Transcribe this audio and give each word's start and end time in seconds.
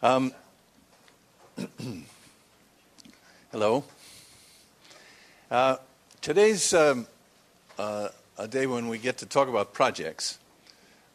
Um, 0.00 0.32
hello. 3.50 3.82
Uh, 5.50 5.78
today's 6.20 6.72
um, 6.72 7.08
uh, 7.80 8.10
a 8.38 8.46
day 8.46 8.68
when 8.68 8.86
we 8.86 8.98
get 8.98 9.18
to 9.18 9.26
talk 9.26 9.48
about 9.48 9.72
projects. 9.74 10.38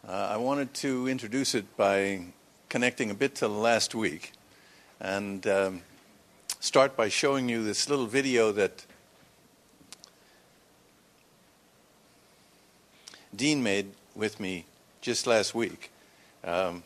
Uh, 0.05 0.11
I 0.31 0.35
wanted 0.35 0.73
to 0.75 1.07
introduce 1.07 1.55
it 1.55 1.77
by 1.77 2.25
connecting 2.67 3.09
a 3.09 3.13
bit 3.13 3.35
to 3.35 3.47
last 3.47 3.95
week 3.95 4.33
and 4.99 5.47
um, 5.47 5.81
start 6.59 6.97
by 6.97 7.07
showing 7.07 7.47
you 7.47 7.63
this 7.63 7.89
little 7.89 8.07
video 8.07 8.51
that 8.51 8.85
Dean 13.33 13.63
made 13.63 13.91
with 14.13 14.41
me 14.41 14.65
just 14.99 15.25
last 15.25 15.55
week. 15.55 15.89
Um, 16.43 16.83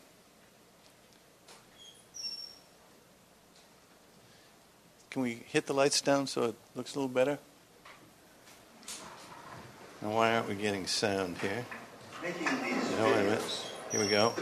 Can 5.10 5.22
we 5.22 5.42
hit 5.46 5.66
the 5.66 5.72
lights 5.72 6.00
down 6.00 6.26
so 6.26 6.44
it 6.44 6.54
looks 6.74 6.94
a 6.94 6.98
little 6.98 7.08
better? 7.08 7.38
Now, 10.02 10.10
why 10.10 10.34
aren't 10.34 10.48
we 10.48 10.54
getting 10.54 10.86
sound 10.86 11.38
here? 11.38 11.64
Making 12.22 12.62
these 12.62 12.90
No, 12.96 13.04
wait 13.04 13.12
a 13.12 13.22
minute. 13.22 13.72
Here 13.90 14.00
we 14.00 14.08
go. 14.08 14.34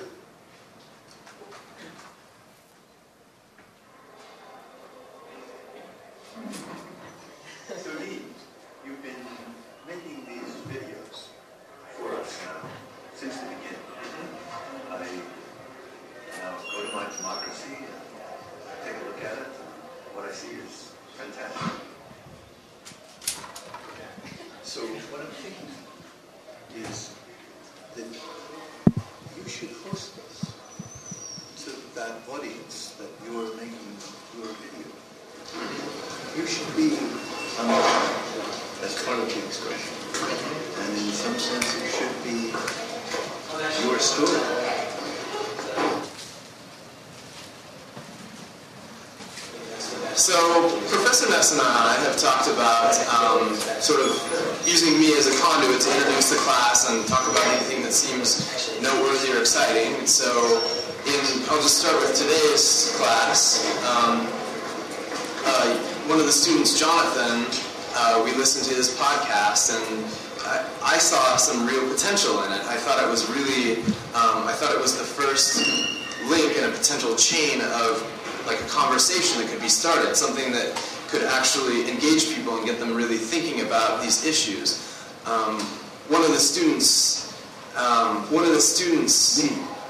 Students, 88.67 89.39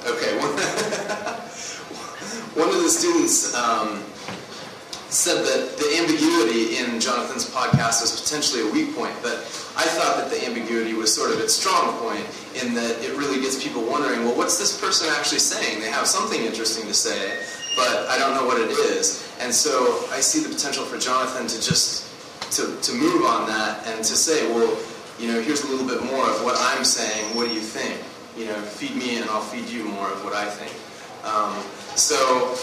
okay, 0.04 0.36
one, 2.54 2.68
of 2.68 2.82
the 2.82 2.88
students 2.88 3.54
um, 3.54 4.02
said 5.08 5.44
that 5.44 5.76
the 5.78 5.96
ambiguity 5.96 6.76
in 6.76 7.00
Jonathan's 7.00 7.48
podcast 7.48 8.02
was 8.02 8.20
potentially 8.20 8.68
a 8.68 8.72
weak 8.72 8.94
point, 8.94 9.14
but 9.22 9.38
I 9.76 9.84
thought 9.96 10.16
that 10.16 10.30
the 10.30 10.46
ambiguity 10.46 10.94
was 10.94 11.14
sort 11.14 11.32
of 11.32 11.40
its 11.40 11.54
strong 11.54 11.96
point 11.98 12.24
in 12.60 12.74
that 12.74 13.02
it 13.04 13.16
really 13.16 13.40
gets 13.40 13.62
people 13.62 13.82
wondering, 13.82 14.24
well, 14.24 14.36
what's 14.36 14.58
this 14.58 14.78
person 14.80 15.08
actually 15.16 15.40
saying? 15.40 15.80
They 15.80 15.90
have 15.90 16.06
something 16.06 16.42
interesting 16.42 16.86
to 16.86 16.94
say, 16.94 17.40
but 17.76 18.06
I 18.08 18.18
don't 18.18 18.34
know 18.34 18.46
what 18.46 18.60
it 18.60 18.70
is. 18.70 19.22
And 19.40 19.52
so 19.52 20.04
I 20.12 20.20
see 20.20 20.40
the 20.40 20.48
potential 20.48 20.84
for 20.84 20.98
Jonathan 20.98 21.46
to 21.46 21.56
just 21.60 22.06
to, 22.52 22.76
to 22.80 22.92
move 22.92 23.24
on 23.26 23.46
that 23.48 23.86
and 23.86 23.98
to 23.98 24.16
say, 24.16 24.46
well, 24.52 24.78
you 25.18 25.32
know, 25.32 25.40
here's 25.40 25.64
a 25.64 25.68
little 25.68 25.86
bit 25.86 26.02
more 26.04 26.24
of 26.28 26.44
what 26.44 26.56
I'm 26.58 26.84
saying. 26.84 27.34
What 27.36 27.48
do 27.48 27.54
you 27.54 27.60
think? 27.60 28.00
You 28.36 28.46
know, 28.46 28.60
feed 28.60 28.94
me 28.96 29.16
and 29.16 29.30
I'll 29.30 29.40
feed 29.40 29.68
you 29.68 29.84
more 29.84 30.10
of 30.12 30.22
what 30.24 30.34
I 30.34 30.44
think. 30.44 30.72
Um, 31.24 31.56
so 31.96 32.54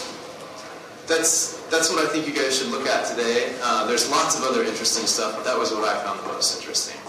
that's 1.06 1.60
that's 1.68 1.90
what 1.90 2.04
I 2.04 2.08
think 2.08 2.26
you 2.26 2.32
guys 2.32 2.58
should 2.58 2.68
look 2.68 2.86
at 2.86 3.06
today. 3.06 3.54
Uh, 3.62 3.86
there's 3.86 4.10
lots 4.10 4.38
of 4.38 4.44
other 4.44 4.62
interesting 4.62 5.06
stuff, 5.06 5.34
but 5.36 5.44
that 5.44 5.58
was 5.58 5.72
what 5.72 5.84
I 5.84 6.02
found 6.02 6.20
the 6.20 6.28
most 6.28 6.56
interesting. 6.58 7.00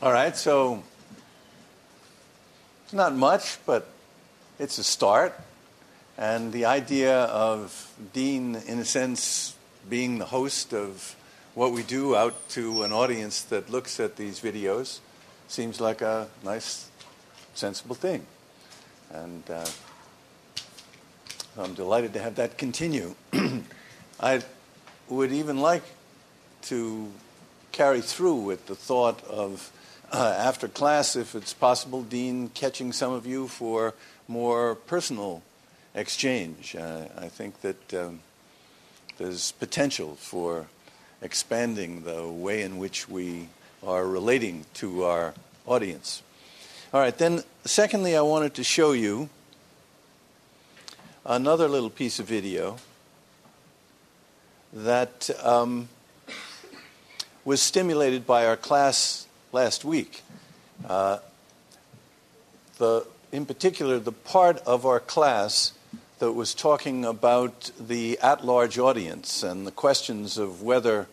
All 0.00 0.12
right, 0.12 0.36
so 0.36 0.84
it's 2.84 2.92
not 2.92 3.14
much, 3.16 3.58
but 3.66 3.88
it's 4.58 4.78
a 4.78 4.84
start. 4.84 5.34
And 6.16 6.52
the 6.52 6.66
idea 6.66 7.24
of 7.24 7.92
Dean, 8.12 8.56
in 8.66 8.78
a 8.78 8.84
sense, 8.84 9.56
being 9.88 10.18
the 10.18 10.26
host 10.26 10.72
of 10.72 11.16
what 11.58 11.72
we 11.72 11.82
do 11.82 12.14
out 12.14 12.48
to 12.48 12.84
an 12.84 12.92
audience 12.92 13.42
that 13.42 13.68
looks 13.68 13.98
at 13.98 14.14
these 14.14 14.38
videos 14.38 15.00
seems 15.48 15.80
like 15.80 16.00
a 16.00 16.28
nice, 16.44 16.88
sensible 17.52 17.96
thing. 17.96 18.24
And 19.10 19.42
uh, 19.50 19.66
I'm 21.58 21.74
delighted 21.74 22.12
to 22.12 22.20
have 22.20 22.36
that 22.36 22.58
continue. 22.58 23.16
I 24.20 24.42
would 25.08 25.32
even 25.32 25.58
like 25.58 25.82
to 26.70 27.10
carry 27.72 28.02
through 28.02 28.36
with 28.36 28.68
the 28.68 28.76
thought 28.76 29.24
of 29.24 29.72
uh, 30.12 30.36
after 30.38 30.68
class, 30.68 31.16
if 31.16 31.34
it's 31.34 31.54
possible, 31.54 32.04
Dean 32.04 32.50
catching 32.50 32.92
some 32.92 33.12
of 33.12 33.26
you 33.26 33.48
for 33.48 33.94
more 34.28 34.76
personal 34.76 35.42
exchange. 35.92 36.76
Uh, 36.76 37.06
I 37.18 37.26
think 37.26 37.62
that 37.62 37.94
um, 37.94 38.20
there's 39.16 39.50
potential 39.50 40.14
for 40.14 40.68
expanding 41.22 42.02
the 42.02 42.26
way 42.26 42.62
in 42.62 42.78
which 42.78 43.08
we 43.08 43.48
are 43.82 44.06
relating 44.06 44.64
to 44.74 45.04
our 45.04 45.34
audience. 45.66 46.22
All 46.92 47.00
right, 47.00 47.16
then, 47.16 47.42
secondly, 47.64 48.16
I 48.16 48.22
wanted 48.22 48.54
to 48.54 48.64
show 48.64 48.92
you 48.92 49.28
another 51.24 51.68
little 51.68 51.90
piece 51.90 52.18
of 52.18 52.26
video 52.26 52.78
that 54.72 55.30
um, 55.42 55.88
was 57.44 57.60
stimulated 57.60 58.26
by 58.26 58.46
our 58.46 58.56
class 58.56 59.26
last 59.52 59.84
week. 59.84 60.22
Uh, 60.86 61.18
the, 62.78 63.06
in 63.32 63.44
particular, 63.44 63.98
the 63.98 64.12
part 64.12 64.58
of 64.66 64.86
our 64.86 65.00
class 65.00 65.72
that 66.18 66.32
was 66.32 66.54
talking 66.54 67.04
about 67.04 67.70
the 67.78 68.18
at 68.20 68.44
large 68.44 68.78
audience 68.78 69.42
and 69.42 69.66
the 69.66 69.70
questions 69.70 70.36
of 70.36 70.62
whether 70.62 71.06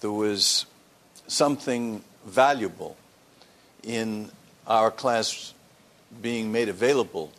there 0.00 0.10
was 0.10 0.66
something 1.26 2.02
valuable 2.24 2.96
in 3.82 4.30
our 4.66 4.90
class 4.90 5.52
being 6.22 6.50
made 6.50 6.68
available 6.68 7.30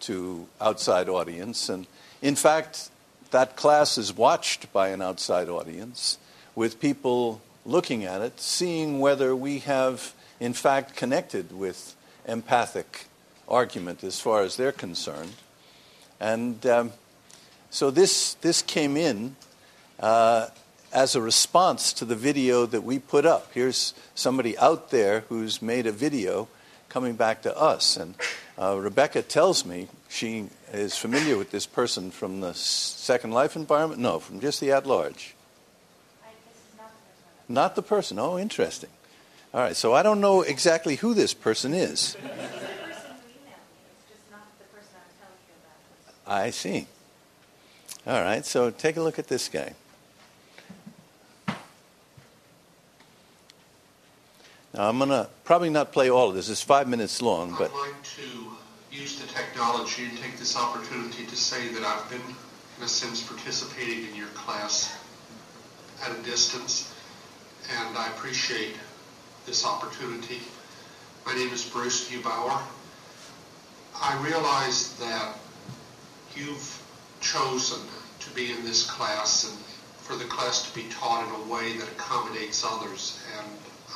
to 0.00 0.46
outside 0.60 1.08
audience. 1.08 1.68
And 1.68 1.86
in 2.20 2.36
fact 2.36 2.90
that 3.30 3.56
class 3.56 3.98
is 3.98 4.16
watched 4.16 4.72
by 4.72 4.88
an 4.88 5.02
outside 5.02 5.48
audience 5.48 6.18
with 6.54 6.80
people 6.80 7.40
looking 7.66 8.04
at 8.04 8.22
it 8.22 8.40
seeing 8.40 9.00
whether 9.00 9.36
we 9.36 9.58
have 9.58 10.14
in 10.40 10.54
fact 10.54 10.96
connected 10.96 11.52
with 11.52 11.94
empathic 12.26 13.04
argument 13.46 14.02
as 14.02 14.18
far 14.18 14.42
as 14.42 14.56
they're 14.56 14.72
concerned 14.72 15.34
and 16.20 16.64
um, 16.66 16.92
so 17.70 17.90
this 17.90 18.34
this 18.34 18.62
came 18.62 18.96
in 18.96 19.36
uh, 20.00 20.48
as 20.92 21.14
a 21.14 21.20
response 21.20 21.92
to 21.92 22.04
the 22.04 22.16
video 22.16 22.66
that 22.66 22.82
we 22.82 22.98
put 22.98 23.26
up 23.26 23.50
here's 23.52 23.94
somebody 24.14 24.56
out 24.58 24.90
there 24.90 25.20
who's 25.28 25.60
made 25.60 25.86
a 25.86 25.92
video 25.92 26.48
coming 26.88 27.14
back 27.14 27.42
to 27.42 27.56
us 27.56 27.96
and 27.96 28.14
uh, 28.60 28.76
Rebecca 28.76 29.22
tells 29.22 29.64
me 29.64 29.86
she 30.08 30.48
is 30.72 30.96
familiar 30.96 31.38
with 31.38 31.52
this 31.52 31.64
person 31.64 32.10
from 32.10 32.40
the 32.40 32.54
Second 32.54 33.30
Life 33.30 33.54
environment. 33.54 34.00
No, 34.00 34.18
from 34.18 34.40
just 34.40 34.60
the 34.60 34.72
at 34.72 34.84
large. 34.84 35.34
Not 37.48 37.76
the 37.76 37.82
person. 37.82 38.18
Oh, 38.18 38.36
interesting. 38.36 38.90
All 39.54 39.60
right, 39.60 39.76
so 39.76 39.94
I 39.94 40.02
don't 40.02 40.20
know 40.20 40.42
exactly 40.42 40.96
who 40.96 41.14
this 41.14 41.32
person 41.32 41.72
is. 41.72 42.16
I 46.28 46.50
see. 46.50 46.86
All 48.06 48.20
right, 48.20 48.44
so 48.44 48.70
take 48.70 48.98
a 48.98 49.00
look 49.00 49.18
at 49.18 49.28
this 49.28 49.48
guy. 49.48 49.72
Now, 54.74 54.88
I'm 54.90 54.98
going 54.98 55.08
to 55.08 55.28
probably 55.44 55.70
not 55.70 55.92
play 55.92 56.10
all 56.10 56.28
of 56.28 56.34
this. 56.34 56.50
It's 56.50 56.60
five 56.62 56.86
minutes 56.86 57.22
long, 57.22 57.56
but. 57.58 57.70
I'd 57.72 57.92
like 57.92 58.02
to 58.02 58.52
use 58.92 59.18
the 59.18 59.26
technology 59.26 60.04
and 60.04 60.18
take 60.18 60.36
this 60.36 60.54
opportunity 60.56 61.24
to 61.24 61.36
say 61.36 61.68
that 61.68 61.82
I've 61.82 62.08
been, 62.10 62.20
in 62.76 62.84
a 62.84 62.88
sense, 62.88 63.22
participating 63.22 64.06
in 64.08 64.14
your 64.14 64.28
class 64.28 64.98
at 66.04 66.16
a 66.16 66.22
distance, 66.22 66.94
and 67.78 67.96
I 67.96 68.06
appreciate 68.08 68.76
this 69.46 69.64
opportunity. 69.64 70.40
My 71.24 71.34
name 71.34 71.48
is 71.52 71.64
Bruce 71.64 72.10
Neubauer. 72.10 72.60
I 74.00 74.22
realize 74.22 74.94
that 74.98 75.34
you've 76.38 76.82
chosen 77.20 77.80
to 78.20 78.30
be 78.30 78.52
in 78.52 78.64
this 78.64 78.88
class 78.88 79.44
and 79.44 79.58
for 79.98 80.16
the 80.16 80.24
class 80.24 80.68
to 80.68 80.74
be 80.74 80.88
taught 80.88 81.26
in 81.26 81.42
a 81.42 81.52
way 81.52 81.76
that 81.76 81.88
accommodates 81.88 82.64
others, 82.64 83.20
and 83.36 83.46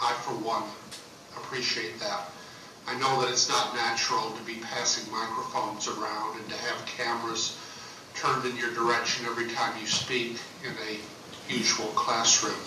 I, 0.02 0.12
for 0.12 0.34
one, 0.34 0.64
appreciate 1.36 1.98
that. 2.00 2.28
I 2.86 2.98
know 2.98 3.22
that 3.22 3.30
it's 3.30 3.48
not 3.48 3.74
natural 3.74 4.32
to 4.32 4.42
be 4.42 4.56
passing 4.56 5.10
microphones 5.10 5.88
around 5.88 6.38
and 6.38 6.48
to 6.50 6.56
have 6.56 6.84
cameras 6.84 7.56
turned 8.14 8.44
in 8.44 8.56
your 8.56 8.74
direction 8.74 9.24
every 9.26 9.48
time 9.48 9.72
you 9.80 9.86
speak 9.86 10.38
in 10.64 10.72
a 10.88 11.52
usual 11.52 11.86
classroom. 11.94 12.60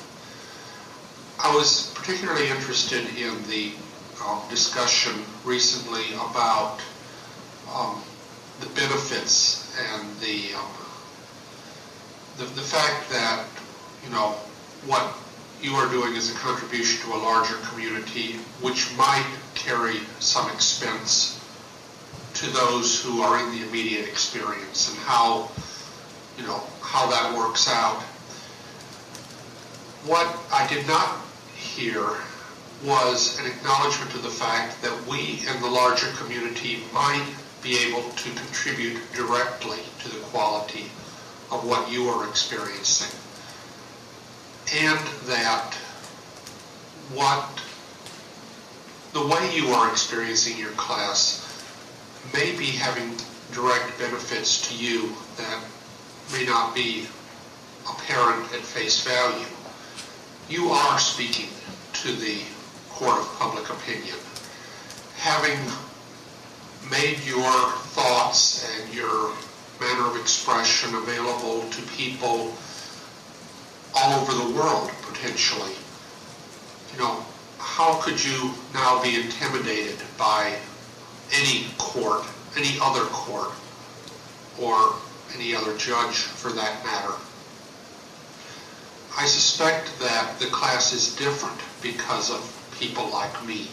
I 1.40 1.54
was 1.54 1.92
particularly 1.94 2.48
interested 2.48 3.06
in 3.18 3.44
the 3.48 3.74
um, 4.26 4.42
discussion 4.50 5.14
recently 5.44 6.14
about 6.14 6.80
um, 7.72 8.02
the 8.60 8.68
benefits 8.68 9.76
and 9.92 10.08
the, 10.20 10.54
um, 10.56 10.72
the 12.38 12.46
the 12.56 12.62
fact 12.62 13.10
that 13.10 13.46
you 14.04 14.12
know 14.12 14.36
what 14.86 15.18
you 15.62 15.74
are 15.74 15.90
doing 15.90 16.16
is 16.16 16.32
a 16.32 16.36
contribution 16.36 17.10
to 17.10 17.16
a 17.16 17.20
larger 17.20 17.56
community, 17.68 18.34
which 18.62 18.96
might 18.98 19.26
carry 19.56 19.98
some 20.20 20.50
expense 20.52 21.42
to 22.34 22.50
those 22.52 23.02
who 23.02 23.22
are 23.22 23.42
in 23.44 23.58
the 23.58 23.68
immediate 23.68 24.08
experience, 24.08 24.90
and 24.90 24.98
how 25.00 25.50
you 26.38 26.44
know 26.44 26.62
how 26.82 27.10
that 27.10 27.36
works 27.38 27.70
out. 27.70 28.02
What 30.06 30.28
I 30.54 30.68
did 30.68 30.88
not 30.88 31.22
hear 31.56 32.06
was 32.84 33.40
an 33.40 33.48
acknowledgement 33.48 34.14
of 34.14 34.22
the 34.22 34.30
fact 34.30 34.82
that 34.82 35.08
we 35.08 35.42
in 35.50 35.62
the 35.62 35.70
larger 35.70 36.08
community 36.18 36.84
might 36.94 37.26
be 37.66 37.80
able 37.80 38.04
to 38.12 38.30
contribute 38.30 39.02
directly 39.14 39.80
to 40.00 40.10
the 40.10 40.20
quality 40.26 40.84
of 41.52 41.66
what 41.68 41.92
you 41.92 42.08
are 42.08 42.30
experiencing. 42.30 43.10
And 44.76 45.00
that 45.26 45.74
what 47.12 47.50
the 49.14 49.26
way 49.26 49.56
you 49.56 49.70
are 49.70 49.90
experiencing 49.90 50.60
your 50.60 50.72
class 50.72 51.42
may 52.34 52.56
be 52.56 52.66
having 52.66 53.16
direct 53.52 53.98
benefits 53.98 54.70
to 54.70 54.78
you 54.78 55.10
that 55.38 55.64
may 56.34 56.46
not 56.46 56.76
be 56.76 57.08
apparent 57.90 58.44
at 58.54 58.60
face 58.60 59.04
value. 59.04 59.48
You 60.50 60.70
are 60.70 61.00
speaking 61.00 61.50
to 61.94 62.12
the 62.12 62.42
court 62.90 63.20
of 63.20 63.40
public 63.40 63.70
opinion. 63.70 64.18
Having 65.18 65.58
made 66.92 67.20
your 67.26 67.72
thoughts 67.94 68.70
and 68.78 68.94
your 68.94 69.32
manner 69.80 70.08
of 70.08 70.16
expression 70.18 70.94
available 70.96 71.68
to 71.70 71.82
people 71.94 72.54
all 73.96 74.22
over 74.22 74.34
the 74.34 74.60
world, 74.60 74.92
potentially, 75.02 75.74
you 76.94 77.00
know, 77.00 77.26
how 77.58 78.00
could 78.02 78.24
you 78.24 78.52
now 78.74 79.02
be 79.02 79.16
intimidated 79.16 79.98
by 80.18 80.56
any 81.34 81.66
court, 81.78 82.24
any 82.58 82.78
other 82.82 83.06
court, 83.06 83.52
or 84.62 84.96
any 85.36 85.56
other 85.56 85.76
judge 85.78 86.16
for 86.16 86.52
that 86.52 86.86
matter? 86.86 87.14
I 89.18 89.26
suspect 89.26 89.98
that 90.00 90.40
the 90.40 90.48
class 90.48 90.92
is 90.92 91.16
different 91.16 91.60
because 91.82 92.30
of 92.30 92.72
people 92.80 93.10
like 93.10 93.46
me. 93.46 93.68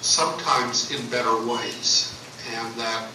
Sometimes 0.00 0.90
in 0.90 1.08
better 1.10 1.36
ways, 1.46 2.12
and 2.54 2.74
that 2.74 3.08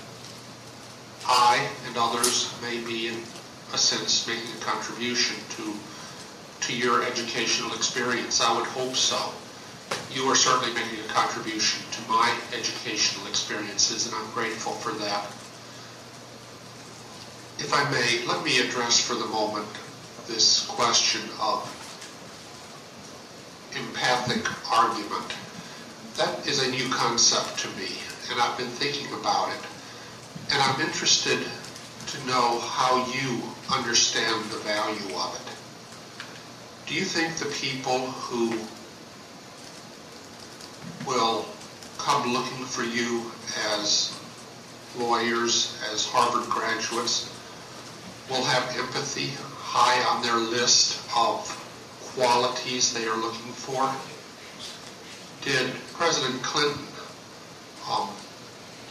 I 1.25 1.67
and 1.87 1.95
others 1.97 2.53
may 2.61 2.81
be 2.83 3.07
in 3.07 3.23
a 3.73 3.77
sense 3.77 4.27
making 4.27 4.51
a 4.57 4.63
contribution 4.63 5.37
to 5.57 5.73
to 6.61 6.75
your 6.75 7.03
educational 7.03 7.73
experience. 7.73 8.39
I 8.39 8.55
would 8.55 8.67
hope 8.67 8.95
so. 8.95 9.33
You 10.13 10.29
are 10.29 10.35
certainly 10.35 10.73
making 10.73 10.99
a 10.99 11.07
contribution 11.07 11.83
to 11.91 12.09
my 12.09 12.33
educational 12.53 13.27
experiences, 13.27 14.05
and 14.05 14.15
I'm 14.15 14.29
grateful 14.31 14.73
for 14.73 14.91
that. 14.99 15.25
If 17.59 17.73
I 17.73 17.89
may, 17.91 18.25
let 18.27 18.43
me 18.43 18.59
address 18.59 18.99
for 18.99 19.15
the 19.15 19.25
moment 19.25 19.67
this 20.27 20.65
question 20.67 21.21
of 21.39 21.65
empathic 23.75 24.45
argument. 24.71 25.33
That 26.17 26.45
is 26.47 26.65
a 26.65 26.71
new 26.71 26.89
concept 26.89 27.59
to 27.59 27.67
me, 27.69 27.97
and 28.29 28.39
I've 28.39 28.57
been 28.57 28.67
thinking 28.67 29.07
about 29.13 29.49
it. 29.49 29.61
And 30.51 30.61
I'm 30.61 30.81
interested 30.81 31.39
to 32.07 32.27
know 32.27 32.59
how 32.59 33.05
you 33.13 33.41
understand 33.73 34.43
the 34.51 34.57
value 34.57 35.15
of 35.15 35.35
it. 35.35 36.87
Do 36.87 36.95
you 36.95 37.05
think 37.05 37.37
the 37.37 37.45
people 37.45 37.99
who 38.07 38.59
will 41.07 41.45
come 41.97 42.33
looking 42.33 42.65
for 42.65 42.83
you 42.83 43.31
as 43.73 44.17
lawyers, 44.97 45.77
as 45.93 46.05
Harvard 46.05 46.49
graduates, 46.49 47.31
will 48.29 48.43
have 48.43 48.77
empathy 48.77 49.31
high 49.55 50.03
on 50.13 50.21
their 50.21 50.35
list 50.35 50.99
of 51.15 51.47
qualities 52.13 52.93
they 52.93 53.05
are 53.07 53.17
looking 53.17 53.53
for? 53.53 53.89
Did 55.43 55.73
President 55.93 56.41
Clinton 56.43 56.85
um, 57.89 58.09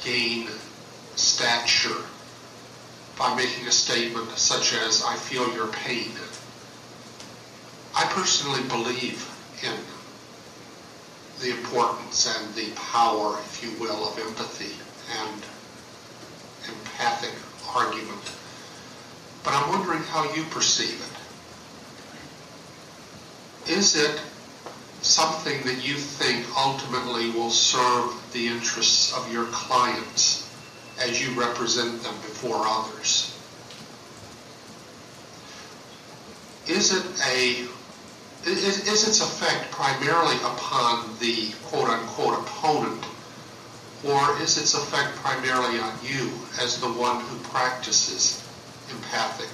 gain 0.05 0.49
stature 1.15 2.05
by 3.17 3.34
making 3.36 3.69
a 3.69 3.72
statement 3.72 4.31
such 4.36 4.74
as, 4.74 5.05
I 5.05 5.15
feel 5.15 5.53
your 5.55 5.69
pain? 5.69 6.10
I 7.94 8.05
personally 8.06 8.67
believe 8.69 9.24
in 9.63 9.77
the 11.41 11.56
importance 11.56 12.27
and 12.27 12.55
the 12.55 12.70
power, 12.74 13.39
if 13.41 13.63
you 13.63 13.70
will, 13.81 14.08
of 14.08 14.19
empathy 14.19 14.74
and 15.20 15.43
empathic 16.69 17.34
argument. 17.74 18.32
But 19.44 19.55
I'm 19.55 19.69
wondering 19.70 20.03
how 20.03 20.24
you 20.34 20.44
perceive 20.44 21.01
it. 23.67 23.72
Is 23.72 23.96
it 23.96 24.20
something 25.02 25.62
that 25.62 25.86
you 25.86 25.94
think 25.94 26.46
ultimately 26.56 27.30
will 27.30 27.50
serve 27.50 28.14
the 28.32 28.48
interests 28.48 29.16
of 29.16 29.32
your 29.32 29.46
clients 29.46 30.48
as 31.00 31.20
you 31.22 31.38
represent 31.38 32.02
them 32.02 32.14
before 32.16 32.62
others? 32.66 33.36
Is 36.69 36.92
it 36.92 37.04
a 37.28 37.66
is, 38.46 38.88
is 38.88 39.06
its 39.06 39.20
effect 39.20 39.70
primarily 39.70 40.36
upon 40.36 41.04
the 41.19 41.52
quote-unquote 41.64 42.38
opponent, 42.38 43.04
or 44.04 44.40
is 44.40 44.56
its 44.56 44.72
effect 44.74 45.14
primarily 45.16 45.78
on 45.78 45.92
you 46.02 46.30
as 46.58 46.80
the 46.80 46.86
one 46.88 47.20
who 47.20 47.38
practices 47.50 48.42
empathic 48.90 49.50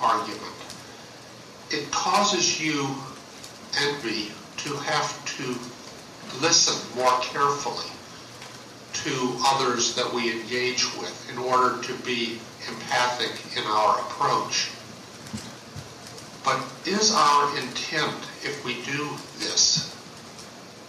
argument? 0.00 0.40
It 1.70 1.90
causes 1.90 2.60
you 2.60 2.94
me 4.04 4.41
to 4.64 4.76
have 4.76 5.24
to 5.24 5.56
listen 6.40 6.78
more 6.96 7.18
carefully 7.20 7.90
to 8.92 9.36
others 9.44 9.94
that 9.96 10.12
we 10.12 10.30
engage 10.30 10.84
with 10.98 11.30
in 11.32 11.38
order 11.38 11.82
to 11.82 11.94
be 12.04 12.38
empathic 12.68 13.56
in 13.56 13.64
our 13.64 13.98
approach. 14.00 14.70
But 16.44 16.62
is 16.86 17.12
our 17.12 17.58
intent, 17.58 18.14
if 18.42 18.64
we 18.64 18.74
do 18.82 19.10
this, 19.38 19.90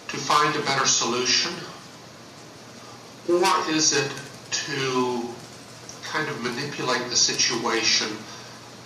to 0.09 0.17
find 0.17 0.55
a 0.55 0.61
better 0.61 0.85
solution? 0.85 1.53
Or 3.27 3.69
is 3.69 3.93
it 3.93 4.11
to 4.51 5.29
kind 6.03 6.27
of 6.29 6.43
manipulate 6.43 7.09
the 7.09 7.15
situation 7.15 8.09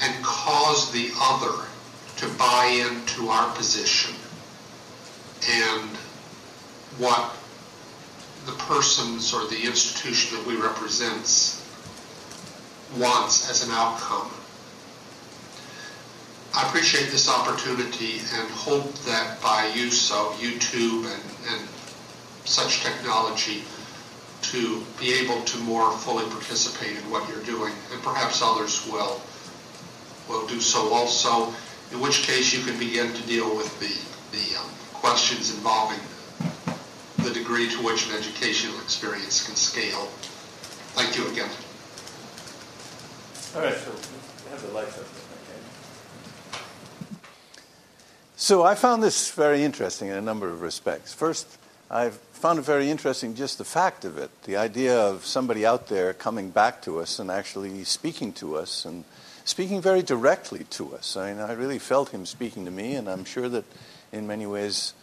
and 0.01 0.23
cause 0.23 0.91
the 0.93 1.11
other 1.19 1.65
to 2.17 2.27
buy 2.37 2.65
into 2.67 3.29
our 3.29 3.53
position 3.55 4.15
and 5.49 5.89
what 6.97 7.35
the 8.45 8.53
persons 8.53 9.33
or 9.33 9.45
the 9.47 9.63
institution 9.63 10.37
that 10.37 10.47
we 10.47 10.55
represent 10.55 11.61
wants 12.97 13.49
as 13.49 13.67
an 13.67 13.71
outcome. 13.71 14.31
I 16.55 16.67
appreciate 16.67 17.11
this 17.11 17.29
opportunity 17.29 18.19
and 18.33 18.49
hope 18.49 18.93
that 19.05 19.39
by 19.41 19.67
use 19.75 20.11
of 20.11 20.33
YouTube 20.39 21.05
and, 21.05 21.23
and 21.51 21.67
such 22.45 22.81
technology 22.81 23.63
to 24.41 24.83
be 24.99 25.13
able 25.13 25.41
to 25.43 25.57
more 25.59 25.91
fully 25.91 26.25
participate 26.29 26.97
in 26.97 27.11
what 27.11 27.27
you're 27.29 27.43
doing, 27.43 27.73
and 27.91 28.01
perhaps 28.01 28.41
others 28.41 28.87
will 28.91 29.21
will 30.27 30.45
do 30.47 30.59
so 30.59 30.93
also, 30.93 31.53
in 31.91 32.01
which 32.01 32.23
case 32.23 32.53
you 32.53 32.63
can 32.65 32.77
begin 32.77 33.13
to 33.13 33.21
deal 33.27 33.55
with 33.55 33.71
the, 33.79 34.37
the 34.37 34.59
um, 34.59 34.69
questions 35.01 35.53
involving 35.55 35.99
the 37.23 37.31
degree 37.31 37.69
to 37.69 37.77
which 37.83 38.07
an 38.09 38.15
educational 38.15 38.79
experience 38.81 39.45
can 39.45 39.55
scale. 39.55 40.07
Thank 40.95 41.17
you 41.17 41.27
again. 41.31 41.49
All 43.55 43.61
right, 43.61 43.77
so 43.77 43.91
have 44.51 44.61
the 44.61 44.73
lights 44.73 44.97
up. 44.97 45.05
So 48.39 48.63
I 48.63 48.75
found 48.75 49.01
this 49.03 49.31
very 49.31 49.63
interesting 49.63 50.09
in 50.09 50.15
a 50.15 50.21
number 50.21 50.47
of 50.47 50.61
respects. 50.61 51.13
First, 51.13 51.57
I 51.89 52.11
found 52.11 52.59
it 52.59 52.61
very 52.61 52.89
interesting 52.89 53.33
just 53.33 53.57
the 53.57 53.65
fact 53.65 54.05
of 54.05 54.17
it, 54.17 54.29
the 54.43 54.57
idea 54.57 54.97
of 54.97 55.25
somebody 55.25 55.65
out 55.65 55.87
there 55.87 56.13
coming 56.13 56.51
back 56.51 56.81
to 56.83 56.99
us 56.99 57.19
and 57.19 57.31
actually 57.31 57.83
speaking 57.83 58.31
to 58.33 58.55
us 58.55 58.85
and 58.85 59.05
speaking 59.43 59.81
very 59.81 60.03
directly 60.03 60.65
to 60.69 60.93
us. 60.93 61.17
I 61.17 61.33
mean, 61.33 61.41
I 61.41 61.53
really 61.53 61.79
felt 61.79 62.09
him 62.09 62.25
speaking 62.25 62.63
to 62.65 62.71
me, 62.71 62.95
and 62.95 63.09
I'm 63.09 63.25
sure 63.25 63.49
that 63.49 63.65
in 64.11 64.27
many 64.27 64.45
ways 64.45 64.93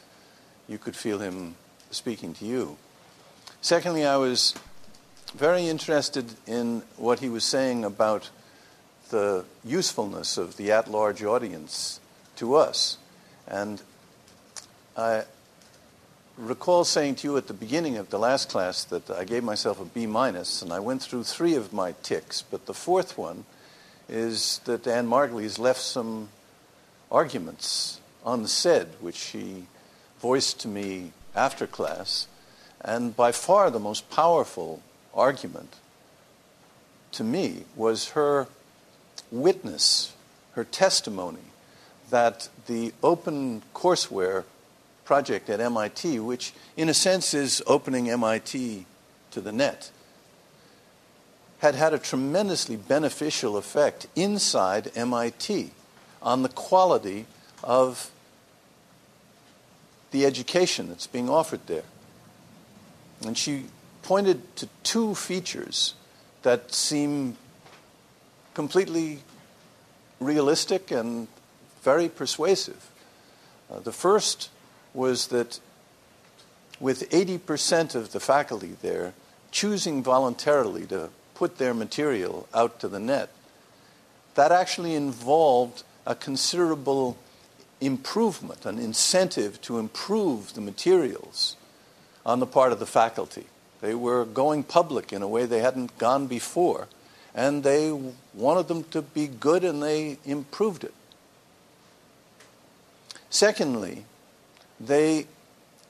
you 0.69 0.79
could 0.79 0.97
feel 0.97 1.19
him 1.19 1.57
speaking 1.91 2.35
to 2.35 2.45
you. 2.45 2.77
Secondly, 3.61 4.05
I 4.05 4.17
was 4.17 4.55
very 5.35 5.67
interested 5.69 6.35
in 6.47 6.83
what 6.97 7.21
he 7.21 7.29
was 7.29 7.45
saying 7.45 7.85
about 7.85 8.31
the 9.11 9.45
usefulness 9.65 10.39
of 10.39 10.57
the 10.57 10.73
at 10.73 10.91
large 10.91 11.23
audience 11.23 12.01
to 12.37 12.55
us. 12.55 12.99
And 13.47 13.83
I 14.97 15.25
recall 16.37 16.85
saying 16.85 17.17
to 17.17 17.29
you 17.29 17.37
at 17.37 17.47
the 17.47 17.55
beginning 17.55 17.97
of 17.97 18.11
the 18.11 18.19
last 18.19 18.49
class 18.49 18.85
that 18.85 19.11
I 19.11 19.25
gave 19.25 19.45
myself 19.45 19.81
a 19.81 19.85
B 19.85 20.07
minus, 20.07 20.63
and 20.63 20.73
I 20.73 20.81
went 20.81 21.03
through 21.03 21.25
three 21.25 21.55
of 21.55 21.73
my 21.73 21.95
ticks, 22.03 22.43
but 22.43 22.67
the 22.67 22.75
fourth 22.75 23.17
one 23.19 23.45
is 24.09 24.61
that 24.65 24.87
Anne 24.87 25.07
Margulies 25.07 25.59
left 25.59 25.81
some 25.81 26.29
arguments 27.11 28.01
unsaid, 28.25 28.89
which 29.01 29.17
she 29.17 29.67
voiced 30.21 30.61
to 30.61 30.69
me 30.69 31.13
after 31.35 31.67
class, 31.67 32.27
and 32.81 33.17
by 33.17 33.33
far 33.33 33.71
the 33.71 33.81
most 33.81 34.09
powerful 34.11 34.83
argument 35.15 35.77
to 37.13 37.25
me 37.25 37.65
was 37.77 38.11
her 38.11 38.49
witness, 39.31 40.15
her 40.53 40.65
testimony 40.65 41.39
that 42.11 42.49
the 42.67 42.93
open 43.03 43.63
courseware 43.75 44.45
project 45.05 45.51
at 45.51 45.61
MIT, 45.61 46.19
which 46.21 46.53
in 46.77 46.89
a 46.89 46.95
sense 46.95 47.35
is 47.35 47.63
opening 47.67 48.11
MIT 48.11 48.87
to 49.31 49.41
the 49.41 49.53
net, 49.53 49.91
had 51.59 51.75
had 51.75 51.95
a 51.95 51.99
tremendously 51.99 52.77
beneficial 52.77 53.57
effect 53.57 54.07
inside 54.17 54.91
MIT 54.95 55.71
on 56.23 56.43
the 56.43 56.49
quality 56.49 57.27
of 57.63 58.11
the 60.15 60.25
education 60.25 60.89
that's 60.89 61.09
being 61.09 61.29
offered 61.29 61.67
there. 61.67 61.83
And 63.27 63.37
she 63.37 63.65
pointed 64.05 64.55
to 64.55 64.69
two 64.85 65.17
features 65.17 65.95
that 66.43 66.73
seem 66.73 67.37
completely 68.55 69.25
realistic 70.21 70.93
and 70.93 71.27
very 71.83 72.09
persuasive. 72.09 72.89
Uh, 73.69 73.81
the 73.81 73.91
first 73.91 74.51
was 74.93 75.27
that 75.29 75.59
with 76.79 77.11
80% 77.11 77.97
of 77.97 78.13
the 78.13 78.21
faculty 78.21 78.77
there 78.83 79.15
choosing 79.51 80.01
voluntarily 80.01 80.87
to 80.87 81.11
put 81.35 81.59
their 81.59 81.75
material 81.75 82.49
out 82.55 82.79
to 82.79 82.87
the 82.87 83.01
net, 83.01 83.31
that 84.37 84.53
actually 84.53 84.95
involved 84.95 85.83
a 86.07 86.15
considerable 86.15 87.17
improvement, 87.85 88.67
an 88.67 88.79
incentive 88.79 89.61
to 89.63 89.79
improve 89.79 90.55
the 90.55 90.61
materials 90.61 91.57
on 92.25 92.41
the 92.41 92.47
part 92.47 92.73
of 92.73 92.79
the 92.79 92.87
faculty. 92.87 93.47
They 93.81 93.95
were 93.95 94.25
going 94.25 94.63
public 94.63 95.13
in 95.13 95.23
a 95.23 95.29
way 95.29 95.47
they 95.47 95.61
hadn't 95.61 95.99
gone 95.99 96.27
before, 96.27 96.89
and 97.35 97.63
they 97.63 97.93
wanted 98.33 98.69
them 98.69 98.85
to 98.85 99.03
be 99.03 99.27
good 99.27 99.65
and 99.65 99.83
they 99.83 100.19
improved 100.25 100.85
it. 100.85 100.95
Secondly, 103.29 104.05
they 104.81 105.27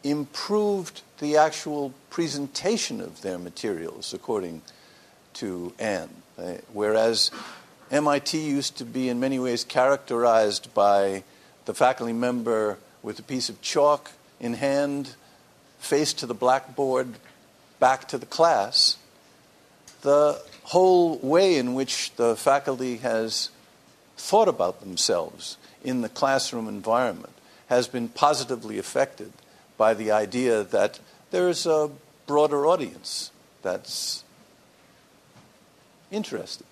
improved 0.03 1.03
the 1.19 1.37
actual 1.37 1.93
presentation 2.11 3.01
of 3.01 3.23
their 3.23 3.39
materials, 3.39 4.13
according 4.13 4.63
to 5.35 5.73
Anne. 5.79 6.11
Whereas 6.73 7.31
MIT 7.91 8.39
used 8.39 8.77
to 8.79 8.85
be, 8.85 9.09
in 9.09 9.21
many 9.21 9.39
ways, 9.39 9.63
characterized 9.63 10.73
by 10.75 11.23
the 11.64 11.75
faculty 11.75 12.12
member 12.12 12.78
with 13.02 13.18
a 13.18 13.23
piece 13.23 13.49
of 13.49 13.61
chalk 13.61 14.12
in 14.40 14.54
hand, 14.54 15.14
face 15.78 16.12
to 16.14 16.26
the 16.26 16.35
blackboard, 16.35 17.09
back 17.78 18.09
to 18.09 18.18
the 18.18 18.26
class. 18.26 18.97
The 20.02 20.42
whole 20.64 21.18
way 21.18 21.56
in 21.56 21.75
which 21.75 22.14
the 22.16 22.37
faculty 22.37 22.99
has 22.99 23.50
thought 24.16 24.49
about 24.49 24.80
themselves 24.80 25.56
in 25.83 26.00
the 26.00 26.09
classroom 26.09 26.68
environment 26.68 27.33
has 27.68 27.88
been 27.88 28.09
positively 28.09 28.78
affected 28.78 29.33
by 29.76 29.94
the 29.94 30.11
idea 30.11 30.62
that 30.62 31.00
there's 31.30 31.66
a 31.66 31.90
broader 32.26 32.66
audience 32.66 33.30
that's 33.62 34.25
interested. 36.11 36.66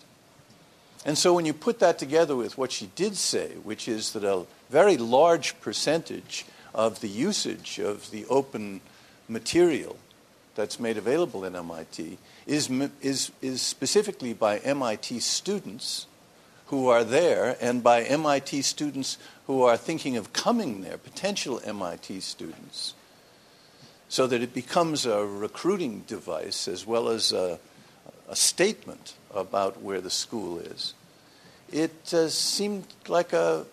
And 1.05 1.19
so 1.19 1.35
when 1.35 1.47
you 1.47 1.53
put 1.53 1.81
that 1.81 1.99
together 1.99 2.37
with 2.37 2.57
what 2.57 2.71
she 2.71 2.87
did 2.95 3.17
say, 3.17 3.49
which 3.65 3.89
is 3.89 4.13
that 4.13 4.25
a 4.25 4.47
very 4.71 4.97
large 4.97 5.61
percentage 5.61 6.45
of 6.75 7.01
the 7.01 7.09
usage 7.09 7.79
of 7.79 8.11
the 8.11 8.25
open 8.27 8.81
material 9.29 9.97
that's 10.55 10.79
made 10.79 10.97
available 10.97 11.45
in 11.45 11.57
MIT 11.57 12.19
is, 12.47 12.71
is, 13.01 13.33
is 13.41 13.63
specifically 13.63 14.33
by 14.33 14.59
MIT 14.59 15.21
students 15.21 16.07
who 16.67 16.89
are 16.89 17.05
there 17.05 17.57
and 17.61 17.83
by 17.83 18.03
MIT 18.03 18.63
students 18.63 19.19
who 19.47 19.63
are 19.63 19.77
thinking 19.77 20.17
of 20.17 20.33
coming 20.33 20.83
there, 20.83 20.97
potential 20.99 21.61
MIT 21.65 22.21
students, 22.21 22.95
so 24.09 24.27
that 24.27 24.43
it 24.43 24.55
becomes 24.55 25.05
a 25.05 25.25
recruiting 25.25 26.05
device 26.07 26.69
as 26.69 26.87
well 26.87 27.09
as 27.09 27.33
a, 27.33 27.59
a 28.33 28.37
statement 28.37 29.15
about 29.35 29.83
where 29.83 30.01
the 30.01 30.09
school 30.09 30.59
is. 30.59 30.95
It 31.71 32.15
uh, 32.15 32.31
seemed 32.31 32.87
like 33.07 33.35
a, 33.35 33.67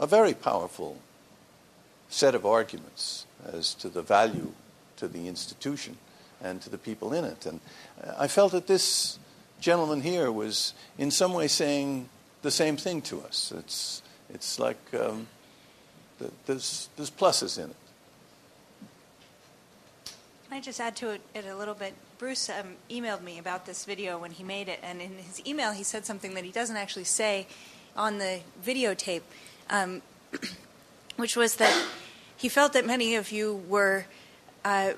a 0.00 0.06
very 0.06 0.32
powerful 0.32 0.96
set 2.08 2.34
of 2.34 2.46
arguments 2.46 3.26
as 3.52 3.74
to 3.74 3.90
the 3.90 4.00
value 4.00 4.52
to 4.96 5.06
the 5.06 5.28
institution 5.28 5.98
and 6.42 6.62
to 6.62 6.70
the 6.70 6.78
people 6.78 7.12
in 7.12 7.26
it. 7.26 7.44
And 7.44 7.60
I 8.16 8.26
felt 8.26 8.52
that 8.52 8.66
this 8.66 9.18
gentleman 9.60 10.00
here 10.00 10.32
was 10.32 10.72
in 10.96 11.10
some 11.10 11.34
way 11.34 11.46
saying 11.46 12.08
the 12.40 12.50
same 12.50 12.78
thing 12.78 13.02
to 13.02 13.20
us. 13.20 13.52
It's, 13.54 14.00
it's 14.32 14.58
like 14.58 14.80
um, 14.98 15.26
there's, 16.46 16.88
there's 16.96 17.10
pluses 17.10 17.62
in 17.62 17.68
it. 17.68 17.76
Can 20.48 20.56
I 20.56 20.60
just 20.60 20.80
add 20.80 20.96
to 20.96 21.10
it, 21.10 21.20
it 21.34 21.44
a 21.44 21.56
little 21.56 21.74
bit? 21.74 21.92
Bruce 22.24 22.48
um, 22.48 22.76
emailed 22.88 23.20
me 23.20 23.38
about 23.38 23.66
this 23.66 23.84
video 23.84 24.18
when 24.18 24.30
he 24.30 24.42
made 24.42 24.66
it, 24.66 24.80
and 24.82 25.02
in 25.02 25.10
his 25.18 25.46
email 25.46 25.72
he 25.72 25.82
said 25.82 26.06
something 26.06 26.32
that 26.32 26.42
he 26.42 26.50
doesn't 26.50 26.78
actually 26.78 27.04
say 27.04 27.46
on 27.98 28.16
the 28.16 28.40
videotape, 28.64 29.20
um, 29.68 30.00
which 31.16 31.36
was 31.36 31.56
that 31.56 31.84
he 32.34 32.48
felt 32.48 32.72
that 32.72 32.86
many 32.86 33.14
of 33.14 33.30
you 33.30 33.62
were 33.68 34.06
uh, 34.64 34.92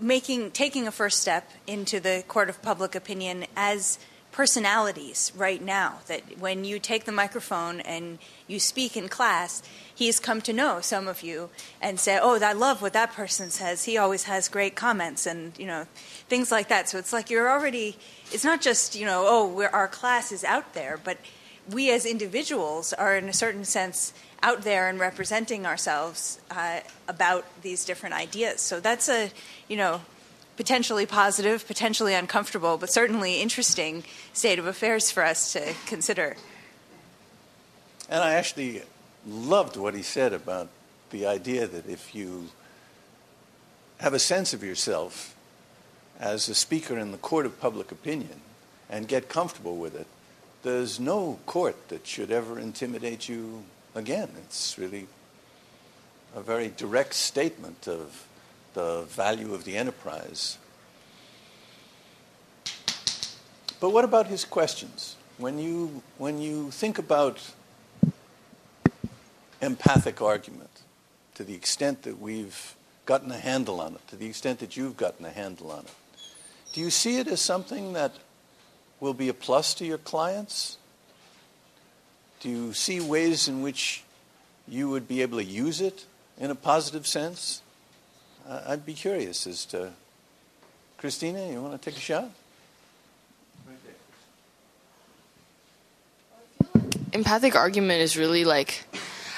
making 0.00 0.52
taking 0.52 0.86
a 0.86 0.90
first 0.90 1.20
step 1.20 1.50
into 1.66 2.00
the 2.00 2.24
court 2.28 2.48
of 2.48 2.62
public 2.62 2.94
opinion 2.94 3.44
as 3.54 3.98
personalities 4.32 5.30
right 5.36 5.62
now. 5.62 6.00
That 6.08 6.38
when 6.38 6.64
you 6.64 6.78
take 6.78 7.04
the 7.04 7.12
microphone 7.12 7.80
and 7.80 8.18
you 8.48 8.58
speak 8.58 8.96
in 8.96 9.08
class, 9.08 9.62
he's 9.94 10.18
come 10.18 10.40
to 10.42 10.52
know 10.52 10.80
some 10.80 11.06
of 11.06 11.22
you 11.22 11.50
and 11.80 12.00
say, 12.00 12.18
"Oh, 12.20 12.40
I 12.42 12.52
love 12.52 12.82
what 12.82 12.94
that 12.94 13.12
person 13.12 13.50
says. 13.50 13.84
He 13.84 13.96
always 13.96 14.24
has 14.24 14.48
great 14.48 14.74
comments," 14.74 15.26
and 15.26 15.56
you 15.58 15.66
know, 15.66 15.86
things 16.28 16.50
like 16.50 16.68
that. 16.68 16.88
So 16.88 16.98
it's 16.98 17.12
like 17.12 17.30
you're 17.30 17.50
already. 17.50 17.96
It's 18.32 18.44
not 18.44 18.60
just 18.60 18.96
you 18.96 19.06
know, 19.06 19.24
oh, 19.26 19.68
our 19.72 19.88
class 19.88 20.32
is 20.32 20.42
out 20.42 20.74
there, 20.74 20.98
but 21.02 21.18
we 21.70 21.90
as 21.90 22.04
individuals 22.04 22.92
are, 22.92 23.16
in 23.16 23.28
a 23.28 23.32
certain 23.32 23.64
sense, 23.64 24.12
out 24.42 24.62
there 24.62 24.88
and 24.88 24.98
representing 24.98 25.64
ourselves 25.64 26.40
uh, 26.50 26.80
about 27.06 27.44
these 27.62 27.84
different 27.84 28.14
ideas. 28.14 28.60
So 28.60 28.80
that's 28.80 29.08
a, 29.08 29.30
you 29.68 29.76
know, 29.76 30.00
potentially 30.56 31.06
positive, 31.06 31.66
potentially 31.66 32.14
uncomfortable, 32.14 32.76
but 32.76 32.92
certainly 32.92 33.40
interesting 33.40 34.04
state 34.32 34.58
of 34.58 34.66
affairs 34.66 35.10
for 35.10 35.24
us 35.24 35.52
to 35.52 35.74
consider. 35.86 36.36
And 38.08 38.22
I 38.22 38.34
actually 38.34 38.82
loved 39.26 39.76
what 39.76 39.94
he 39.94 40.02
said 40.02 40.32
about 40.32 40.68
the 41.10 41.26
idea 41.26 41.66
that 41.66 41.88
if 41.88 42.14
you 42.14 42.48
have 44.00 44.14
a 44.14 44.18
sense 44.18 44.52
of 44.52 44.62
yourself 44.62 45.34
as 46.18 46.48
a 46.48 46.54
speaker 46.54 46.98
in 46.98 47.12
the 47.12 47.18
court 47.18 47.46
of 47.46 47.60
public 47.60 47.92
opinion 47.92 48.40
and 48.90 49.08
get 49.08 49.28
comfortable 49.28 49.76
with 49.76 49.94
it, 49.94 50.06
there's 50.62 51.00
no 51.00 51.38
court 51.46 51.88
that 51.88 52.06
should 52.06 52.30
ever 52.30 52.58
intimidate 52.58 53.28
you 53.28 53.64
again. 53.94 54.28
It's 54.44 54.78
really 54.78 55.06
a 56.34 56.40
very 56.40 56.72
direct 56.76 57.14
statement 57.14 57.86
of 57.88 58.26
the 58.74 59.02
value 59.08 59.54
of 59.54 59.64
the 59.64 59.76
enterprise. 59.76 60.58
But 63.80 63.90
what 63.90 64.04
about 64.04 64.28
his 64.28 64.44
questions? 64.44 65.16
When 65.38 65.58
you, 65.58 66.02
when 66.18 66.40
you 66.40 66.70
think 66.70 66.98
about 66.98 67.40
empathic 69.60 70.22
argument, 70.22 70.82
to 71.34 71.44
the 71.44 71.54
extent 71.54 72.02
that 72.02 72.20
we've 72.20 72.74
gotten 73.06 73.30
a 73.30 73.38
handle 73.38 73.80
on 73.80 73.94
it, 73.94 74.08
to 74.08 74.16
the 74.16 74.26
extent 74.26 74.60
that 74.60 74.76
you've 74.76 74.96
gotten 74.96 75.24
a 75.24 75.30
handle 75.30 75.70
on 75.70 75.80
it, 75.80 75.94
do 76.72 76.80
you 76.80 76.90
see 76.90 77.18
it 77.18 77.26
as 77.26 77.40
something 77.40 77.92
that 77.94 78.12
will 79.00 79.14
be 79.14 79.28
a 79.28 79.34
plus 79.34 79.74
to 79.74 79.84
your 79.84 79.98
clients? 79.98 80.78
Do 82.40 82.48
you 82.48 82.72
see 82.72 83.00
ways 83.00 83.48
in 83.48 83.62
which 83.62 84.04
you 84.68 84.88
would 84.88 85.08
be 85.08 85.22
able 85.22 85.38
to 85.38 85.44
use 85.44 85.80
it 85.80 86.06
in 86.38 86.50
a 86.50 86.54
positive 86.54 87.06
sense? 87.06 87.62
I'd 88.48 88.84
be 88.84 88.94
curious 88.94 89.46
as 89.46 89.64
to. 89.66 89.92
Christina, 90.98 91.50
you 91.50 91.60
want 91.60 91.80
to 91.80 91.90
take 91.90 91.98
a 91.98 92.00
shot? 92.00 92.30
Empathic 97.12 97.54
argument 97.54 98.00
is 98.00 98.16
really 98.16 98.44
like, 98.44 98.84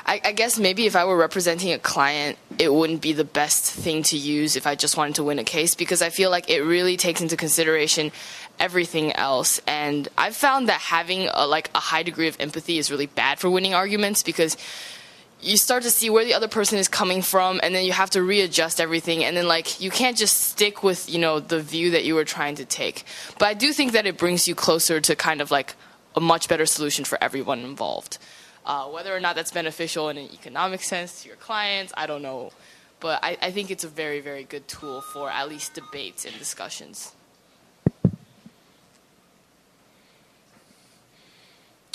I, 0.06 0.20
I, 0.24 0.32
guess 0.32 0.58
maybe 0.58 0.86
if 0.86 0.94
I 0.94 1.06
were 1.06 1.16
representing 1.16 1.72
a 1.72 1.78
client, 1.78 2.38
it 2.58 2.72
wouldn't 2.72 3.00
be 3.00 3.12
the 3.12 3.24
best 3.24 3.64
thing 3.64 4.04
to 4.04 4.16
use 4.16 4.54
if 4.54 4.66
I 4.66 4.76
just 4.76 4.96
wanted 4.96 5.16
to 5.16 5.24
win 5.24 5.38
a 5.40 5.44
case 5.44 5.74
because 5.74 6.00
I 6.00 6.10
feel 6.10 6.30
like 6.30 6.48
it 6.48 6.60
really 6.60 6.96
takes 6.96 7.20
into 7.20 7.36
consideration 7.36 8.12
everything 8.60 9.12
else. 9.12 9.60
And 9.66 10.06
I've 10.16 10.36
found 10.36 10.68
that 10.68 10.80
having 10.80 11.28
a, 11.32 11.46
like 11.46 11.70
a 11.74 11.80
high 11.80 12.04
degree 12.04 12.28
of 12.28 12.36
empathy 12.38 12.78
is 12.78 12.90
really 12.90 13.06
bad 13.06 13.40
for 13.40 13.50
winning 13.50 13.74
arguments 13.74 14.22
because 14.22 14.56
you 15.44 15.56
start 15.56 15.82
to 15.82 15.90
see 15.90 16.08
where 16.08 16.24
the 16.24 16.34
other 16.34 16.48
person 16.48 16.78
is 16.78 16.88
coming 16.88 17.20
from 17.20 17.60
and 17.62 17.74
then 17.74 17.84
you 17.84 17.92
have 17.92 18.10
to 18.10 18.22
readjust 18.22 18.80
everything 18.80 19.24
and 19.24 19.36
then 19.36 19.46
like 19.46 19.80
you 19.80 19.90
can't 19.90 20.16
just 20.16 20.40
stick 20.40 20.82
with 20.82 21.08
you 21.10 21.18
know 21.18 21.38
the 21.38 21.60
view 21.60 21.90
that 21.90 22.04
you 22.04 22.14
were 22.14 22.24
trying 22.24 22.54
to 22.56 22.64
take. 22.64 23.04
But 23.38 23.46
i 23.46 23.54
do 23.54 23.72
think 23.72 23.92
that 23.92 24.06
it 24.06 24.16
brings 24.16 24.48
you 24.48 24.54
closer 24.54 25.00
to 25.00 25.14
kind 25.14 25.40
of 25.40 25.50
like 25.50 25.76
a 26.16 26.20
much 26.20 26.48
better 26.48 26.66
solution 26.66 27.04
for 27.04 27.18
everyone 27.22 27.60
involved. 27.60 28.18
Uh, 28.64 28.86
whether 28.86 29.14
or 29.14 29.20
not 29.20 29.36
that's 29.36 29.52
beneficial 29.52 30.08
in 30.08 30.16
an 30.16 30.28
economic 30.32 30.82
sense 30.82 31.22
to 31.22 31.28
your 31.28 31.36
clients 31.36 31.92
i 31.96 32.06
don't 32.06 32.22
know. 32.22 32.50
But 33.00 33.22
I, 33.22 33.36
I 33.42 33.50
think 33.50 33.70
it's 33.70 33.84
a 33.84 33.88
very 33.88 34.20
very 34.20 34.44
good 34.44 34.66
tool 34.66 35.02
for 35.02 35.30
at 35.30 35.48
least 35.48 35.74
debates 35.74 36.24
and 36.24 36.36
discussions. 36.38 37.12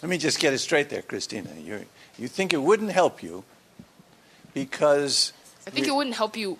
Let 0.01 0.09
me 0.09 0.17
just 0.17 0.39
get 0.39 0.53
it 0.53 0.59
straight 0.59 0.89
there 0.89 1.01
christina. 1.01 1.49
You're, 1.59 1.81
you 2.19 2.27
think 2.27 2.53
it 2.53 2.61
wouldn't 2.61 2.91
help 2.91 3.23
you 3.23 3.43
because. 4.53 5.33
I 5.65 5.69
think 5.69 5.87
it 5.87 5.95
wouldn't 5.95 6.15
help 6.15 6.35
you. 6.35 6.57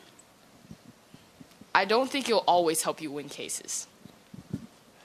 I 1.76 1.86
don't 1.86 2.10
think 2.10 2.30
it'll 2.30 2.44
always 2.48 2.84
help 2.84 3.02
you 3.02 3.12
win 3.12 3.30
cases. 3.30 3.88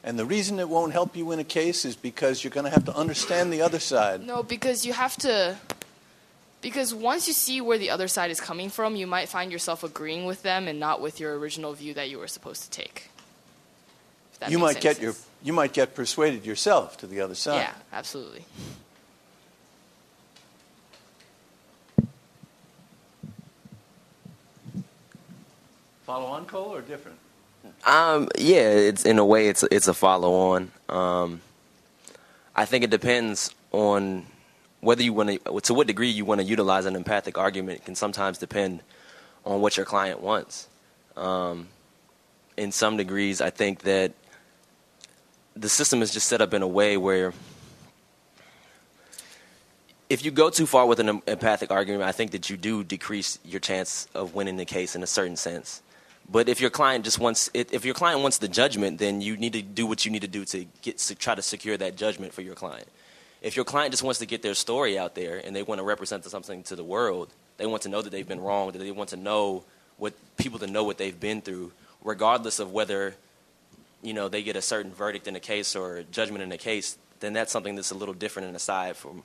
And 0.02 0.18
the 0.18 0.24
reason 0.24 0.58
it 0.58 0.68
won't 0.68 0.92
help 0.92 1.16
you 1.16 1.24
win 1.26 1.38
a 1.38 1.44
case 1.44 1.84
is 1.84 1.96
because 1.96 2.44
you're 2.44 2.50
going 2.50 2.64
to 2.64 2.70
have 2.70 2.84
to 2.84 2.94
understand 2.94 3.52
the 3.52 3.62
other 3.62 3.78
side. 3.78 4.22
No, 4.26 4.42
because 4.42 4.84
you 4.84 4.92
have 4.92 5.16
to. 5.18 5.56
Because 6.60 6.94
once 6.94 7.26
you 7.26 7.34
see 7.34 7.60
where 7.60 7.78
the 7.78 7.90
other 7.90 8.08
side 8.08 8.30
is 8.30 8.40
coming 8.40 8.70
from, 8.70 8.96
you 8.96 9.06
might 9.06 9.28
find 9.28 9.50
yourself 9.52 9.82
agreeing 9.82 10.24
with 10.24 10.42
them 10.42 10.68
and 10.68 10.78
not 10.80 11.00
with 11.00 11.20
your 11.20 11.38
original 11.38 11.72
view 11.72 11.94
that 11.94 12.10
you 12.10 12.18
were 12.18 12.28
supposed 12.28 12.62
to 12.64 12.70
take. 12.70 13.10
You 14.48 14.58
might 14.58 14.80
get 14.80 14.96
sense. 14.96 15.02
your 15.02 15.14
you 15.42 15.52
might 15.52 15.72
get 15.72 15.94
persuaded 15.94 16.44
yourself 16.44 16.98
to 16.98 17.06
the 17.06 17.20
other 17.20 17.34
side. 17.34 17.56
Yeah, 17.56 17.72
absolutely. 17.92 18.44
Follow 26.04 26.26
on, 26.26 26.44
Cole, 26.44 26.74
or 26.74 26.82
different? 26.82 27.18
Um, 27.86 28.28
yeah, 28.38 28.68
it's 28.68 29.06
in 29.06 29.18
a 29.18 29.24
way 29.24 29.48
it's 29.48 29.62
it's 29.70 29.88
a 29.88 29.94
follow 29.94 30.34
on. 30.54 30.70
Um, 30.88 31.40
I 32.54 32.66
think 32.66 32.84
it 32.84 32.90
depends 32.90 33.54
on 33.72 34.26
whether 34.80 35.02
you 35.02 35.14
want 35.14 35.42
to, 35.44 35.60
to 35.60 35.72
what 35.72 35.86
degree 35.86 36.10
you 36.10 36.26
want 36.26 36.42
to 36.42 36.46
utilize 36.46 36.84
an 36.84 36.94
empathic 36.94 37.38
argument. 37.38 37.86
Can 37.86 37.94
sometimes 37.94 38.36
depend 38.36 38.82
on 39.46 39.62
what 39.62 39.78
your 39.78 39.86
client 39.86 40.20
wants. 40.20 40.68
Um, 41.16 41.68
in 42.56 42.70
some 42.70 42.98
degrees, 42.98 43.40
I 43.40 43.48
think 43.50 43.80
that 43.82 44.12
the 45.56 45.68
system 45.68 46.02
is 46.02 46.12
just 46.12 46.28
set 46.28 46.40
up 46.40 46.52
in 46.52 46.62
a 46.62 46.68
way 46.68 46.96
where 46.98 47.32
if 50.10 50.24
you 50.24 50.30
go 50.30 50.50
too 50.50 50.66
far 50.66 50.86
with 50.86 51.00
an 51.00 51.22
empathic 51.26 51.70
argument, 51.70 52.02
I 52.02 52.12
think 52.12 52.32
that 52.32 52.50
you 52.50 52.56
do 52.56 52.84
decrease 52.84 53.38
your 53.44 53.60
chance 53.60 54.06
of 54.14 54.34
winning 54.34 54.56
the 54.56 54.64
case 54.66 54.94
in 54.94 55.02
a 55.02 55.06
certain 55.06 55.36
sense. 55.36 55.80
But 56.30 56.48
if 56.48 56.60
your 56.60 56.70
client 56.70 57.04
just 57.04 57.18
wants, 57.18 57.50
if 57.52 57.84
your 57.84 57.94
client 57.94 58.20
wants 58.20 58.38
the 58.38 58.48
judgment, 58.48 58.98
then 58.98 59.20
you 59.20 59.36
need 59.36 59.52
to 59.52 59.62
do 59.62 59.86
what 59.86 60.04
you 60.04 60.10
need 60.10 60.22
to 60.22 60.28
do 60.28 60.44
to 60.46 60.66
get 60.82 60.98
to 60.98 61.14
try 61.14 61.34
to 61.34 61.42
secure 61.42 61.76
that 61.76 61.96
judgment 61.96 62.32
for 62.32 62.42
your 62.42 62.54
client. 62.54 62.88
If 63.42 63.56
your 63.56 63.64
client 63.66 63.92
just 63.92 64.02
wants 64.02 64.20
to 64.20 64.26
get 64.26 64.40
their 64.40 64.54
story 64.54 64.98
out 64.98 65.14
there 65.14 65.36
and 65.36 65.54
they 65.54 65.62
want 65.62 65.78
to 65.78 65.84
represent 65.84 66.24
something 66.24 66.62
to 66.64 66.76
the 66.76 66.84
world, 66.84 67.28
they 67.58 67.66
want 67.66 67.82
to 67.82 67.90
know 67.90 68.00
that 68.00 68.10
they've 68.10 68.26
been 68.26 68.40
wrong, 68.40 68.72
that 68.72 68.78
they 68.78 68.90
want 68.90 69.10
to 69.10 69.16
know 69.16 69.64
what 69.98 70.14
people 70.38 70.58
to 70.60 70.66
know 70.66 70.82
what 70.82 70.96
they've 70.96 71.18
been 71.18 71.42
through, 71.42 71.72
regardless 72.02 72.58
of 72.58 72.72
whether 72.72 73.14
you 74.02 74.14
know 74.14 74.28
they 74.28 74.42
get 74.42 74.56
a 74.56 74.62
certain 74.62 74.92
verdict 74.92 75.28
in 75.28 75.36
a 75.36 75.40
case 75.40 75.76
or 75.76 76.04
judgment 76.10 76.42
in 76.42 76.52
a 76.52 76.58
case. 76.58 76.96
Then 77.20 77.34
that's 77.34 77.52
something 77.52 77.74
that's 77.74 77.90
a 77.90 77.94
little 77.94 78.14
different 78.14 78.48
and 78.48 78.56
aside 78.56 78.96
from 78.96 79.22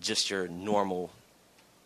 just 0.00 0.30
your 0.30 0.48
normal 0.48 1.10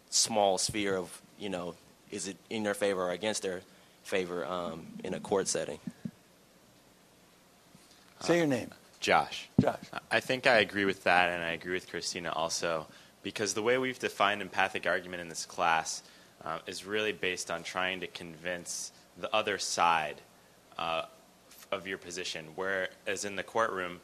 small 0.08 0.56
sphere 0.56 0.96
of 0.96 1.20
you 1.38 1.50
know 1.50 1.74
is 2.10 2.28
it 2.28 2.36
in 2.48 2.62
their 2.62 2.72
favor 2.74 3.02
or 3.02 3.10
against 3.10 3.42
their 3.42 3.60
favor 4.08 4.44
um, 4.46 4.86
in 5.04 5.12
a 5.12 5.20
court 5.20 5.46
setting. 5.46 5.78
Say 8.20 8.38
your 8.38 8.46
name. 8.46 8.70
Josh. 9.00 9.48
Josh. 9.60 9.84
I 10.10 10.20
think 10.20 10.46
I 10.46 10.58
agree 10.58 10.86
with 10.86 11.04
that, 11.04 11.28
and 11.28 11.42
I 11.44 11.50
agree 11.50 11.74
with 11.74 11.88
Christina 11.88 12.32
also, 12.32 12.86
because 13.22 13.52
the 13.52 13.62
way 13.62 13.76
we've 13.76 13.98
defined 13.98 14.40
empathic 14.40 14.86
argument 14.86 15.20
in 15.20 15.28
this 15.28 15.44
class 15.44 16.02
uh, 16.44 16.58
is 16.66 16.86
really 16.86 17.12
based 17.12 17.50
on 17.50 17.62
trying 17.62 18.00
to 18.00 18.06
convince 18.06 18.92
the 19.20 19.32
other 19.34 19.58
side 19.58 20.20
uh, 20.78 21.02
of 21.70 21.86
your 21.86 21.98
position. 21.98 22.46
Whereas 22.56 23.24
in 23.24 23.36
the 23.36 23.42
courtroom, 23.42 24.00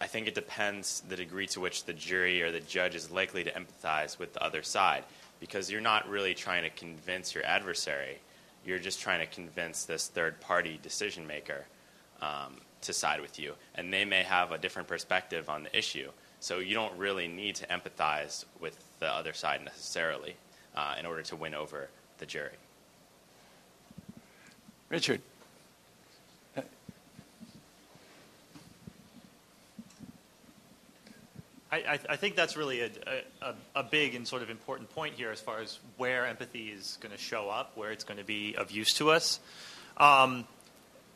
I 0.00 0.08
think 0.08 0.26
it 0.26 0.34
depends 0.34 1.02
the 1.08 1.16
degree 1.16 1.46
to 1.48 1.60
which 1.60 1.84
the 1.84 1.92
jury 1.92 2.42
or 2.42 2.50
the 2.50 2.60
judge 2.60 2.94
is 2.96 3.10
likely 3.10 3.44
to 3.44 3.52
empathize 3.52 4.18
with 4.18 4.32
the 4.34 4.42
other 4.42 4.62
side, 4.62 5.04
because 5.38 5.70
you're 5.70 5.80
not 5.80 6.08
really 6.08 6.34
trying 6.34 6.64
to 6.64 6.70
convince 6.70 7.34
your 7.34 7.46
adversary 7.46 8.18
you're 8.64 8.78
just 8.78 9.00
trying 9.00 9.20
to 9.20 9.26
convince 9.26 9.84
this 9.84 10.08
third 10.08 10.40
party 10.40 10.78
decision 10.82 11.26
maker 11.26 11.66
um, 12.20 12.56
to 12.82 12.92
side 12.92 13.20
with 13.20 13.38
you. 13.38 13.54
And 13.74 13.92
they 13.92 14.04
may 14.04 14.22
have 14.22 14.52
a 14.52 14.58
different 14.58 14.88
perspective 14.88 15.48
on 15.48 15.62
the 15.64 15.76
issue. 15.76 16.10
So 16.40 16.58
you 16.58 16.74
don't 16.74 16.96
really 16.98 17.28
need 17.28 17.54
to 17.56 17.66
empathize 17.66 18.44
with 18.60 18.78
the 19.00 19.06
other 19.06 19.32
side 19.32 19.64
necessarily 19.64 20.36
uh, 20.76 20.94
in 20.98 21.06
order 21.06 21.22
to 21.22 21.36
win 21.36 21.54
over 21.54 21.88
the 22.18 22.26
jury. 22.26 22.56
Richard. 24.88 25.20
I, 31.74 31.98
I, 32.10 32.16
think 32.16 32.36
that's 32.36 32.56
really 32.56 32.80
a, 32.80 32.90
a, 33.42 33.54
a, 33.76 33.82
big 33.82 34.14
and 34.14 34.26
sort 34.26 34.42
of 34.42 34.50
important 34.50 34.90
point 34.90 35.14
here 35.14 35.30
as 35.30 35.40
far 35.40 35.60
as 35.60 35.78
where 35.96 36.26
empathy 36.26 36.68
is 36.68 36.98
going 37.00 37.12
to 37.12 37.18
show 37.18 37.48
up, 37.48 37.76
where 37.76 37.90
it's 37.90 38.04
going 38.04 38.18
to 38.18 38.24
be 38.24 38.54
of 38.56 38.70
use 38.70 38.94
to 38.94 39.10
us. 39.10 39.40
Um, 39.96 40.46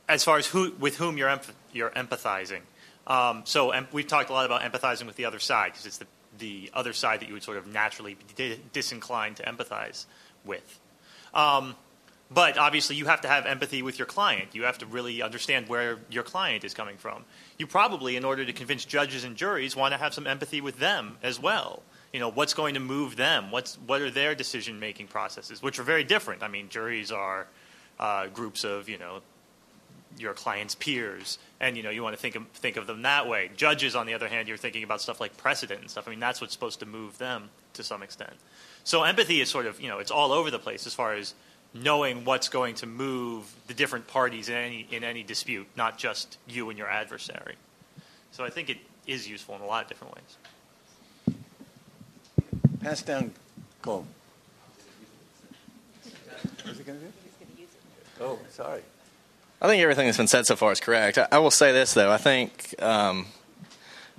as 0.09 0.25
far 0.25 0.39
as 0.39 0.47
who, 0.47 0.73
with 0.79 0.97
whom 0.97 1.19
you're, 1.19 1.29
emph- 1.29 1.53
you're 1.73 1.91
empathizing. 1.91 2.61
Um, 3.07 3.43
so 3.45 3.71
em- 3.71 3.89
we've 3.93 4.07
talked 4.07 4.31
a 4.31 4.33
lot 4.33 4.47
about 4.47 4.63
empathizing 4.63 5.07
with 5.07 5.17
the 5.17 5.25
other 5.25 5.39
side 5.39 5.73
because 5.73 5.87
it's 5.87 5.99
the, 5.99 6.07
the 6.39 6.71
other 6.75 6.93
side 6.93 7.21
that 7.21 7.29
you 7.29 7.35
would 7.35 7.43
sort 7.43 7.57
of 7.57 7.67
naturally 7.67 8.17
be 8.37 8.61
disinclined 8.73 9.37
to 9.37 9.43
empathize 9.45 10.07
with. 10.45 10.81
Um, 11.35 11.75
but 12.31 12.59
obviously, 12.59 12.97
you 12.97 13.07
have 13.07 13.23
to 13.23 13.29
have 13.29 13.47
empathy 13.47 13.83
with 13.83 13.99
your 13.99 14.07
client. 14.07 14.55
You 14.55 14.65
have 14.65 14.79
to 14.79 14.87
really 14.87 15.23
understand 15.23 15.69
where 15.69 15.99
your 16.11 16.23
client 16.23 16.63
is 16.63 16.75
coming 16.75 16.99
from. 16.99 17.25
You 17.57 17.67
probably, 17.67 18.17
in 18.17 18.25
order 18.25 18.45
to 18.45 18.53
convince 18.53 18.85
judges 18.85 19.25
and 19.25 19.35
juries, 19.35 19.75
want 19.75 19.93
to 19.93 19.99
have 19.99 20.13
some 20.13 20.27
empathy 20.27 20.61
with 20.61 20.79
them 20.79 21.17
as 21.23 21.41
well. 21.41 21.83
You 22.13 22.21
know, 22.21 22.31
what's 22.31 22.53
going 22.53 22.75
to 22.75 22.81
move 22.81 23.17
them? 23.17 23.51
What's, 23.51 23.77
what 23.87 24.03
are 24.03 24.11
their 24.11 24.35
decision 24.35 24.79
making 24.79 25.07
processes, 25.07 25.63
which 25.63 25.79
are 25.79 25.83
very 25.83 26.05
different. 26.05 26.43
I 26.43 26.49
mean, 26.49 26.69
juries 26.69 27.11
are 27.11 27.47
uh, 27.99 28.27
groups 28.27 28.63
of, 28.63 28.89
you 28.91 28.99
know, 28.99 29.21
your 30.19 30.35
client's 30.35 30.75
peers, 30.75 31.39
and 31.61 31.77
you 31.77 31.83
know 31.83 31.91
you 31.91 32.03
want 32.03 32.17
to 32.17 32.21
think 32.21 32.35
of, 32.35 32.47
think 32.49 32.77
of 32.77 32.87
them 32.87 33.03
that 33.03 33.29
way. 33.29 33.51
Judges, 33.57 33.95
on 33.95 34.07
the 34.07 34.15
other 34.15 34.29
hand, 34.29 34.49
you're 34.49 34.57
thinking 34.57 34.83
about 34.83 35.01
stuff 35.01 35.21
like 35.21 35.37
precedent 35.37 35.81
and 35.81 35.91
stuff. 35.91 36.09
I 36.09 36.11
mean, 36.11 36.21
that's 36.21 36.41
what's 36.41 36.53
supposed 36.53 36.81
to 36.81 36.87
move 36.87 37.19
them 37.19 37.51
to 37.75 37.83
some 37.83 38.03
extent. 38.03 38.33
So 38.85 39.03
empathy 39.03 39.41
is 39.41 39.49
sort 39.49 39.67
of 39.67 39.81
you 39.81 39.89
know 39.89 39.99
it's 39.99 40.11
all 40.11 40.33
over 40.33 40.51
the 40.51 40.59
place 40.59 40.87
as 40.87 40.95
far 40.95 41.15
as 41.15 41.35
knowing 41.75 42.25
what's 42.25 42.49
going 42.49 42.75
to 42.77 42.87
move 42.87 43.53
the 43.67 43.75
different 43.75 44.07
parties 44.07 44.49
in 44.49 44.57
any 44.57 44.87
in 44.91 45.05
any 45.05 45.23
dispute, 45.23 45.67
not 45.77 45.99
just 45.99 46.39
you 46.47 46.71
and 46.71 46.79
your 46.79 46.89
adversary. 46.89 47.57
So 48.33 48.45
I 48.45 48.51
think 48.51 48.71
it 48.71 48.79
is 49.07 49.29
useful 49.29 49.55
in 49.57 49.63
a 49.63 49.67
lot 49.67 49.85
of 49.85 49.89
different 49.89 50.15
ways. 50.15 51.37
Pass 52.81 53.03
down 53.03 53.33
comb. 53.83 54.07
Is 56.05 56.79
it 56.79 56.87
going 56.87 56.99
to 56.99 57.05
do? 57.05 57.13
Oh, 58.21 58.39
sorry. 58.51 58.83
I 59.61 59.67
think 59.67 59.83
everything 59.83 60.07
that's 60.07 60.17
been 60.17 60.29
said 60.29 60.47
so 60.47 60.57
far 60.57 60.73
is 60.73 60.81
correct. 60.81 61.19
I, 61.19 61.29
I 61.33 61.39
will 61.39 61.51
say 61.51 61.73
this 61.73 61.95
though. 61.95 62.13
I 62.13 62.19
think 62.19 62.75
um, 62.81 63.27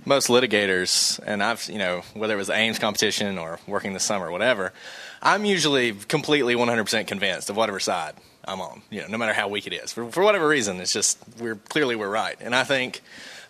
most 0.06 0.28
litigators, 0.28 1.20
and 1.26 1.42
I've 1.42 1.70
you 1.70 1.78
know 1.78 2.02
whether 2.14 2.34
it 2.34 2.38
was 2.38 2.48
the 2.48 2.56
Ames 2.56 2.80
competition 2.80 3.38
or 3.38 3.60
working 3.68 3.94
this 3.94 4.04
summer, 4.04 4.28
or 4.28 4.32
whatever, 4.32 4.74
I'm 5.22 5.46
usually 5.46 5.94
completely 5.94 6.56
100% 6.56 7.08
convinced 7.08 7.50
of 7.50 7.56
whatever 7.58 7.80
side 7.80 8.14
I'm 8.46 8.62
on. 8.62 8.82
You 8.90 9.02
know, 9.02 9.08
no 9.08 9.18
matter 9.18 9.34
how 9.34 9.48
weak 9.50 9.68
it 9.68 9.74
is, 9.74 9.92
for, 9.92 10.10
for 10.12 10.24
whatever 10.24 10.48
reason, 10.48 10.80
it's 10.80 10.94
just 10.94 11.18
we're 11.40 11.56
clearly 11.56 11.96
we're 11.96 12.10
right, 12.10 12.38
and 12.40 12.56
I 12.56 12.64
think. 12.64 13.02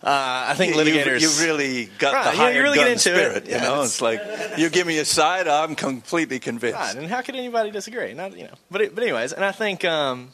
Uh, 0.01 0.07
I 0.47 0.53
think 0.53 0.75
You- 0.75 0.81
you- 0.81 0.93
litigators. 1.03 1.19
You, 1.19 1.45
really 1.45 1.85
got 1.99 2.13
Right, 2.13 2.23
the 2.31 2.37
higher 2.37 2.53
you 2.53 2.61
really 2.63 2.77
gun 2.77 2.85
get 2.87 2.91
into 2.93 3.09
it. 3.13 3.17
spirit. 3.17 3.45
Yeah, 3.47 3.55
you 3.57 3.61
know, 3.63 3.73
it's- 3.83 3.87
it's 3.95 4.01
like 4.01 4.21
you 4.57 4.69
give 4.69 4.87
me 4.87 4.97
a 4.97 5.03
side, 5.03 5.45
I'm 5.49 5.75
completely 5.75 6.39
convinced. 6.39 6.79
Right, 6.79 6.95
and 6.95 7.07
how 7.07 7.21
could 7.21 7.35
anybody 7.35 7.69
disagree? 7.69 8.13
Not 8.13 8.37
you 8.37 8.45
know, 8.45 8.53
but 8.71 8.79
it, 8.79 8.95
but 8.95 9.03
anyways, 9.03 9.33
and 9.33 9.43
I 9.43 9.51
think 9.51 9.83
um, 9.83 10.31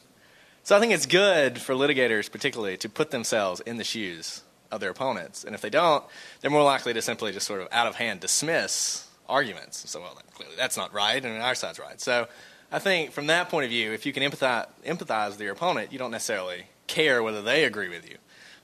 so. 0.63 0.77
I 0.77 0.79
think 0.79 0.93
it's 0.93 1.07
good 1.07 1.59
for 1.59 1.73
litigators, 1.73 2.31
particularly, 2.31 2.77
to 2.77 2.89
put 2.89 3.09
themselves 3.09 3.59
in 3.61 3.77
the 3.77 3.83
shoes 3.83 4.41
of 4.71 4.81
their 4.81 4.91
opponents, 4.91 5.43
and 5.43 5.55
if 5.55 5.61
they 5.61 5.71
don't, 5.71 6.03
they're 6.41 6.51
more 6.51 6.61
likely 6.63 6.93
to 6.93 7.01
simply 7.01 7.31
just 7.31 7.47
sort 7.47 7.61
of 7.61 7.67
out 7.71 7.87
of 7.87 7.95
hand 7.95 8.19
dismiss 8.19 9.04
arguments. 9.27 9.89
So, 9.89 10.01
well, 10.01 10.17
clearly 10.33 10.55
that's 10.57 10.77
not 10.77 10.93
right, 10.93 11.23
and 11.23 11.41
our 11.41 11.55
side's 11.55 11.79
right. 11.79 11.99
So, 11.99 12.27
I 12.71 12.79
think 12.79 13.11
from 13.11 13.27
that 13.27 13.49
point 13.49 13.65
of 13.65 13.69
view, 13.69 13.91
if 13.91 14.05
you 14.05 14.13
can 14.13 14.23
empathize, 14.23 14.67
empathize 14.85 15.31
with 15.31 15.41
your 15.41 15.53
opponent, 15.53 15.91
you 15.91 15.99
don't 15.99 16.11
necessarily 16.11 16.65
care 16.87 17.21
whether 17.23 17.41
they 17.41 17.63
agree 17.63 17.89
with 17.89 18.09
you, 18.09 18.17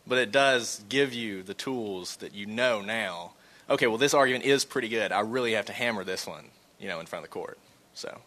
but 0.08 0.18
it 0.18 0.32
does 0.32 0.84
give 0.90 1.14
you 1.14 1.44
the 1.44 1.54
tools 1.54 2.18
that 2.18 2.34
you 2.34 2.46
know 2.46 2.82
now. 2.82 3.34
Okay, 3.70 3.88
well, 3.88 3.98
this 3.98 4.14
argument 4.14 4.44
is 4.46 4.66
pretty 4.66 4.90
good. 4.90 5.12
I 5.12 5.22
really 5.22 5.54
have 5.54 5.66
to 5.66 5.74
hammer 5.74 6.04
this 6.04 6.28
one, 6.28 6.46
you 6.80 6.88
know, 6.88 7.00
in 7.00 7.06
front 7.06 7.24
of 7.24 7.30
the 7.30 7.34
court. 7.34 7.58
So, 7.94 8.18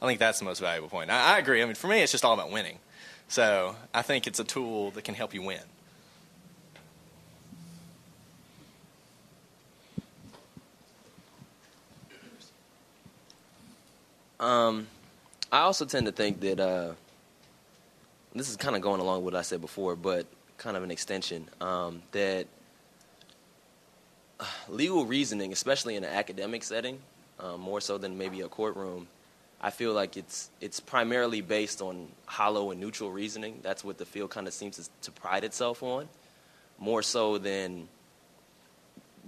I 0.00 0.06
think 0.06 0.18
that's 0.18 0.38
the 0.38 0.44
most 0.44 0.60
valuable 0.60 0.88
point. 0.88 1.10
I, 1.10 1.36
I 1.36 1.38
agree. 1.38 1.62
I 1.62 1.66
mean, 1.66 1.74
for 1.74 1.88
me, 1.88 2.00
it's 2.00 2.12
just 2.12 2.24
all 2.24 2.34
about 2.34 2.50
winning. 2.50 2.78
So, 3.28 3.76
I 3.92 4.02
think 4.02 4.26
it's 4.26 4.40
a 4.40 4.44
tool 4.44 4.90
that 4.92 5.04
can 5.04 5.14
help 5.14 5.34
you 5.34 5.42
win. 5.42 5.60
Um, 14.40 14.86
I 15.50 15.60
also 15.60 15.84
tend 15.84 16.06
to 16.06 16.12
think 16.12 16.40
that 16.40 16.60
uh, 16.60 16.92
this 18.34 18.48
is 18.48 18.56
kind 18.56 18.76
of 18.76 18.82
going 18.82 19.00
along 19.00 19.24
with 19.24 19.34
what 19.34 19.38
I 19.38 19.42
said 19.42 19.60
before, 19.60 19.96
but 19.96 20.26
kind 20.58 20.76
of 20.76 20.82
an 20.82 20.90
extension. 20.90 21.48
Um, 21.60 22.02
that 22.12 22.46
uh, 24.38 24.44
legal 24.68 25.06
reasoning, 25.06 25.52
especially 25.52 25.96
in 25.96 26.04
an 26.04 26.12
academic 26.12 26.62
setting, 26.62 27.00
uh, 27.40 27.56
more 27.56 27.80
so 27.80 27.98
than 27.98 28.16
maybe 28.16 28.40
a 28.42 28.48
courtroom, 28.48 29.08
I 29.60 29.70
feel 29.70 29.92
like 29.92 30.16
it's 30.16 30.50
it's 30.60 30.78
primarily 30.78 31.40
based 31.40 31.82
on 31.82 32.08
hollow 32.26 32.70
and 32.70 32.80
neutral 32.80 33.10
reasoning. 33.10 33.58
That's 33.62 33.82
what 33.82 33.98
the 33.98 34.06
field 34.06 34.30
kind 34.30 34.46
of 34.46 34.52
seems 34.52 34.76
to, 34.76 34.88
to 35.02 35.10
pride 35.10 35.42
itself 35.42 35.82
on, 35.82 36.08
more 36.78 37.02
so 37.02 37.38
than 37.38 37.88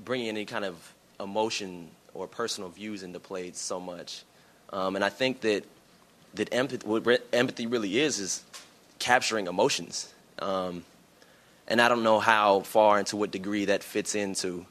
bringing 0.04 0.28
any 0.28 0.44
kind 0.44 0.64
of 0.64 0.94
emotion 1.18 1.88
or 2.14 2.28
personal 2.28 2.70
views 2.70 3.02
into 3.02 3.18
play 3.18 3.50
so 3.52 3.80
much. 3.80 4.22
Um, 4.72 4.96
and 4.96 5.04
I 5.04 5.08
think 5.08 5.40
that 5.42 5.64
that 6.34 6.52
empathy, 6.52 6.86
what 6.86 7.26
empathy 7.32 7.66
really 7.66 7.98
is, 7.98 8.18
is 8.18 8.42
capturing 8.98 9.46
emotions. 9.46 10.12
Um, 10.38 10.84
and 11.66 11.80
I 11.80 11.88
don't 11.88 12.02
know 12.02 12.20
how 12.20 12.60
far 12.60 12.98
and 12.98 13.06
to 13.08 13.16
what 13.16 13.30
degree 13.30 13.66
that 13.66 13.82
fits 13.82 14.14
into 14.14 14.66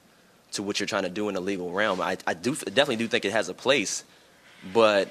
to 0.51 0.63
what 0.63 0.79
you're 0.79 0.87
trying 0.87 1.03
to 1.03 1.09
do 1.09 1.29
in 1.29 1.35
the 1.35 1.41
legal 1.41 1.71
realm. 1.71 2.01
I, 2.01 2.17
I 2.25 2.33
do 2.33 2.55
definitely 2.55 2.97
do 2.97 3.07
think 3.07 3.25
it 3.25 3.31
has 3.31 3.49
a 3.49 3.53
place, 3.53 4.03
but 4.73 5.09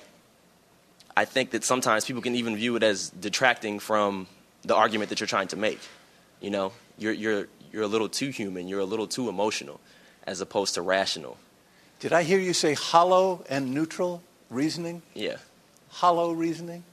I 1.16 1.24
think 1.24 1.50
that 1.50 1.64
sometimes 1.64 2.04
people 2.04 2.22
can 2.22 2.34
even 2.34 2.56
view 2.56 2.76
it 2.76 2.82
as 2.82 3.10
detracting 3.10 3.78
from 3.78 4.26
the 4.62 4.74
argument 4.74 5.10
that 5.10 5.20
you're 5.20 5.26
trying 5.26 5.48
to 5.48 5.56
make. 5.56 5.80
You 6.40 6.50
know, 6.50 6.72
you're 6.98 7.12
you're 7.12 7.48
you're 7.72 7.82
a 7.82 7.88
little 7.88 8.08
too 8.08 8.30
human. 8.30 8.68
You're 8.68 8.80
a 8.80 8.84
little 8.84 9.06
too 9.06 9.28
emotional, 9.28 9.80
as 10.26 10.40
opposed 10.40 10.74
to 10.74 10.82
rational. 10.82 11.36
Did 12.00 12.12
I 12.12 12.22
hear 12.22 12.38
you 12.38 12.52
say 12.52 12.74
hollow 12.74 13.44
and 13.48 13.74
neutral 13.74 14.22
reasoning? 14.50 15.02
Yeah. 15.14 15.36
Hollow 15.90 16.32
reasoning? 16.32 16.84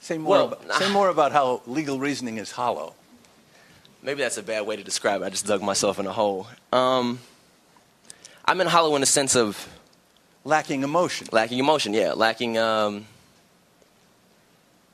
Say 0.00 0.18
more, 0.18 0.30
Well, 0.30 0.46
about, 0.52 0.78
say 0.78 0.90
more 0.92 1.08
about 1.08 1.32
how 1.32 1.62
legal 1.66 1.98
reasoning 1.98 2.38
is 2.38 2.52
hollow. 2.52 2.94
Maybe 4.02 4.22
that's 4.22 4.38
a 4.38 4.42
bad 4.42 4.64
way 4.66 4.76
to 4.76 4.84
describe 4.84 5.22
it. 5.22 5.24
I 5.24 5.30
just 5.30 5.46
dug 5.46 5.60
myself 5.60 5.98
in 5.98 6.06
a 6.06 6.12
hole. 6.12 6.46
Um, 6.72 7.18
I'm 8.44 8.60
in 8.60 8.66
hollow 8.68 8.94
in 8.94 9.00
the 9.00 9.06
sense 9.06 9.34
of 9.34 9.68
lacking 10.44 10.82
emotion. 10.84 11.26
Lacking 11.32 11.58
emotion, 11.58 11.92
yeah. 11.92 12.12
Lacking. 12.12 12.56
Um, 12.56 13.06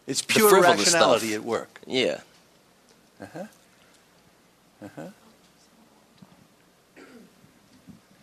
it's 0.07 0.23
the 0.23 0.33
pure 0.33 0.49
frivolous 0.51 0.79
rationality 0.87 1.29
stuff. 1.29 1.41
at 1.41 1.45
work. 1.45 1.81
Yeah. 1.87 2.21
Uh 3.21 3.27
huh. 3.33 3.45
Uh 4.85 4.89
huh. 4.97 5.09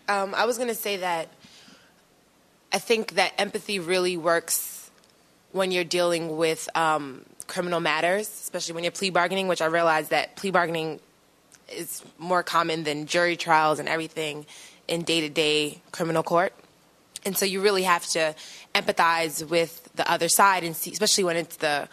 Um, 0.09 0.35
I 0.35 0.45
was 0.45 0.57
going 0.57 0.67
to 0.67 0.75
say 0.75 0.97
that 0.97 1.29
I 2.73 2.79
think 2.79 3.15
that 3.15 3.33
empathy 3.37 3.79
really 3.79 4.17
works 4.17 4.89
when 5.51 5.71
you're 5.71 5.83
dealing 5.83 6.37
with 6.37 6.69
um, 6.75 7.25
criminal 7.47 7.79
matters, 7.79 8.27
especially 8.27 8.75
when 8.75 8.83
you're 8.83 8.91
plea 8.91 9.09
bargaining, 9.09 9.47
which 9.47 9.61
I 9.61 9.65
realize 9.65 10.09
that 10.09 10.35
plea 10.37 10.51
bargaining 10.51 10.99
is 11.69 12.01
more 12.17 12.43
common 12.43 12.83
than 12.83 13.05
jury 13.05 13.35
trials 13.35 13.79
and 13.79 13.89
everything 13.89 14.45
in 14.87 15.03
day 15.03 15.21
to 15.21 15.29
day 15.29 15.81
criminal 15.91 16.23
court. 16.23 16.53
And 17.25 17.37
so 17.37 17.45
you 17.45 17.61
really 17.61 17.83
have 17.83 18.05
to 18.07 18.35
empathize 18.73 19.47
with 19.47 19.89
the 19.95 20.09
other 20.09 20.29
side, 20.29 20.63
and 20.63 20.75
see, 20.75 20.91
especially 20.91 21.23
when 21.23 21.37
it's 21.37 21.57
the 21.57 21.87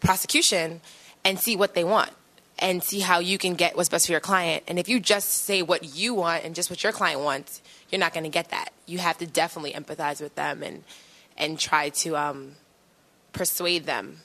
prosecution, 0.00 0.80
and 1.24 1.38
see 1.38 1.56
what 1.56 1.74
they 1.74 1.84
want 1.84 2.10
and 2.58 2.82
see 2.82 3.00
how 3.00 3.18
you 3.18 3.38
can 3.38 3.54
get 3.54 3.76
what's 3.76 3.88
best 3.88 4.06
for 4.06 4.12
your 4.12 4.20
client. 4.20 4.64
And 4.66 4.78
if 4.78 4.88
you 4.88 5.00
just 5.00 5.30
say 5.30 5.62
what 5.62 5.96
you 5.96 6.14
want 6.14 6.44
and 6.44 6.54
just 6.54 6.70
what 6.70 6.82
your 6.82 6.92
client 6.92 7.20
wants, 7.20 7.62
you're 7.90 8.00
not 8.00 8.12
going 8.12 8.24
to 8.24 8.30
get 8.30 8.50
that. 8.50 8.72
You 8.88 8.98
have 8.98 9.18
to 9.18 9.26
definitely 9.26 9.72
empathize 9.72 10.20
with 10.20 10.34
them 10.34 10.62
and 10.62 10.82
and 11.36 11.58
try 11.58 11.90
to 11.90 12.16
um, 12.16 12.56
persuade 13.32 13.86
them 13.86 14.18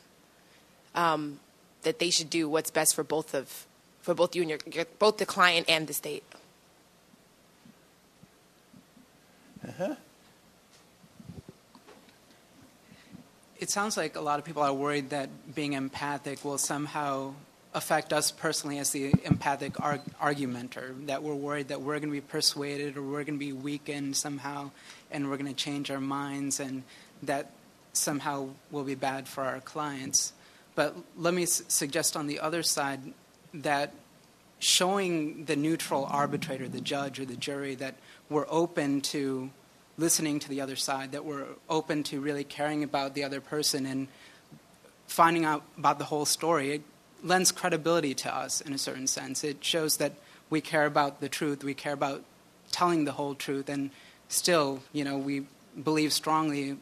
um, 0.96 1.40
that 1.84 2.00
they 2.00 2.10
should 2.10 2.30
do 2.30 2.50
what's 2.50 2.72
best 2.72 2.96
for 2.96 3.04
both 3.04 3.36
of 3.36 3.68
for 4.02 4.14
both 4.14 4.36
you 4.36 4.42
and 4.42 4.50
your, 4.50 4.60
your 4.72 4.86
both 4.98 5.18
the 5.18 5.26
client 5.26 5.70
and 5.70 5.88
the 5.88 5.94
state. 5.94 6.24
Uh-huh. 9.68 9.96
It 13.60 13.70
sounds 13.70 13.96
like 13.96 14.18
a 14.18 14.22
lot 14.22 14.40
of 14.40 14.46
people 14.46 14.62
are 14.62 14.74
worried 14.74 15.12
that 15.12 15.56
being 15.56 15.72
empathic 15.72 16.44
will 16.44 16.58
somehow 16.58 17.34
affect 17.74 18.14
us 18.14 18.32
personally 18.32 18.78
as 18.78 18.92
the 18.92 19.14
empathic 19.24 19.80
arg- 19.82 20.02
argumenter. 20.22 21.08
That 21.08 21.24
we're 21.24 21.36
worried 21.36 21.70
that 21.70 21.82
we're 21.82 22.00
going 22.00 22.10
to 22.10 22.12
be 22.12 22.22
persuaded 22.22 22.98
or 22.98 23.02
we're 23.02 23.24
going 23.24 23.40
to 23.40 23.46
be 23.46 23.54
weakened 23.54 24.16
somehow 24.16 24.72
and 25.12 25.30
we're 25.30 25.38
going 25.38 25.54
to 25.54 25.56
change 25.56 25.90
our 25.90 26.00
minds 26.00 26.60
and 26.60 26.84
that 27.24 27.52
somehow 27.94 28.50
will 28.72 28.84
be 28.84 28.96
bad 28.96 29.28
for 29.28 29.44
our 29.44 29.60
clients. 29.60 30.34
But 30.76 30.96
let 31.18 31.34
me 31.34 31.44
s- 31.44 31.64
suggest 31.68 32.16
on 32.18 32.28
the 32.28 32.40
other 32.40 32.64
side 32.64 33.00
that 33.54 33.94
showing 34.60 35.46
the 35.46 35.56
neutral 35.56 36.06
arbitrator, 36.06 36.68
the 36.68 36.82
judge 36.82 37.20
or 37.20 37.26
the 37.26 37.36
jury, 37.36 37.76
that 37.76 37.96
we're 38.30 38.48
open 38.50 39.02
to 39.02 39.50
listening 39.98 40.40
to 40.40 40.50
the 40.50 40.62
other 40.62 40.76
side, 40.76 41.12
that 41.12 41.26
we're 41.26 41.46
open 41.70 42.04
to 42.04 42.20
really 42.20 42.44
caring 42.44 42.84
about 42.84 43.14
the 43.14 43.24
other 43.24 43.42
person 43.42 43.86
and 43.86 44.08
finding 45.08 45.46
out 45.46 45.64
about 45.78 46.00
the 46.00 46.06
whole 46.06 46.26
story. 46.26 46.72
It 46.72 46.82
lends 47.24 47.52
credibility 47.52 48.14
to 48.14 48.36
us 48.36 48.62
in 48.62 48.74
a 48.74 48.78
certain 48.78 49.08
sense. 49.08 49.44
It 49.44 49.64
shows 49.64 49.98
that 49.98 50.14
we 50.50 50.62
care 50.62 50.86
about 50.86 51.22
the 51.22 51.30
truth, 51.30 51.64
we 51.64 51.74
care 51.74 51.94
about 51.94 52.24
telling 52.72 53.06
the 53.06 53.14
whole 53.14 53.34
truth, 53.34 53.70
and 53.70 53.92
still, 54.28 54.82
you 54.92 55.04
know, 55.04 55.18
we 55.18 55.46
believe 55.82 56.12
strongly 56.14 56.78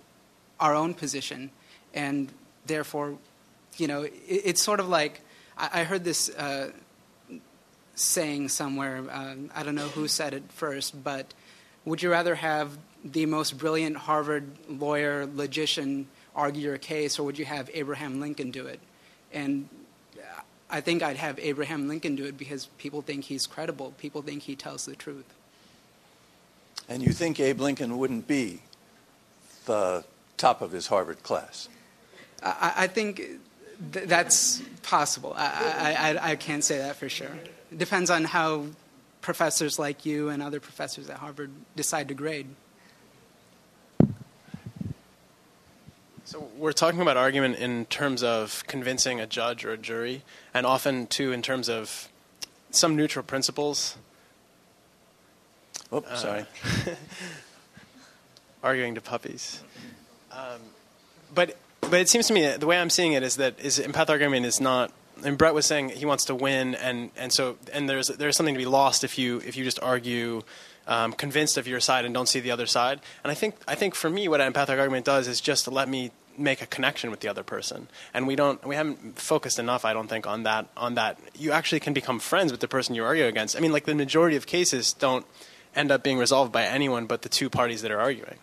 our 0.60 0.75
own 0.75 0.93
position, 0.93 1.51
and 1.93 2.32
therefore, 2.65 3.17
you 3.77 3.88
know, 3.88 4.04
it, 4.04 4.13
it's 4.27 4.62
sort 4.62 4.80
of 4.80 4.89
like 4.89 5.21
I, 5.58 5.82
I 5.82 5.84
heard 5.84 6.04
this 6.04 6.30
uh, 6.30 6.71
saying 7.95 8.49
somewhere. 8.49 9.04
Uh, 9.10 9.36
I 9.54 9.63
don't 9.63 9.75
know 9.75 9.88
who 9.89 10.08
said 10.08 10.34
it 10.34 10.43
first, 10.49 11.04
but 11.04 11.34
would 11.86 12.01
you 12.01 12.12
rather 12.12 12.36
have 12.36 12.77
the 13.04 13.25
most 13.25 13.58
brilliant 13.58 13.97
Harvard 13.97 14.45
lawyer, 14.69 15.25
logician 15.25 16.08
argue 16.36 16.62
your 16.62 16.77
case, 16.77 17.19
or 17.19 17.23
would 17.23 17.38
you 17.38 17.45
have 17.45 17.69
Abraham 17.73 18.19
Lincoln 18.21 18.51
do 18.51 18.67
it? 18.67 18.80
And 19.34 19.67
I 20.71 20.81
think 20.81 21.03
I'd 21.03 21.17
have 21.17 21.38
Abraham 21.39 21.88
Lincoln 21.88 22.15
do 22.15 22.25
it 22.25 22.38
because 22.38 22.67
people 22.77 23.01
think 23.01 23.25
he's 23.25 23.45
credible. 23.45 23.93
People 23.97 24.21
think 24.21 24.43
he 24.43 24.55
tells 24.55 24.86
the 24.86 24.95
truth. 24.95 25.25
And 26.88 27.03
you 27.03 27.12
think 27.12 27.39
Abe 27.39 27.60
Lincoln 27.60 27.97
wouldn't 27.97 28.27
be 28.27 28.62
the 29.65 30.03
top 30.38 30.62
of 30.62 30.71
his 30.71 30.88
Harvard 30.88 31.23
class? 31.23 31.69
I, 32.41 32.73
I 32.77 32.88
think 32.88 33.17
th- 33.93 34.07
that's 34.07 34.62
possible. 34.81 35.34
I, 35.36 35.45
I, 35.45 35.93
I, 35.93 36.31
I 36.31 36.36
can't 36.36 36.63
say 36.63 36.79
that 36.79 36.95
for 36.95 37.10
sure. 37.10 37.31
It 37.71 37.77
depends 37.77 38.10
on 38.10 38.23
how 38.23 38.65
professors 39.21 39.77
like 39.77 40.05
you 40.05 40.29
and 40.29 40.41
other 40.41 40.60
professors 40.60 41.10
at 41.10 41.17
Harvard 41.17 41.51
decide 41.75 42.07
to 42.07 42.13
grade. 42.13 42.47
So 46.31 46.47
we're 46.57 46.71
talking 46.71 47.01
about 47.01 47.17
argument 47.17 47.57
in 47.57 47.87
terms 47.87 48.23
of 48.23 48.63
convincing 48.65 49.19
a 49.19 49.27
judge 49.27 49.65
or 49.65 49.73
a 49.73 49.77
jury, 49.77 50.23
and 50.53 50.65
often 50.65 51.07
too 51.07 51.33
in 51.33 51.41
terms 51.41 51.67
of 51.67 52.07
some 52.69 52.95
neutral 52.95 53.21
principles. 53.21 53.97
Oh, 55.91 56.05
sorry. 56.15 56.45
arguing 58.63 58.95
to 58.95 59.01
puppies. 59.01 59.61
Um, 60.31 60.61
but 61.35 61.57
but 61.81 61.95
it 61.95 62.07
seems 62.07 62.27
to 62.27 62.33
me 62.33 62.47
the 62.55 62.65
way 62.65 62.79
I'm 62.79 62.89
seeing 62.89 63.11
it 63.11 63.23
is 63.23 63.35
that 63.35 63.59
is 63.59 63.77
empath 63.79 64.09
argument 64.09 64.45
is 64.45 64.61
not. 64.61 64.93
And 65.25 65.37
Brett 65.37 65.53
was 65.53 65.65
saying 65.65 65.89
he 65.89 66.05
wants 66.05 66.23
to 66.25 66.33
win, 66.33 66.75
and, 66.75 67.11
and 67.17 67.33
so 67.33 67.57
and 67.73 67.89
there's 67.89 68.07
there's 68.07 68.37
something 68.37 68.55
to 68.55 68.57
be 68.57 68.65
lost 68.65 69.03
if 69.03 69.17
you 69.17 69.41
if 69.45 69.57
you 69.57 69.65
just 69.65 69.81
argue 69.81 70.43
um, 70.87 71.11
convinced 71.11 71.57
of 71.57 71.67
your 71.67 71.81
side 71.81 72.05
and 72.05 72.13
don't 72.13 72.27
see 72.27 72.39
the 72.39 72.51
other 72.51 72.65
side. 72.65 73.01
And 73.21 73.31
I 73.31 73.33
think 73.33 73.55
I 73.67 73.75
think 73.75 73.95
for 73.95 74.09
me, 74.09 74.29
what 74.29 74.39
an 74.39 74.47
empathic 74.47 74.79
argument 74.79 75.05
does 75.05 75.27
is 75.27 75.41
just 75.41 75.65
to 75.65 75.71
let 75.71 75.89
me 75.89 76.11
make 76.41 76.62
a 76.62 76.65
connection 76.65 77.12
with 77.12 77.21
the 77.21 77.27
other 77.27 77.43
person. 77.43 77.88
And 78.13 78.27
we 78.27 78.36
don't 78.36 78.65
we 78.65 78.75
haven't 78.75 79.19
focused 79.19 79.60
enough, 79.60 79.86
I 79.86 79.93
don't 79.93 80.08
think, 80.08 80.27
on 80.27 80.43
that 80.43 80.67
on 80.75 80.95
that. 80.95 81.19
You 81.38 81.51
actually 81.51 81.80
can 81.80 81.93
become 81.93 82.19
friends 82.19 82.51
with 82.51 82.62
the 82.62 82.67
person 82.67 82.95
you 82.95 83.04
argue 83.04 83.25
against. 83.25 83.56
I 83.56 83.60
mean, 83.60 83.71
like 83.71 83.86
the 83.86 83.95
majority 83.95 84.36
of 84.36 84.45
cases 84.45 84.93
don't 84.93 85.25
end 85.75 85.91
up 85.91 86.04
being 86.04 86.17
resolved 86.17 86.51
by 86.51 86.63
anyone 86.63 87.06
but 87.06 87.21
the 87.21 87.30
two 87.30 87.49
parties 87.49 87.82
that 87.82 87.91
are 87.91 87.99
arguing. 87.99 88.38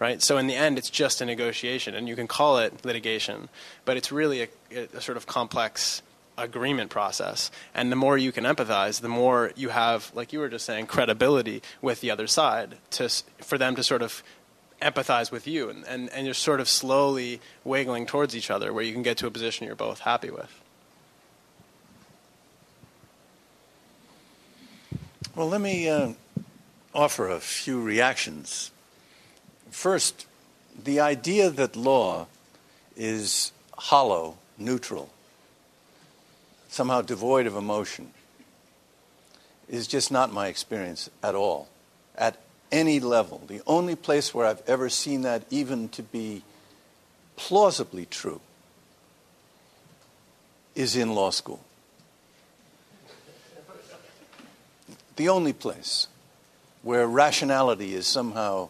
Right, 0.00 0.22
so 0.22 0.38
in 0.38 0.46
the 0.46 0.54
end, 0.54 0.78
it's 0.78 0.90
just 0.90 1.20
a 1.20 1.24
negotiation, 1.24 1.96
and 1.96 2.08
you 2.08 2.14
can 2.14 2.28
call 2.28 2.58
it 2.58 2.84
litigation, 2.84 3.48
but 3.84 3.96
it's 3.96 4.12
really 4.12 4.42
a, 4.42 4.48
a 4.94 5.00
sort 5.00 5.16
of 5.16 5.26
complex 5.26 6.02
agreement 6.38 6.90
process. 6.90 7.50
And 7.74 7.90
the 7.92 7.96
more 7.96 8.16
you 8.16 8.32
can 8.32 8.44
empathize, 8.44 9.00
the 9.00 9.08
more 9.08 9.52
you 9.56 9.70
have, 9.70 10.10
like 10.14 10.32
you 10.32 10.38
were 10.38 10.48
just 10.48 10.64
saying, 10.64 10.86
credibility 10.86 11.62
with 11.82 12.00
the 12.00 12.10
other 12.10 12.26
side 12.26 12.76
to 12.92 13.08
for 13.42 13.58
them 13.58 13.74
to 13.74 13.82
sort 13.82 14.02
of 14.02 14.22
empathize 14.80 15.30
with 15.30 15.46
you, 15.46 15.68
and, 15.70 15.84
and, 15.86 16.08
and 16.10 16.24
you're 16.24 16.34
sort 16.34 16.60
of 16.60 16.68
slowly 16.68 17.40
wiggling 17.64 18.06
towards 18.06 18.36
each 18.36 18.50
other 18.50 18.72
where 18.72 18.84
you 18.84 18.92
can 18.92 19.02
get 19.02 19.16
to 19.18 19.26
a 19.26 19.30
position 19.30 19.66
you're 19.66 19.76
both 19.76 20.00
happy 20.00 20.30
with. 20.30 20.60
Well, 25.34 25.48
let 25.48 25.60
me 25.60 25.88
uh, 25.88 26.14
offer 26.94 27.28
a 27.28 27.40
few 27.40 27.80
reactions. 27.80 28.70
First, 29.70 30.26
the 30.82 31.00
idea 31.00 31.50
that 31.50 31.76
law 31.76 32.26
is 32.96 33.52
hollow, 33.76 34.38
neutral, 34.58 35.10
somehow 36.68 37.02
devoid 37.02 37.46
of 37.46 37.54
emotion, 37.54 38.10
is 39.68 39.86
just 39.86 40.10
not 40.10 40.32
my 40.32 40.48
experience 40.48 41.10
at 41.22 41.34
all, 41.34 41.68
at 42.16 42.40
any 42.70 43.00
level. 43.00 43.42
The 43.46 43.62
only 43.66 43.96
place 43.96 44.34
where 44.34 44.46
I've 44.46 44.62
ever 44.66 44.88
seen 44.88 45.22
that 45.22 45.44
even 45.50 45.88
to 45.90 46.02
be 46.02 46.42
plausibly 47.36 48.06
true 48.06 48.40
is 50.74 50.96
in 50.96 51.14
law 51.14 51.30
school. 51.30 51.60
The 55.16 55.28
only 55.28 55.52
place 55.52 56.06
where 56.82 57.06
rationality 57.06 57.94
is 57.94 58.06
somehow 58.06 58.68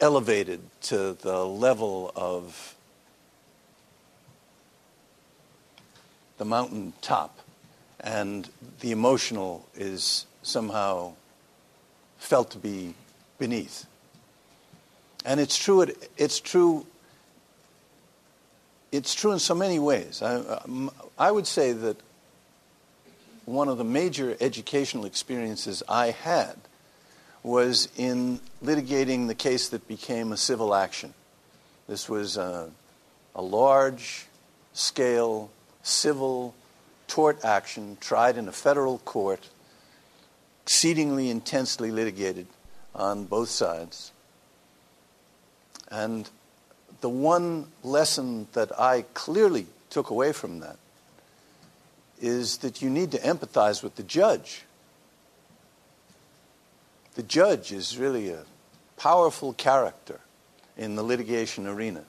elevated 0.00 0.60
to 0.82 1.12
the 1.12 1.44
level 1.44 2.10
of 2.16 2.74
the 6.38 6.44
mountain 6.46 6.94
top 7.02 7.38
and 8.00 8.48
the 8.80 8.92
emotional 8.92 9.66
is 9.74 10.24
somehow 10.42 11.12
felt 12.18 12.50
to 12.52 12.58
be 12.58 12.94
beneath. 13.40 13.86
And 15.24 15.40
it's 15.40 15.58
true. 15.58 15.80
It, 15.80 16.10
it's 16.16 16.38
true. 16.38 16.86
It's 18.92 19.14
true 19.14 19.32
in 19.32 19.40
so 19.40 19.56
many 19.56 19.80
ways. 19.80 20.22
I, 20.22 20.36
um, 20.36 20.92
I 21.18 21.32
would 21.32 21.48
say 21.48 21.72
that 21.72 21.96
one 23.46 23.68
of 23.68 23.78
the 23.78 23.84
major 23.84 24.36
educational 24.40 25.06
experiences 25.06 25.82
I 25.88 26.12
had 26.12 26.54
was 27.42 27.88
in 27.96 28.40
litigating 28.62 29.26
the 29.26 29.34
case 29.34 29.70
that 29.70 29.88
became 29.88 30.30
a 30.30 30.36
civil 30.36 30.74
action. 30.74 31.14
This 31.88 32.08
was 32.08 32.36
a, 32.36 32.70
a 33.34 33.42
large 33.42 34.26
scale 34.72 35.50
civil 35.82 36.54
tort 37.08 37.44
action 37.44 37.96
tried 38.00 38.36
in 38.36 38.46
a 38.46 38.52
federal 38.52 38.98
court, 38.98 39.48
exceedingly 40.62 41.30
intensely 41.30 41.90
litigated 41.90 42.46
on 42.94 43.24
both 43.24 43.48
sides. 43.48 44.12
And 45.90 46.28
the 47.00 47.08
one 47.08 47.66
lesson 47.82 48.48
that 48.52 48.78
I 48.78 49.04
clearly 49.14 49.66
took 49.88 50.10
away 50.10 50.32
from 50.32 50.60
that 50.60 50.76
is 52.20 52.58
that 52.58 52.82
you 52.82 52.90
need 52.90 53.12
to 53.12 53.18
empathize 53.18 53.82
with 53.82 53.96
the 53.96 54.02
judge. 54.02 54.62
The 57.14 57.22
judge 57.22 57.72
is 57.72 57.98
really 57.98 58.30
a 58.30 58.44
powerful 58.96 59.52
character 59.54 60.20
in 60.76 60.96
the 60.96 61.02
litigation 61.02 61.66
arena. 61.66 62.04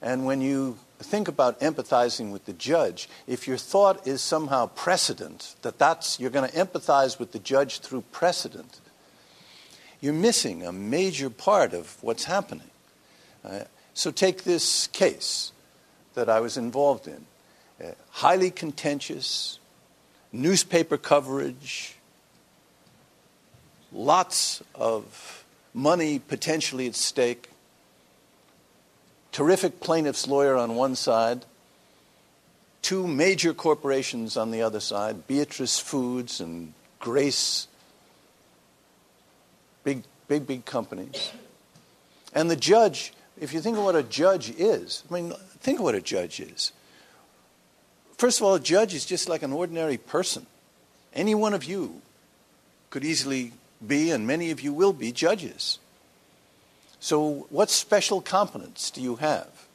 And 0.00 0.24
when 0.24 0.40
you 0.40 0.78
think 0.98 1.28
about 1.28 1.60
empathizing 1.60 2.32
with 2.32 2.46
the 2.46 2.52
judge, 2.52 3.08
if 3.26 3.48
your 3.48 3.56
thought 3.56 4.06
is 4.06 4.20
somehow 4.20 4.66
precedent, 4.66 5.56
that 5.62 5.78
that's, 5.78 6.20
you're 6.20 6.30
going 6.30 6.48
to 6.48 6.56
empathize 6.56 7.18
with 7.18 7.32
the 7.32 7.38
judge 7.38 7.80
through 7.80 8.02
precedent, 8.12 8.80
you're 10.00 10.12
missing 10.12 10.64
a 10.64 10.72
major 10.72 11.30
part 11.30 11.72
of 11.72 11.96
what's 12.02 12.24
happening. 12.24 12.70
Uh, 13.44 13.60
so 13.94 14.10
take 14.10 14.44
this 14.44 14.86
case 14.88 15.52
that 16.14 16.28
I 16.28 16.40
was 16.40 16.56
involved 16.56 17.06
in. 17.06 17.24
Uh, 17.82 17.92
highly 18.10 18.50
contentious, 18.50 19.58
newspaper 20.32 20.96
coverage, 20.96 21.96
lots 23.92 24.62
of 24.74 25.44
money 25.72 26.18
potentially 26.18 26.86
at 26.86 26.94
stake, 26.94 27.50
terrific 29.32 29.80
plaintiff's 29.80 30.26
lawyer 30.26 30.56
on 30.56 30.74
one 30.74 30.94
side, 30.94 31.44
two 32.82 33.06
major 33.06 33.52
corporations 33.52 34.36
on 34.36 34.50
the 34.50 34.62
other 34.62 34.80
side, 34.80 35.26
Beatrice 35.26 35.78
Foods 35.78 36.40
and 36.40 36.72
Grace, 36.98 37.68
big, 40.28 40.46
big, 40.46 40.64
companies. 40.64 41.32
And 42.32 42.50
the 42.50 42.56
judge, 42.56 43.12
if 43.40 43.52
you 43.52 43.60
think 43.60 43.78
of 43.78 43.84
what 43.84 43.96
a 43.96 44.02
judge 44.02 44.50
is, 44.50 45.04
I 45.10 45.14
mean, 45.14 45.32
think 45.60 45.78
of 45.78 45.84
what 45.84 45.94
a 45.94 46.00
judge 46.00 46.40
is. 46.40 46.72
First 48.18 48.40
of 48.40 48.46
all, 48.46 48.54
a 48.54 48.60
judge 48.60 48.94
is 48.94 49.04
just 49.04 49.28
like 49.28 49.42
an 49.42 49.52
ordinary 49.52 49.98
person. 49.98 50.46
Any 51.14 51.34
one 51.34 51.54
of 51.54 51.64
you 51.64 52.00
could 52.90 53.04
easily 53.04 53.52
be, 53.86 54.10
and 54.10 54.26
many 54.26 54.50
of 54.50 54.60
you 54.60 54.72
will 54.72 54.92
be, 54.92 55.12
judges. 55.12 55.78
So, 56.98 57.46
what 57.50 57.70
special 57.70 58.20
competence 58.20 58.90
do 58.90 59.02
you 59.02 59.16
have 59.16 59.68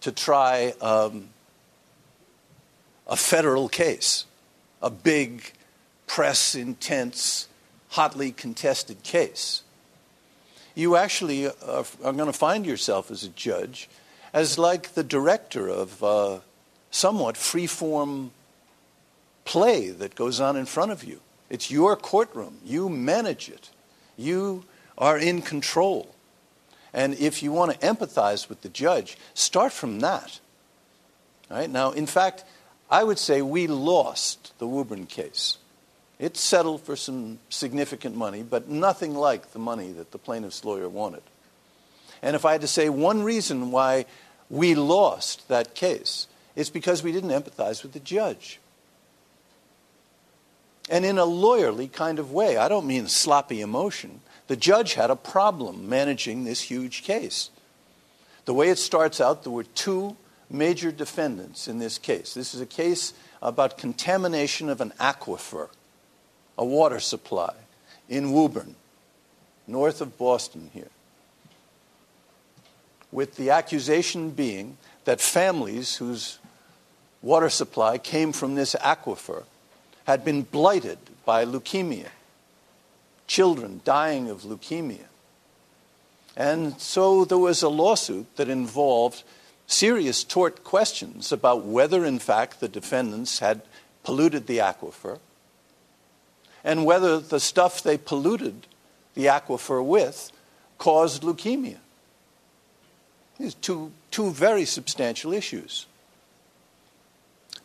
to 0.00 0.12
try 0.12 0.74
um, 0.80 1.28
a 3.06 3.16
federal 3.16 3.68
case, 3.68 4.24
a 4.82 4.90
big, 4.90 5.52
press 6.06 6.54
intense, 6.54 7.48
hotly 7.90 8.32
contested 8.32 9.02
case? 9.02 9.62
You 10.78 10.94
actually 10.94 11.48
uh, 11.48 11.52
are, 11.66 11.84
are 12.04 12.12
going 12.12 12.26
to 12.26 12.32
find 12.32 12.64
yourself 12.64 13.10
as 13.10 13.24
a 13.24 13.30
judge 13.30 13.88
as 14.32 14.58
like 14.58 14.94
the 14.94 15.02
director 15.02 15.68
of 15.68 16.00
a 16.04 16.40
somewhat 16.92 17.36
free-form 17.36 18.30
play 19.44 19.90
that 19.90 20.14
goes 20.14 20.40
on 20.40 20.56
in 20.56 20.66
front 20.66 20.92
of 20.92 21.02
you. 21.02 21.18
It's 21.50 21.68
your 21.68 21.96
courtroom. 21.96 22.58
You 22.64 22.88
manage 22.88 23.48
it. 23.48 23.70
You 24.16 24.62
are 24.96 25.18
in 25.18 25.42
control. 25.42 26.14
And 26.92 27.14
if 27.14 27.42
you 27.42 27.50
want 27.50 27.72
to 27.72 27.78
empathize 27.84 28.48
with 28.48 28.62
the 28.62 28.68
judge, 28.68 29.18
start 29.34 29.72
from 29.72 29.98
that. 29.98 30.38
Right 31.50 31.68
Now, 31.68 31.90
in 31.90 32.06
fact, 32.06 32.44
I 32.88 33.02
would 33.02 33.18
say 33.18 33.42
we 33.42 33.66
lost 33.66 34.56
the 34.60 34.68
Woburn 34.68 35.06
case. 35.06 35.58
It 36.18 36.36
settled 36.36 36.82
for 36.82 36.96
some 36.96 37.38
significant 37.48 38.16
money, 38.16 38.42
but 38.42 38.68
nothing 38.68 39.14
like 39.14 39.52
the 39.52 39.58
money 39.58 39.92
that 39.92 40.10
the 40.10 40.18
plaintiff's 40.18 40.64
lawyer 40.64 40.88
wanted. 40.88 41.22
And 42.22 42.34
if 42.34 42.44
I 42.44 42.52
had 42.52 42.62
to 42.62 42.68
say 42.68 42.88
one 42.88 43.22
reason 43.22 43.70
why 43.70 44.06
we 44.50 44.74
lost 44.74 45.46
that 45.48 45.74
case, 45.74 46.26
it's 46.56 46.70
because 46.70 47.02
we 47.02 47.12
didn't 47.12 47.30
empathize 47.30 47.82
with 47.82 47.92
the 47.92 48.00
judge. 48.00 48.58
And 50.90 51.04
in 51.04 51.18
a 51.18 51.26
lawyerly 51.26 51.92
kind 51.92 52.18
of 52.18 52.32
way. 52.32 52.56
I 52.56 52.68
don't 52.68 52.86
mean 52.86 53.06
sloppy 53.08 53.60
emotion. 53.60 54.20
The 54.48 54.56
judge 54.56 54.94
had 54.94 55.10
a 55.10 55.16
problem 55.16 55.88
managing 55.88 56.44
this 56.44 56.62
huge 56.62 57.02
case. 57.02 57.50
The 58.46 58.54
way 58.54 58.70
it 58.70 58.78
starts 58.78 59.20
out, 59.20 59.44
there 59.44 59.52
were 59.52 59.64
two 59.64 60.16
major 60.50 60.90
defendants 60.90 61.68
in 61.68 61.78
this 61.78 61.98
case. 61.98 62.32
This 62.32 62.54
is 62.54 62.60
a 62.62 62.66
case 62.66 63.12
about 63.42 63.76
contamination 63.76 64.70
of 64.70 64.80
an 64.80 64.92
aquifer, 64.98 65.68
a 66.58 66.64
water 66.64 66.98
supply 66.98 67.54
in 68.08 68.32
Woburn, 68.32 68.74
north 69.66 70.00
of 70.00 70.18
Boston 70.18 70.70
here. 70.74 70.90
With 73.12 73.36
the 73.36 73.50
accusation 73.50 74.30
being 74.30 74.76
that 75.04 75.20
families 75.20 75.96
whose 75.96 76.38
water 77.22 77.48
supply 77.48 77.96
came 77.96 78.32
from 78.32 78.56
this 78.56 78.74
aquifer 78.74 79.44
had 80.06 80.24
been 80.24 80.42
blighted 80.42 80.98
by 81.24 81.44
leukemia, 81.44 82.08
children 83.26 83.80
dying 83.84 84.28
of 84.28 84.42
leukemia. 84.42 85.06
And 86.36 86.80
so 86.80 87.24
there 87.24 87.38
was 87.38 87.62
a 87.62 87.68
lawsuit 87.68 88.36
that 88.36 88.48
involved 88.48 89.22
serious 89.66 90.24
tort 90.24 90.64
questions 90.64 91.30
about 91.30 91.64
whether, 91.64 92.04
in 92.04 92.18
fact, 92.18 92.60
the 92.60 92.68
defendants 92.68 93.38
had 93.38 93.62
polluted 94.02 94.46
the 94.46 94.58
aquifer 94.58 95.18
and 96.64 96.84
whether 96.84 97.18
the 97.18 97.40
stuff 97.40 97.82
they 97.82 97.98
polluted 97.98 98.66
the 99.14 99.26
aquifer 99.26 99.84
with 99.84 100.32
caused 100.78 101.22
leukemia. 101.22 101.78
These 103.38 103.54
two, 103.54 103.92
two 104.10 104.30
very 104.30 104.64
substantial 104.64 105.32
issues. 105.32 105.86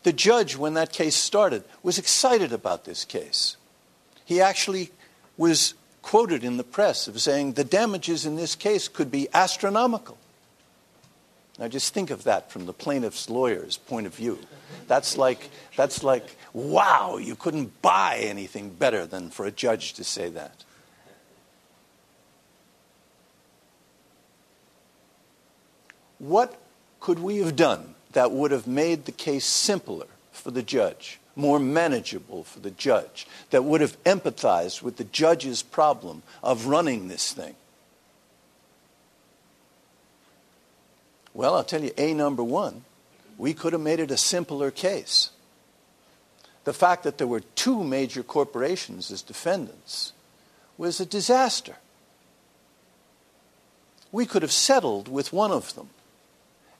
The 0.04 0.12
judge, 0.12 0.56
when 0.56 0.74
that 0.74 0.92
case 0.92 1.16
started, 1.16 1.64
was 1.82 1.98
excited 1.98 2.52
about 2.52 2.84
this 2.84 3.04
case. 3.04 3.56
He 4.24 4.40
actually 4.40 4.90
was 5.36 5.74
quoted 6.02 6.44
in 6.44 6.58
the 6.58 6.64
press 6.64 7.08
of 7.08 7.20
saying 7.20 7.54
the 7.54 7.64
damages 7.64 8.26
in 8.26 8.36
this 8.36 8.54
case 8.54 8.88
could 8.88 9.10
be 9.10 9.28
astronomical. 9.32 10.18
Now 11.58 11.68
just 11.68 11.94
think 11.94 12.10
of 12.10 12.24
that 12.24 12.50
from 12.50 12.66
the 12.66 12.72
plaintiff's 12.72 13.30
lawyer's 13.30 13.78
point 13.78 14.06
of 14.06 14.14
view. 14.14 14.38
That's 14.86 15.16
like, 15.16 15.48
that's 15.76 16.02
like, 16.02 16.36
wow, 16.54 17.18
you 17.18 17.34
couldn't 17.34 17.82
buy 17.82 18.18
anything 18.22 18.70
better 18.70 19.04
than 19.04 19.28
for 19.28 19.44
a 19.44 19.50
judge 19.50 19.92
to 19.94 20.04
say 20.04 20.30
that. 20.30 20.64
What 26.18 26.58
could 27.00 27.18
we 27.18 27.38
have 27.38 27.56
done 27.56 27.96
that 28.12 28.30
would 28.30 28.52
have 28.52 28.66
made 28.66 29.04
the 29.04 29.12
case 29.12 29.44
simpler 29.44 30.06
for 30.32 30.52
the 30.52 30.62
judge, 30.62 31.18
more 31.36 31.58
manageable 31.58 32.44
for 32.44 32.60
the 32.60 32.70
judge, 32.70 33.26
that 33.50 33.64
would 33.64 33.80
have 33.80 34.02
empathized 34.04 34.80
with 34.80 34.96
the 34.96 35.04
judge's 35.04 35.62
problem 35.62 36.22
of 36.42 36.66
running 36.66 37.08
this 37.08 37.32
thing? 37.32 37.56
Well, 41.34 41.56
I'll 41.56 41.64
tell 41.64 41.82
you, 41.82 41.90
A 41.98 42.14
number 42.14 42.44
one, 42.44 42.84
we 43.36 43.52
could 43.52 43.72
have 43.72 43.82
made 43.82 43.98
it 43.98 44.12
a 44.12 44.16
simpler 44.16 44.70
case. 44.70 45.30
The 46.64 46.72
fact 46.72 47.02
that 47.04 47.18
there 47.18 47.26
were 47.26 47.40
two 47.40 47.84
major 47.84 48.22
corporations 48.22 49.10
as 49.10 49.22
defendants 49.22 50.12
was 50.76 50.98
a 50.98 51.06
disaster. 51.06 51.76
We 54.10 54.26
could 54.26 54.42
have 54.42 54.52
settled 54.52 55.08
with 55.08 55.32
one 55.32 55.50
of 55.50 55.74
them 55.74 55.90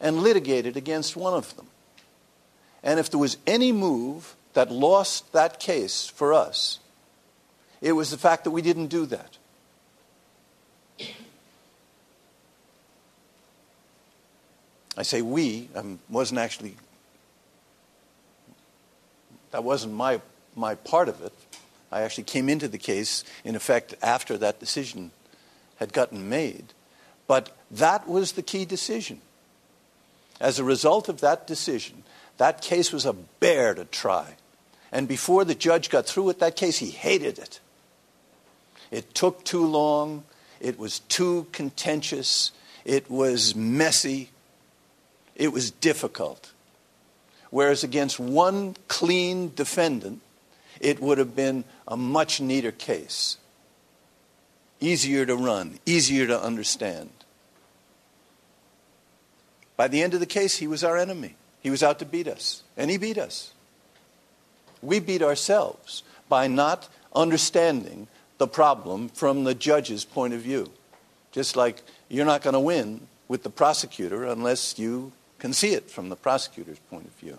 and 0.01 0.23
litigated 0.23 0.77
against 0.77 1.17
one 1.17 1.35
of 1.35 1.55
them. 1.57 1.67
And 2.83 3.01
if 3.01 3.11
there 3.11 3.21
was 3.21 3.37
any 3.47 3.73
move 3.73 4.37
that 4.55 4.71
lost 4.71 5.33
that 5.33 5.59
case 5.59 6.07
for 6.07 6.33
us, 6.33 6.79
it 7.81 7.93
was 7.93 8.11
the 8.11 8.19
fact 8.19 8.45
that 8.45 8.51
we 8.51 8.63
didn't 8.63 8.87
do 8.87 9.07
that. 9.07 9.37
I 14.97 15.03
say 15.03 15.23
we, 15.23 15.69
I 15.77 15.83
wasn't 16.09 16.39
actually, 16.39 16.77
that 19.55 19.63
wasn't 19.63 19.95
my, 19.95 20.21
my 20.57 20.75
part 20.75 21.09
of 21.09 21.23
it. 21.23 21.33
I 21.93 22.01
actually 22.01 22.25
came 22.25 22.49
into 22.49 22.67
the 22.67 22.77
case, 22.77 23.23
in 23.45 23.55
effect, 23.55 23.95
after 24.03 24.37
that 24.39 24.59
decision 24.59 25.13
had 25.77 25.93
gotten 25.93 26.29
made. 26.29 26.73
But 27.29 27.57
that 27.71 28.09
was 28.09 28.33
the 28.33 28.43
key 28.43 28.65
decision. 28.65 29.21
As 30.41 30.59
a 30.59 30.65
result 30.65 31.09
of 31.09 31.21
that 31.21 31.47
decision, 31.47 32.03
that 32.37 32.63
case 32.63 32.93
was 32.93 33.07
a 33.07 33.13
bear 33.13 33.75
to 33.75 33.85
try. 33.85 34.35
And 34.91 35.07
before 35.07 35.45
the 35.45 35.55
judge 35.55 35.89
got 35.89 36.07
through 36.07 36.25
with 36.25 36.41
that 36.41 36.57
case, 36.57 36.79
he 36.79 36.91
hated 36.91 37.39
it. 37.39 37.61
It 38.91 39.15
took 39.15 39.45
too 39.45 39.65
long. 39.65 40.25
It 40.59 40.81
was 40.81 40.99
too 40.99 41.47
contentious. 41.53 42.51
It 42.85 43.09
was 43.09 43.55
messy. 43.55 44.31
It 45.37 45.53
was 45.53 45.71
difficult. 45.71 46.51
Whereas 47.55 47.85
against 47.85 48.19
one 48.19 48.75
clean 48.89 49.53
defendant, 49.55 50.23
it 50.81 50.99
would 51.01 51.19
have 51.19 51.37
been 51.37 51.63
a 51.87 51.97
much 51.97 52.41
neater 52.41 52.73
case. 52.73 53.37
Easier 54.81 55.25
to 55.25 55.37
run, 55.37 55.79
easier 55.87 56.27
to 56.27 56.43
understand. 56.43 57.11
By 59.77 59.87
the 59.87 60.03
end 60.03 60.15
of 60.15 60.19
the 60.19 60.27
case, 60.27 60.57
he 60.57 60.67
was 60.67 60.83
our 60.83 60.97
enemy. 60.97 61.37
He 61.61 61.71
was 61.71 61.85
out 61.85 62.01
to 62.01 62.05
beat 62.05 62.27
us, 62.27 62.65
and 62.77 62.91
he 62.91 62.97
beat 62.97 63.19
us. 63.19 63.53
We 64.83 64.99
beat 64.99 65.23
ourselves 65.23 66.03
by 66.29 66.49
not 66.49 66.89
understanding 67.15 68.09
the 68.39 68.49
problem 68.49 69.11
from 69.11 69.45
the 69.45 69.55
judge's 69.55 70.05
point 70.05 70.35
of 70.35 70.41
view. 70.41 70.73
Just 71.31 71.55
like 71.55 71.83
you're 72.09 72.27
not 72.27 72.43
going 72.43 72.55
to 72.55 72.59
win 72.59 73.07
with 73.29 73.45
the 73.45 73.49
prosecutor 73.49 74.25
unless 74.25 74.77
you 74.77 75.13
can 75.39 75.53
see 75.53 75.75
it 75.75 75.89
from 75.89 76.09
the 76.09 76.17
prosecutor's 76.17 76.81
point 76.91 77.05
of 77.05 77.13
view. 77.13 77.39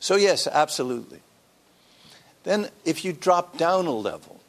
So, 0.00 0.16
yes, 0.16 0.46
absolutely. 0.46 1.20
Then, 2.42 2.70
if 2.84 3.04
you 3.04 3.12
drop 3.12 3.58
down 3.58 3.86
a 3.86 3.92
level, 3.92 4.40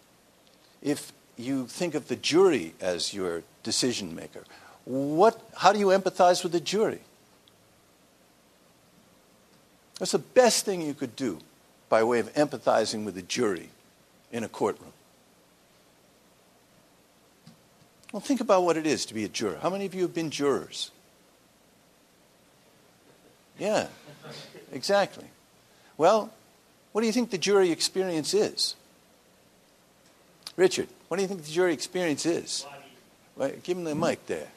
if 0.82 1.12
you 1.38 1.68
think 1.68 1.94
of 1.94 2.08
the 2.08 2.16
jury 2.16 2.74
as 2.80 3.14
your 3.14 3.44
decision 3.64 4.16
maker, 4.16 4.44
what, 4.86 5.40
how 5.58 5.74
do 5.74 5.80
you 5.80 5.88
empathize 5.88 6.42
with 6.42 6.54
the 6.54 6.62
jury? 6.62 7.02
That's 10.00 10.14
the 10.14 10.20
best 10.20 10.66
thing 10.66 10.82
you 10.82 10.94
could 10.94 11.16
do 11.16 11.40
by 11.90 12.04
way 12.04 12.20
of 12.20 12.34
empathizing 12.34 13.04
with 13.04 13.16
the 13.16 13.22
jury 13.22 13.70
in 14.32 14.44
a 14.44 14.50
courtroom. 14.50 14.94
Well, 18.12 18.22
think 18.22 18.42
about 18.42 18.64
what 18.64 18.78
it 18.78 18.88
is 18.88 19.06
to 19.06 19.14
be 19.14 19.26
a 19.26 19.30
juror. 19.30 19.60
How 19.62 19.70
many 19.70 19.86
of 19.86 19.94
you 19.94 20.02
have 20.04 20.14
been 20.14 20.32
jurors? 20.32 20.92
Yeah, 23.60 23.88
exactly. 24.72 25.26
Well, 26.02 26.32
what 26.94 27.02
do 27.02 27.06
you 27.06 27.14
think 27.14 27.30
the 27.30 27.38
jury 27.38 27.70
experience 27.70 28.34
is? 28.34 28.76
Richard, 30.56 30.88
what 31.08 31.18
do 31.18 31.22
you 31.22 31.28
think 31.28 31.44
the 31.44 31.52
jury 31.52 31.76
experience 31.76 32.26
is? 32.26 32.66
Right, 33.36 33.62
give 33.62 33.78
him 33.78 33.84
the 33.84 33.94
mic 33.94 34.26
there. 34.26 34.48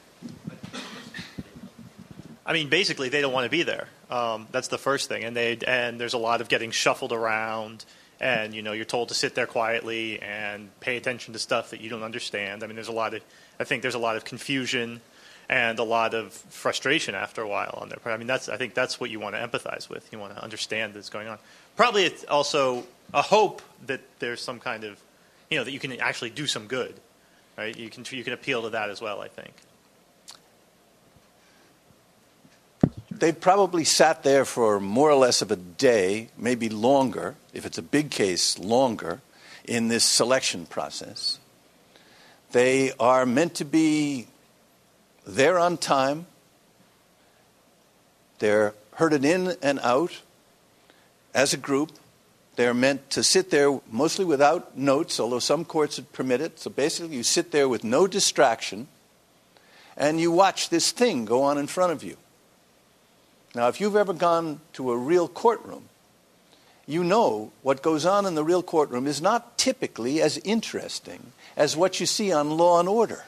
I 2.47 2.53
mean, 2.53 2.69
basically, 2.69 3.09
they 3.09 3.21
don't 3.21 3.31
want 3.31 3.45
to 3.45 3.51
be 3.51 3.61
there. 3.61 3.89
Um, 4.09 4.47
that's 4.51 4.69
the 4.69 4.79
first 4.79 5.07
thing, 5.07 5.23
and 5.23 5.37
and 5.37 6.01
there's 6.01 6.15
a 6.15 6.17
lot 6.17 6.41
of 6.41 6.49
getting 6.49 6.71
shuffled 6.71 7.13
around, 7.13 7.85
and 8.19 8.55
you 8.55 8.63
know 8.63 8.71
you're 8.71 8.83
told 8.83 9.09
to 9.09 9.13
sit 9.13 9.35
there 9.35 9.45
quietly 9.45 10.19
and 10.23 10.71
pay 10.79 10.97
attention 10.97 11.33
to 11.33 11.39
stuff 11.39 11.69
that 11.69 11.79
you 11.79 11.91
don't 11.91 12.01
understand. 12.01 12.63
I 12.63 12.65
mean, 12.65 12.75
there's 12.75 12.87
a 12.87 12.91
lot 12.91 13.13
of 13.13 13.21
I 13.59 13.65
think 13.65 13.83
there's 13.83 13.93
a 13.93 13.99
lot 13.99 14.15
of 14.15 14.25
confusion 14.25 14.99
and 15.47 15.77
a 15.79 15.83
lot 15.83 16.13
of 16.13 16.33
frustration 16.33 17.15
after 17.15 17.41
a 17.41 17.47
while 17.47 17.77
on 17.81 17.89
their 17.89 17.97
part. 17.97 18.15
I 18.15 18.17
mean, 18.17 18.27
that's 18.27 18.49
I 18.49 18.57
think 18.57 18.73
that's 18.73 18.99
what 18.99 19.09
you 19.09 19.19
want 19.19 19.35
to 19.35 19.41
empathize 19.41 19.89
with. 19.89 20.11
You 20.11 20.19
want 20.19 20.35
to 20.35 20.43
understand 20.43 20.93
that's 20.93 21.09
going 21.09 21.27
on. 21.27 21.37
Probably 21.75 22.05
it's 22.05 22.23
also 22.25 22.85
a 23.13 23.21
hope 23.21 23.61
that 23.85 24.01
there's 24.19 24.41
some 24.41 24.59
kind 24.59 24.83
of 24.83 24.99
you 25.49 25.57
know 25.57 25.63
that 25.63 25.71
you 25.71 25.79
can 25.79 25.99
actually 25.99 26.31
do 26.31 26.47
some 26.47 26.67
good, 26.67 26.99
right? 27.57 27.77
You 27.77 27.89
can 27.89 28.05
you 28.09 28.23
can 28.23 28.33
appeal 28.33 28.63
to 28.63 28.69
that 28.71 28.89
as 28.89 29.01
well. 29.01 29.21
I 29.21 29.27
think. 29.27 29.53
they 33.19 33.31
probably 33.31 33.83
sat 33.83 34.23
there 34.23 34.45
for 34.45 34.79
more 34.79 35.09
or 35.09 35.15
less 35.15 35.41
of 35.41 35.51
a 35.51 35.55
day, 35.55 36.29
maybe 36.37 36.69
longer, 36.69 37.35
if 37.53 37.65
it's 37.65 37.77
a 37.77 37.81
big 37.81 38.11
case, 38.11 38.59
longer, 38.59 39.21
in 39.63 39.87
this 39.87 40.03
selection 40.03 40.65
process. 40.65 41.39
They 42.51 42.91
are 42.99 43.25
meant 43.25 43.55
to 43.55 43.65
be 43.65 44.27
there 45.25 45.59
on 45.59 45.77
time. 45.77 46.25
They're 48.39 48.73
herded 48.95 49.25
in 49.25 49.55
and 49.61 49.79
out 49.79 50.21
as 51.33 51.53
a 51.53 51.57
group. 51.57 51.91
They're 52.55 52.73
meant 52.73 53.09
to 53.11 53.23
sit 53.23 53.51
there 53.51 53.79
mostly 53.91 54.23
without 54.23 54.77
notes, 54.77 55.19
although 55.19 55.39
some 55.39 55.65
courts 55.65 55.97
would 55.97 56.13
permit 56.13 56.41
it. 56.41 56.59
So 56.59 56.69
basically, 56.69 57.17
you 57.17 57.23
sit 57.23 57.51
there 57.51 57.67
with 57.67 57.83
no 57.83 58.07
distraction 58.07 58.87
and 59.97 60.19
you 60.19 60.31
watch 60.31 60.69
this 60.69 60.91
thing 60.91 61.25
go 61.25 61.43
on 61.43 61.57
in 61.57 61.67
front 61.67 61.91
of 61.91 62.03
you. 62.03 62.17
Now, 63.53 63.67
if 63.67 63.79
you've 63.79 63.95
ever 63.95 64.13
gone 64.13 64.61
to 64.73 64.91
a 64.91 64.97
real 64.97 65.27
courtroom 65.27 65.89
you 66.87 67.03
know 67.03 67.51
what 67.63 67.81
goes 67.81 68.05
on 68.05 68.25
in 68.25 68.35
the 68.35 68.43
real 68.43 68.61
courtroom 68.61 69.07
is 69.07 69.21
not 69.21 69.57
typically 69.57 70.21
as 70.21 70.37
interesting 70.39 71.31
as 71.57 71.75
what 71.75 71.99
you 71.99 72.05
see 72.05 72.31
on 72.31 72.57
Law 72.57 72.79
and 72.79 72.87
Order. 72.87 73.23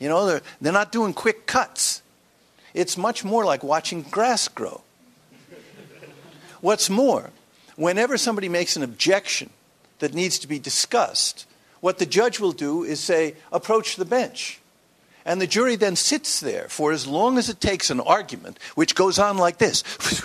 You 0.00 0.08
know, 0.08 0.26
they're, 0.26 0.42
they're 0.60 0.72
not 0.72 0.90
doing 0.90 1.14
quick 1.14 1.46
cuts. 1.46 2.02
It's 2.74 2.96
much 2.96 3.24
more 3.24 3.44
like 3.44 3.62
watching 3.62 4.02
grass 4.02 4.48
grow. 4.48 4.80
What's 6.60 6.90
more, 6.90 7.30
whenever 7.76 8.18
somebody 8.18 8.48
makes 8.48 8.76
an 8.76 8.82
objection 8.82 9.50
that 10.00 10.14
needs 10.14 10.38
to 10.40 10.48
be 10.48 10.58
discussed, 10.58 11.46
what 11.80 11.98
the 11.98 12.06
judge 12.06 12.40
will 12.40 12.52
do 12.52 12.82
is 12.82 13.00
say, 13.00 13.34
approach 13.52 13.96
the 13.96 14.04
bench. 14.04 14.58
And 15.24 15.40
the 15.40 15.46
jury 15.46 15.76
then 15.76 15.96
sits 15.96 16.40
there 16.40 16.66
for 16.68 16.92
as 16.92 17.06
long 17.06 17.38
as 17.38 17.48
it 17.48 17.60
takes 17.60 17.90
an 17.90 18.00
argument, 18.00 18.58
which 18.74 18.94
goes 18.94 19.18
on 19.18 19.36
like 19.36 19.58
this. 19.58 19.84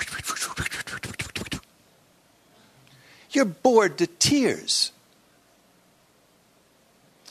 You're 3.31 3.45
bored 3.45 3.97
to 3.97 4.07
tears. 4.07 4.93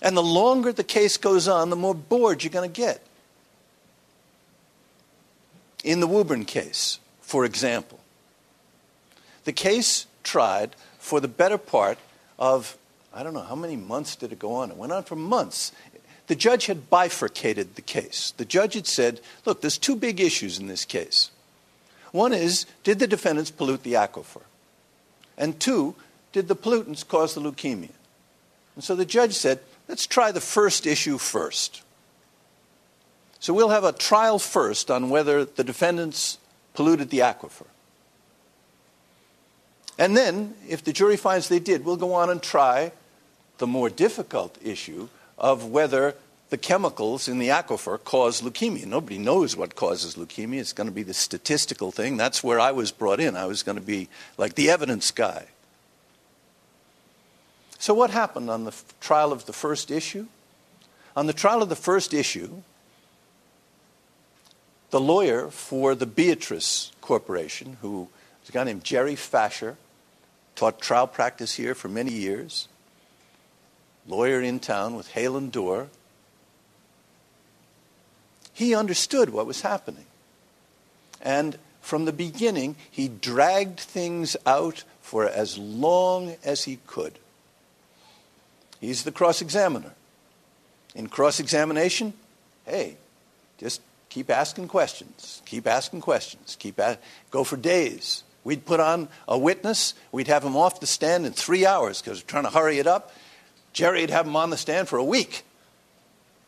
And 0.05 0.15
the 0.15 0.23
longer 0.23 0.71
the 0.71 0.85
case 0.85 1.17
goes 1.17 1.49
on, 1.49 1.71
the 1.71 1.77
more 1.77 1.95
bored 1.95 2.45
you're 2.45 2.53
going 2.53 2.71
to 2.71 2.81
get. 2.81 3.01
In 5.83 6.01
the 6.01 6.07
Woburn 6.07 6.45
case, 6.45 6.99
for 7.23 7.47
example, 7.47 7.99
the 9.45 9.53
case 9.53 10.07
tried 10.23 10.77
for 10.99 11.21
the 11.21 11.29
better 11.29 11.57
part 11.57 11.99
of, 12.39 12.77
I 13.15 13.23
don't 13.23 13.33
know, 13.33 13.41
how 13.41 13.55
many 13.55 13.77
months 13.77 14.15
did 14.15 14.31
it 14.31 14.39
go 14.39 14.53
on? 14.53 14.71
It 14.71 14.77
went 14.77 14.93
on 14.93 15.05
for 15.05 15.17
months. 15.17 15.73
The 16.27 16.35
judge 16.35 16.67
had 16.67 16.91
bifurcated 16.91 17.75
the 17.75 17.83
case. 17.83 18.35
The 18.37 18.45
judge 18.45 18.75
had 18.75 18.87
said, 18.87 19.21
look, 19.47 19.63
there's 19.63 19.79
two 19.79 19.97
big 19.97 20.21
issues 20.21 20.59
in 20.59 20.67
this 20.67 20.85
case. 20.85 21.31
One 22.13 22.35
is, 22.35 22.67
did 22.83 22.99
the 22.99 23.07
defendants 23.07 23.51
pollute 23.51 23.83
the 23.83 23.95
aquifer? 23.95 24.43
And 25.39 25.59
two, 25.59 25.95
did 26.33 26.49
the 26.49 26.57
pollutants 26.57 27.07
cause 27.07 27.35
the 27.35 27.41
leukemia? 27.41 27.91
And 28.75 28.85
so 28.85 28.95
the 28.95 29.05
judge 29.05 29.33
said, 29.33 29.61
let's 29.89 30.07
try 30.07 30.33
the 30.33 30.41
first 30.41 30.87
issue 30.87 31.19
first. 31.19 31.83
So 33.41 33.53
we'll 33.53 33.69
have 33.69 33.85
a 33.85 33.93
trial 33.93 34.39
first 34.39 34.91
on 34.91 35.11
whether 35.11 35.45
the 35.45 35.65
defendants 35.65 36.39
polluted 36.73 37.11
the 37.11 37.19
aquifer. 37.19 37.67
And 39.99 40.17
then, 40.17 40.55
if 40.69 40.83
the 40.83 40.93
jury 40.93 41.17
finds 41.17 41.49
they 41.49 41.61
did, 41.61 41.85
we'll 41.85 41.97
go 41.97 42.15
on 42.15 42.31
and 42.31 42.43
try 42.43 42.93
the 43.59 43.67
more 43.67 43.89
difficult 43.89 44.59
issue 44.63 45.09
of 45.39 45.67
whether 45.67 46.17
the 46.51 46.59
chemicals 46.59 47.29
in 47.29 47.39
the 47.39 47.49
aquifer 47.49 48.03
cause 48.03 48.41
leukemia. 48.41 48.87
Nobody 48.87 49.19
knows 49.19 49.57
what 49.57 49.77
causes 49.77 50.15
leukemia. 50.15 50.61
It's 50.61 50.73
going 50.73 50.89
to 50.89 50.95
be 50.95 51.03
the 51.03 51.15
statistical 51.15 51.91
thing. 51.91 52.17
That's 52.17 52.43
where 52.43 52.61
I 52.61 52.73
was 52.73 52.93
brought 52.93 53.21
in. 53.21 53.37
I 53.37 53.47
was 53.47 53.63
going 53.63 53.79
to 53.79 53.85
be 53.85 54.09
like 54.37 54.55
the 54.55 54.71
evidence 54.71 55.11
guy. 55.11 55.47
So, 57.85 57.93
what 57.93 58.09
happened 58.09 58.49
on 58.49 58.65
the 58.65 58.75
trial 58.99 59.31
of 59.31 59.45
the 59.45 59.53
first 59.53 59.91
issue? 59.91 60.29
On 61.15 61.27
the 61.27 61.35
trial 61.35 61.63
of 61.63 61.69
the 61.69 61.77
first 61.77 62.15
issue, 62.15 62.63
the 64.89 64.99
lawyer 64.99 65.51
for 65.51 65.95
the 65.95 66.07
Beatrice 66.07 66.93
Corporation, 67.03 67.77
who 67.83 68.09
is 68.43 68.49
a 68.49 68.53
guy 68.53 68.65
named 68.65 68.85
Jerry 68.85 69.17
Facher, 69.17 69.77
taught 70.57 70.81
trial 70.81 71.07
practice 71.07 71.57
here 71.57 71.75
for 71.75 71.89
many 71.89 72.11
years, 72.11 72.69
lawyer 74.09 74.41
in 74.41 74.61
town 74.61 74.97
with 74.97 75.09
Hale 75.09 75.37
and 75.37 75.53
Dorr, 75.53 75.89
he 78.55 78.75
understood 78.75 79.29
what 79.29 79.45
was 79.45 79.61
happening. 79.61 80.07
And 81.21 81.59
from 81.83 82.07
the 82.07 82.15
beginning, 82.15 82.77
he 82.91 83.09
dragged 83.09 83.79
things 83.79 84.39
out 84.47 84.85
for 85.03 85.29
as 85.29 85.59
long 85.59 86.37
as 86.43 86.65
he 86.65 86.79
could. 86.87 87.19
He's 88.85 89.03
the 89.03 89.13
cross 89.13 89.41
examiner. 89.41 89.93
In 90.95 91.09
cross 91.09 91.41
examination, 91.41 92.13
hey, 92.67 92.97
just 93.59 93.81
keep 94.11 94.31
asking 94.31 94.69
questions, 94.69 95.41
keep 95.47 95.67
asking 95.67 96.03
questions, 96.03 96.57
keep 96.59 96.79
a- 96.79 96.99
go 97.31 97.45
for 97.45 97.57
days. 97.57 98.23
We'd 98.45 98.67
put 98.67 98.81
on 98.81 99.09
a 99.27 99.39
witness, 99.39 99.95
we'd 100.13 100.29
have 100.29 100.45
him 100.45 100.55
off 100.55 100.81
the 100.81 100.87
stand 100.87 101.25
in 101.25 101.33
three 101.33 101.65
hours 101.65 102.03
because 102.03 102.21
we're 102.21 102.29
trying 102.29 102.45
to 102.45 102.51
hurry 102.51 102.79
it 102.79 102.87
up. 102.87 103.13
Jerry'd 103.73 104.11
have 104.11 104.27
him 104.27 104.37
on 104.37 104.51
the 104.51 104.59
stand 104.59 104.87
for 104.87 104.99
a 104.99 105.05
week 105.05 105.45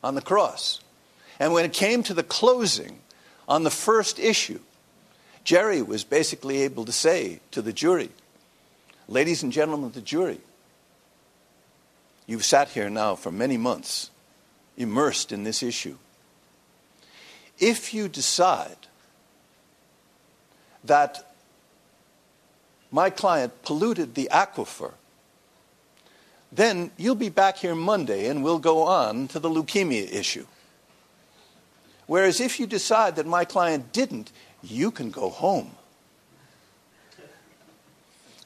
on 0.04 0.14
the 0.14 0.20
cross. 0.20 0.80
And 1.40 1.54
when 1.54 1.64
it 1.64 1.72
came 1.72 2.02
to 2.02 2.14
the 2.14 2.22
closing 2.22 3.00
on 3.48 3.64
the 3.64 3.70
first 3.70 4.18
issue, 4.18 4.60
Jerry 5.42 5.80
was 5.80 6.04
basically 6.04 6.62
able 6.62 6.84
to 6.84 6.92
say 6.92 7.40
to 7.52 7.62
the 7.62 7.72
jury, 7.72 8.10
Ladies 9.08 9.42
and 9.42 9.52
gentlemen 9.52 9.86
of 9.86 9.94
the 9.94 10.00
jury, 10.00 10.40
you've 12.26 12.44
sat 12.44 12.68
here 12.70 12.90
now 12.90 13.14
for 13.14 13.30
many 13.30 13.56
months 13.56 14.10
immersed 14.76 15.32
in 15.32 15.44
this 15.44 15.62
issue. 15.62 15.96
If 17.58 17.94
you 17.94 18.08
decide 18.08 18.76
that 20.84 21.32
my 22.90 23.10
client 23.10 23.62
polluted 23.62 24.14
the 24.14 24.28
aquifer, 24.30 24.92
then 26.52 26.90
you'll 26.96 27.14
be 27.14 27.28
back 27.28 27.56
here 27.58 27.74
Monday 27.74 28.28
and 28.28 28.42
we'll 28.44 28.58
go 28.58 28.82
on 28.82 29.28
to 29.28 29.38
the 29.38 29.48
leukemia 29.48 30.10
issue. 30.12 30.46
Whereas 32.06 32.40
if 32.40 32.60
you 32.60 32.66
decide 32.66 33.16
that 33.16 33.26
my 33.26 33.44
client 33.44 33.92
didn't, 33.92 34.30
you 34.62 34.90
can 34.90 35.10
go 35.10 35.28
home. 35.28 35.72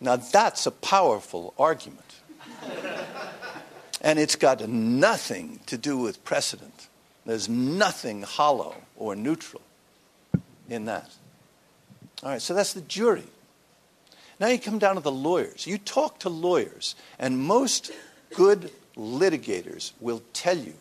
Now 0.01 0.17
that's 0.17 0.67
a 0.67 0.71
powerful 0.71 1.53
argument. 1.59 2.07
And 4.01 4.19
it's 4.19 4.37
got 4.37 4.67
nothing 4.69 5.61
to 5.67 5.77
do 5.77 5.99
with 5.99 6.25
precedent. 6.25 6.89
There's 7.27 7.49
nothing 7.49 8.23
hollow 8.23 8.75
or 8.97 9.15
neutral 9.15 9.63
in 10.69 10.87
that. 10.87 11.11
All 12.23 12.31
right, 12.31 12.43
so 12.43 12.55
that's 12.55 12.73
the 12.73 12.81
jury. 12.83 13.25
Now 14.39 14.49
you 14.49 14.59
come 14.59 14.79
down 14.79 14.95
to 14.95 15.01
the 15.01 15.13
lawyers. 15.13 15.67
You 15.67 15.77
talk 15.77 16.19
to 16.21 16.31
lawyers, 16.31 16.95
and 17.19 17.39
most 17.39 17.91
good 18.35 18.71
litigators 18.97 19.93
will 20.01 20.23
tell 20.33 20.57
you 20.57 20.75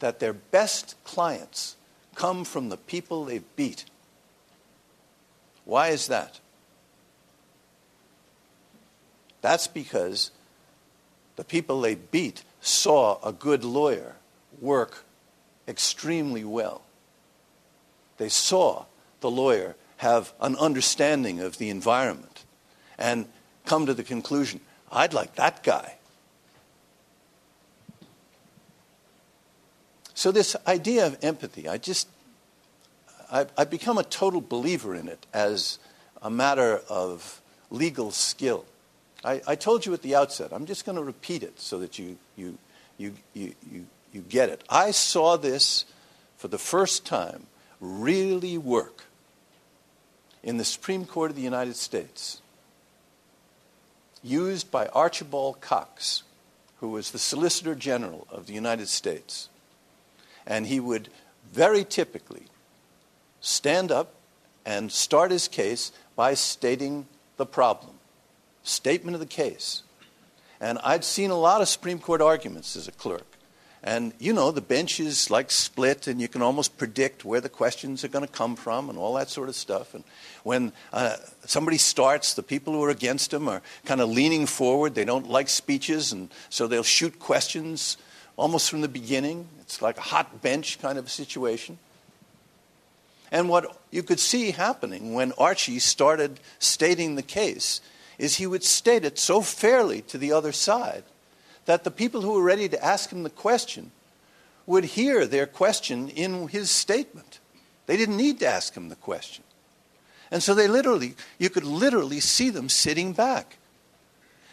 that 0.00 0.20
their 0.20 0.32
best 0.32 0.94
clients 1.04 1.76
come 2.14 2.44
from 2.44 2.68
the 2.68 2.76
people 2.76 3.24
they 3.24 3.40
beat. 3.56 3.84
Why 5.64 5.88
is 5.88 6.08
that? 6.08 6.40
That's 9.40 9.66
because 9.66 10.30
the 11.36 11.44
people 11.44 11.80
they 11.80 11.94
beat 11.94 12.42
saw 12.60 13.18
a 13.22 13.32
good 13.32 13.64
lawyer 13.64 14.16
work 14.60 15.04
extremely 15.66 16.44
well. 16.44 16.82
They 18.16 18.28
saw 18.28 18.86
the 19.20 19.30
lawyer 19.30 19.76
have 19.98 20.32
an 20.40 20.56
understanding 20.56 21.40
of 21.40 21.58
the 21.58 21.70
environment 21.70 22.44
and 22.98 23.26
come 23.64 23.86
to 23.86 23.94
the 23.94 24.02
conclusion 24.02 24.60
I'd 24.90 25.12
like 25.12 25.34
that 25.36 25.62
guy. 25.62 25.94
So, 30.14 30.32
this 30.32 30.56
idea 30.66 31.06
of 31.06 31.16
empathy, 31.22 31.68
I 31.68 31.78
just, 31.78 32.08
I've, 33.30 33.52
I've 33.56 33.70
become 33.70 33.98
a 33.98 34.02
total 34.02 34.40
believer 34.40 34.94
in 34.94 35.06
it 35.06 35.26
as 35.32 35.78
a 36.20 36.30
matter 36.30 36.80
of 36.88 37.40
legal 37.70 38.10
skill. 38.10 38.64
I, 39.24 39.40
I 39.46 39.54
told 39.56 39.84
you 39.84 39.94
at 39.94 40.02
the 40.02 40.14
outset, 40.14 40.52
I'm 40.52 40.66
just 40.66 40.84
going 40.84 40.96
to 40.96 41.04
repeat 41.04 41.42
it 41.42 41.60
so 41.60 41.78
that 41.80 41.98
you, 41.98 42.16
you, 42.36 42.56
you, 42.96 43.14
you, 43.34 43.54
you, 43.70 43.86
you 44.12 44.20
get 44.22 44.48
it. 44.48 44.62
I 44.68 44.92
saw 44.92 45.36
this 45.36 45.84
for 46.36 46.48
the 46.48 46.58
first 46.58 47.04
time 47.04 47.46
really 47.80 48.58
work 48.58 49.04
in 50.42 50.56
the 50.56 50.64
Supreme 50.64 51.04
Court 51.04 51.30
of 51.30 51.36
the 51.36 51.42
United 51.42 51.76
States, 51.76 52.40
used 54.22 54.70
by 54.70 54.86
Archibald 54.88 55.60
Cox, 55.60 56.22
who 56.80 56.88
was 56.88 57.10
the 57.10 57.18
Solicitor 57.18 57.74
General 57.74 58.26
of 58.30 58.46
the 58.46 58.52
United 58.52 58.88
States. 58.88 59.48
And 60.46 60.66
he 60.66 60.80
would 60.80 61.08
very 61.52 61.84
typically 61.84 62.44
stand 63.40 63.90
up 63.90 64.14
and 64.64 64.92
start 64.92 65.30
his 65.30 65.48
case 65.48 65.92
by 66.14 66.34
stating 66.34 67.06
the 67.36 67.46
problem, 67.46 67.97
statement 68.62 69.14
of 69.14 69.20
the 69.20 69.26
case. 69.26 69.82
And 70.60 70.78
I'd 70.82 71.04
seen 71.04 71.30
a 71.30 71.38
lot 71.38 71.60
of 71.60 71.68
Supreme 71.68 71.98
Court 71.98 72.20
arguments 72.20 72.76
as 72.76 72.88
a 72.88 72.92
clerk. 72.92 73.26
And 73.82 74.12
you 74.18 74.32
know, 74.32 74.50
the 74.50 74.60
bench 74.60 74.98
is 74.98 75.30
like 75.30 75.52
split, 75.52 76.08
and 76.08 76.20
you 76.20 76.26
can 76.26 76.42
almost 76.42 76.76
predict 76.78 77.24
where 77.24 77.40
the 77.40 77.48
questions 77.48 78.02
are 78.02 78.08
going 78.08 78.26
to 78.26 78.32
come 78.32 78.56
from 78.56 78.90
and 78.90 78.98
all 78.98 79.14
that 79.14 79.28
sort 79.28 79.48
of 79.48 79.54
stuff. 79.54 79.94
And 79.94 80.02
when 80.42 80.72
uh, 80.92 81.16
somebody 81.44 81.78
starts, 81.78 82.34
the 82.34 82.42
people 82.42 82.72
who 82.72 82.82
are 82.82 82.90
against 82.90 83.32
him 83.32 83.48
are 83.48 83.62
kind 83.84 84.00
of 84.00 84.10
leaning 84.10 84.46
forward. 84.46 84.94
They 84.94 85.04
don't 85.04 85.28
like 85.28 85.48
speeches, 85.48 86.12
and 86.12 86.28
so 86.50 86.66
they'll 86.66 86.82
shoot 86.82 87.20
questions 87.20 87.96
almost 88.36 88.68
from 88.68 88.80
the 88.80 88.88
beginning. 88.88 89.46
It's 89.60 89.80
like 89.80 89.96
a 89.96 90.02
hot 90.02 90.42
bench 90.42 90.80
kind 90.80 90.98
of 90.98 91.08
situation. 91.08 91.78
And 93.30 93.48
what 93.48 93.78
you 93.90 94.02
could 94.02 94.18
see 94.18 94.50
happening 94.50 95.14
when 95.14 95.32
Archie 95.38 95.78
started 95.78 96.40
stating 96.58 97.14
the 97.14 97.22
case 97.22 97.80
is 98.18 98.36
he 98.36 98.46
would 98.46 98.64
state 98.64 99.04
it 99.04 99.18
so 99.18 99.40
fairly 99.40 100.02
to 100.02 100.18
the 100.18 100.32
other 100.32 100.52
side 100.52 101.04
that 101.66 101.84
the 101.84 101.90
people 101.90 102.22
who 102.22 102.32
were 102.32 102.42
ready 102.42 102.68
to 102.68 102.84
ask 102.84 103.10
him 103.10 103.22
the 103.22 103.30
question 103.30 103.92
would 104.66 104.84
hear 104.84 105.26
their 105.26 105.46
question 105.46 106.08
in 106.08 106.48
his 106.48 106.70
statement. 106.70 107.40
They 107.86 107.96
didn't 107.96 108.16
need 108.16 108.40
to 108.40 108.46
ask 108.46 108.74
him 108.74 108.88
the 108.88 108.96
question. 108.96 109.44
And 110.30 110.42
so 110.42 110.54
they 110.54 110.68
literally, 110.68 111.14
you 111.38 111.48
could 111.48 111.64
literally 111.64 112.20
see 112.20 112.50
them 112.50 112.68
sitting 112.68 113.12
back. 113.12 113.56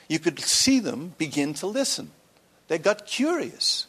You 0.08 0.20
could 0.20 0.40
see 0.40 0.80
them 0.80 1.16
begin 1.18 1.54
to 1.56 1.68
listen. 1.68 2.12
They 2.68 2.78
got 2.78 3.06
curious 3.06 3.88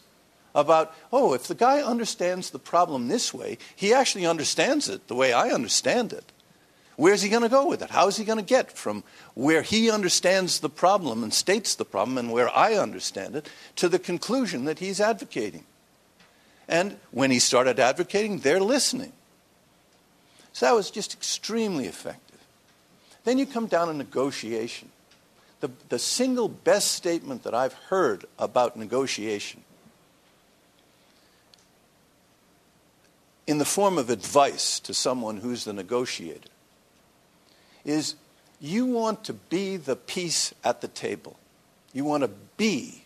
about, 0.55 0.95
oh, 1.13 1.35
if 1.35 1.47
the 1.47 1.55
guy 1.55 1.81
understands 1.81 2.51
the 2.51 2.59
problem 2.59 3.09
this 3.09 3.33
way, 3.33 3.59
he 3.75 3.93
actually 3.93 4.27
understands 4.27 4.89
it 4.89 5.07
the 5.07 5.15
way 5.15 5.33
I 5.33 5.51
understand 5.51 6.13
it. 6.13 6.33
Where's 6.97 7.21
he 7.21 7.29
going 7.29 7.43
to 7.43 7.49
go 7.51 7.67
with 7.67 7.83
it? 7.83 7.91
How 7.91 8.09
is 8.09 8.17
he 8.17 8.25
going 8.25 8.39
to 8.39 8.45
get 8.45 8.73
from 8.73 9.05
where 9.35 9.61
he 9.61 9.91
understands 9.91 10.61
the 10.61 10.71
problem 10.71 11.23
and 11.23 11.33
states 11.33 11.75
the 11.75 11.85
problem 11.85 12.17
and 12.17 12.33
where 12.33 12.49
I 12.57 12.75
understand 12.75 13.37
it 13.37 13.51
to 13.77 13.89
the 13.89 13.99
conclusion 13.99 14.65
that 14.65 14.79
he's 14.79 14.99
advocating? 14.99 15.65
And 16.69 16.97
when 17.11 17.31
he 17.31 17.39
started 17.39 17.79
advocating, 17.79 18.39
they're 18.39 18.61
listening. 18.61 19.13
So 20.55 20.67
that 20.67 20.75
was 20.75 20.91
just 20.91 21.13
extremely 21.13 21.85
effective. 21.85 22.41
Then 23.25 23.39
you 23.39 23.45
come 23.45 23.67
down 23.67 23.89
to 23.89 23.95
negotiation. 23.95 24.91
The, 25.61 25.71
the 25.91 25.99
single 25.99 26.49
best 26.49 26.93
statement 26.93 27.43
that 27.43 27.55
I've 27.55 27.75
heard 27.75 28.25
about 28.39 28.77
negotiation 28.77 29.63
in 33.47 33.59
the 33.59 33.65
form 33.65 33.99
of 33.99 34.09
advice 34.09 34.81
to 34.81 34.95
someone 34.95 35.37
who's 35.39 35.65
the 35.65 35.73
negotiator 35.73 36.49
is 37.87 38.17
you 38.61 38.85
want 38.85 39.25
to 39.25 39.33
be 39.33 39.77
the 39.77 39.97
piece 39.97 40.53
at 40.65 40.81
the 40.81 40.89
table. 40.89 41.39
You 41.95 42.05
want 42.05 42.25
to 42.25 42.31
be 42.57 43.05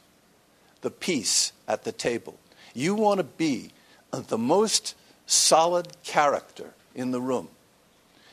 the 0.80 0.90
piece 0.90 1.52
at 1.68 1.84
the 1.84 1.92
table. 1.92 2.38
You 2.74 2.94
want 2.94 3.18
to 3.18 3.24
be 3.24 3.70
the 4.10 4.38
most 4.38 4.96
solid 5.26 6.02
character 6.02 6.70
in 6.94 7.10
the 7.10 7.20
room. 7.20 7.48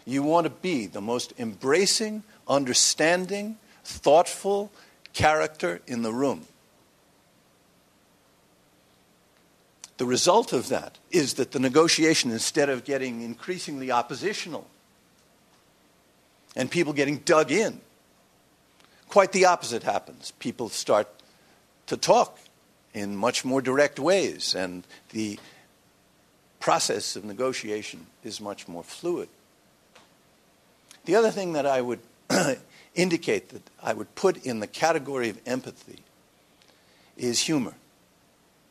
You 0.06 0.24
want 0.24 0.46
to 0.46 0.50
be 0.50 0.88
the 0.88 1.02
most 1.02 1.34
embracing, 1.38 2.24
understanding, 2.48 3.58
thoughtful 3.84 4.72
character 5.14 5.82
in 5.86 6.02
the 6.02 6.14
room. 6.14 6.48
The 9.98 10.06
result 10.06 10.54
of 10.54 10.70
that 10.70 10.98
is 11.12 11.34
that 11.36 11.52
the 11.52 11.60
negotiation, 11.60 12.32
instead 12.32 12.70
of 12.70 12.86
getting 12.86 13.22
increasingly 13.22 13.92
oppositional 13.92 14.68
and 16.58 16.70
people 16.72 16.92
getting 16.92 17.20
dug 17.20 17.52
in, 17.52 17.80
quite 19.08 19.32
the 19.32 19.46
opposite 19.46 19.84
happens. 19.84 20.32
People 20.40 20.70
start 20.70 21.08
to 21.86 21.96
talk 21.96 22.40
in 22.94 23.16
much 23.16 23.46
more 23.46 23.62
direct 23.62 24.00
ways, 24.00 24.56
and 24.56 24.84
the 25.12 25.40
process 26.60 27.16
of 27.16 27.24
negotiation 27.24 28.08
is 28.24 28.42
much 28.42 28.68
more 28.68 28.84
fluid. 28.84 29.30
The 31.06 31.16
other 31.16 31.30
thing 31.30 31.54
that 31.54 31.68
I 31.68 31.80
would 31.80 32.00
indicate 32.96 33.50
that 33.50 33.62
I 33.82 33.94
would 33.94 34.14
put 34.16 34.44
in 34.44 34.60
the 34.60 34.68
category 34.68 35.30
of 35.30 35.40
empathy 35.46 36.00
is 37.16 37.40
humor. 37.40 37.76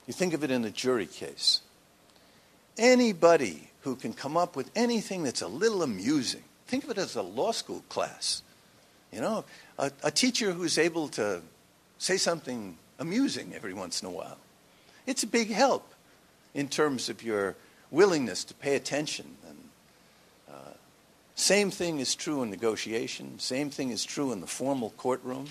You 0.09 0.13
think 0.13 0.35
of 0.35 0.43
it 0.43 0.51
in 0.51 0.65
a 0.65 0.71
jury 0.71 1.07
case. 1.07 1.61
Anybody 2.77 3.71
who 3.83 3.95
can 3.95 4.13
come 4.13 4.37
up 4.37 4.57
with 4.57 4.73
anything 4.75 5.23
that's 5.23 5.41
a 5.41 5.49
little 5.49 5.85
amusing, 5.85 6.43
think 6.67 6.85
of 6.85 6.91
it 6.91 6.99
as 6.99 7.17
a 7.17 7.23
law 7.23 7.53
school 7.53 7.83
class. 7.89 8.43
You 9.13 9.21
know, 9.21 9.45
a, 9.79 9.91
a 10.03 10.11
teacher 10.11 10.53
who's 10.53 10.79
able 10.79 11.09
to 11.11 11.41
say 11.99 12.17
something 12.17 12.77
amusing 12.99 13.53
every 13.55 13.75
once 13.75 14.03
in 14.03 14.09
a 14.09 14.11
while. 14.11 14.39
It's 15.07 15.23
a 15.23 15.27
big 15.27 15.51
help 15.51 15.95
in 16.55 16.69
terms 16.69 17.09
of 17.09 17.23
your 17.23 17.55
willingness 17.91 18.45
to 18.45 18.55
pay 18.55 18.77
attention. 18.77 19.37
And 19.49 19.59
uh, 20.51 20.73
same 21.35 21.71
thing 21.71 22.01
is 22.01 22.15
true 22.15 22.43
in 22.43 22.51
negotiation. 22.51 23.39
Same 23.39 23.71
thing 23.71 23.91
is 23.91 24.05
true 24.05 24.33
in 24.33 24.41
the 24.41 24.47
formal 24.47 24.91
courtroom. 24.97 25.47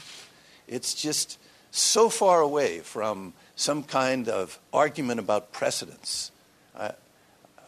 It's 0.67 0.93
just 0.93 1.39
so 1.71 2.09
far 2.09 2.41
away 2.41 2.79
from 2.79 3.33
some 3.55 3.83
kind 3.83 4.29
of 4.29 4.59
argument 4.73 5.19
about 5.19 5.51
precedence. 5.51 6.31
I, 6.77 6.91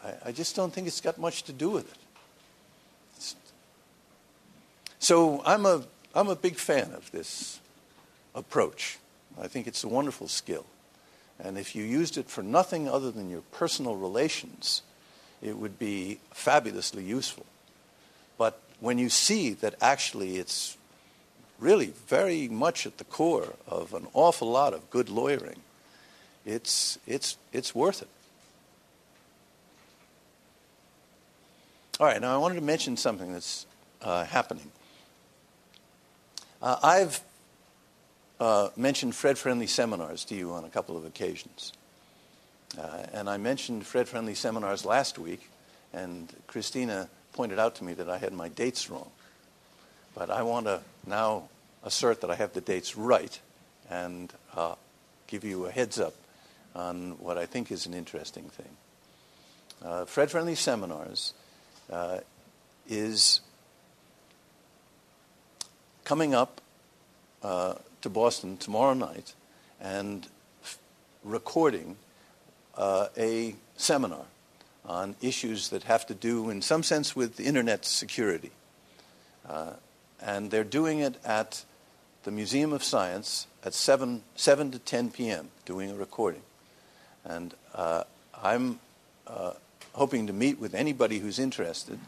I, 0.04 0.14
I 0.26 0.32
just 0.32 0.56
don't 0.56 0.72
think 0.72 0.86
it's 0.86 1.00
got 1.00 1.18
much 1.18 1.44
to 1.44 1.52
do 1.52 1.70
with 1.70 1.90
it. 1.90 1.98
It's, 3.16 3.36
so 4.98 5.42
I'm 5.44 5.66
a, 5.66 5.82
I'm 6.14 6.28
a 6.28 6.36
big 6.36 6.56
fan 6.56 6.92
of 6.94 7.10
this 7.12 7.60
approach. 8.34 8.98
I 9.40 9.46
think 9.46 9.66
it's 9.66 9.84
a 9.84 9.88
wonderful 9.88 10.28
skill. 10.28 10.66
And 11.38 11.56
if 11.56 11.76
you 11.76 11.84
used 11.84 12.18
it 12.18 12.28
for 12.28 12.42
nothing 12.42 12.88
other 12.88 13.10
than 13.10 13.30
your 13.30 13.42
personal 13.52 13.94
relations, 13.94 14.82
it 15.40 15.56
would 15.56 15.78
be 15.78 16.18
fabulously 16.32 17.04
useful. 17.04 17.46
But 18.36 18.60
when 18.80 18.98
you 18.98 19.08
see 19.08 19.52
that 19.54 19.74
actually 19.80 20.36
it's 20.36 20.76
really 21.58 21.92
very 22.06 22.48
much 22.48 22.86
at 22.86 22.98
the 22.98 23.04
core 23.04 23.54
of 23.66 23.94
an 23.94 24.06
awful 24.14 24.50
lot 24.50 24.74
of 24.74 24.90
good 24.90 25.08
lawyering, 25.08 25.60
it's, 26.44 26.98
it's, 27.06 27.36
it's 27.52 27.74
worth 27.74 28.02
it. 28.02 28.08
All 32.00 32.06
right, 32.06 32.20
now 32.20 32.34
I 32.34 32.38
wanted 32.38 32.56
to 32.56 32.60
mention 32.60 32.96
something 32.96 33.32
that's 33.32 33.66
uh, 34.02 34.24
happening. 34.24 34.70
Uh, 36.60 36.76
I've 36.82 37.20
uh, 38.40 38.70
mentioned 38.76 39.14
Fred 39.14 39.38
Friendly 39.38 39.68
seminars 39.68 40.24
to 40.26 40.34
you 40.34 40.52
on 40.52 40.64
a 40.64 40.68
couple 40.68 40.96
of 40.96 41.04
occasions. 41.04 41.72
Uh, 42.76 43.04
and 43.12 43.30
I 43.30 43.36
mentioned 43.36 43.86
Fred 43.86 44.08
Friendly 44.08 44.34
seminars 44.34 44.84
last 44.84 45.18
week, 45.18 45.48
and 45.92 46.28
Christina 46.48 47.08
pointed 47.32 47.58
out 47.58 47.76
to 47.76 47.84
me 47.84 47.94
that 47.94 48.10
I 48.10 48.18
had 48.18 48.32
my 48.32 48.48
dates 48.48 48.90
wrong. 48.90 49.10
But 50.14 50.30
I 50.30 50.42
want 50.42 50.66
to 50.66 50.80
now 51.06 51.48
assert 51.84 52.22
that 52.22 52.30
I 52.30 52.34
have 52.34 52.52
the 52.52 52.60
dates 52.60 52.96
right 52.96 53.38
and 53.88 54.32
uh, 54.56 54.74
give 55.28 55.44
you 55.44 55.66
a 55.66 55.70
heads 55.70 56.00
up 56.00 56.14
on 56.74 57.18
what 57.20 57.38
I 57.38 57.46
think 57.46 57.70
is 57.70 57.86
an 57.86 57.94
interesting 57.94 58.44
thing. 58.50 58.76
Uh, 59.84 60.04
Fred 60.06 60.30
Friendly 60.30 60.56
Seminars 60.56 61.34
uh, 61.90 62.18
is 62.88 63.40
coming 66.08 66.34
up 66.34 66.62
uh, 67.42 67.74
to 68.00 68.08
Boston 68.08 68.56
tomorrow 68.56 68.94
night 68.94 69.34
and 69.78 70.26
f- 70.62 70.78
recording 71.22 71.96
uh, 72.78 73.08
a 73.18 73.54
seminar 73.76 74.24
on 74.86 75.14
issues 75.20 75.68
that 75.68 75.82
have 75.82 76.06
to 76.06 76.14
do, 76.14 76.48
in 76.48 76.62
some 76.62 76.82
sense, 76.82 77.14
with 77.14 77.38
internet 77.38 77.84
security. 77.84 78.50
Uh, 79.46 79.72
and 80.22 80.50
they're 80.50 80.64
doing 80.64 81.00
it 81.00 81.22
at 81.26 81.62
the 82.22 82.30
Museum 82.30 82.72
of 82.72 82.82
Science 82.82 83.46
at 83.62 83.74
7, 83.74 84.22
7 84.34 84.70
to 84.70 84.78
10 84.78 85.10
p.m., 85.10 85.50
doing 85.66 85.90
a 85.90 85.94
recording. 85.94 86.42
And 87.22 87.52
uh, 87.74 88.04
I'm 88.42 88.80
uh, 89.26 89.52
hoping 89.92 90.26
to 90.26 90.32
meet 90.32 90.58
with 90.58 90.74
anybody 90.74 91.18
who's 91.18 91.38
interested 91.38 91.98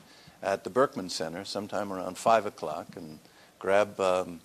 at 0.43 0.65
the 0.65 0.71
Berkman 0.71 1.11
Center 1.11 1.45
sometime 1.45 1.93
around 1.93 2.17
5 2.17 2.47
o'clock 2.47 2.97
and 2.97 3.19
grab 3.61 4.01
um, 4.01 4.41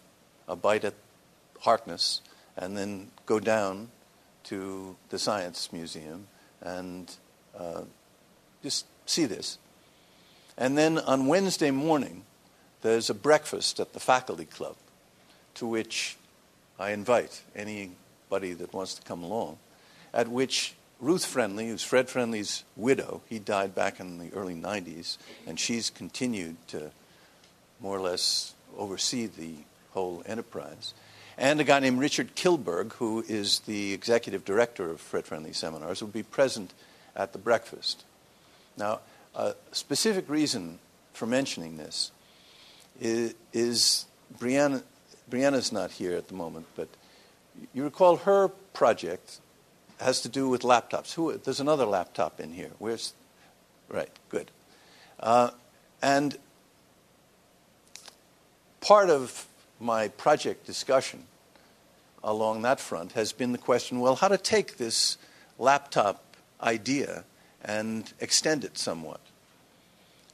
a 0.48 0.56
bite 0.56 0.86
at 0.86 0.94
Harkness 1.62 2.22
and 2.56 2.78
then 2.78 3.10
go 3.26 3.40
down 3.40 3.90
to 4.44 4.96
the 5.10 5.18
Science 5.18 5.74
Museum 5.74 6.28
and 6.62 7.16
uh, 7.58 7.82
just 8.62 8.86
see 9.08 9.26
this. 9.26 9.58
And 10.58 10.78
then 10.78 11.00
on 11.00 11.26
Wednesday 11.26 11.72
morning, 11.72 12.24
there's 12.82 13.10
a 13.10 13.16
breakfast 13.16 13.80
at 13.80 13.94
the 13.94 14.00
faculty 14.00 14.46
club 14.46 14.76
to 15.56 15.66
which 15.66 16.18
I 16.78 16.92
invite 16.92 17.42
anybody 17.56 18.54
that 18.54 18.74
wants 18.74 18.94
to 18.96 19.02
come 19.02 19.24
along, 19.24 19.58
at 20.14 20.28
which 20.28 20.76
Ruth 21.00 21.26
Friendly, 21.26 21.70
who's 21.70 21.84
Fred 21.84 22.10
Friendly's 22.10 22.64
widow, 22.76 23.22
he 23.28 23.40
died 23.40 23.74
back 23.74 24.00
in 24.00 24.18
the 24.18 24.32
early 24.34 24.56
90s, 24.56 25.18
and 25.48 25.60
she's 25.60 25.90
continued 25.90 26.56
to 26.68 26.92
more 27.80 27.98
or 27.98 28.02
less 28.02 28.54
oversee 28.78 29.28
the 29.28 29.56
whole 29.92 30.24
enterprise 30.26 30.94
and 31.38 31.60
a 31.60 31.64
guy 31.64 31.80
named 31.80 32.00
Richard 32.00 32.36
Kilberg, 32.36 32.94
who 32.94 33.24
is 33.28 33.60
the 33.60 33.94
executive 33.94 34.46
director 34.46 34.90
of 34.90 35.02
Fred 35.02 35.26
Friendly 35.26 35.54
Seminars, 35.54 36.02
will 36.02 36.10
be 36.10 36.24
present 36.24 36.74
at 37.16 37.34
the 37.34 37.40
breakfast. 37.40 38.06
Now, 38.78 39.02
a 39.36 39.54
specific 39.72 40.30
reason 40.30 40.80
for 41.14 41.26
mentioning 41.26 41.78
this 41.78 42.12
is, 43.02 43.34
is 43.52 44.06
Brianna, 44.40 44.84
Brianna's 45.30 45.72
not 45.72 45.92
here 45.92 46.16
at 46.16 46.30
the 46.30 46.34
moment, 46.34 46.68
but 46.76 46.88
you 47.74 47.84
recall 47.84 48.18
her 48.18 48.48
project 48.74 49.40
has 50.00 50.22
to 50.22 50.30
do 50.30 50.48
with 50.48 50.62
laptops. 50.62 51.14
Who, 51.14 51.38
there's 51.38 51.60
another 51.60 51.86
laptop 51.86 52.40
in 52.40 52.54
here. 52.54 52.72
Where's, 52.80 53.14
right, 53.90 54.10
good. 54.30 54.52
Uh, 55.20 55.52
and 56.02 56.38
part 58.86 59.10
of 59.10 59.48
my 59.80 60.08
project 60.10 60.64
discussion 60.68 61.24
along 62.24 62.62
that 62.62 62.80
front 62.80 63.14
has 63.14 63.34
been 63.34 63.52
the 63.52 63.58
question 63.58 64.00
well, 64.00 64.16
how 64.16 64.28
to 64.28 64.38
take 64.38 64.78
this 64.78 65.18
laptop 65.58 66.24
idea 66.62 67.24
and 67.64 68.14
extend 68.20 68.64
it 68.64 68.78
somewhat. 68.78 69.20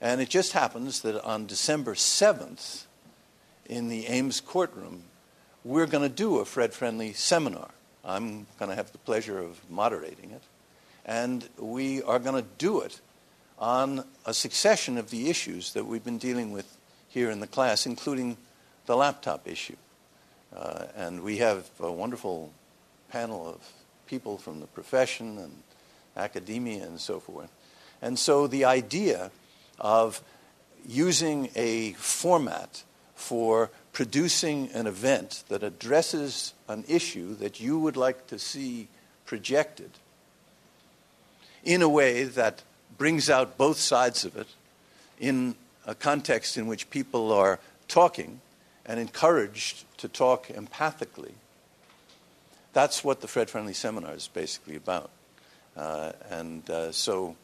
And 0.01 0.19
it 0.19 0.27
just 0.27 0.51
happens 0.51 0.99
that 1.01 1.23
on 1.23 1.45
December 1.45 1.95
7th, 1.95 2.83
in 3.67 3.87
the 3.87 4.07
Ames 4.07 4.41
courtroom, 4.41 5.03
we're 5.63 5.85
going 5.85 6.03
to 6.03 6.13
do 6.13 6.39
a 6.39 6.45
Fred 6.45 6.73
Friendly 6.73 7.13
seminar. 7.13 7.69
I'm 8.03 8.47
going 8.59 8.69
to 8.69 8.75
have 8.75 8.91
the 8.91 8.97
pleasure 8.97 9.39
of 9.39 9.61
moderating 9.69 10.31
it. 10.31 10.43
And 11.05 11.47
we 11.57 12.03
are 12.03 12.19
going 12.19 12.43
to 12.43 12.49
do 12.57 12.81
it 12.81 12.99
on 13.57 14.03
a 14.25 14.33
succession 14.33 14.97
of 14.97 15.09
the 15.09 15.29
issues 15.29 15.71
that 15.71 15.85
we've 15.85 16.03
been 16.03 16.17
dealing 16.17 16.51
with 16.51 16.77
here 17.11 17.29
in 17.29 17.39
the 17.39 17.47
class, 17.47 17.85
including 17.85 18.37
the 18.85 18.95
laptop 18.95 19.47
issue. 19.47 19.75
Uh, 20.55 20.85
and 20.95 21.21
we 21.21 21.37
have 21.37 21.69
a 21.79 21.91
wonderful 21.91 22.51
panel 23.09 23.47
of 23.47 23.69
people 24.07 24.37
from 24.37 24.59
the 24.59 24.67
profession 24.67 25.37
and 25.37 25.51
academia 26.17 26.83
and 26.83 26.99
so 26.99 27.19
forth. 27.19 27.51
And 28.01 28.17
so 28.17 28.47
the 28.47 28.65
idea 28.65 29.31
of 29.79 30.21
using 30.87 31.49
a 31.55 31.93
format 31.93 32.83
for 33.15 33.69
producing 33.93 34.71
an 34.71 34.87
event 34.87 35.43
that 35.49 35.63
addresses 35.63 36.53
an 36.67 36.83
issue 36.87 37.35
that 37.35 37.59
you 37.59 37.77
would 37.77 37.97
like 37.97 38.27
to 38.27 38.39
see 38.39 38.87
projected 39.25 39.91
in 41.63 41.81
a 41.81 41.89
way 41.89 42.23
that 42.23 42.63
brings 42.97 43.29
out 43.29 43.57
both 43.57 43.77
sides 43.77 44.25
of 44.25 44.35
it 44.35 44.47
in 45.19 45.55
a 45.85 45.95
context 45.95 46.57
in 46.57 46.67
which 46.67 46.89
people 46.89 47.31
are 47.31 47.59
talking 47.87 48.41
and 48.85 48.99
encouraged 48.99 49.85
to 49.97 50.07
talk 50.07 50.47
empathically. 50.47 51.33
That's 52.73 53.03
what 53.03 53.21
the 53.21 53.27
Fred 53.27 53.49
Friendly 53.49 53.73
Seminar 53.73 54.13
is 54.13 54.27
basically 54.27 54.75
about. 54.75 55.09
Uh, 55.75 56.11
and 56.29 56.69
uh, 56.69 56.91
so, 56.91 57.35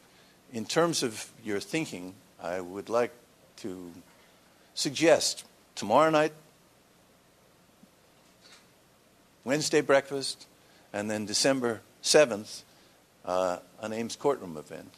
in 0.52 0.64
terms 0.64 1.02
of 1.02 1.30
your 1.44 1.60
thinking, 1.60 2.14
I 2.42 2.60
would 2.60 2.88
like 2.88 3.12
to 3.58 3.92
suggest 4.74 5.44
tomorrow 5.74 6.10
night, 6.10 6.32
Wednesday 9.44 9.80
breakfast, 9.80 10.46
and 10.92 11.10
then 11.10 11.26
December 11.26 11.80
7th, 12.02 12.62
uh, 13.24 13.58
an 13.80 13.92
Ames 13.92 14.16
courtroom 14.16 14.56
event. 14.56 14.92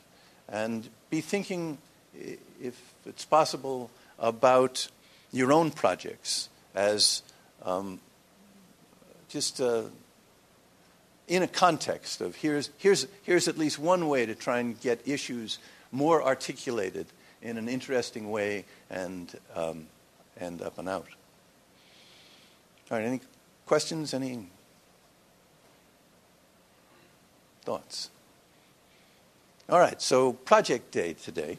And 0.49 0.89
be 1.09 1.21
thinking, 1.21 1.79
if 2.15 2.90
it's 3.07 3.25
possible, 3.25 3.91
about 4.19 4.89
your 5.33 5.53
own 5.53 5.71
projects 5.71 6.49
as 6.75 7.23
um, 7.65 8.01
just 9.29 9.61
uh, 9.61 9.83
in 11.29 11.43
a 11.43 11.49
context 11.49 12.21
of 12.21 12.37
here's, 12.37 12.71
here's, 12.79 13.07
here's 13.23 13.49
at 13.49 13.57
least 13.57 13.79
one 13.79 14.09
way 14.09 14.27
to 14.27 14.35
try 14.35 14.59
and 14.59 14.81
get 14.81 15.01
issues 15.07 15.59
more 15.93 16.23
articulated 16.23 17.07
in 17.43 17.57
an 17.57 17.69
interesting 17.69 18.31
way 18.31 18.65
and, 18.91 19.39
um, 19.55 19.87
and 20.39 20.61
up 20.61 20.79
and 20.79 20.89
out. 20.89 21.07
All 22.91 22.99
right, 22.99 23.07
any 23.07 23.21
questions? 23.67 24.13
Any 24.13 24.47
thoughts? 27.63 28.11
All 29.69 29.79
right, 29.79 30.03
so 30.03 30.33
project 30.33 30.91
day 30.91 31.15
today. 31.15 31.59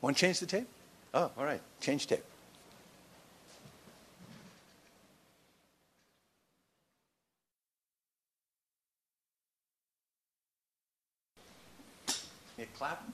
Want 0.00 0.16
to 0.16 0.20
change 0.20 0.40
the 0.40 0.46
tape? 0.46 0.68
Oh, 1.12 1.30
all 1.36 1.44
right, 1.44 1.60
change 1.80 2.06
tape. 2.06 2.24
You 12.56 12.66
clap. 12.76 13.04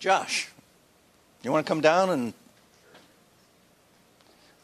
Josh, 0.00 0.48
you 1.42 1.52
want 1.52 1.64
to 1.64 1.70
come 1.70 1.80
down 1.80 2.10
and 2.10 2.34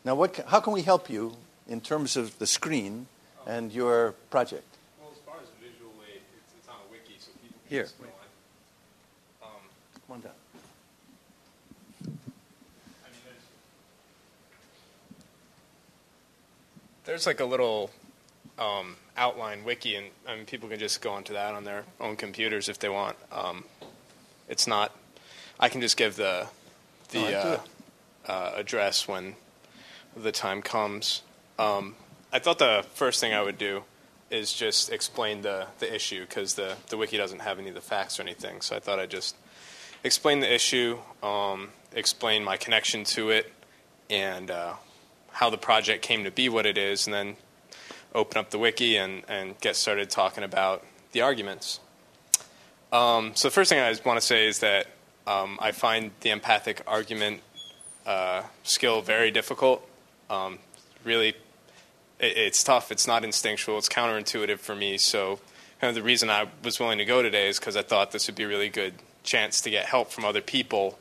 now 0.05 0.15
what? 0.15 0.37
How 0.49 0.61
can 0.61 0.73
we 0.73 0.83
help 0.83 1.09
you 1.09 1.37
in 1.69 1.81
terms 1.81 2.17
of 2.17 2.39
the 2.39 2.47
screen 2.47 3.07
oh. 3.47 3.51
and 3.51 3.73
your 3.73 4.13
project? 4.31 4.65
Well, 5.01 5.11
as 5.13 5.19
far 5.19 5.37
as 5.37 5.49
visual 5.63 5.93
aid, 6.09 6.21
it's, 6.37 6.53
it's 6.59 6.69
on 6.69 6.75
a 6.75 6.91
wiki, 6.91 7.15
so 7.19 7.31
people 7.41 7.59
can 7.69 7.77
Here. 7.77 7.83
just 7.85 7.99
go 7.99 8.05
on. 8.05 9.51
Um, 9.51 9.61
Come 10.07 10.15
on 10.17 10.21
down. 10.21 10.33
I 12.03 12.07
mean, 13.13 13.21
there's, 13.25 13.47
there's 17.05 17.27
like 17.27 17.41
a 17.41 17.45
little 17.45 17.91
um, 18.59 18.97
outline 19.17 19.65
wiki, 19.65 19.97
and 19.97 20.07
I 20.27 20.37
mean, 20.37 20.47
people 20.47 20.69
can 20.69 20.79
just 20.79 21.01
go 21.01 21.11
onto 21.11 21.33
that 21.33 21.55
on 21.55 21.65
their 21.65 21.85
own 22.01 22.17
computers 22.17 22.69
if 22.69 22.79
they 22.79 22.89
want. 22.89 23.17
Um, 23.33 23.65
it's 24.49 24.67
not. 24.67 24.95
I 25.59 25.69
can 25.69 25.81
just 25.81 25.97
give 25.97 26.17
the 26.17 26.49
the 27.11 27.37
Oh, 27.37 27.61
uh, 28.29 28.31
uh, 28.31 28.53
address 28.57 29.09
when 29.09 29.35
the 30.17 30.33
time 30.33 30.63
comes. 30.63 31.23
Um, 31.59 31.97
I 32.33 32.39
thought 32.39 32.59
the 32.59 32.85
first 32.95 33.21
thing 33.21 33.35
I 33.35 33.43
would 33.43 33.59
do 33.59 33.85
is 34.31 34.53
just 34.53 34.93
explain 34.93 35.43
the, 35.43 35.67
the 35.81 35.93
issue 35.93 36.21
because 36.21 36.55
the, 36.55 36.77
the 36.89 36.97
wiki 36.97 37.17
doesn't 37.17 37.41
have 37.41 37.59
any 37.59 37.69
of 37.69 37.75
the 37.75 37.81
facts 37.81 38.19
or 38.19 38.23
anything. 38.23 38.61
So 38.61 38.77
I 38.77 38.79
thought 38.79 39.01
I'd 39.01 39.11
just 39.11 39.35
explain 40.05 40.41
the 40.41 40.53
issue, 40.53 40.99
um, 41.23 41.71
explain 41.93 42.45
my 42.45 42.57
connection 42.57 43.03
to 43.05 43.31
it, 43.31 43.53
and 44.09 44.51
uh, 44.51 44.75
how 45.33 45.51
the 45.51 45.59
project 45.59 46.03
came 46.03 46.25
to 46.25 46.31
be 46.31 46.49
what 46.49 46.67
it 46.67 46.79
is, 46.79 47.07
and 47.07 47.15
then 47.15 47.37
open 48.15 48.39
up 48.39 48.51
the 48.51 48.59
wiki 48.59 48.97
and, 48.97 49.23
and 49.29 49.59
get 49.61 49.77
started 49.77 50.11
talking 50.11 50.45
about 50.45 50.85
the 51.13 51.21
arguments. 51.21 51.81
Um, 52.93 53.33
so 53.35 53.49
the 53.49 53.53
first 53.53 53.69
thing 53.69 53.79
I 53.79 53.95
want 54.05 54.21
to 54.21 54.27
say 54.27 54.49
is 54.49 54.59
that 54.61 54.87
um, 55.27 55.59
I 55.61 55.73
find 55.73 56.11
the 56.21 56.31
empathic 56.31 56.83
argument 56.87 57.41
uh, 58.05 58.43
skill 58.65 59.01
very 59.01 59.31
difficult. 59.31 59.87
Um, 60.29 60.59
really, 61.05 61.29
it, 62.19 62.37
it's 62.37 62.65
tough. 62.65 62.91
It's 62.91 63.07
not 63.07 63.25
instinctual. 63.25 63.79
It's 63.79 63.89
counterintuitive 63.89 64.59
for 64.59 64.75
me. 64.75 64.99
So, 64.99 65.39
kind 65.81 65.89
of 65.89 65.95
the 65.95 66.03
reason 66.03 66.31
I 66.31 66.49
was 66.65 66.81
willing 66.81 66.99
to 66.99 67.05
go 67.05 67.23
today 67.23 67.49
is 67.49 67.59
because 67.59 67.77
I 67.77 67.83
thought 67.83 68.11
this 68.11 68.27
would 68.27 68.37
be 68.37 68.43
a 68.43 68.49
really 68.49 68.69
good 68.69 68.95
chance 69.23 69.61
to 69.63 69.71
get 69.71 69.87
help 69.87 70.11
from 70.11 70.25
other 70.25 70.41
people. 70.41 70.99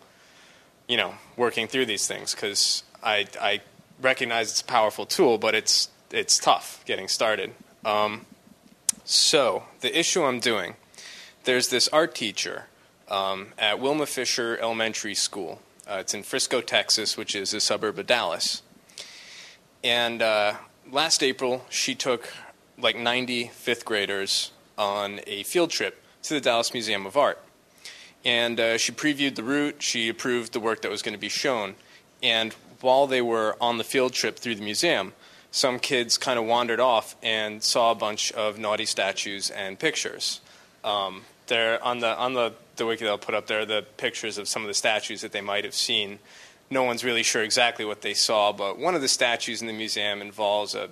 You 0.88 0.98
know, 0.98 1.16
working 1.38 1.68
through 1.68 1.86
these 1.86 2.08
things 2.08 2.34
because 2.34 2.84
I, 3.04 3.28
I 3.40 3.62
recognize 4.02 4.50
it's 4.50 4.62
a 4.62 4.66
powerful 4.66 5.06
tool, 5.06 5.38
but 5.38 5.56
it's 5.56 5.90
it's 6.12 6.40
tough 6.40 6.84
getting 6.86 7.08
started. 7.08 7.54
Um, 7.86 8.26
so 9.06 9.64
the 9.82 9.98
issue 9.98 10.24
I'm 10.24 10.40
doing, 10.40 10.76
there's 11.44 11.70
this 11.70 11.88
art 11.90 12.16
teacher 12.16 12.66
um, 13.10 13.50
at 13.58 13.80
Wilma 13.80 14.06
Fisher 14.06 14.58
Elementary 14.62 15.16
School. 15.16 15.62
Uh, 15.90 15.98
it's 16.00 16.14
in 16.14 16.24
Frisco, 16.24 16.62
Texas, 16.62 17.18
which 17.18 17.36
is 17.36 17.54
a 17.54 17.60
suburb 17.60 17.98
of 17.98 18.08
Dallas. 18.08 18.62
And 19.84 20.22
uh, 20.22 20.56
last 20.92 21.24
April, 21.24 21.66
she 21.70 21.96
took 21.96 22.32
like 22.78 22.98
90 22.98 23.48
fifth 23.48 23.86
graders 23.86 24.52
on 24.78 25.20
a 25.26 25.44
field 25.44 25.72
trip 25.72 26.04
to 26.24 26.34
the 26.34 26.42
Dallas 26.42 26.74
Museum 26.74 27.06
of 27.06 27.18
Art. 27.18 27.40
And 28.26 28.60
uh, 28.60 28.78
she 28.78 28.92
previewed 28.92 29.36
the 29.36 29.44
route, 29.44 29.82
she 29.82 30.10
approved 30.10 30.54
the 30.54 30.60
work 30.60 30.82
that 30.82 30.92
was 30.92 31.02
going 31.02 31.14
to 31.14 31.20
be 31.20 31.30
shown. 31.30 31.76
And 32.22 32.54
while 32.82 33.08
they 33.08 33.22
were 33.22 33.58
on 33.60 33.78
the 33.78 33.84
field 33.84 34.14
trip 34.14 34.38
through 34.38 34.56
the 34.56 34.64
museum, 34.64 35.14
some 35.52 35.80
kids 35.80 36.18
kind 36.18 36.38
of 36.38 36.46
wandered 36.46 36.80
off 36.80 37.16
and 37.24 37.64
saw 37.64 37.92
a 37.92 37.96
bunch 37.96 38.32
of 38.34 38.60
naughty 38.60 38.86
statues 38.86 39.50
and 39.50 39.80
pictures. 39.80 40.42
Um, 40.84 41.24
there 41.48 41.84
on 41.84 42.00
the 42.00 42.16
on 42.16 42.34
the, 42.34 42.54
the 42.76 42.86
wiki 42.86 43.06
that 43.06 43.10
I'll 43.10 43.18
put 43.18 43.36
up 43.36 43.48
there 43.48 43.62
are 43.62 43.66
the 43.66 43.86
pictures 43.98 44.38
of 44.38 44.48
some 44.48 44.62
of 44.62 44.68
the 44.68 44.74
statues 44.74 45.22
that 45.22 45.32
they 45.32 45.42
might 45.42 45.64
have 45.64 45.74
seen. 45.74 46.20
No 46.70 46.84
one's 46.84 47.04
really 47.04 47.24
sure 47.24 47.42
exactly 47.42 47.84
what 47.84 48.02
they 48.02 48.14
saw, 48.14 48.54
but 48.54 48.78
one 48.78 48.94
of 48.94 49.02
the 49.02 49.08
statues 49.08 49.60
in 49.62 49.68
the 49.68 49.74
museum 49.74 50.22
involves 50.22 50.76
a 50.76 50.90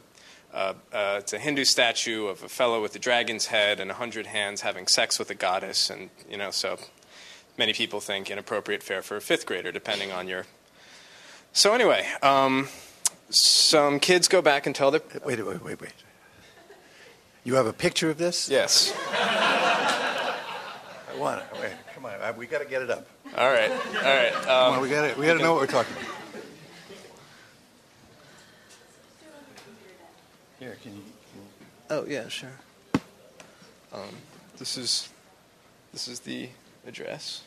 it's 0.94 1.34
a 1.34 1.40
Hindu 1.40 1.66
statue 1.66 2.28
of 2.28 2.44
a 2.44 2.50
fellow 2.50 2.82
with 2.82 2.96
a 2.96 3.00
dragon's 3.00 3.48
head 3.48 3.80
and 3.80 3.92
a 3.92 3.94
hundred 3.94 4.28
hands 4.28 4.62
having 4.62 4.88
sex 4.88 5.20
with 5.20 5.30
a 5.30 5.36
goddess, 5.36 5.90
and 5.90 6.10
you 6.30 6.38
know, 6.38 6.52
so 6.52 6.78
many 7.58 7.74
people 7.74 8.00
think 8.00 8.30
inappropriate 8.30 8.84
fare 8.84 9.02
for 9.02 9.18
a 9.18 9.22
fifth 9.22 9.46
grader, 9.46 9.72
depending 9.72 10.12
on 10.12 10.28
your. 10.28 10.46
So 11.58 11.74
anyway, 11.74 12.06
um, 12.22 12.68
some 13.32 14.00
kids 14.00 14.28
go 14.28 14.44
back 14.44 14.68
and 14.68 14.76
tell 14.76 14.92
their. 14.92 15.02
Wait, 15.26 15.44
wait, 15.44 15.64
wait, 15.64 15.82
wait. 15.82 15.94
You 17.44 17.56
have 17.56 17.66
a 17.66 17.74
picture 17.74 18.12
of 18.12 18.20
this? 18.20 18.48
Yes. 18.48 18.94
I 19.12 20.36
want 21.18 21.42
it. 21.42 21.48
Wait, 21.60 21.72
come 21.96 22.06
on. 22.06 22.38
We 22.38 22.46
got 22.46 22.60
to 22.60 22.66
get 22.66 22.84
it 22.84 22.92
up. 22.92 23.08
All 23.36 23.50
right. 23.50 23.72
All 23.72 23.78
right. 23.78 24.36
Um, 24.36 24.44
Come 24.44 24.74
on, 24.76 24.82
we 24.82 24.90
got 24.90 25.12
to. 25.12 25.20
We 25.20 25.26
got 25.26 25.34
to 25.34 25.40
know 25.40 25.54
what 25.54 25.62
we're 25.62 25.66
talking 25.66 25.96
about. 25.96 26.16
Here, 30.60 30.78
can 30.84 30.96
you? 30.96 31.02
Oh 31.90 32.06
yeah, 32.06 32.28
sure. 32.28 32.54
Um, 33.92 34.16
this 34.60 34.78
is 34.78 35.10
this 35.92 36.08
is 36.08 36.20
the 36.20 36.50
address. 36.86 37.42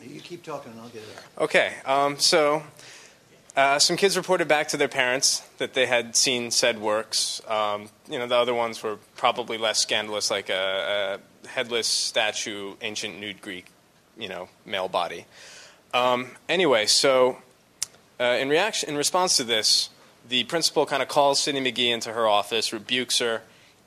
Keep 0.00 0.42
talking 0.42 0.72
and 0.72 0.80
I'll 0.80 0.88
get 0.88 1.02
it 1.02 1.08
out. 1.16 1.44
Okay, 1.44 1.74
um, 1.84 2.18
so 2.18 2.62
uh, 3.56 3.78
some 3.78 3.96
kids 3.96 4.16
reported 4.16 4.46
back 4.46 4.68
to 4.68 4.76
their 4.76 4.88
parents 4.88 5.40
that 5.58 5.74
they 5.74 5.86
had 5.86 6.14
seen 6.14 6.50
said 6.50 6.80
works. 6.80 7.42
Um, 7.48 7.88
you 8.08 8.18
know, 8.18 8.26
the 8.26 8.36
other 8.36 8.54
ones 8.54 8.82
were 8.82 8.98
probably 9.16 9.58
less 9.58 9.78
scandalous, 9.78 10.30
like 10.30 10.48
a, 10.48 11.18
a 11.44 11.48
headless 11.48 11.88
statue, 11.88 12.74
ancient 12.82 13.18
nude 13.18 13.40
Greek, 13.40 13.66
you 14.16 14.28
know, 14.28 14.48
male 14.64 14.88
body. 14.88 15.26
Um, 15.92 16.32
anyway, 16.48 16.86
so 16.86 17.38
uh, 18.20 18.36
in 18.40 18.48
reaction, 18.48 18.90
in 18.90 18.96
response 18.96 19.36
to 19.38 19.44
this, 19.44 19.90
the 20.28 20.44
principal 20.44 20.86
kind 20.86 21.02
of 21.02 21.08
calls 21.08 21.40
Sydney 21.40 21.72
McGee 21.72 21.92
into 21.92 22.12
her 22.12 22.28
office, 22.28 22.72
rebukes 22.72 23.18
her, 23.18 23.42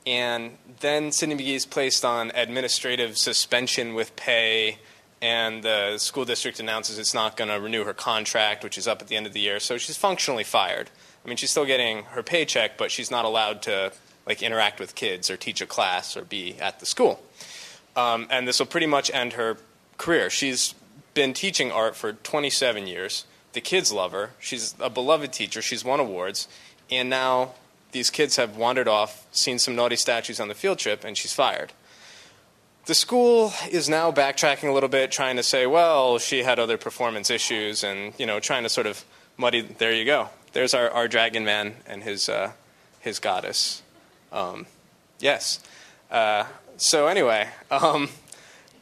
and 0.06 0.58
then 0.80 1.12
Sydney 1.12 1.36
McGee 1.36 1.56
is 1.56 1.66
placed 1.66 2.04
on 2.04 2.32
administrative 2.34 3.18
suspension 3.18 3.94
with 3.94 4.16
pay, 4.16 4.80
and 5.22 5.64
the 5.64 5.98
school 5.98 6.26
district 6.26 6.60
announces 6.60 6.98
it's 6.98 7.14
not 7.14 7.38
going 7.38 7.50
to 7.50 7.60
renew 7.60 7.84
her 7.84 7.94
contract, 7.94 8.64
which 8.64 8.78
is 8.78 8.88
up 8.88 9.02
at 9.02 9.08
the 9.08 9.16
end 9.16 9.28
of 9.28 9.34
the 9.34 9.40
year. 9.40 9.60
So 9.60 9.78
she's 9.78 9.98
functionally 9.98 10.44
fired. 10.44 10.90
I 11.24 11.28
mean, 11.28 11.38
she's 11.38 11.52
still 11.52 11.66
getting 11.66 12.04
her 12.06 12.24
paycheck, 12.24 12.78
but 12.78 12.92
she's 12.92 13.12
not 13.12 13.26
allowed 13.26 13.62
to 13.64 13.94
like 14.26 14.42
interact 14.42 14.80
with 14.80 14.96
kids 14.96 15.30
or 15.30 15.38
teach 15.38 15.62
a 15.62 15.66
class 15.66 16.18
or 16.18 16.24
be 16.24 16.56
at 16.60 16.80
the 16.80 16.86
school. 16.86 17.24
Um, 17.96 18.28
and 18.30 18.48
this 18.48 18.60
will 18.60 18.66
pretty 18.66 18.88
much 18.88 19.12
end 19.14 19.34
her 19.34 19.58
career. 19.98 20.30
She's 20.30 20.74
been 21.14 21.34
teaching 21.34 21.72
art 21.72 21.96
for 21.96 22.14
27 22.14 22.88
years. 22.88 23.26
The 23.54 23.62
kids 23.62 23.92
love 23.92 24.14
her. 24.14 24.32
She's 24.40 24.76
a 24.80 24.90
beloved 24.90 25.34
teacher. 25.34 25.62
She's 25.62 25.84
won 25.84 26.00
awards. 26.00 26.48
And 26.90 27.10
now 27.10 27.52
these 27.92 28.10
kids 28.10 28.38
have 28.38 28.56
wandered 28.56 28.88
off, 28.88 29.28
seen 29.32 29.60
some 29.60 29.76
naughty 29.76 29.98
statues 29.98 30.40
on 30.40 30.48
the 30.48 30.56
field 30.56 30.80
trip, 30.80 31.04
and 31.04 31.18
she's 31.18 31.34
fired. 31.34 31.74
The 32.86 32.96
school 32.96 33.54
is 33.70 33.88
now 33.88 34.12
backtracking 34.12 34.68
a 34.68 34.72
little 34.72 34.90
bit, 34.90 35.12
trying 35.12 35.36
to 35.36 35.44
say, 35.44 35.68
well, 35.68 36.18
she 36.18 36.44
had 36.44 36.58
other 36.58 36.78
performance 36.78 37.30
issues, 37.30 37.84
and 37.84 38.14
you 38.18 38.26
know, 38.26 38.40
trying 38.40 38.64
to 38.64 38.70
sort 38.70 38.88
of 38.88 39.06
muddy. 39.38 39.62
There 39.62 39.94
you 39.94 40.06
go. 40.06 40.30
There's 40.54 40.74
our, 40.74 40.90
our 40.90 41.08
dragon 41.08 41.46
man 41.46 41.76
and 41.86 42.04
his 42.04 42.28
uh, 42.28 42.54
his 43.00 43.20
goddess. 43.20 43.84
Um, 44.32 44.66
yes. 45.20 45.60
Uh, 46.10 46.46
so 46.78 47.08
anyway, 47.08 47.50
um, 47.70 48.10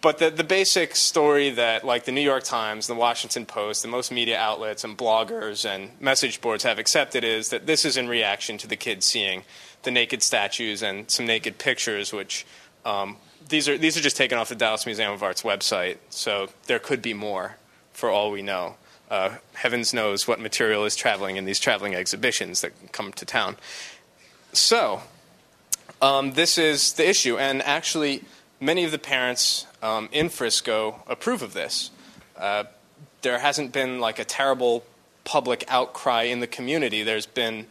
but 0.01 0.17
the, 0.17 0.29
the 0.29 0.43
basic 0.45 0.95
story 0.95 1.49
that 1.51 1.83
like 1.83 2.05
the 2.05 2.13
New 2.13 2.21
York 2.21 2.43
Times, 2.45 2.87
the 2.87 2.95
Washington 2.95 3.45
Post, 3.45 3.81
the 3.81 3.89
most 3.89 4.11
media 4.11 4.37
outlets 4.37 4.85
and 4.85 4.97
bloggers 4.97 5.65
and 5.69 5.91
message 5.99 6.39
boards 6.39 6.63
have 6.63 6.79
accepted 6.79 7.25
is 7.25 7.49
that 7.49 7.65
this 7.65 7.83
is 7.83 7.97
in 7.97 8.07
reaction 8.07 8.57
to 8.59 8.67
the 8.67 8.77
kids 8.77 9.05
seeing 9.05 9.43
the 9.83 9.91
naked 9.91 10.23
statues 10.23 10.81
and 10.81 11.11
some 11.11 11.25
naked 11.25 11.57
pictures, 11.57 12.13
which 12.13 12.45
um, 12.85 13.17
these 13.47 13.67
are 13.69 13.77
these 13.77 13.97
are 13.97 14.01
just 14.01 14.17
taken 14.17 14.37
off 14.37 14.49
the 14.49 14.55
Dallas 14.55 14.85
Museum 14.85 15.11
of 15.11 15.23
Art's 15.23 15.43
website. 15.43 15.97
So 16.09 16.49
there 16.67 16.79
could 16.79 17.01
be 17.01 17.13
more, 17.13 17.55
for 17.93 18.09
all 18.09 18.31
we 18.31 18.41
know. 18.41 18.75
Uh, 19.09 19.37
heavens 19.53 19.93
knows 19.93 20.27
what 20.27 20.39
material 20.39 20.85
is 20.85 20.95
traveling 20.95 21.37
in 21.37 21.45
these 21.45 21.59
traveling 21.59 21.95
exhibitions 21.95 22.61
that 22.61 22.91
come 22.91 23.11
to 23.13 23.25
town. 23.25 23.57
So 24.53 25.01
um, 26.01 26.33
this 26.33 26.57
is 26.57 26.93
the 26.93 27.09
issue, 27.09 27.37
and 27.37 27.61
actually, 27.63 28.23
many 28.59 28.83
of 28.83 28.91
the 28.91 28.99
parents 28.99 29.65
um, 29.81 30.09
in 30.11 30.29
Frisco 30.29 31.01
approve 31.07 31.41
of 31.41 31.53
this. 31.53 31.91
Uh, 32.37 32.65
there 33.21 33.39
hasn't 33.39 33.73
been 33.73 33.99
like 33.99 34.19
a 34.19 34.25
terrible 34.25 34.83
public 35.23 35.63
outcry 35.67 36.23
in 36.23 36.39
the 36.39 36.47
community. 36.47 37.03
There's 37.03 37.25
been 37.25 37.67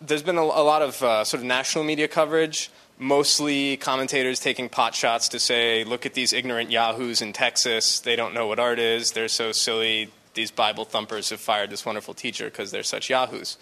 there's 0.00 0.22
been 0.22 0.38
a, 0.38 0.42
a 0.42 0.64
lot 0.64 0.82
of 0.82 1.02
uh, 1.02 1.24
sort 1.24 1.40
of 1.40 1.46
national 1.46 1.84
media 1.84 2.08
coverage, 2.08 2.70
mostly 3.00 3.76
commentators 3.76 4.38
taking 4.38 4.68
pot 4.68 4.94
shots 4.94 5.28
to 5.30 5.40
say, 5.40 5.82
"Look 5.82 6.06
at 6.06 6.14
these 6.14 6.32
ignorant 6.32 6.70
yahoos 6.70 7.20
in 7.20 7.32
Texas. 7.32 7.98
They 7.98 8.14
don't 8.14 8.34
know 8.34 8.46
what 8.46 8.60
art 8.60 8.78
is. 8.78 9.12
They're 9.12 9.28
so 9.28 9.50
silly. 9.50 10.10
These 10.34 10.52
Bible 10.52 10.84
thumpers 10.84 11.30
have 11.30 11.40
fired 11.40 11.70
this 11.70 11.84
wonderful 11.84 12.14
teacher 12.14 12.44
because 12.44 12.70
they're 12.70 12.84
such 12.84 13.10
yahoos." 13.10 13.56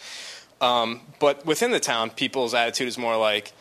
Um, 0.61 1.01
but 1.21 1.47
within 1.47 1.71
the 1.71 1.81
town, 1.81 2.11
people's 2.11 2.53
attitude 2.53 2.89
is 2.89 2.99
more 2.99 3.17
like, 3.17 3.53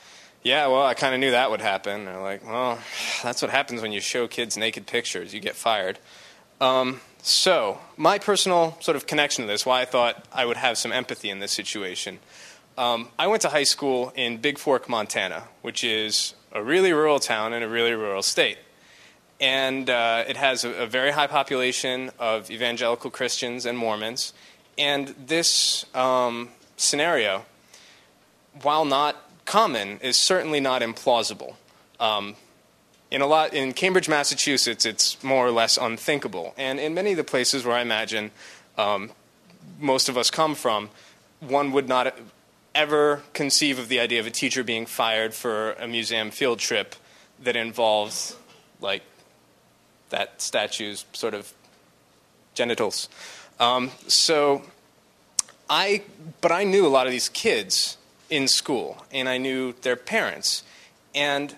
yeah, 0.43 0.67
well, 0.67 0.86
I 0.86 0.93
kind 0.93 1.13
of 1.13 1.19
knew 1.19 1.32
that 1.32 1.51
would 1.51 1.61
happen. 1.61 2.05
They're 2.05 2.21
like, 2.21 2.45
well, 2.45 2.80
that's 3.23 3.41
what 3.41 3.51
happens 3.51 3.82
when 3.82 3.91
you 3.91 3.99
show 3.99 4.28
kids 4.28 4.57
naked 4.57 4.88
pictures. 4.88 5.34
You 5.34 5.39
get 5.39 5.55
fired. 5.55 5.99
Um, 6.61 7.01
so, 7.21 7.80
my 7.97 8.17
personal 8.17 8.78
sort 8.80 8.95
of 8.95 9.05
connection 9.05 9.43
to 9.43 9.47
this, 9.47 9.65
why 9.65 9.82
I 9.82 9.86
thought 9.86 10.25
I 10.32 10.45
would 10.45 10.57
have 10.57 10.78
some 10.78 10.91
empathy 10.91 11.30
in 11.30 11.39
this 11.39 11.51
situation. 11.51 12.19
Um, 12.78 13.07
I 13.17 13.25
went 13.25 13.41
to 13.41 13.49
high 13.49 13.63
school 13.63 14.13
in 14.15 14.38
Bigfork, 14.38 14.88
Montana, 14.88 15.45
which 15.63 15.84
is 15.84 16.36
a 16.51 16.61
really 16.61 16.93
rural 16.93 17.19
town 17.19 17.51
in 17.51 17.63
a 17.63 17.67
really 17.67 17.93
rural 17.93 18.21
state. 18.21 18.59
And 19.39 19.89
uh, 19.89 20.25
it 20.28 20.38
has 20.38 20.63
a, 20.63 20.69
a, 20.84 20.86
very 20.86 21.09
high 21.09 21.25
population 21.25 22.11
of 22.19 22.51
evangelical 22.51 23.09
Christians 23.09 23.65
and 23.65 23.80
Mormons. 23.80 24.32
And 24.78 25.07
this 25.25 25.86
um, 25.95 26.49
scenario, 26.75 27.45
while 28.61 28.86
not 28.86 29.15
common, 29.45 29.99
is 30.01 30.15
certainly 30.15 30.59
not 30.59 30.84
implausible. 30.84 31.55
Um, 31.99 32.36
in 33.09 33.21
a 33.21 33.28
lot 33.28 33.55
in 33.55 33.73
Cambridge, 33.73 34.07
Massachusetts, 34.07 34.86
it's 34.86 35.23
more 35.23 35.47
or 35.47 35.51
less 35.51 35.78
unthinkable, 35.78 36.53
and 36.57 36.80
in 36.80 36.93
many 36.93 37.11
of 37.11 37.17
the 37.17 37.23
places 37.23 37.63
where 37.63 37.75
I 37.75 37.82
imagine 37.82 38.32
um, 38.78 39.11
most 39.80 40.09
of 40.09 40.17
us 40.17 40.30
come 40.30 40.53
from, 40.55 40.89
one 41.39 41.71
would 41.71 41.88
not 41.88 42.13
ever 42.78 43.23
conceive 43.34 43.80
of 43.80 43.89
the 43.89 43.99
idea 43.99 44.19
of 44.19 44.28
a 44.28 44.32
teacher 44.32 44.63
being 44.63 44.86
fired 44.86 45.34
for 45.34 45.71
a 45.73 45.88
museum 45.88 46.30
field 46.30 46.59
trip 46.59 46.95
that 47.43 47.55
involves 47.55 48.38
like 48.80 49.01
that 50.09 50.39
statue's 50.39 51.03
sort 51.11 51.34
of 51.34 51.51
genitals. 52.53 53.09
Um, 53.59 53.89
so 54.07 54.61
I, 55.67 56.03
but 56.39 56.51
I 56.51 56.63
knew 56.65 56.86
a 56.86 56.88
lot 56.88 57.07
of 57.07 57.11
these 57.11 57.30
kids 57.30 57.97
in 58.30 58.47
school, 58.47 59.03
and 59.11 59.28
I 59.28 59.39
knew 59.39 59.73
their 59.82 59.95
parents, 59.95 60.61
and 61.15 61.55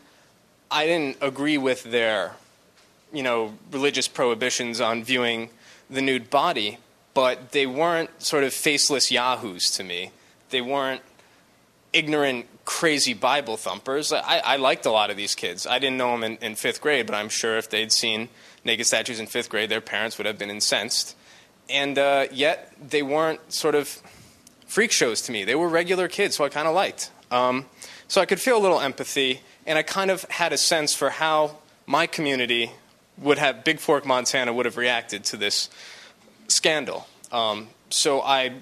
I 0.71 0.85
didn't 0.85 1.17
agree 1.19 1.57
with 1.57 1.83
their, 1.83 2.35
you 3.11 3.23
know, 3.23 3.55
religious 3.71 4.07
prohibitions 4.07 4.79
on 4.79 5.03
viewing 5.03 5.49
the 5.89 6.01
nude 6.01 6.29
body, 6.29 6.77
but 7.13 7.51
they 7.51 7.65
weren't 7.65 8.21
sort 8.23 8.45
of 8.45 8.53
faceless 8.53 9.11
yahoos 9.11 9.69
to 9.71 9.83
me. 9.83 10.11
They 10.49 10.61
weren't 10.61 11.01
ignorant, 11.93 12.45
crazy 12.65 13.13
Bible 13.13 13.57
thumpers. 13.57 14.13
I, 14.13 14.41
I 14.45 14.55
liked 14.57 14.85
a 14.85 14.91
lot 14.91 15.09
of 15.09 15.17
these 15.17 15.35
kids. 15.35 15.65
I 15.65 15.79
didn't 15.79 15.97
know 15.97 16.11
them 16.11 16.23
in, 16.23 16.37
in 16.37 16.55
fifth 16.55 16.81
grade, 16.81 17.05
but 17.05 17.15
I'm 17.15 17.29
sure 17.29 17.57
if 17.57 17.69
they'd 17.69 17.91
seen 17.91 18.29
naked 18.63 18.85
statues 18.85 19.19
in 19.19 19.27
fifth 19.27 19.49
grade, 19.49 19.69
their 19.69 19.81
parents 19.81 20.17
would 20.17 20.27
have 20.27 20.37
been 20.37 20.49
incensed. 20.49 21.15
And 21.69 21.97
uh, 21.97 22.27
yet, 22.31 22.73
they 22.81 23.01
weren't 23.01 23.53
sort 23.53 23.75
of 23.75 24.01
freak 24.67 24.91
shows 24.91 25.21
to 25.23 25.31
me. 25.31 25.43
They 25.43 25.55
were 25.55 25.67
regular 25.67 26.07
kids, 26.07 26.35
so 26.35 26.43
I 26.43 26.49
kind 26.49 26.67
of 26.67 26.75
liked. 26.75 27.11
Um, 27.31 27.65
so 28.07 28.21
I 28.21 28.25
could 28.25 28.39
feel 28.39 28.57
a 28.57 28.61
little 28.61 28.79
empathy, 28.79 29.41
and 29.65 29.77
I 29.77 29.83
kind 29.83 30.11
of 30.11 30.23
had 30.25 30.53
a 30.53 30.57
sense 30.57 30.93
for 30.93 31.09
how 31.09 31.57
my 31.85 32.07
community 32.07 32.71
would 33.17 33.37
have, 33.37 33.63
Bigfork, 33.63 34.05
Montana, 34.05 34.53
would 34.53 34.65
have 34.65 34.77
reacted 34.77 35.23
to 35.25 35.37
this 35.37 35.69
scandal. 36.47 37.07
Um, 37.31 37.69
so 37.89 38.21
I 38.21 38.53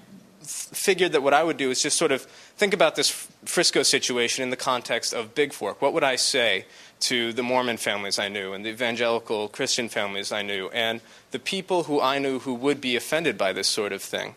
figured 0.42 1.12
that 1.12 1.22
what 1.22 1.34
I 1.34 1.44
would 1.44 1.58
do 1.58 1.70
is 1.72 1.82
just 1.82 1.98
sort 1.98 2.12
of 2.12 2.26
think 2.58 2.74
about 2.74 2.95
this 2.95 3.10
Frisco 3.45 3.84
situation 3.84 4.43
in 4.43 4.49
the 4.49 4.58
context 4.58 5.14
of 5.14 5.36
Bigfork. 5.36 5.76
What 5.80 5.93
would 5.93 6.03
I 6.03 6.16
say 6.16 6.66
to 7.01 7.32
the 7.32 7.43
Mormon 7.43 7.78
families 7.78 8.18
I 8.18 8.28
knew 8.28 8.53
and 8.53 8.66
the 8.66 8.70
evangelical 8.70 9.47
Christian 9.47 9.88
families 9.88 10.32
I 10.32 10.41
knew 10.41 10.68
and 10.70 11.01
the 11.30 11.39
people 11.39 11.84
who 11.84 12.01
I 12.01 12.18
knew 12.18 12.39
who 12.39 12.55
would 12.55 12.82
be 12.82 12.95
offended 12.95 13.38
by 13.38 13.53
this 13.53 13.68
sort 13.68 13.93
of 13.93 14.01
thing? 14.01 14.36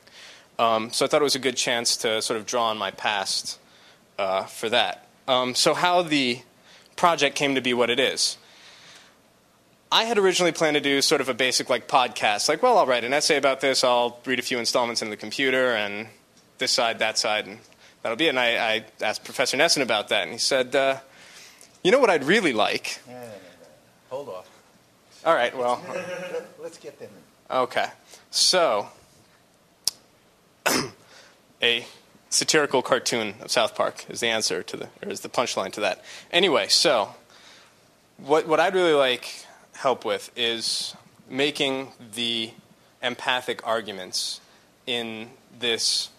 Um, 0.58 0.92
so 0.92 1.06
I 1.06 1.08
thought 1.08 1.22
it 1.22 1.24
was 1.24 1.34
a 1.34 1.40
good 1.40 1.56
chance 1.56 1.96
to 1.98 2.20
sort 2.20 2.38
of 2.38 2.44
draw 2.44 2.68
on 2.68 2.76
my 2.76 2.90
past 2.90 3.58
uh, 4.18 4.44
for 4.44 4.68
that. 4.68 5.06
Um, 5.26 5.54
so, 5.54 5.72
how 5.72 6.02
the 6.02 6.42
project 6.96 7.34
came 7.34 7.54
to 7.54 7.62
be 7.62 7.72
what 7.72 7.88
it 7.88 7.98
is. 7.98 8.36
I 9.90 10.04
had 10.04 10.18
originally 10.18 10.52
planned 10.52 10.74
to 10.74 10.80
do 10.80 11.00
sort 11.00 11.22
of 11.22 11.30
a 11.30 11.34
basic 11.34 11.70
like 11.70 11.88
podcast, 11.88 12.48
like, 12.48 12.62
well, 12.62 12.76
I'll 12.76 12.86
write 12.86 13.04
an 13.04 13.14
essay 13.14 13.38
about 13.38 13.60
this, 13.60 13.82
I'll 13.82 14.20
read 14.26 14.38
a 14.38 14.42
few 14.42 14.58
installments 14.58 15.00
in 15.00 15.08
the 15.08 15.16
computer, 15.16 15.74
and 15.74 16.08
this 16.58 16.72
side, 16.72 16.98
that 16.98 17.16
side, 17.16 17.46
and 17.46 17.58
that'll 18.02 18.16
be 18.16 18.26
it. 18.26 18.30
And 18.30 18.38
I, 18.38 18.74
I 18.74 18.84
asked 19.00 19.24
Professor 19.24 19.56
Nesson 19.56 19.82
about 19.82 20.08
that, 20.08 20.24
and 20.24 20.32
he 20.32 20.38
said, 20.38 20.74
uh, 20.74 20.98
you 21.82 21.90
know 21.90 21.98
what 21.98 22.10
I'd 22.10 22.24
really 22.24 22.52
like? 22.52 23.00
No, 23.06 23.14
no, 23.14 23.20
no, 23.20 23.26
no. 23.26 23.36
Hold 24.10 24.28
off. 24.28 24.48
All 25.24 25.34
right, 25.34 25.56
well. 25.56 25.82
Let's 26.62 26.78
get 26.78 26.98
them 26.98 27.10
in. 27.10 27.56
Okay. 27.56 27.86
So, 28.30 28.88
a 31.62 31.84
satirical 32.30 32.80
cartoon 32.80 33.34
of 33.40 33.50
South 33.50 33.74
Park 33.74 34.06
is 34.08 34.20
the 34.20 34.28
answer 34.28 34.62
to 34.62 34.76
the, 34.76 34.88
or 35.02 35.10
is 35.10 35.20
the 35.20 35.28
punchline 35.28 35.72
to 35.72 35.80
that. 35.80 36.04
Anyway, 36.32 36.68
so 36.68 37.14
what, 38.18 38.46
what 38.46 38.60
I'd 38.60 38.74
really 38.74 38.94
like 38.94 39.46
help 39.74 40.04
with 40.04 40.30
is 40.36 40.94
making 41.28 41.88
the 42.14 42.52
empathic 43.02 43.66
arguments 43.66 44.40
in 44.86 45.30
this, 45.58 46.10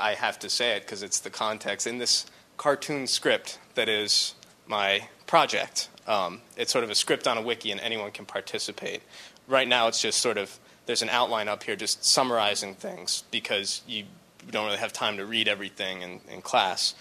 I 0.00 0.14
have 0.14 0.38
to 0.40 0.48
say 0.48 0.76
it 0.76 0.80
because 0.82 1.02
it's 1.02 1.20
the 1.20 1.30
context, 1.30 1.86
in 1.86 1.98
this 1.98 2.26
cartoon 2.56 3.06
script 3.06 3.58
that 3.74 3.88
is 3.88 4.34
my 4.66 5.08
project. 5.26 5.88
Um, 6.06 6.40
it's 6.56 6.72
sort 6.72 6.84
of 6.84 6.90
a 6.90 6.94
script 6.94 7.26
on 7.26 7.36
a 7.38 7.42
wiki, 7.42 7.70
and 7.70 7.80
anyone 7.80 8.10
can 8.10 8.26
participate. 8.26 9.02
right 9.48 9.68
now 9.68 9.88
it's 9.88 10.00
just 10.00 10.20
sort 10.20 10.38
of 10.38 10.58
there's 10.86 11.02
an 11.02 11.08
outline 11.10 11.48
up 11.48 11.62
here 11.62 11.76
just 11.76 12.04
summarizing 12.04 12.74
things 12.74 13.24
because 13.30 13.82
you 13.86 14.04
don't 14.50 14.66
really 14.66 14.78
have 14.78 14.92
time 14.92 15.16
to 15.16 15.24
read 15.24 15.46
everything 15.46 16.02
in, 16.02 16.20
in 16.28 16.42
class. 16.42 16.94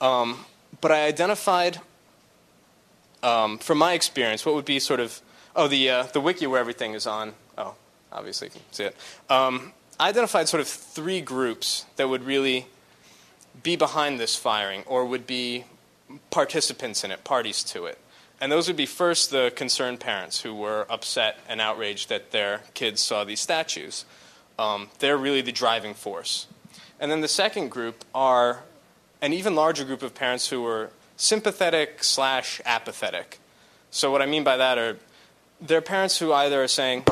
Um, 0.00 0.44
but 0.80 0.90
I 0.90 1.06
identified, 1.06 1.80
um, 3.22 3.58
from 3.58 3.78
my 3.78 3.92
experience, 3.92 4.44
what 4.44 4.54
would 4.54 4.64
be 4.64 4.80
sort 4.80 5.00
of 5.00 5.20
oh 5.54 5.68
the 5.68 5.90
uh, 5.90 6.02
the 6.04 6.20
wiki 6.20 6.46
where 6.46 6.60
everything 6.60 6.94
is 6.94 7.06
on. 7.06 7.34
Oh, 7.56 7.74
obviously 8.12 8.48
you 8.48 8.52
can 8.52 8.60
see 8.72 8.84
it. 8.84 8.96
I 10.02 10.08
identified 10.08 10.48
sort 10.48 10.60
of 10.60 10.66
three 10.66 11.20
groups 11.20 11.86
that 11.94 12.08
would 12.08 12.24
really 12.24 12.66
be 13.62 13.76
behind 13.76 14.18
this 14.18 14.34
firing 14.34 14.82
or 14.86 15.06
would 15.06 15.28
be 15.28 15.64
participants 16.28 17.04
in 17.04 17.12
it, 17.12 17.22
parties 17.22 17.62
to 17.62 17.86
it. 17.86 17.98
And 18.40 18.50
those 18.50 18.66
would 18.66 18.76
be 18.76 18.84
first 18.84 19.30
the 19.30 19.52
concerned 19.54 20.00
parents 20.00 20.40
who 20.40 20.56
were 20.56 20.86
upset 20.90 21.38
and 21.48 21.60
outraged 21.60 22.08
that 22.08 22.32
their 22.32 22.62
kids 22.74 23.00
saw 23.00 23.22
these 23.22 23.38
statues. 23.38 24.04
Um, 24.58 24.88
they're 24.98 25.16
really 25.16 25.40
the 25.40 25.52
driving 25.52 25.94
force. 25.94 26.48
And 26.98 27.08
then 27.08 27.20
the 27.20 27.28
second 27.28 27.68
group 27.68 28.04
are 28.12 28.64
an 29.20 29.32
even 29.32 29.54
larger 29.54 29.84
group 29.84 30.02
of 30.02 30.16
parents 30.16 30.48
who 30.48 30.62
were 30.62 30.90
sympathetic 31.16 32.02
slash 32.02 32.60
apathetic. 32.66 33.38
So 33.92 34.10
what 34.10 34.20
I 34.20 34.26
mean 34.26 34.42
by 34.42 34.56
that 34.56 34.78
are 34.78 34.96
they're 35.60 35.80
parents 35.80 36.18
who 36.18 36.32
either 36.32 36.60
are 36.60 36.66
saying, 36.66 37.04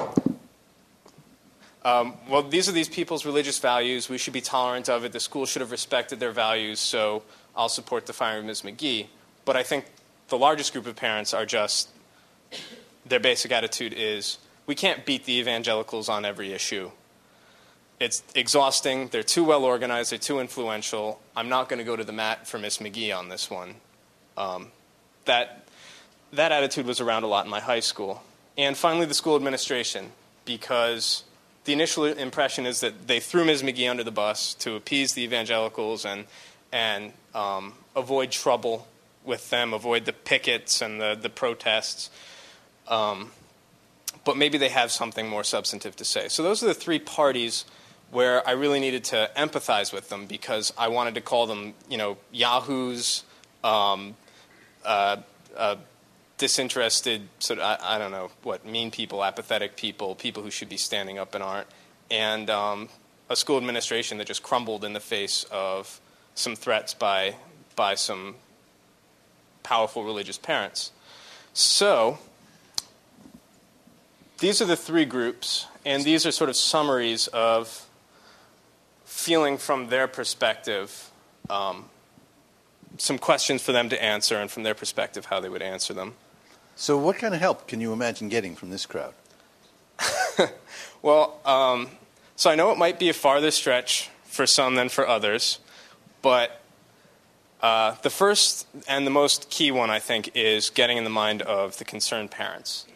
um, 1.84 2.14
well, 2.28 2.42
these 2.42 2.68
are 2.68 2.72
these 2.72 2.88
people's 2.88 3.24
religious 3.24 3.58
values. 3.58 4.08
We 4.08 4.18
should 4.18 4.34
be 4.34 4.40
tolerant 4.40 4.88
of 4.88 5.04
it. 5.04 5.12
The 5.12 5.20
school 5.20 5.46
should 5.46 5.60
have 5.60 5.70
respected 5.70 6.20
their 6.20 6.32
values, 6.32 6.78
so 6.78 7.22
I'll 7.56 7.68
support 7.68 8.06
the 8.06 8.12
firing 8.12 8.40
of 8.40 8.46
Ms. 8.46 8.62
McGee. 8.62 9.06
But 9.44 9.56
I 9.56 9.62
think 9.62 9.86
the 10.28 10.38
largest 10.38 10.72
group 10.72 10.86
of 10.86 10.96
parents 10.96 11.32
are 11.32 11.46
just, 11.46 11.88
their 13.06 13.20
basic 13.20 13.50
attitude 13.50 13.94
is, 13.96 14.38
we 14.66 14.74
can't 14.74 15.04
beat 15.04 15.24
the 15.24 15.38
evangelicals 15.38 16.08
on 16.08 16.24
every 16.24 16.52
issue. 16.52 16.90
It's 17.98 18.22
exhausting. 18.34 19.08
They're 19.08 19.22
too 19.22 19.44
well 19.44 19.64
organized. 19.64 20.12
They're 20.12 20.18
too 20.18 20.40
influential. 20.40 21.20
I'm 21.36 21.48
not 21.48 21.68
going 21.68 21.78
to 21.78 21.84
go 21.84 21.96
to 21.96 22.04
the 22.04 22.12
mat 22.12 22.46
for 22.46 22.58
Miss 22.58 22.78
McGee 22.78 23.16
on 23.16 23.28
this 23.28 23.50
one. 23.50 23.74
Um, 24.36 24.68
that, 25.24 25.66
that 26.32 26.52
attitude 26.52 26.86
was 26.86 27.00
around 27.00 27.24
a 27.24 27.26
lot 27.26 27.44
in 27.44 27.50
my 27.50 27.60
high 27.60 27.80
school. 27.80 28.22
And 28.56 28.76
finally, 28.76 29.06
the 29.06 29.14
school 29.14 29.36
administration, 29.36 30.12
because 30.44 31.24
the 31.64 31.72
initial 31.72 32.04
impression 32.04 32.66
is 32.66 32.80
that 32.80 33.06
they 33.06 33.20
threw 33.20 33.44
Ms. 33.44 33.62
McGee 33.62 33.90
under 33.90 34.04
the 34.04 34.10
bus 34.10 34.54
to 34.54 34.74
appease 34.74 35.12
the 35.12 35.22
evangelicals 35.22 36.04
and, 36.04 36.24
and 36.72 37.12
um, 37.34 37.74
avoid 37.94 38.30
trouble 38.30 38.88
with 39.24 39.50
them, 39.50 39.74
avoid 39.74 40.06
the 40.06 40.12
pickets 40.12 40.80
and 40.80 41.00
the, 41.00 41.16
the 41.20 41.28
protests. 41.28 42.10
Um, 42.88 43.30
but 44.24 44.36
maybe 44.36 44.58
they 44.58 44.68
have 44.68 44.90
something 44.90 45.28
more 45.28 45.44
substantive 45.44 45.96
to 45.96 46.04
say. 46.04 46.28
So 46.28 46.42
those 46.42 46.62
are 46.62 46.66
the 46.66 46.74
three 46.74 46.98
parties 46.98 47.64
where 48.10 48.46
I 48.46 48.52
really 48.52 48.80
needed 48.80 49.04
to 49.04 49.30
empathize 49.36 49.92
with 49.92 50.08
them 50.08 50.26
because 50.26 50.72
I 50.76 50.88
wanted 50.88 51.14
to 51.14 51.20
call 51.20 51.46
them, 51.46 51.74
you 51.88 51.96
know, 51.96 52.16
yahoos, 52.32 53.22
um, 53.62 54.16
uh, 54.84 55.18
uh, 55.56 55.76
disinterested, 56.40 57.28
sort 57.38 57.60
of, 57.60 57.64
I, 57.64 57.96
I, 57.96 57.98
don't 57.98 58.10
know 58.10 58.30
what, 58.42 58.64
mean 58.64 58.90
people, 58.90 59.22
apathetic 59.22 59.76
people, 59.76 60.14
people 60.14 60.42
who 60.42 60.50
should 60.50 60.70
be 60.70 60.78
standing 60.78 61.18
up 61.18 61.34
and 61.34 61.44
aren't, 61.44 61.66
and 62.10 62.48
um, 62.48 62.88
a 63.28 63.36
school 63.36 63.58
administration 63.58 64.16
that 64.18 64.26
just 64.26 64.42
crumbled 64.42 64.82
in 64.82 64.94
the 64.94 65.00
face 65.00 65.44
of 65.52 66.00
some 66.34 66.56
threats 66.56 66.94
by 66.94 67.36
by 67.76 67.94
some 67.94 68.36
powerful 69.62 70.02
religious 70.02 70.38
parents. 70.38 70.92
So 71.52 72.18
these 74.38 74.62
are 74.62 74.66
the 74.66 74.76
three 74.76 75.04
groups, 75.04 75.66
and 75.84 76.04
these 76.04 76.24
are 76.24 76.32
sort 76.32 76.48
of 76.48 76.56
summaries 76.56 77.28
of 77.28 77.86
feeling 79.04 79.58
from 79.58 79.88
their 79.88 80.08
perspective 80.08 81.10
um, 81.50 81.84
some 82.96 83.18
questions 83.18 83.62
for 83.62 83.72
them 83.72 83.90
to 83.90 84.02
answer, 84.02 84.36
and 84.36 84.50
from 84.50 84.62
their 84.62 84.74
perspective, 84.74 85.26
how 85.26 85.38
they 85.40 85.50
would 85.50 85.62
answer 85.62 85.92
them. 85.92 86.14
So, 86.76 86.96
what 86.96 87.16
kind 87.16 87.34
of 87.34 87.40
help 87.40 87.66
can 87.66 87.80
you 87.80 87.92
imagine 87.92 88.28
getting 88.28 88.56
from 88.56 88.70
this 88.70 88.86
crowd? 88.86 89.14
well, 91.02 91.38
um, 91.44 91.88
so 92.36 92.50
I 92.50 92.54
know 92.54 92.72
it 92.72 92.78
might 92.78 92.98
be 92.98 93.08
a 93.08 93.14
farther 93.14 93.50
stretch 93.50 94.08
for 94.24 94.46
some 94.46 94.76
than 94.76 94.88
for 94.88 95.06
others, 95.06 95.58
but 96.22 96.60
uh, 97.62 97.96
the 98.02 98.10
first 98.10 98.66
and 98.88 99.06
the 99.06 99.10
most 99.10 99.50
key 99.50 99.70
one, 99.70 99.90
I 99.90 99.98
think, 99.98 100.30
is 100.34 100.70
getting 100.70 100.96
in 100.96 101.04
the 101.04 101.10
mind 101.10 101.42
of 101.42 101.76
the 101.78 101.84
concerned 101.84 102.30
parents. 102.30 102.86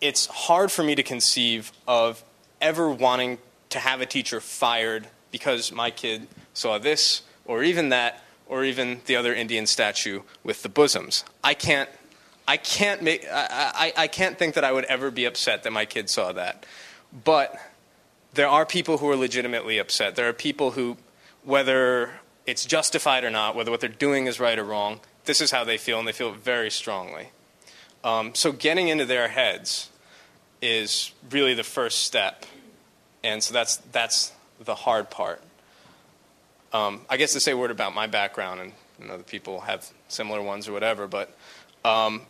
It's 0.00 0.26
hard 0.26 0.70
for 0.70 0.84
me 0.84 0.94
to 0.94 1.02
conceive 1.02 1.72
of 1.88 2.22
ever 2.60 2.88
wanting 2.88 3.38
to 3.70 3.80
have 3.80 4.00
a 4.00 4.06
teacher 4.06 4.40
fired 4.40 5.08
because 5.30 5.72
my 5.72 5.90
kid 5.90 6.28
saw 6.54 6.78
this 6.78 7.22
or 7.44 7.62
even 7.62 7.88
that 7.88 8.22
or 8.46 8.64
even 8.64 9.00
the 9.06 9.16
other 9.16 9.34
Indian 9.34 9.66
statue 9.66 10.22
with 10.42 10.62
the 10.62 10.68
bosoms. 10.68 11.24
I 11.42 11.54
can't, 11.54 11.90
I 12.48 12.56
can't 12.56 13.02
make, 13.02 13.26
I, 13.30 13.92
I, 13.98 14.04
I 14.04 14.06
can't 14.06 14.38
think 14.38 14.54
that 14.54 14.64
I 14.64 14.72
would 14.72 14.86
ever 14.86 15.10
be 15.10 15.26
upset 15.26 15.64
that 15.64 15.70
my 15.70 15.84
kid 15.84 16.08
saw 16.08 16.32
that. 16.32 16.64
But 17.24 17.54
there 18.32 18.48
are 18.48 18.64
people 18.64 18.96
who 18.96 19.10
are 19.10 19.16
legitimately 19.16 19.76
upset. 19.76 20.16
There 20.16 20.26
are 20.30 20.32
people 20.32 20.70
who, 20.70 20.96
whether 21.44 22.20
it's 22.46 22.64
justified 22.64 23.22
or 23.22 23.30
not, 23.30 23.54
whether 23.54 23.70
what 23.70 23.80
they're 23.80 23.90
doing 23.90 24.26
is 24.26 24.40
right 24.40 24.58
or 24.58 24.64
wrong, 24.64 25.00
this 25.26 25.42
is 25.42 25.50
how 25.50 25.62
they 25.62 25.76
feel, 25.76 25.98
and 25.98 26.08
they 26.08 26.12
feel 26.12 26.30
it 26.30 26.36
very 26.36 26.70
strongly. 26.70 27.28
Um, 28.02 28.34
so 28.34 28.50
getting 28.50 28.88
into 28.88 29.04
their 29.04 29.28
heads 29.28 29.90
is 30.62 31.12
really 31.30 31.52
the 31.52 31.62
first 31.62 32.04
step, 32.04 32.46
and 33.22 33.42
so 33.42 33.52
that's 33.52 33.76
that's 33.92 34.32
the 34.58 34.74
hard 34.74 35.10
part. 35.10 35.42
Um, 36.72 37.02
I 37.10 37.18
guess 37.18 37.34
to 37.34 37.40
say 37.40 37.52
a 37.52 37.56
word 37.58 37.70
about 37.70 37.94
my 37.94 38.06
background, 38.06 38.60
and 38.60 38.72
you 38.98 39.06
know, 39.06 39.14
other 39.14 39.22
people 39.22 39.60
have 39.60 39.86
similar 40.08 40.40
ones 40.40 40.66
or 40.66 40.72
whatever, 40.72 41.06
but. 41.06 41.36
Um, 41.84 42.22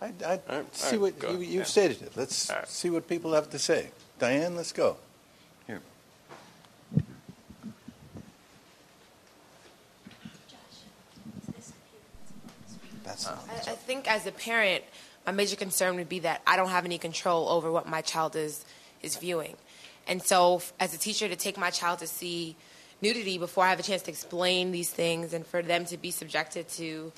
I, 0.00 0.12
I 0.24 0.40
right, 0.48 0.74
see 0.74 0.96
right, 0.96 1.00
what 1.00 1.22
you, 1.22 1.28
have 1.30 1.42
yeah. 1.42 1.62
stated 1.64 2.02
it. 2.02 2.12
Let's 2.16 2.50
right. 2.50 2.66
see 2.66 2.88
what 2.88 3.06
people 3.06 3.34
have 3.34 3.50
to 3.50 3.58
say. 3.58 3.90
Diane, 4.18 4.56
let's 4.56 4.72
go. 4.72 4.96
Here. 5.66 5.80
That's 13.04 13.26
I, 13.26 13.32
I 13.32 13.74
think 13.74 14.10
as 14.10 14.26
a 14.26 14.32
parent, 14.32 14.84
my 15.26 15.32
major 15.32 15.56
concern 15.56 15.96
would 15.96 16.08
be 16.08 16.20
that 16.20 16.40
I 16.46 16.56
don't 16.56 16.70
have 16.70 16.86
any 16.86 16.96
control 16.96 17.48
over 17.48 17.70
what 17.70 17.86
my 17.86 18.00
child 18.00 18.36
is 18.36 18.64
is 19.02 19.16
viewing. 19.16 19.56
And 20.06 20.22
so, 20.22 20.62
as 20.78 20.94
a 20.94 20.98
teacher, 20.98 21.28
to 21.28 21.36
take 21.36 21.56
my 21.58 21.70
child 21.70 21.98
to 22.00 22.06
see 22.06 22.56
nudity 23.02 23.38
before 23.38 23.64
I 23.64 23.70
have 23.70 23.80
a 23.80 23.82
chance 23.82 24.02
to 24.02 24.10
explain 24.10 24.72
these 24.72 24.90
things 24.90 25.32
and 25.32 25.46
for 25.46 25.62
them 25.62 25.84
to 25.86 25.96
be 25.96 26.10
subjected 26.10 26.68
to 26.70 27.12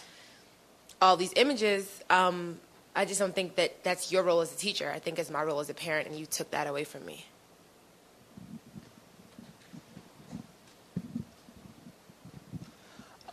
all 1.01 1.17
these 1.17 1.33
images, 1.35 2.03
um, 2.11 2.59
I 2.95 3.05
just 3.05 3.19
don't 3.19 3.35
think 3.35 3.57
that 3.57 3.83
that's 3.85 4.13
your 4.13 4.23
role 4.23 4.41
as 4.41 4.53
a 4.53 4.57
teacher. 4.57 4.93
I 4.95 4.99
think 4.99 5.19
it's 5.19 5.31
my 5.31 5.43
role 5.43 5.61
as 5.61 5.71
a 5.71 5.75
parent, 5.75 6.09
and 6.09 6.19
you 6.19 6.27
took 6.27 6.51
that 6.51 6.67
away 6.67 6.85
from 6.85 7.07
me. 7.07 7.27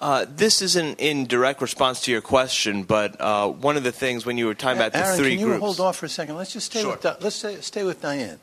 Uh, 0.01 0.26
this 0.30 0.62
isn't 0.62 0.97
in 0.99 1.26
direct 1.26 1.62
response 1.62 1.99
to 2.01 2.12
your 2.12 2.22
question, 2.22 2.84
but 2.84 3.20
uh, 3.20 3.49
one 3.49 3.76
of 3.76 3.84
the 3.84 3.91
things 3.91 4.26
when 4.26 4.38
you 4.38 4.45
were 4.45 4.53
talking 4.53 4.78
about 4.78 4.95
Aaron, 4.95 5.12
the 5.12 5.18
three 5.18 5.32
can 5.32 5.39
you 5.39 5.45
groups. 5.47 5.60
hold 5.60 5.80
off 5.82 5.97
for 5.97 6.05
a 6.05 6.10
second? 6.10 6.36
Let's 6.36 6.53
just 6.53 6.68
stay 6.68 6.82
sure. 6.82 6.91
with 6.91 7.03
let's 7.03 7.36
stay, 7.36 7.60
stay 7.60 7.84
with 7.84 8.01
Diane. 8.01 8.39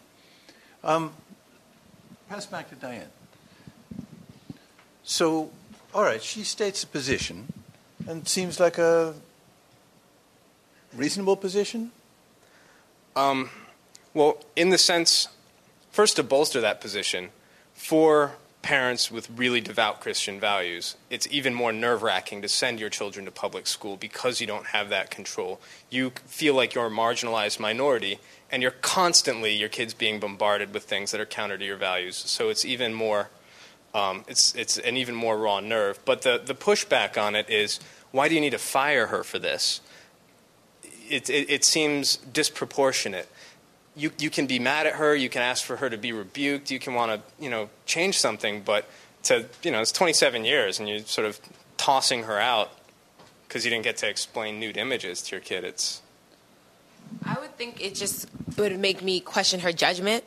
Um, 0.85 1.14
pass 2.29 2.45
back 2.45 2.69
to 2.69 2.75
Diane. 2.75 3.09
So, 5.03 5.51
all 5.95 6.03
right, 6.03 6.23
she 6.23 6.43
states 6.43 6.85
a 6.85 6.87
position, 6.87 7.51
and 8.07 8.29
seems 8.29 8.61
like 8.61 8.77
a 8.77 9.14
reasonable 10.97 11.36
position. 11.36 11.92
Um, 13.14 13.51
well, 14.14 14.38
in 14.55 14.70
the 14.70 14.78
sense, 14.78 15.28
first 15.90 16.16
to 16.16 16.22
bolster 16.22 16.61
that 16.61 16.80
position, 16.80 17.30
for 17.74 18.32
parents 18.62 19.11
with 19.12 19.30
really 19.30 19.61
devout 19.61 20.01
Christian 20.01 20.40
values, 20.40 20.97
it's 21.09 21.28
even 21.30 21.55
more 21.55 21.72
nerve 21.72 22.03
wracking 22.03 22.42
to 22.42 22.49
send 22.49 22.80
your 22.80 22.90
children 22.90 23.24
to 23.24 23.30
public 23.30 23.66
school 23.66 23.97
because 23.97 24.40
you 24.40 24.47
don't 24.47 24.66
have 24.66 24.88
that 24.88 25.11
control. 25.11 25.61
You 25.88 26.11
feel 26.26 26.55
like 26.55 26.74
you're 26.74 26.86
a 26.86 26.90
marginalized 26.90 27.61
minority, 27.61 28.18
and 28.51 28.62
you're 28.62 28.72
constantly, 28.72 29.55
your 29.55 29.68
kids 29.68 29.94
being 29.94 30.18
bombarded 30.18 30.74
with 30.74 30.84
things 30.84 31.12
that 31.12 31.20
are 31.20 31.26
counter 31.26 31.57
to 31.57 31.64
your 31.64 31.76
values. 31.76 32.16
So 32.16 32.49
it's 32.49 32.64
even 32.64 32.92
more, 32.92 33.30
um, 33.94 34.24
it's, 34.26 34.55
it's 34.55 34.78
an 34.78 34.97
even 34.97 35.14
more 35.14 35.38
raw 35.38 35.61
nerve. 35.61 35.99
But 36.05 36.22
the, 36.22 36.40
the 36.44 36.55
pushback 36.55 37.20
on 37.20 37.34
it 37.34 37.49
is 37.49 37.80
why 38.11 38.28
do 38.28 38.34
you 38.34 38.40
need 38.40 38.51
to 38.51 38.59
fire 38.59 39.07
her 39.07 39.22
for 39.22 39.38
this? 39.38 39.80
It, 41.09 41.31
it, 41.31 41.51
it 41.51 41.65
seems 41.65 42.17
disproportionate 42.17 43.29
you, 43.97 44.11
you 44.19 44.31
can 44.31 44.47
be 44.47 44.59
mad 44.59 44.87
at 44.87 44.95
her, 44.95 45.15
you 45.15 45.29
can 45.29 45.43
ask 45.43 45.65
for 45.65 45.77
her 45.77 45.89
to 45.89 45.97
be 45.97 46.13
rebuked, 46.13 46.71
you 46.71 46.79
can 46.79 46.95
want 46.95 47.13
to, 47.13 47.43
you 47.43 47.51
know, 47.51 47.71
change 47.87 48.19
something, 48.19 48.61
but 48.61 48.85
to, 49.25 49.47
you 49.63 49.71
know, 49.71 49.81
it's 49.81 49.91
27 49.91 50.45
years 50.45 50.79
and 50.79 50.89
you're 50.89 51.01
sort 51.01 51.27
of 51.27 51.41
tossing 51.79 52.25
her 52.25 52.39
out 52.39 52.71
because 53.49 53.65
you 53.65 53.71
didn't 53.71 53.85
get 53.85 53.97
to 53.97 54.09
explain 54.09 54.61
nude 54.61 54.77
images 54.77 55.23
to 55.23 55.33
your 55.33 55.41
kid. 55.41 55.65
It's. 55.65 56.03
I 57.25 57.39
would 57.41 57.57
think 57.57 57.83
it 57.83 57.95
just 57.95 58.29
would 58.59 58.79
make 58.79 59.03
me 59.03 59.21
question 59.21 59.61
her 59.61 59.73
judgment 59.73 60.25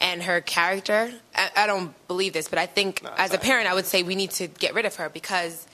and 0.00 0.22
her 0.22 0.40
character. 0.40 1.12
I, 1.34 1.50
I 1.56 1.66
don't 1.66 1.94
believe 2.06 2.32
this, 2.34 2.48
but 2.48 2.58
I 2.58 2.66
think 2.66 3.02
as 3.16 3.34
a 3.34 3.38
parent, 3.38 3.68
I 3.68 3.74
would 3.74 3.86
say 3.86 4.02
we 4.02 4.14
need 4.14 4.30
to 4.32 4.46
get 4.46 4.74
rid 4.74 4.84
of 4.84 4.96
her 4.96 5.08
because 5.08 5.66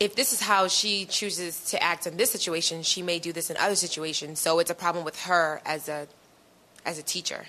if 0.00 0.14
this 0.16 0.32
is 0.32 0.40
how 0.40 0.66
she 0.68 1.04
chooses 1.06 1.64
to 1.70 1.82
act 1.82 2.06
in 2.06 2.16
this 2.16 2.30
situation, 2.30 2.82
she 2.82 3.00
may 3.02 3.18
do 3.18 3.32
this 3.32 3.48
in 3.50 3.56
other 3.56 3.76
situations. 3.76 4.40
So 4.40 4.58
it's 4.58 4.70
a 4.70 4.74
problem 4.74 5.04
with 5.04 5.22
her 5.22 5.60
as 5.64 5.88
a 5.88 6.06
as 6.84 6.98
a 6.98 7.02
teacher. 7.02 7.46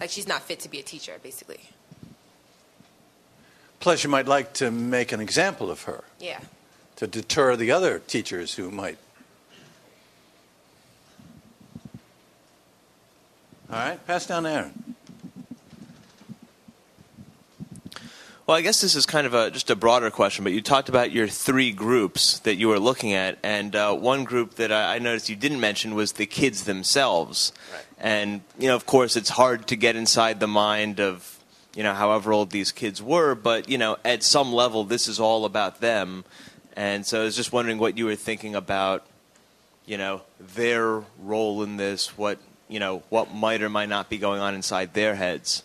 Like 0.00 0.10
she's 0.10 0.28
not 0.28 0.42
fit 0.42 0.60
to 0.60 0.68
be 0.68 0.78
a 0.78 0.82
teacher, 0.82 1.14
basically. 1.22 1.60
Plus, 3.80 4.04
you 4.04 4.10
might 4.10 4.26
like 4.26 4.52
to 4.54 4.70
make 4.70 5.12
an 5.12 5.20
example 5.20 5.70
of 5.70 5.82
her 5.82 6.04
Yeah. 6.20 6.40
to 6.96 7.06
deter 7.06 7.56
the 7.56 7.70
other 7.70 7.98
teachers 8.00 8.54
who 8.54 8.70
might. 8.70 8.98
All 13.70 13.76
right, 13.78 14.06
pass 14.06 14.26
down 14.26 14.44
to 14.44 14.50
Aaron. 14.50 14.94
Well, 18.48 18.56
I 18.56 18.62
guess 18.62 18.80
this 18.80 18.94
is 18.94 19.04
kind 19.04 19.26
of 19.26 19.34
a 19.34 19.50
just 19.50 19.68
a 19.68 19.76
broader 19.76 20.10
question, 20.10 20.42
but 20.42 20.54
you 20.54 20.62
talked 20.62 20.88
about 20.88 21.12
your 21.12 21.28
three 21.28 21.70
groups 21.70 22.38
that 22.38 22.54
you 22.54 22.68
were 22.68 22.80
looking 22.80 23.12
at, 23.12 23.36
and 23.42 23.76
uh, 23.76 23.94
one 23.94 24.24
group 24.24 24.54
that 24.54 24.72
I, 24.72 24.94
I 24.94 24.98
noticed 25.00 25.28
you 25.28 25.36
didn't 25.36 25.60
mention 25.60 25.94
was 25.94 26.12
the 26.12 26.24
kids 26.24 26.64
themselves. 26.64 27.52
Right. 27.70 27.84
And 27.98 28.40
you 28.58 28.68
know, 28.68 28.74
of 28.74 28.86
course, 28.86 29.16
it's 29.16 29.28
hard 29.28 29.66
to 29.66 29.76
get 29.76 29.96
inside 29.96 30.40
the 30.40 30.48
mind 30.48 30.98
of 30.98 31.38
you 31.74 31.82
know 31.82 31.92
however 31.92 32.32
old 32.32 32.50
these 32.50 32.72
kids 32.72 33.02
were, 33.02 33.34
but 33.34 33.68
you 33.68 33.76
know, 33.76 33.98
at 34.02 34.22
some 34.22 34.50
level, 34.50 34.82
this 34.82 35.08
is 35.08 35.20
all 35.20 35.44
about 35.44 35.82
them. 35.82 36.24
And 36.74 37.04
so 37.04 37.20
I 37.20 37.24
was 37.24 37.36
just 37.36 37.52
wondering 37.52 37.76
what 37.76 37.98
you 37.98 38.06
were 38.06 38.16
thinking 38.16 38.54
about, 38.54 39.06
you 39.84 39.98
know, 39.98 40.22
their 40.40 41.02
role 41.20 41.62
in 41.64 41.76
this. 41.76 42.16
What 42.16 42.38
you 42.66 42.80
know, 42.80 43.02
what 43.10 43.30
might 43.30 43.60
or 43.60 43.68
might 43.68 43.90
not 43.90 44.08
be 44.08 44.16
going 44.16 44.40
on 44.40 44.54
inside 44.54 44.94
their 44.94 45.16
heads. 45.16 45.64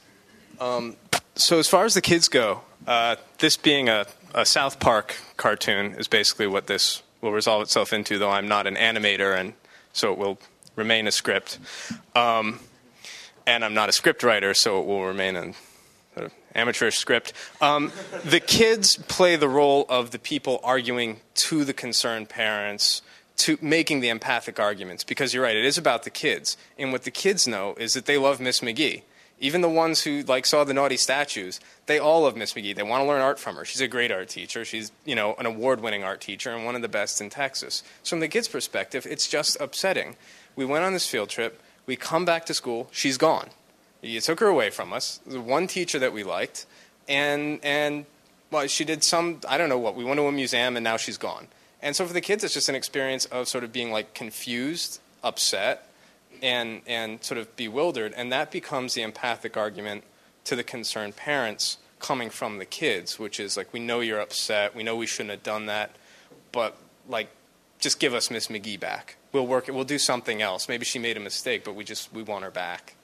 Um, 0.60 0.98
so 1.36 1.60
as 1.60 1.68
far 1.70 1.86
as 1.86 1.94
the 1.94 2.02
kids 2.02 2.28
go, 2.28 2.62
uh, 2.88 3.16
this 3.40 3.58
being 3.58 3.90
a, 3.90 4.06
a 4.34 4.46
South 4.46 4.80
Park 4.80 5.16
cartoon 5.38 5.96
is 5.96 6.08
basically 6.08 6.48
what 6.48 6.68
this 6.68 7.04
will 7.22 7.32
resolve 7.32 7.62
itself 7.62 7.94
into, 7.94 8.18
though 8.20 8.32
I'm 8.32 8.48
not 8.48 8.68
an 8.68 8.76
animator, 8.76 9.38
and 9.38 9.54
so 9.94 10.12
it 10.12 10.18
will 10.18 10.40
remain 10.76 11.08
a 11.08 11.12
script. 11.12 11.60
Um, 12.16 12.60
and 13.46 13.64
I'm 13.64 13.74
not 13.74 13.90
a 13.90 13.94
script 13.94 14.24
writer, 14.24 14.54
so 14.54 14.82
it 14.82 14.86
will 14.86 15.06
remain 15.06 15.36
an 15.36 15.54
sort 16.14 16.28
of 16.28 16.34
amateurish 16.56 16.98
script. 16.98 17.34
Um, 17.62 17.92
the 18.24 18.40
kids 18.40 18.98
play 19.08 19.36
the 19.36 19.50
role 19.50 19.86
of 19.90 20.12
the 20.12 20.20
people 20.20 20.60
arguing 20.64 21.22
to 21.36 21.64
the 21.64 21.74
concerned 21.74 22.30
parents, 22.30 23.02
to 23.38 23.58
making 23.62 24.02
the 24.02 24.10
empathic 24.10 24.60
arguments, 24.60 25.04
because 25.04 25.34
you're 25.34 25.44
right, 25.44 25.56
it 25.56 25.66
is 25.66 25.78
about 25.78 26.04
the 26.04 26.10
kids. 26.10 26.56
And 26.78 26.92
what 26.92 27.04
the 27.04 27.12
kids 27.12 27.48
know 27.48 27.76
is 27.80 27.94
that 27.94 28.06
they 28.06 28.18
love 28.18 28.40
Miss 28.40 28.60
McGee. 28.60 29.02
Even 29.44 29.60
the 29.60 29.68
ones 29.68 30.02
who 30.02 30.24
like 30.24 30.46
saw 30.46 30.64
the 30.64 30.74
naughty 30.74 30.96
statues, 30.96 31.60
they 31.86 32.00
all 32.00 32.22
love 32.22 32.38
Miss 32.38 32.54
McGee. 32.54 32.74
They 32.74 32.82
want 32.82 33.04
to 33.04 33.06
learn 33.06 33.22
art 33.22 33.38
from 33.38 33.58
her. 33.58 33.66
She's 33.66 33.82
a 33.82 33.90
great 33.90 34.10
art 34.10 34.30
teacher. 34.30 34.64
She's, 34.64 34.90
you 35.04 35.16
know, 35.16 35.36
an 35.38 35.46
award-winning 35.46 36.02
art 36.02 36.22
teacher 36.22 36.52
and 36.52 36.64
one 36.64 36.76
of 36.76 36.82
the 36.82 36.88
best 36.88 37.20
in 37.20 37.30
Texas. 37.30 37.84
So 38.04 38.12
from 38.12 38.22
the 38.22 38.30
kids' 38.30 38.48
perspective, 38.48 39.06
it's 39.06 39.28
just 39.28 39.60
upsetting. 39.60 40.16
We 40.56 40.64
went 40.64 40.86
on 40.86 40.94
this 40.94 41.06
field 41.06 41.28
trip. 41.28 41.62
We 41.86 41.98
come 41.98 42.24
back 42.24 42.46
to 42.46 42.54
school. 42.54 42.88
She's 42.92 43.18
gone. 43.18 43.50
You 44.02 44.22
took 44.22 44.40
her 44.40 44.48
away 44.48 44.70
from 44.70 44.94
us. 44.94 45.20
The 45.28 45.42
one 45.42 45.68
teacher 45.68 46.00
that 46.00 46.14
we 46.14 46.24
liked, 46.24 46.66
and 47.10 47.60
and 47.64 48.06
well, 48.50 48.68
she 48.68 48.86
did 48.86 49.04
some. 49.04 49.42
I 49.48 49.58
don't 49.58 49.68
know 49.68 49.78
what. 49.78 49.96
We 49.96 50.06
went 50.06 50.20
to 50.20 50.26
a 50.26 50.32
museum, 50.32 50.78
and 50.78 50.84
now 50.86 50.96
she's 50.96 51.18
gone. 51.18 51.48
And 51.82 51.98
so 51.98 52.06
for 52.06 52.14
the 52.14 52.22
kids, 52.22 52.46
it's 52.46 52.54
just 52.54 52.70
an 52.70 52.76
experience 52.76 53.26
of 53.26 53.50
sort 53.50 53.66
of 53.66 53.74
being 53.74 53.92
like 53.92 54.14
confused, 54.14 55.02
upset, 55.22 55.90
and 56.44 56.82
and 56.86 57.24
sort 57.24 57.40
of 57.40 57.56
bewildered, 57.56 58.14
and 58.16 58.32
that 58.32 58.52
becomes 58.52 58.94
the 58.94 59.02
empathic 59.02 59.58
argument 59.58 60.04
to 60.44 60.56
the 60.56 60.64
concerned 60.64 61.16
parents 61.16 61.78
coming 62.00 62.30
from 62.30 62.58
the 62.58 62.66
kids, 62.66 63.18
which 63.18 63.40
is 63.40 63.56
like, 63.56 63.72
we 63.72 63.80
know 63.80 64.02
you're 64.02 64.20
upset, 64.20 64.76
we 64.76 64.84
know 64.84 64.96
we 64.96 65.08
shouldn't 65.08 65.32
have 65.32 65.42
done 65.42 65.68
that, 65.68 65.96
but 66.52 66.76
like, 67.08 67.30
just 67.80 67.98
give 67.98 68.14
us 68.14 68.30
Miss 68.30 68.48
McGee 68.48 68.80
back. 68.80 69.16
We'll 69.32 69.48
work. 69.48 69.70
it, 69.70 69.72
We'll 69.72 69.86
do 69.86 69.98
something 69.98 70.42
else. 70.42 70.68
Maybe 70.68 70.86
she 70.86 71.00
made 71.00 71.16
a 71.16 71.22
mistake, 71.22 71.64
but 71.64 71.76
we 71.76 71.84
just 71.84 72.14
we 72.14 72.22
want 72.22 72.44
her 72.44 72.52
back. 72.52 72.96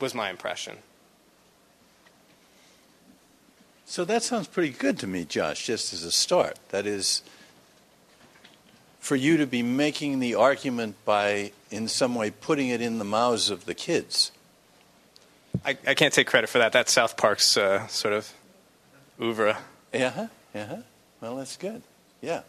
Was 0.00 0.14
my 0.14 0.30
impression. 0.30 0.78
So 3.84 4.04
that 4.04 4.22
sounds 4.22 4.46
pretty 4.46 4.70
good 4.70 5.00
to 5.00 5.08
me, 5.08 5.24
Josh, 5.24 5.66
just 5.66 5.92
as 5.92 6.04
a 6.04 6.12
start. 6.12 6.58
That 6.68 6.86
is, 6.86 7.22
for 9.00 9.16
you 9.16 9.36
to 9.38 9.46
be 9.46 9.62
making 9.62 10.20
the 10.20 10.34
argument 10.34 10.94
by, 11.04 11.52
in 11.70 11.88
some 11.88 12.14
way, 12.14 12.30
putting 12.30 12.68
it 12.68 12.80
in 12.80 12.98
the 12.98 13.04
mouths 13.04 13.50
of 13.50 13.64
the 13.64 13.74
kids. 13.74 14.30
I, 15.64 15.76
I 15.86 15.94
can't 15.94 16.14
take 16.14 16.26
credit 16.26 16.48
for 16.48 16.58
that. 16.58 16.72
That's 16.72 16.92
South 16.92 17.16
Park's 17.16 17.56
uh, 17.56 17.86
sort 17.88 18.14
of 18.14 18.32
oeuvre. 19.20 19.58
Yeah, 19.92 20.28
yeah. 20.54 20.78
Well, 21.20 21.36
that's 21.36 21.56
good. 21.56 21.82
Yeah. 22.20 22.42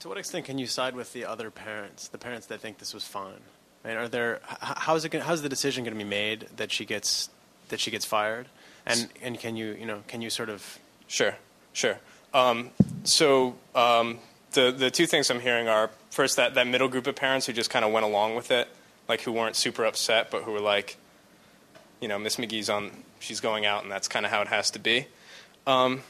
To 0.00 0.08
what 0.08 0.18
extent 0.18 0.46
can 0.46 0.58
you 0.58 0.66
side 0.66 0.96
with 0.96 1.12
the 1.12 1.24
other 1.24 1.50
parents, 1.50 2.08
the 2.08 2.18
parents 2.18 2.46
that 2.48 2.60
think 2.60 2.78
this 2.78 2.92
was 2.92 3.04
fine? 3.06 3.40
I 3.84 3.88
mean, 3.88 3.96
Are 3.96 4.08
there 4.08 4.40
how 4.46 4.96
is 4.96 5.04
it 5.04 5.14
how's 5.14 5.42
the 5.42 5.48
decision 5.48 5.84
going 5.84 5.96
to 5.96 6.04
be 6.04 6.08
made 6.08 6.48
that 6.56 6.72
she 6.72 6.84
gets 6.84 7.30
that 7.68 7.80
she 7.80 7.90
gets 7.90 8.04
fired? 8.04 8.46
And 8.86 9.08
and 9.22 9.38
can 9.38 9.56
you 9.56 9.76
you 9.78 9.86
know 9.86 10.02
can 10.08 10.22
you 10.22 10.30
sort 10.30 10.48
of 10.48 10.78
Sure, 11.06 11.36
sure. 11.72 11.98
Um, 12.32 12.70
so 13.04 13.56
um, 13.74 14.18
the 14.52 14.72
the 14.72 14.90
two 14.90 15.06
things 15.06 15.30
I'm 15.30 15.40
hearing 15.40 15.68
are 15.68 15.90
first 16.10 16.36
that 16.36 16.54
that 16.54 16.66
middle 16.66 16.88
group 16.88 17.06
of 17.06 17.14
parents 17.14 17.46
who 17.46 17.52
just 17.52 17.70
kind 17.70 17.84
of 17.84 17.92
went 17.92 18.04
along 18.04 18.36
with 18.36 18.50
it, 18.50 18.68
like 19.08 19.22
who 19.22 19.32
weren't 19.32 19.56
super 19.56 19.84
upset, 19.84 20.30
but 20.30 20.42
who 20.44 20.52
were 20.52 20.60
like, 20.60 20.96
you 22.00 22.08
know, 22.08 22.18
Miss 22.18 22.36
McGee's 22.36 22.68
on, 22.68 22.90
she's 23.20 23.40
going 23.40 23.66
out, 23.66 23.82
and 23.82 23.92
that's 23.92 24.08
kind 24.08 24.26
of 24.26 24.32
how 24.32 24.42
it 24.42 24.48
has 24.48 24.70
to 24.72 24.78
be. 24.78 25.06
Um, 25.66 26.02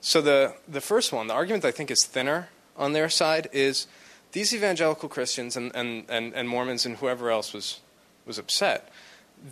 so 0.00 0.20
the 0.20 0.54
the 0.68 0.80
first 0.80 1.12
one, 1.12 1.26
the 1.26 1.34
argument 1.34 1.64
I 1.64 1.70
think 1.70 1.90
is 1.90 2.04
thinner 2.04 2.48
on 2.76 2.92
their 2.92 3.08
side 3.08 3.48
is 3.52 3.86
these 4.32 4.52
evangelical 4.52 5.08
Christians 5.08 5.56
and, 5.56 5.70
and, 5.76 6.04
and, 6.08 6.34
and 6.34 6.48
Mormons 6.48 6.84
and 6.84 6.96
whoever 6.96 7.30
else 7.30 7.52
was 7.52 7.80
was 8.26 8.38
upset. 8.38 8.90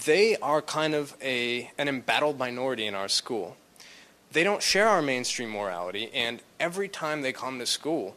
They 0.05 0.37
are 0.39 0.63
kind 0.63 0.95
of 0.95 1.17
a 1.23 1.71
an 1.79 1.89
embattled 1.89 2.39
minority 2.39 2.87
in 2.87 2.95
our 2.95 3.09
school. 3.09 3.57
They 4.33 4.45
don't 4.45 4.63
share 4.63 4.89
our 4.89 5.03
mainstream 5.03 5.51
morality, 5.51 6.11
and 6.15 6.41
every 6.59 6.89
time 6.89 7.21
they 7.21 7.33
come 7.33 7.59
to 7.59 7.67
school, 7.67 8.17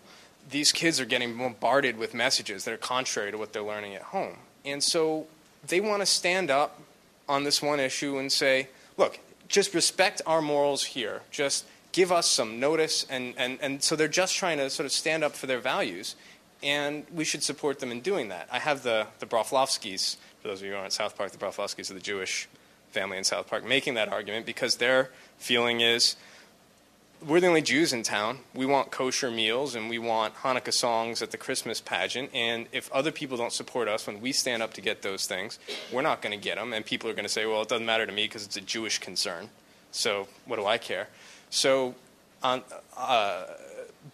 these 0.49 0.71
kids 0.71 0.99
are 0.99 1.05
getting 1.05 1.37
bombarded 1.37 1.97
with 1.97 2.13
messages 2.13 2.65
that 2.65 2.73
are 2.73 2.77
contrary 2.77 3.31
to 3.31 3.37
what 3.37 3.53
they're 3.53 3.63
learning 3.63 3.95
at 3.95 4.01
home. 4.01 4.37
And 4.63 4.83
so 4.83 5.27
they 5.67 5.79
want 5.79 6.01
to 6.01 6.05
stand 6.05 6.51
up 6.51 6.81
on 7.27 7.43
this 7.43 7.61
one 7.61 7.79
issue 7.79 8.17
and 8.17 8.31
say, 8.31 8.69
look, 8.97 9.19
just 9.47 9.73
respect 9.73 10.21
our 10.25 10.41
morals 10.41 10.83
here. 10.83 11.21
Just 11.31 11.65
give 11.91 12.11
us 12.11 12.29
some 12.29 12.59
notice. 12.59 13.05
And, 13.09 13.33
and, 13.37 13.57
and 13.61 13.81
so 13.83 13.95
they're 13.95 14.07
just 14.07 14.35
trying 14.35 14.57
to 14.57 14.69
sort 14.69 14.85
of 14.85 14.91
stand 14.91 15.23
up 15.23 15.33
for 15.35 15.47
their 15.47 15.59
values. 15.59 16.15
And 16.63 17.05
we 17.13 17.23
should 17.23 17.43
support 17.43 17.79
them 17.79 17.91
in 17.91 18.01
doing 18.01 18.29
that. 18.29 18.47
I 18.51 18.59
have 18.59 18.83
the, 18.83 19.07
the 19.19 19.25
Broflovskis, 19.25 20.17
for 20.41 20.47
those 20.47 20.61
of 20.61 20.65
you 20.65 20.73
who 20.73 20.77
aren't 20.77 20.93
South 20.93 21.17
Park, 21.17 21.31
the 21.31 21.37
Broflovskis 21.37 21.91
are 21.91 21.93
the 21.93 21.99
Jewish 21.99 22.47
family 22.91 23.17
in 23.17 23.23
South 23.23 23.47
Park, 23.47 23.65
making 23.65 23.95
that 23.95 24.09
argument 24.09 24.45
because 24.45 24.77
their 24.77 25.09
feeling 25.37 25.81
is 25.81 26.15
we're 27.27 27.39
the 27.39 27.47
only 27.47 27.61
Jews 27.61 27.91
in 27.93 28.03
town. 28.03 28.39
We 28.53 28.65
want 28.65 28.91
kosher 28.91 29.31
meals 29.31 29.75
and 29.75 29.89
we 29.89 29.97
want 29.97 30.35
Hanukkah 30.35 30.73
songs 30.73 31.21
at 31.21 31.31
the 31.31 31.37
Christmas 31.37 31.81
pageant. 31.81 32.29
And 32.33 32.67
if 32.71 32.91
other 32.91 33.11
people 33.11 33.37
don't 33.37 33.53
support 33.53 33.87
us 33.87 34.05
when 34.05 34.21
we 34.21 34.31
stand 34.31 34.61
up 34.61 34.73
to 34.75 34.81
get 34.81 35.01
those 35.01 35.25
things, 35.25 35.57
we're 35.91 36.01
not 36.01 36.21
going 36.21 36.37
to 36.37 36.43
get 36.43 36.55
them. 36.57 36.73
And 36.73 36.85
people 36.85 37.09
are 37.09 37.13
going 37.13 37.25
to 37.25 37.29
say, 37.29 37.45
well, 37.45 37.61
it 37.61 37.69
doesn't 37.69 37.85
matter 37.85 38.05
to 38.05 38.11
me 38.11 38.25
because 38.25 38.45
it's 38.45 38.57
a 38.57 38.61
Jewish 38.61 38.99
concern. 38.99 39.49
So 39.91 40.27
what 40.45 40.57
do 40.57 40.65
I 40.65 40.77
care? 40.77 41.07
So 41.49 41.95
on, 42.43 42.61
uh, 42.95 43.45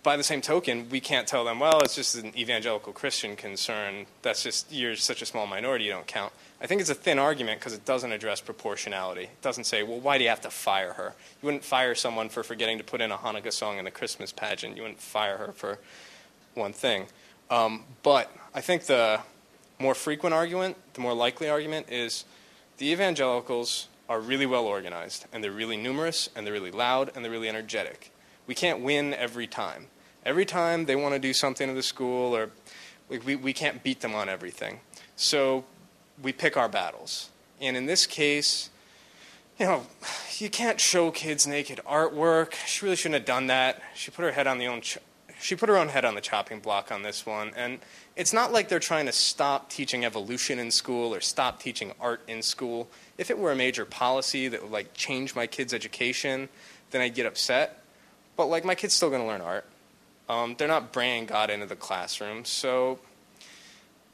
by 0.04 0.16
the 0.16 0.24
same 0.24 0.42
token, 0.42 0.90
we 0.90 1.00
can't 1.00 1.28
tell 1.28 1.44
them, 1.44 1.60
well, 1.60 1.82
it's 1.82 1.96
just 1.96 2.16
an 2.16 2.38
evangelical 2.38 2.94
Christian 2.94 3.36
concern. 3.36 4.06
That's 4.22 4.44
just, 4.44 4.72
you're 4.72 4.96
such 4.96 5.22
a 5.22 5.26
small 5.26 5.48
minority, 5.48 5.86
you 5.86 5.92
don't 5.92 6.08
count. 6.08 6.32
I 6.62 6.68
think 6.68 6.80
it's 6.80 6.92
a 6.92 6.96
thin 6.96 7.18
argument 7.18 7.60
because 7.60 7.74
it 7.74 7.86
doesn't 7.86 8.12
address 8.12 8.40
proportionality. 8.40 9.24
It 9.24 9.42
doesn't 9.42 9.64
say, 9.64 9.82
well, 9.82 10.00
why 10.00 10.20
do 10.20 10.24
you 10.24 10.30
have 10.30 10.42
to 10.42 10.52
fire 10.52 10.94
her? 10.94 11.16
You 11.42 11.48
wouldn't 11.48 11.64
fire 11.64 11.96
someone 11.96 12.30
for 12.30 12.44
forgetting 12.44 12.78
to 12.78 12.84
put 12.84 13.02
in 13.02 13.12
a 13.12 13.18
Hanukkah 13.18 13.52
song 13.52 13.80
in 13.80 13.86
the 13.86 13.92
Christmas 13.92 14.32
pageant. 14.32 14.76
You 14.76 14.84
wouldn't 14.84 15.00
fire 15.00 15.38
her 15.38 15.52
for 15.54 15.80
one 16.54 16.72
thing. 16.72 17.08
Um, 17.50 17.86
but 18.04 18.32
I 18.54 18.62
think 18.62 18.84
the 18.84 19.22
more 19.80 19.96
frequent 19.96 20.36
argument, 20.36 20.78
the 20.94 21.02
more 21.02 21.16
likely 21.16 21.50
argument 21.50 21.90
is 21.90 22.26
the 22.78 22.92
evangelicals 22.92 23.88
are 24.08 24.20
really 24.20 24.46
well 24.46 24.66
organized, 24.66 25.26
and 25.34 25.44
they're 25.44 25.52
really 25.52 25.78
numerous, 25.78 26.30
and 26.36 26.46
they're 26.46 26.54
really 26.54 26.72
loud, 26.72 27.12
and 27.16 27.26
they're 27.26 27.32
really 27.32 27.50
energetic. 27.50 28.12
We 28.46 28.54
can't 28.54 28.82
win 28.82 29.14
every 29.16 29.48
time. 29.48 29.88
Every 30.26 30.46
time 30.46 30.86
they 30.86 30.96
want 30.96 31.16
to 31.16 31.20
do 31.20 31.34
something 31.34 31.68
to 31.68 31.74
the 31.74 31.82
school, 31.82 32.36
or 32.36 32.52
we, 33.10 33.36
we 33.36 33.54
can't 33.54 33.82
beat 33.82 34.02
them 34.02 34.14
on 34.14 34.30
everything. 34.30 34.82
So 35.16 35.66
we 36.22 36.32
pick 36.32 36.58
our 36.58 36.70
battles. 36.70 37.30
And 37.60 37.78
in 37.78 37.86
this 37.86 38.06
case, 38.06 38.70
you 39.60 39.66
know, 39.66 39.86
you 40.38 40.50
can't 40.50 40.80
show 40.80 41.12
kids 41.12 41.46
naked 41.46 41.80
artwork. 41.88 42.54
She 42.66 42.84
really 42.84 42.96
shouldn't 42.96 43.16
have 43.16 43.26
done 43.26 43.48
that. 43.48 43.82
She 43.94 44.10
put 44.12 44.24
her 44.24 44.32
head 44.32 44.48
on 44.48 44.58
the 44.58 44.68
own. 44.68 44.82
Ch- 44.82 44.98
she 45.40 45.56
put 45.56 45.70
her 45.70 45.78
own 45.78 45.90
head 45.90 46.06
on 46.06 46.16
the 46.16 46.22
chopping 46.22 46.60
block 46.60 46.92
on 46.92 47.02
this 47.02 47.26
one. 47.26 47.52
And 47.56 47.80
it's 48.16 48.32
not 48.32 48.52
like 48.52 48.70
they're 48.70 48.80
trying 48.80 49.08
to 49.08 49.12
stop 49.12 49.70
teaching 49.70 50.06
evolution 50.06 50.60
in 50.60 50.70
school 50.70 51.14
or 51.14 51.22
stop 51.22 51.60
teaching 51.60 51.94
art 52.00 52.22
in 52.28 52.42
school. 52.42 52.90
If 53.18 53.32
it 53.32 53.38
were 53.38 53.52
a 53.52 53.56
major 53.56 53.86
policy 53.86 54.48
that 54.48 54.62
would 54.62 54.72
like 54.72 54.94
change 54.94 55.36
my 55.36 55.48
kids' 55.48 55.74
education, 55.74 56.50
then 56.92 57.02
I'd 57.02 57.16
get 57.16 57.26
upset. 57.26 57.84
But 58.36 58.48
like 58.48 58.66
my 58.66 58.76
kid's 58.76 58.94
still 58.94 59.10
going 59.10 59.22
to 59.22 59.28
learn 59.28 59.42
art. 59.42 59.66
Um, 60.30 60.56
they're 60.58 60.68
not 60.68 60.94
bringing 60.94 61.26
God 61.26 61.50
into 61.50 61.66
the 61.66 61.76
classroom, 61.76 62.46
so 62.46 63.00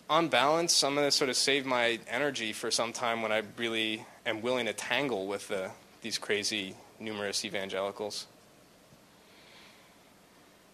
on 0.10 0.30
balance, 0.30 0.84
I'm 0.84 0.96
going 0.96 1.08
to 1.08 1.12
sort 1.12 1.30
of 1.30 1.36
save 1.36 1.66
my 1.66 2.00
energy 2.08 2.54
for 2.54 2.72
some 2.72 2.94
time 2.94 3.22
when 3.22 3.32
I 3.32 3.44
really 3.58 4.06
am 4.26 4.42
willing 4.42 4.66
to 4.68 4.74
tangle 4.74 5.28
with 5.28 5.48
the, 5.48 5.72
these 6.02 6.18
crazy, 6.18 6.76
numerous 7.00 7.44
evangelicals. 7.44 8.28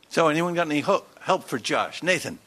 So, 0.09 0.27
anyone 0.27 0.53
got 0.53 0.67
any 0.67 0.81
ho- 0.81 1.05
help 1.21 1.45
for 1.45 1.57
Josh? 1.57 2.03
Nathan. 2.03 2.37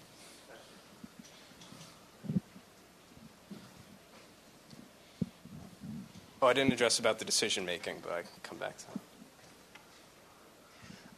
Oh, 6.41 6.47
I 6.47 6.53
didn't 6.53 6.73
address 6.73 7.01
about 7.01 7.19
the 7.19 7.25
decision 7.25 7.65
making, 7.65 7.97
but 8.03 8.13
I 8.13 8.23
can 8.23 8.31
come 8.45 8.59
back 8.59 8.77
to 8.79 8.85
that. 8.87 9.01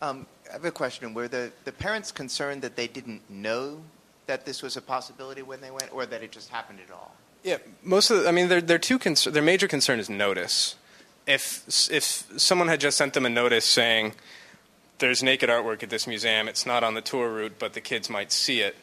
Um, 0.01 0.27
I 0.49 0.53
have 0.55 0.65
a 0.65 0.71
question. 0.71 1.13
Were 1.13 1.29
the, 1.29 1.53
the 1.65 1.73
parents 1.73 2.13
concerned 2.13 2.63
that 2.63 2.77
they 2.77 2.87
didn't 2.87 3.29
know 3.29 3.83
that 4.29 4.47
this 4.47 4.63
was 4.63 4.77
a 4.77 4.83
possibility 4.83 5.43
when 5.43 5.61
they 5.61 5.71
went, 5.71 5.93
or 5.93 6.07
that 6.07 6.23
it 6.23 6.31
just 6.31 6.51
happened 6.51 6.79
at 6.87 6.93
all? 6.93 7.15
Yeah, 7.43 7.59
most 7.83 8.11
of 8.11 8.23
the, 8.23 8.29
I 8.29 8.33
mean, 8.33 8.49
their, 8.49 8.61
their, 8.61 8.79
two 8.79 8.99
concer- 8.99 9.31
their 9.31 9.43
major 9.43 9.67
concern 9.67 9.99
is 9.99 10.09
notice. 10.09 10.77
If, 11.27 11.65
if 11.91 12.25
someone 12.37 12.69
had 12.69 12.81
just 12.81 12.97
sent 12.97 13.15
them 13.15 13.27
a 13.27 13.31
notice 13.31 13.65
saying, 13.65 14.15
there's 14.99 15.23
naked 15.23 15.51
artwork 15.51 15.83
at 15.83 15.91
this 15.91 16.07
museum, 16.07 16.49
it's 16.49 16.67
not 16.67 16.85
on 16.85 16.95
the 16.95 17.01
tour 17.01 17.31
route, 17.33 17.59
but 17.59 17.73
the 17.73 17.81
kids 17.81 18.09
might 18.09 18.33
see 18.33 18.61
it, 18.61 18.77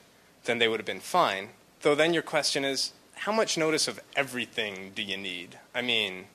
then 0.46 0.60
they 0.60 0.68
would 0.68 0.80
have 0.80 0.86
been 0.86 1.00
fine. 1.00 1.50
Though 1.82 1.96
then 1.96 2.14
your 2.14 2.24
question 2.24 2.66
is, 2.66 2.94
how 3.14 3.32
much 3.32 3.58
notice 3.58 3.88
of 3.88 4.00
everything 4.16 4.92
do 4.96 5.02
you 5.02 5.18
need? 5.18 5.60
I 5.74 5.82
mean, 5.82 6.26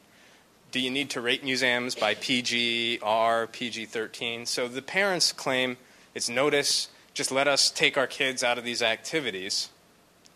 do 0.72 0.80
you 0.80 0.90
need 0.90 1.10
to 1.10 1.20
rate 1.20 1.42
museums 1.42 1.94
by 1.94 2.14
PG, 2.14 3.00
R, 3.02 3.46
PG 3.46 3.86
13? 3.86 4.46
So 4.46 4.68
the 4.68 4.82
parents 4.82 5.32
claim 5.32 5.76
it's 6.14 6.28
notice, 6.28 6.88
just 7.20 7.30
let 7.30 7.46
us 7.46 7.70
take 7.70 7.98
our 7.98 8.06
kids 8.06 8.42
out 8.42 8.56
of 8.56 8.64
these 8.64 8.80
activities. 8.80 9.68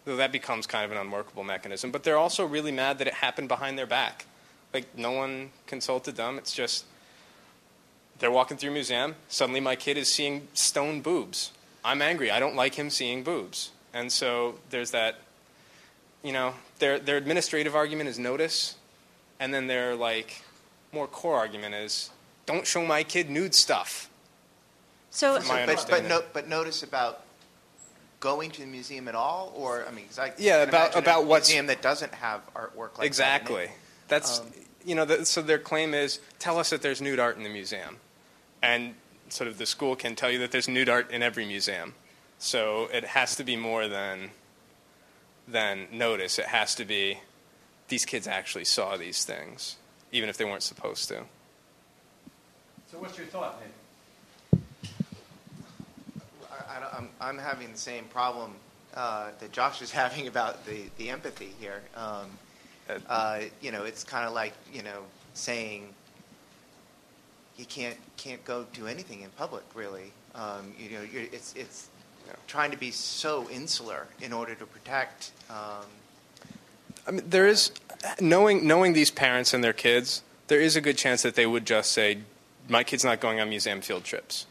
Though 0.05 0.17
that 0.17 0.33
becomes 0.33 0.67
kind 0.67 0.85
of 0.85 0.93
an 0.93 0.99
unworkable 0.99 1.43
mechanism. 1.43 1.91
But 1.91 2.03
they're 2.03 2.19
also 2.19 2.45
really 2.45 2.73
mad 2.73 2.99
that 2.99 3.07
it 3.07 3.15
happened 3.15 3.49
behind 3.49 3.79
their 3.79 3.87
back. 3.87 4.27
Like, 4.75 4.95
no 4.95 5.13
one 5.13 5.49
consulted 5.67 6.17
them. 6.17 6.37
It's 6.37 6.53
just 6.53 6.85
they're 8.19 8.31
walking 8.31 8.59
through 8.59 8.69
a 8.69 8.75
museum. 8.75 9.15
Suddenly, 9.29 9.61
my 9.61 9.77
kid 9.77 9.97
is 9.97 10.09
seeing 10.09 10.47
stone 10.53 11.01
boobs. 11.01 11.53
I'm 11.83 12.03
angry. 12.03 12.31
I 12.31 12.39
don't 12.39 12.55
like 12.55 12.75
him 12.75 12.91
seeing 12.91 13.23
boobs. 13.23 13.71
And 13.95 14.13
so 14.13 14.57
there's 14.69 14.91
that, 14.91 15.21
you 16.23 16.35
know, 16.35 16.53
their, 16.81 16.99
their 16.99 17.17
administrative 17.17 17.75
argument 17.75 18.11
is 18.11 18.19
notice. 18.19 18.77
And 19.41 19.55
then 19.55 19.69
their, 19.69 19.95
like, 19.95 20.43
more 20.93 21.07
core 21.07 21.39
argument 21.39 21.77
is 21.77 22.11
don't 22.45 22.67
show 22.67 22.85
my 22.85 23.05
kid 23.05 23.31
nude 23.31 23.55
stuff. 23.55 24.11
So, 25.15 25.39
So, 25.39 25.65
but, 25.67 25.87
but, 25.89 26.05
no, 26.07 26.23
but 26.33 26.49
notice 26.49 26.83
about 26.83 27.23
going 28.19 28.51
to 28.51 28.61
the 28.63 28.67
museum 28.67 29.07
at 29.07 29.15
all, 29.15 29.53
or 29.55 29.87
I 29.87 29.93
mean, 29.93 30.09
'cause 30.09 30.19
I 30.19 30.33
Yeah, 30.39 30.59
can 30.61 30.69
about- 30.71 30.83
imagine 30.87 30.99
about 30.99 31.23
a 31.23 31.27
what's- 31.27 31.49
museum 31.49 31.67
that 31.69 31.81
doesn't 31.83 32.15
have 32.15 32.41
artwork 32.55 32.99
like 32.99 33.07
exactly. 33.07 33.55
that. 33.55 33.63
in 33.65 33.71
it. 33.71 33.79
That's 34.09 34.39
Um, 34.41 34.53
you 34.85 34.95
know. 34.97 35.05
The, 35.05 35.25
so 35.25 35.41
their 35.41 35.61
claim 35.61 35.95
is 35.95 36.19
tell 36.41 36.59
us 36.59 36.71
that 36.71 36.83
there's 36.83 37.01
nude 37.01 37.21
art 37.21 37.37
in 37.37 37.45
the 37.45 37.49
museum, 37.49 38.01
and 38.61 38.97
sort 39.29 39.47
of 39.47 39.59
the 39.59 39.67
school 39.67 39.95
can 39.95 40.17
tell 40.17 40.31
you 40.33 40.39
that 40.41 40.51
there's 40.51 40.67
nude 40.69 40.89
art 40.89 41.09
in 41.13 41.23
every 41.23 41.47
museum. 41.47 41.95
So 42.41 42.87
it 42.93 43.05
has 43.05 43.37
to 43.37 43.45
be 43.45 43.55
more 43.57 43.87
than 43.87 44.33
than 45.47 45.87
notice. 45.93 46.39
It 46.41 46.47
has 46.47 46.75
to 46.75 46.85
be 46.85 47.21
these 47.89 48.05
kids 48.05 48.27
actually 48.27 48.65
saw 48.65 48.97
these 48.97 49.25
things, 49.25 49.77
even 50.11 50.29
if 50.29 50.37
they 50.39 50.45
weren't 50.45 50.63
supposed 50.65 51.07
to. 51.09 51.25
So, 52.91 52.99
what's 52.99 53.17
your 53.17 53.27
thought, 53.29 53.61
Nate? 53.61 54.61
I, 56.51 56.77
I 56.77 56.81
don't, 56.81 56.84
I'm, 56.97 57.09
I'm 57.21 57.39
having 57.39 57.73
the 57.73 57.79
same 57.79 58.05
problem 58.05 58.53
uh, 58.95 59.31
that 59.41 59.53
Josh 59.53 59.83
is 59.83 59.91
having 60.03 60.27
about 60.27 60.65
the, 60.67 60.83
the 60.99 61.11
empathy 61.11 61.53
here. 61.61 61.83
Um, 61.97 62.31
uh, 63.09 63.41
you 63.61 63.73
know, 63.73 63.85
it's 63.85 64.05
kind 64.05 64.27
of 64.27 64.35
like 64.35 64.53
you 64.73 64.83
know 64.83 65.03
saying 65.33 65.89
you 67.57 67.65
can't 67.65 67.97
can't 68.17 68.45
go 68.45 68.67
do 68.73 68.87
anything 68.87 69.23
in 69.23 69.31
public. 69.31 69.65
Really, 69.75 70.13
um, 70.35 70.75
you 70.79 70.91
know, 70.91 71.03
you're, 71.03 71.23
it's 71.23 71.55
it's 71.55 71.89
trying 72.47 72.71
to 72.71 72.77
be 72.77 72.91
so 72.91 73.49
insular 73.51 74.07
in 74.21 74.33
order 74.33 74.55
to 74.55 74.67
protect. 74.67 75.33
Um, 75.49 75.87
I 77.07 77.11
mean, 77.11 77.25
there 77.27 77.47
is 77.47 77.73
knowing 78.21 78.67
knowing 78.67 78.93
these 78.93 79.11
parents 79.11 79.55
and 79.55 79.65
their 79.65 79.73
kids. 79.73 80.23
There 80.49 80.61
is 80.61 80.77
a 80.77 80.83
good 80.83 80.99
chance 80.99 81.23
that 81.23 81.37
they 81.37 81.47
would 81.47 81.65
just 81.65 81.91
say, 81.91 82.19
"My 82.69 82.85
kid's 82.85 83.03
not 83.03 83.19
going 83.19 83.41
on 83.41 83.49
museum 83.49 83.81
field 83.81 84.05
trips." 84.05 84.47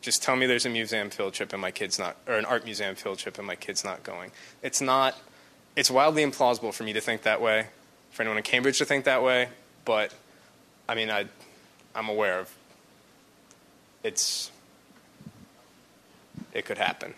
Just 0.00 0.22
tell 0.22 0.36
me 0.36 0.46
there's 0.46 0.66
a 0.66 0.70
museum 0.70 1.10
field 1.10 1.34
trip 1.34 1.52
and 1.52 1.60
my 1.60 1.70
kid's 1.70 1.98
not, 1.98 2.16
or 2.26 2.34
an 2.34 2.44
art 2.44 2.64
museum 2.64 2.94
field 2.94 3.18
trip 3.18 3.38
and 3.38 3.46
my 3.46 3.56
kid's 3.56 3.84
not 3.84 4.04
going. 4.04 4.30
It's 4.62 4.80
not. 4.80 5.16
It's 5.76 5.90
wildly 5.90 6.24
implausible 6.24 6.72
for 6.72 6.84
me 6.84 6.92
to 6.92 7.00
think 7.00 7.22
that 7.22 7.40
way, 7.40 7.66
for 8.10 8.22
anyone 8.22 8.38
in 8.38 8.44
Cambridge 8.44 8.78
to 8.78 8.84
think 8.84 9.04
that 9.04 9.22
way. 9.22 9.48
But 9.84 10.14
I 10.88 10.94
mean, 10.94 11.10
I, 11.10 11.26
I'm 11.94 12.08
aware 12.08 12.38
of. 12.40 12.54
It's. 14.02 14.50
It 16.54 16.64
could 16.64 16.78
happen. 16.78 17.14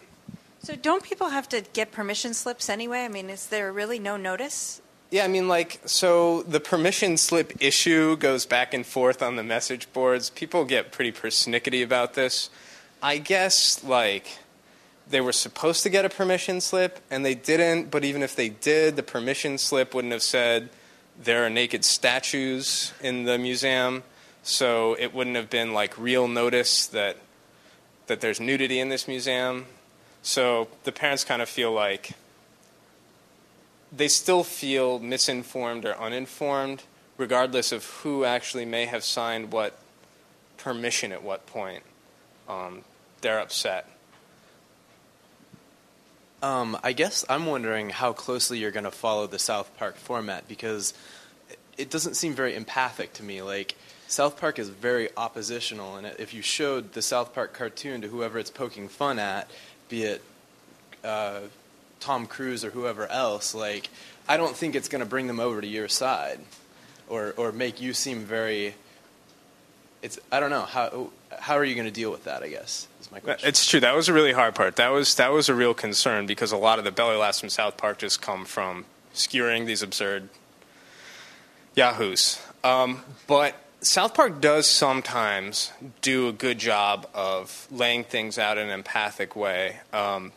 so 0.61 0.75
don't 0.75 1.03
people 1.03 1.29
have 1.29 1.49
to 1.51 1.63
get 1.73 1.93
permission 1.93 2.35
slips 2.35 2.69
anyway? 2.69 3.01
I 3.01 3.09
mean, 3.09 3.31
is 3.31 3.47
there 3.47 3.73
really 3.73 3.99
no 3.99 4.17
notice? 4.17 4.81
Yeah, 5.11 5.25
I 5.25 5.29
mean, 5.29 5.49
like, 5.49 5.81
so 5.87 6.43
the 6.43 6.61
permission 6.61 7.17
slip 7.17 7.53
issue 7.61 8.17
goes 8.17 8.47
back 8.47 8.73
and 8.73 8.87
forth 8.87 9.23
on 9.23 9.37
the 9.37 9.43
message 9.43 9.93
boards. 9.93 10.31
People 10.31 10.65
get 10.65 10.93
pretty 10.93 11.11
persnickety 11.11 11.83
about 11.83 12.15
this. 12.15 12.49
I 13.03 13.19
guess, 13.19 13.83
like, 13.83 14.39
they 15.09 15.21
were 15.21 15.33
supposed 15.33 15.83
to 15.85 15.89
get 15.89 16.05
a 16.05 16.09
permission 16.09 16.61
slip 16.61 17.01
and 17.11 17.25
they 17.25 17.35
didn't, 17.35 17.91
but 17.91 18.05
even 18.05 18.23
if 18.23 18.37
they 18.37 18.51
did, 18.51 18.97
the 18.97 19.03
permission 19.03 19.59
slip 19.59 19.95
wouldn't 19.95 20.13
have 20.13 20.23
said 20.23 20.71
there 21.21 21.45
are 21.45 21.51
naked 21.51 21.85
statues 21.85 22.93
in 23.03 23.25
the 23.25 23.39
museum, 23.39 24.03
so 24.43 24.97
it 24.99 25.15
wouldn't 25.15 25.37
have 25.37 25.51
been, 25.51 25.73
like, 25.73 25.99
real 25.99 26.29
notice 26.29 26.87
that, 26.87 27.17
that 28.07 28.21
there's 28.21 28.41
nudity 28.41 28.79
in 28.79 28.89
this 28.89 29.09
museum. 29.09 29.67
So 30.23 30.69
the 30.85 30.93
parents 30.93 31.25
kind 31.25 31.43
of 31.43 31.49
feel 31.49 31.73
like 31.73 32.13
they 33.91 34.09
still 34.09 34.45
feel 34.45 34.99
misinformed 34.99 35.85
or 35.85 35.99
uninformed, 35.99 36.85
regardless 37.17 37.73
of 37.73 37.85
who 37.85 38.25
actually 38.25 38.65
may 38.65 38.87
have 38.87 39.03
signed 39.03 39.53
what 39.53 39.79
permission 40.57 41.13
at 41.13 41.23
what 41.23 41.47
point. 41.47 41.83
Um, 42.49 42.83
they're 43.21 43.41
upset. 43.41 43.89
Um, 46.43 46.79
I 46.83 46.93
guess 46.93 47.25
I'm 47.29 47.47
wondering 47.47 47.91
how 47.91 48.13
closely 48.13 48.59
you're 48.59 48.71
going 48.71 48.85
to 48.85 48.91
follow 48.91 49.27
the 49.27 49.39
South 49.39 49.77
Park 49.77 49.97
format 49.97 50.49
because 50.49 50.95
it 51.77 51.91
doesn't 51.91 52.15
seem 52.15 52.35
very 52.35 52.55
empathic 52.57 53.13
to 53.15 53.23
me. 53.23 53.43
Like 53.43 53.75
South 54.09 54.41
Park 54.41 54.59
is 54.59 54.69
very 54.71 55.11
oppositional, 55.17 55.97
and 55.97 56.07
if 56.19 56.33
you 56.33 56.41
showed 56.41 56.95
the 56.95 57.03
South 57.03 57.35
Park 57.35 57.53
cartoon 57.53 58.01
to 58.03 58.09
whoever 58.09 58.39
it's 58.39 58.51
poking 58.51 58.89
fun 58.89 59.19
at, 59.19 59.51
be 59.89 60.05
it 60.05 60.23
uh, 61.05 61.41
Tom 62.01 62.27
Cruise 62.27 62.65
or 62.65 62.71
whoever 62.71 63.07
else, 63.07 63.55
like 63.55 63.91
I 64.27 64.37
don't 64.37 64.57
think 64.57 64.75
it's 64.75 64.89
going 64.89 65.01
to 65.01 65.09
bring 65.09 65.27
them 65.27 65.41
over 65.41 65.61
to 65.61 65.67
your 65.67 65.89
side, 65.89 66.41
or 67.09 67.35
or 67.37 67.53
make 67.53 67.81
you 67.81 67.93
seem 67.93 68.21
very. 68.21 68.75
It's 70.03 70.19
I 70.33 70.41
don't 70.41 70.51
know 70.51 70.63
how 70.63 71.11
how 71.39 71.57
are 71.57 71.65
you 71.65 71.75
going 71.75 71.87
to 71.87 71.93
deal 71.93 72.11
with 72.11 72.25
that? 72.25 72.43
I 72.43 72.49
guess 72.49 72.89
is 73.01 73.11
my 73.13 73.21
question. 73.21 73.49
It's 73.49 73.67
true. 73.67 73.81
That 73.81 73.95
was 73.95 74.09
a 74.09 74.13
really 74.13 74.33
hard 74.33 74.55
part. 74.55 74.77
That 74.77 74.89
was 74.89 75.15
that 75.17 75.33
was 75.33 75.49
a 75.49 75.55
real 75.55 75.75
concern 75.75 76.27
because 76.27 76.53
a 76.53 76.57
lot 76.57 76.79
of 76.79 76.85
the 76.85 76.93
belly 76.93 77.17
laughs 77.17 77.41
from 77.41 77.51
South 77.51 77.77
Park 77.77 77.99
just 77.99 78.23
come 78.23 78.45
from 78.45 78.87
skewering 79.13 79.67
these 79.67 79.83
absurd 79.83 80.29
yahoos. 81.75 82.41
Um, 82.63 83.03
but 83.27 83.55
South 83.81 84.15
Park 84.15 84.41
does 84.41 84.67
sometimes 84.67 85.73
do 86.03 86.29
a 86.29 86.33
good 86.33 86.59
job 86.59 87.09
of 87.15 87.67
laying 87.71 88.05
things 88.05 88.39
out 88.39 88.59
in 88.59 88.69
an 88.69 88.73
empathic 88.73 89.35
way. 89.35 89.79
Um, 89.93 90.33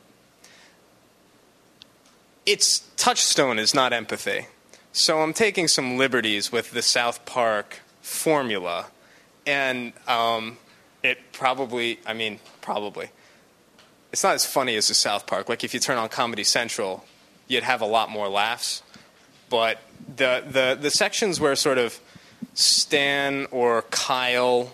its 2.46 2.80
touchstone 2.96 3.60
is 3.60 3.74
not 3.74 3.94
empathy. 3.94 4.48
So 4.94 5.22
I'm 5.22 5.34
taking 5.34 5.68
some 5.68 5.98
liberties 5.98 6.52
with 6.52 6.72
the 6.72 6.82
South 6.82 7.26
Park 7.26 7.80
formula, 8.02 8.88
and 9.46 9.94
um, 10.08 10.58
it 11.02 11.20
probably, 11.34 12.00
I 12.06 12.14
mean, 12.14 12.40
probably. 12.62 13.10
It's 14.12 14.24
not 14.24 14.36
as 14.36 14.46
funny 14.46 14.76
as 14.76 14.88
the 14.88 14.94
South 14.94 15.26
Park. 15.26 15.50
Like 15.50 15.64
if 15.64 15.74
you 15.74 15.80
turn 15.80 15.98
on 15.98 16.10
Comedy 16.10 16.44
Central, 16.44 17.04
you'd 17.48 17.64
have 17.64 17.82
a 17.82 17.86
lot 17.86 18.10
more 18.10 18.30
laughs. 18.30 18.84
But 19.50 19.80
the 20.16 20.44
the 20.48 20.78
the 20.80 20.90
sections 20.90 21.40
where 21.40 21.56
sort 21.56 21.78
of 21.78 22.00
Stan 22.54 23.48
or 23.52 23.84
Kyle 23.84 24.72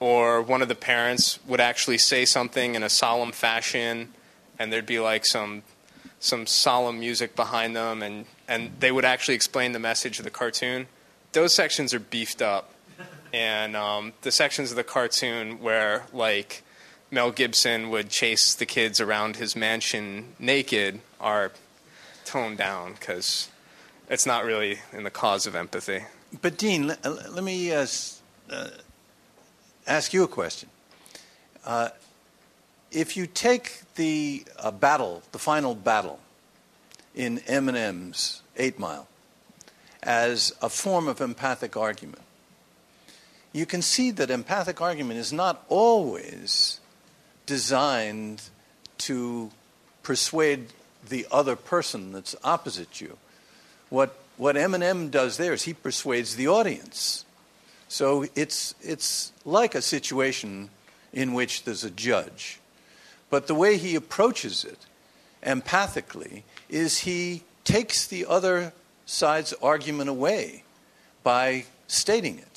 or 0.00 0.42
one 0.42 0.62
of 0.62 0.68
the 0.68 0.74
parents 0.74 1.38
would 1.46 1.60
actually 1.60 1.98
say 1.98 2.24
something 2.24 2.74
in 2.74 2.82
a 2.82 2.88
solemn 2.88 3.32
fashion, 3.32 4.12
and 4.58 4.72
there'd 4.72 4.86
be 4.86 5.00
like 5.00 5.26
some 5.26 5.62
some 6.20 6.46
solemn 6.46 7.00
music 7.00 7.36
behind 7.36 7.76
them, 7.76 8.02
and 8.02 8.26
and 8.46 8.72
they 8.80 8.92
would 8.92 9.04
actually 9.04 9.34
explain 9.34 9.72
the 9.72 9.78
message 9.78 10.18
of 10.18 10.24
the 10.24 10.30
cartoon. 10.30 10.86
Those 11.32 11.54
sections 11.54 11.92
are 11.92 12.00
beefed 12.00 12.40
up, 12.40 12.72
and 13.38 13.76
um, 13.76 14.12
the 14.22 14.32
sections 14.32 14.70
of 14.70 14.76
the 14.76 14.82
cartoon 14.82 15.60
where 15.60 16.06
like 16.12 16.64
Mel 17.08 17.30
Gibson 17.30 17.88
would 17.88 18.10
chase 18.10 18.52
the 18.52 18.66
kids 18.66 19.00
around 19.00 19.36
his 19.36 19.54
mansion 19.54 20.34
naked 20.40 21.00
are 21.20 21.52
toned 22.24 22.58
down 22.58 22.94
because 22.94 23.48
it's 24.10 24.26
not 24.26 24.44
really 24.44 24.80
in 24.92 25.04
the 25.04 25.10
cause 25.10 25.46
of 25.46 25.54
empathy. 25.54 26.02
But 26.42 26.58
Dean, 26.58 26.88
let, 26.88 27.32
let 27.32 27.44
me 27.44 27.72
uh, 27.72 27.86
uh, 28.50 28.68
ask 29.86 30.12
you 30.12 30.24
a 30.24 30.28
question. 30.28 30.68
Uh, 31.64 31.90
if 32.90 33.16
you 33.16 33.28
take 33.28 33.82
the 33.94 34.44
uh, 34.58 34.72
battle, 34.72 35.22
the 35.30 35.38
final 35.38 35.76
battle 35.76 36.18
in 37.14 37.38
Eminem's 37.40 38.42
Eight 38.56 38.80
Mile, 38.80 39.06
as 40.02 40.52
a 40.60 40.68
form 40.68 41.06
of 41.06 41.20
empathic 41.20 41.76
argument, 41.76 42.22
you 43.58 43.66
can 43.66 43.82
see 43.82 44.12
that 44.12 44.30
empathic 44.30 44.80
argument 44.80 45.18
is 45.18 45.32
not 45.32 45.64
always 45.68 46.78
designed 47.44 48.40
to 48.98 49.50
persuade 50.02 50.66
the 51.08 51.26
other 51.32 51.56
person 51.56 52.12
that's 52.12 52.36
opposite 52.44 53.00
you. 53.00 53.16
What, 53.90 54.16
what 54.36 54.56
Eminem 54.56 55.10
does 55.10 55.38
there 55.38 55.52
is 55.52 55.62
he 55.62 55.74
persuades 55.74 56.36
the 56.36 56.46
audience. 56.48 57.24
So 57.88 58.26
it's, 58.34 58.74
it's 58.80 59.32
like 59.44 59.74
a 59.74 59.82
situation 59.82 60.70
in 61.12 61.32
which 61.32 61.64
there's 61.64 61.84
a 61.84 61.90
judge. 61.90 62.60
But 63.30 63.46
the 63.46 63.54
way 63.54 63.76
he 63.76 63.96
approaches 63.96 64.64
it 64.64 64.78
empathically 65.42 66.42
is 66.68 66.98
he 66.98 67.42
takes 67.64 68.06
the 68.06 68.26
other 68.26 68.72
side's 69.04 69.52
argument 69.54 70.10
away 70.10 70.62
by 71.22 71.64
stating 71.86 72.38
it. 72.38 72.47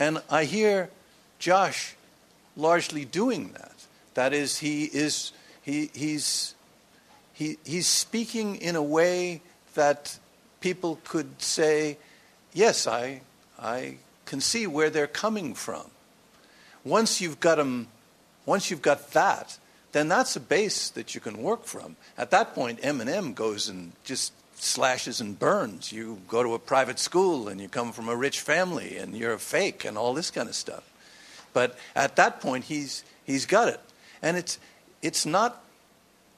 And 0.00 0.22
I 0.30 0.44
hear 0.44 0.88
Josh 1.38 1.94
largely 2.56 3.04
doing 3.04 3.52
that. 3.52 3.74
That 4.14 4.32
is, 4.32 4.58
he 4.58 4.84
is 4.84 5.32
he, 5.60 5.90
he's, 5.94 6.54
he, 7.34 7.58
he's 7.66 7.86
speaking 7.86 8.56
in 8.56 8.76
a 8.76 8.82
way 8.82 9.42
that 9.74 10.18
people 10.60 10.98
could 11.04 11.42
say, 11.42 11.98
yes, 12.54 12.86
I, 12.86 13.20
I 13.58 13.98
can 14.24 14.40
see 14.40 14.66
where 14.66 14.88
they're 14.88 15.06
coming 15.06 15.52
from. 15.52 15.84
Once 16.82 17.20
you've 17.20 17.38
got 17.38 17.56
them, 17.56 17.88
once 18.46 18.70
you've 18.70 18.80
got 18.80 19.10
that, 19.12 19.58
then 19.92 20.08
that's 20.08 20.34
a 20.34 20.40
base 20.40 20.88
that 20.88 21.14
you 21.14 21.20
can 21.20 21.42
work 21.42 21.64
from. 21.66 21.96
At 22.16 22.30
that 22.30 22.54
point, 22.54 22.80
Eminem 22.80 23.34
goes 23.34 23.68
and 23.68 23.92
just 24.04 24.32
slashes 24.62 25.20
and 25.20 25.38
burns. 25.38 25.92
You 25.92 26.20
go 26.28 26.42
to 26.42 26.54
a 26.54 26.58
private 26.58 26.98
school 26.98 27.48
and 27.48 27.60
you 27.60 27.68
come 27.68 27.92
from 27.92 28.08
a 28.08 28.16
rich 28.16 28.40
family 28.40 28.96
and 28.96 29.16
you're 29.16 29.32
a 29.32 29.38
fake 29.38 29.84
and 29.84 29.96
all 29.96 30.14
this 30.14 30.30
kind 30.30 30.48
of 30.48 30.54
stuff. 30.54 30.88
But 31.52 31.76
at 31.96 32.16
that 32.16 32.40
point, 32.40 32.64
he's, 32.64 33.04
he's 33.24 33.46
got 33.46 33.68
it. 33.68 33.80
And 34.22 34.36
it's, 34.36 34.58
it's 35.02 35.26
not 35.26 35.64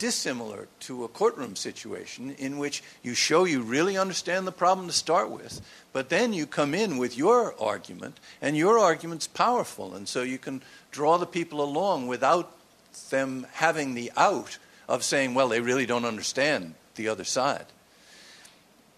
dissimilar 0.03 0.67
to 0.81 1.05
a 1.05 1.09
courtroom 1.09 1.55
situation 1.55 2.35
in 2.39 2.59
which 2.59 2.83
you 3.05 3.15
show 3.15 3.45
you 3.45 3.63
really 3.63 3.97
understand 3.97 4.47
the 4.47 4.53
problem 4.53 4.89
to 4.89 4.93
start 4.93 5.31
with, 5.31 5.61
but 5.93 6.09
then 6.09 6.33
you 6.33 6.45
come 6.45 6.75
in 6.75 6.99
with 6.99 7.17
your 7.17 7.55
argument, 7.63 8.19
and 8.41 8.57
your 8.57 8.81
argument's 8.81 9.29
powerful, 9.29 9.95
and 9.95 10.09
so 10.09 10.23
you 10.23 10.39
can 10.39 10.61
draw 10.91 11.19
the 11.19 11.27
people 11.27 11.63
along 11.63 12.09
without 12.09 12.51
them 13.11 13.47
having 13.53 13.95
the 13.95 14.11
out 14.17 14.59
of 14.89 15.05
saying, 15.05 15.35
well, 15.35 15.49
they 15.49 15.61
really 15.61 15.87
don't 15.87 16.05
understand 16.05 16.75
the 16.97 17.07
other 17.07 17.23
side. 17.23 17.67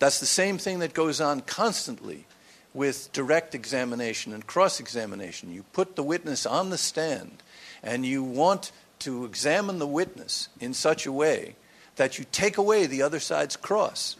That's 0.04 0.20
the 0.20 0.26
same 0.26 0.58
thing 0.58 0.80
that 0.80 0.92
goes 0.92 1.18
on 1.18 1.40
constantly 1.40 2.26
with 2.74 3.10
direct 3.14 3.54
examination 3.54 4.34
and 4.34 4.46
cross 4.46 4.78
examination. 4.78 5.50
You 5.50 5.62
put 5.72 5.96
the 5.96 6.02
witness 6.02 6.44
on 6.44 6.68
the 6.68 6.76
stand 6.76 7.42
and 7.82 8.04
you 8.04 8.22
want 8.22 8.70
to 8.98 9.24
examine 9.24 9.78
the 9.78 9.86
witness 9.86 10.50
in 10.60 10.74
such 10.74 11.06
a 11.06 11.12
way 11.12 11.56
that 11.96 12.18
you 12.18 12.26
take 12.32 12.58
away 12.58 12.84
the 12.84 13.00
other 13.00 13.18
side's 13.18 13.56
cross. 13.56 14.16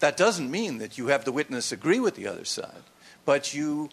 That 0.00 0.18
doesn't 0.18 0.50
mean 0.50 0.76
that 0.76 0.98
you 0.98 1.06
have 1.06 1.24
the 1.24 1.32
witness 1.32 1.72
agree 1.72 1.98
with 1.98 2.14
the 2.14 2.28
other 2.28 2.44
side, 2.44 2.82
but 3.24 3.54
you 3.54 3.88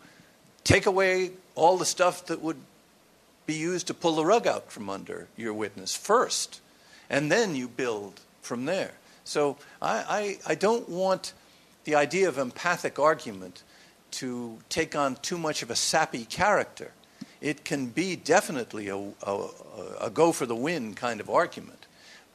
take 0.66 0.86
away 0.86 1.32
all 1.56 1.78
the 1.78 1.86
stuff 1.86 2.26
that 2.26 2.42
would 2.42 2.60
be 3.46 3.54
used 3.54 3.88
to 3.88 3.94
pull 3.94 4.18
the 4.18 4.26
rug 4.26 4.48
out 4.48 4.70
from 4.70 4.90
under 4.90 5.30
your 5.38 5.54
witness 5.54 5.96
first, 5.96 6.60
and 7.10 7.32
then 7.32 7.56
you 7.56 7.70
build 7.70 8.20
from 8.42 8.66
there. 8.66 8.96
So 9.26 9.58
I, 9.82 10.38
I, 10.48 10.52
I 10.52 10.56
don't 10.56 10.88
want 10.88 11.34
the 11.84 11.96
idea 11.96 12.30
of 12.30 12.38
empathic 12.38 12.98
argument 12.98 13.64
to 14.12 14.60
take 14.70 14.96
on 14.96 15.18
too 15.18 15.38
much 15.38 15.62
of 15.62 15.70
a 15.70 15.76
sappy 15.76 16.24
character 16.24 16.92
it 17.46 17.64
can 17.64 17.86
be 17.86 18.16
definitely 18.16 18.88
a, 18.88 18.98
a, 18.98 19.48
a 20.02 20.10
go 20.10 20.32
for 20.32 20.48
the 20.48 20.56
win 20.56 20.96
kind 20.96 21.20
of 21.20 21.30
argument. 21.30 21.86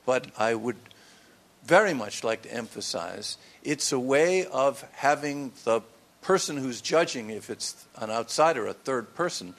But 0.06 0.28
I 0.38 0.54
would 0.54 0.76
very 1.64 1.94
much 1.94 2.22
like 2.22 2.42
to 2.42 2.52
emphasize 2.52 3.36
it's 3.64 3.90
a 3.90 3.98
way 3.98 4.46
of 4.46 4.86
having 4.92 5.50
the 5.64 5.80
person 6.22 6.56
who's 6.56 6.80
judging, 6.80 7.30
if 7.30 7.50
it's 7.50 7.84
an 7.96 8.10
outsider, 8.10 8.68
a 8.68 8.72
third 8.72 9.14
person, 9.16 9.54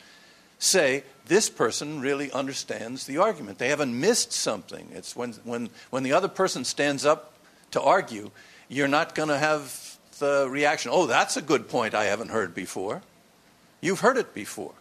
say, 0.57 1.03
this 1.31 1.49
person 1.49 2.01
really 2.01 2.29
understands 2.33 3.05
the 3.05 3.17
argument. 3.17 3.57
They 3.57 3.69
haven't 3.69 3.97
missed 3.97 4.33
something. 4.33 4.89
It's 4.93 5.15
when, 5.15 5.31
when, 5.45 5.69
when 5.89 6.03
the 6.03 6.11
other 6.11 6.27
person 6.27 6.65
stands 6.65 7.05
up 7.05 7.31
to 7.71 7.81
argue, 7.81 8.31
you're 8.67 8.89
not 8.89 9.15
going 9.15 9.29
to 9.29 9.37
have 9.37 9.97
the 10.19 10.45
reaction, 10.49 10.91
oh, 10.93 11.05
that's 11.05 11.37
a 11.37 11.41
good 11.41 11.69
point 11.69 11.95
I 11.95 12.03
haven't 12.03 12.31
heard 12.31 12.53
before. 12.53 13.01
You've 13.79 14.01
heard 14.01 14.17
it 14.17 14.33
before. 14.33 14.73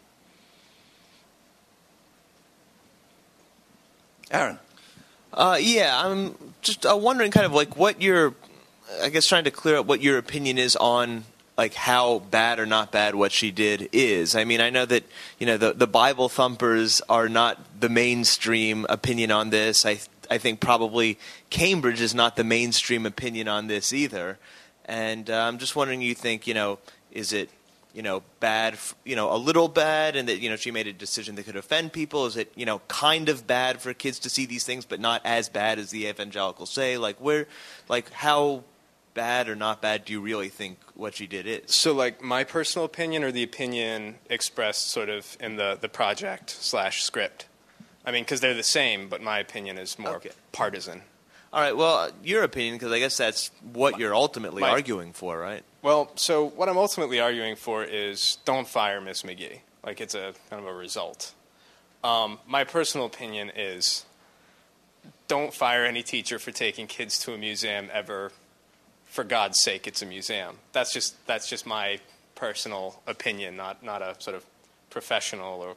Aaron. 4.33 4.59
Uh, 5.33 5.57
yeah, 5.61 6.05
I'm 6.05 6.35
just 6.63 6.85
uh, 6.85 6.97
wondering, 6.97 7.31
kind 7.31 7.47
of 7.47 7.53
like 7.53 7.77
what 7.77 8.03
your, 8.03 8.35
I 9.01 9.09
guess, 9.09 9.25
trying 9.25 9.45
to 9.45 9.53
clear 9.53 9.77
up 9.77 9.87
what 9.87 10.03
your 10.03 10.19
opinion 10.19 10.59
is 10.59 10.75
on 10.75 11.27
like 11.61 11.75
how 11.75 12.21
bad 12.31 12.59
or 12.59 12.65
not 12.65 12.91
bad 12.91 13.15
what 13.15 13.33
she 13.33 13.51
did 13.51 13.91
is. 13.93 14.35
I 14.35 14.45
mean, 14.45 14.63
I 14.63 14.71
know 14.71 14.87
that 14.87 15.05
you 15.39 15.47
know 15.47 15.59
the 15.59 15.75
the 15.75 15.87
Bible 15.87 16.31
thumpers 16.31 17.03
are 17.07 17.29
not 17.29 17.59
the 17.79 17.91
mainstream 17.91 18.87
opinion 18.89 19.31
on 19.31 19.51
this. 19.51 19.85
I 19.85 20.01
I 20.31 20.39
think 20.39 20.61
probably 20.61 21.19
Cambridge 21.51 22.01
is 22.01 22.15
not 22.15 22.37
the 22.37 22.45
mainstream 22.45 23.05
opinion 23.05 23.47
on 23.47 23.67
this 23.67 23.93
either. 23.93 24.39
And 24.87 25.29
uh, 25.29 25.35
I'm 25.35 25.59
just 25.59 25.77
wondering, 25.77 26.01
you 26.01 26.15
think 26.15 26.47
you 26.47 26.55
know, 26.55 26.79
is 27.13 27.35
it 27.35 27.51
you 27.93 28.03
know, 28.03 28.23
bad, 28.39 28.79
you 29.05 29.17
know, 29.17 29.35
a 29.35 29.37
little 29.37 29.69
bad, 29.69 30.17
and 30.17 30.29
that 30.31 30.39
you 30.39 30.49
know 30.49 30.57
she 30.57 30.71
made 30.71 30.87
a 30.87 30.95
decision 30.95 31.35
that 31.35 31.45
could 31.45 31.57
offend 31.57 31.93
people? 31.93 32.25
Is 32.25 32.39
it 32.39 32.51
you 32.57 32.65
know 32.65 32.81
kind 32.89 33.29
of 33.29 33.47
bad 33.47 33.83
for 33.83 33.93
kids 33.93 34.19
to 34.21 34.31
see 34.31 34.47
these 34.47 34.65
things, 34.65 34.87
but 34.87 34.99
not 34.99 35.21
as 35.27 35.51
bad 35.51 35.79
as 35.79 35.91
the 35.91 36.07
evangelicals 36.07 36.71
say? 36.71 36.97
Like 36.97 37.17
where, 37.19 37.47
like 37.87 38.11
how 38.13 38.65
bad 39.21 39.51
or 39.51 39.55
not 39.55 39.83
bad 39.83 40.07
do 40.07 40.15
you 40.15 40.21
really 40.23 40.49
think 40.49 40.79
what 40.95 41.15
she 41.15 41.27
did 41.27 41.47
is? 41.47 41.75
So, 41.75 41.93
like 41.93 42.23
my 42.23 42.43
personal 42.43 42.87
opinion, 42.87 43.23
or 43.23 43.31
the 43.31 43.43
opinion 43.43 44.15
expressed 44.31 44.89
sort 44.89 45.11
of 45.11 45.37
in 45.39 45.57
the 45.57 45.77
the 45.79 45.91
project 45.91 46.49
slash 46.49 47.03
script. 47.03 47.47
I 48.07 48.13
mean, 48.13 48.25
because 48.25 48.41
they're 48.41 48.55
the 48.55 48.63
same, 48.63 49.11
but 49.11 49.21
my 49.21 49.39
opinion 49.39 49.77
is 49.77 49.99
more 49.99 50.17
okay. 50.17 50.31
partisan. 50.53 51.03
All 51.53 51.61
right. 51.61 51.77
Well, 51.77 52.11
your 52.25 52.45
opinion, 52.45 52.77
because 52.77 52.93
I 52.93 52.99
guess 52.99 53.19
that's 53.19 53.51
what 53.75 53.99
you're 53.99 54.15
ultimately 54.15 54.63
my, 54.63 54.71
arguing 54.71 55.13
for, 55.13 55.39
right? 55.39 55.63
Well, 55.83 56.11
so 56.15 56.47
what 56.49 56.71
I'm 56.71 56.79
ultimately 56.79 57.21
arguing 57.21 57.57
for 57.57 57.85
is 57.85 58.39
don't 58.47 58.67
fire 58.67 59.03
Miss 59.03 59.23
McGee. 59.23 59.59
Like 59.85 60.01
it's 60.01 60.15
a 60.15 60.33
kind 60.49 60.63
of 60.63 60.67
a 60.67 60.75
result. 60.75 61.35
Um, 62.03 62.39
my 62.47 62.65
personal 62.65 63.07
opinion 63.07 63.53
is 63.55 64.07
don't 65.29 65.53
fire 65.53 65.85
any 65.85 66.03
teacher 66.03 66.39
for 66.39 66.53
taking 66.53 66.87
kids 66.87 67.19
to 67.19 67.35
a 67.35 67.39
museum 67.39 67.91
ever. 67.93 68.33
For 69.11 69.25
God's 69.25 69.61
sake, 69.61 69.87
it's 69.87 70.03
a 70.03 70.07
museum. 70.07 70.59
That's 70.73 70.93
just 70.93 71.27
that's 71.27 71.49
just 71.49 71.67
my 71.67 72.01
personal 72.35 73.03
opinion, 73.07 73.57
not 73.57 73.83
not 73.83 74.03
a 74.03 74.15
sort 74.19 74.37
of 74.37 74.45
professional 74.89 75.61
or 75.61 75.77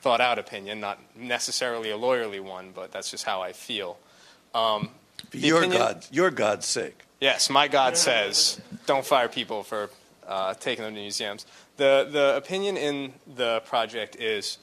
thought 0.00 0.20
out 0.20 0.38
opinion, 0.38 0.80
not 0.80 0.98
necessarily 1.16 1.90
a 1.90 1.96
lawyerly 1.96 2.40
one, 2.40 2.72
but 2.74 2.92
that's 2.92 3.10
just 3.10 3.24
how 3.24 3.40
I 3.40 3.52
feel. 3.52 3.98
Um, 4.54 4.90
for 5.30 5.36
your 5.38 5.58
opinion, 5.58 5.78
God, 5.78 6.06
your 6.10 6.30
God's 6.30 6.66
sake. 6.66 7.04
Yes, 7.20 7.48
my 7.48 7.68
God 7.68 7.96
says, 7.96 8.60
don't 8.84 9.04
fire 9.06 9.28
people 9.28 9.62
for 9.62 9.88
uh, 10.26 10.52
taking 10.54 10.84
them 10.84 10.94
to 10.94 11.00
museums. 11.00 11.46
The, 11.78 12.06
the 12.10 12.36
opinion 12.36 12.76
in 12.76 13.14
the 13.34 13.62
project 13.64 14.16
is 14.16 14.58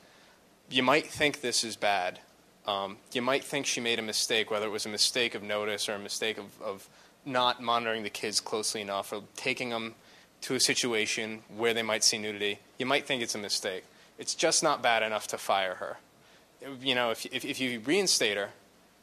you 0.70 0.84
might 0.84 1.08
think 1.08 1.42
this 1.42 1.64
is 1.64 1.76
bad. 1.76 2.20
Um, 2.68 2.98
you 3.12 3.22
might 3.24 3.44
think 3.44 3.66
she 3.66 3.82
made 3.82 3.98
a 3.98 4.04
mistake, 4.04 4.52
whether 4.52 4.68
it 4.68 4.72
was 4.72 4.86
a 4.86 4.90
mistake 4.90 5.34
of 5.34 5.42
notice 5.42 5.90
or 5.90 5.94
a 5.94 6.00
mistake 6.00 6.38
of, 6.38 6.62
of 6.62 6.88
not 7.26 7.62
monitoring 7.62 8.04
the 8.04 8.10
kids 8.10 8.40
closely 8.40 8.82
enough 8.82 9.14
or 9.14 9.24
taking 9.36 9.70
them 9.70 9.96
to 10.42 10.56
a 10.56 10.60
situation 10.60 11.44
where 11.56 11.74
they 11.74 11.84
might 11.84 12.04
see 12.04 12.18
nudity. 12.18 12.60
You 12.78 12.86
might 12.86 13.06
think 13.06 13.22
it's 13.22 13.36
a 13.36 13.40
mistake. 13.40 13.84
It's 14.18 14.34
just 14.36 14.64
not 14.64 14.82
bad 14.82 15.04
enough 15.04 15.28
to 15.28 15.38
fire 15.38 15.76
her. 15.76 15.98
You 16.82 16.96
know, 16.96 17.12
if, 17.12 17.26
if, 17.28 17.46
if 17.46 17.60
you 17.60 17.80
reinstate 17.80 18.38
her, 18.38 18.50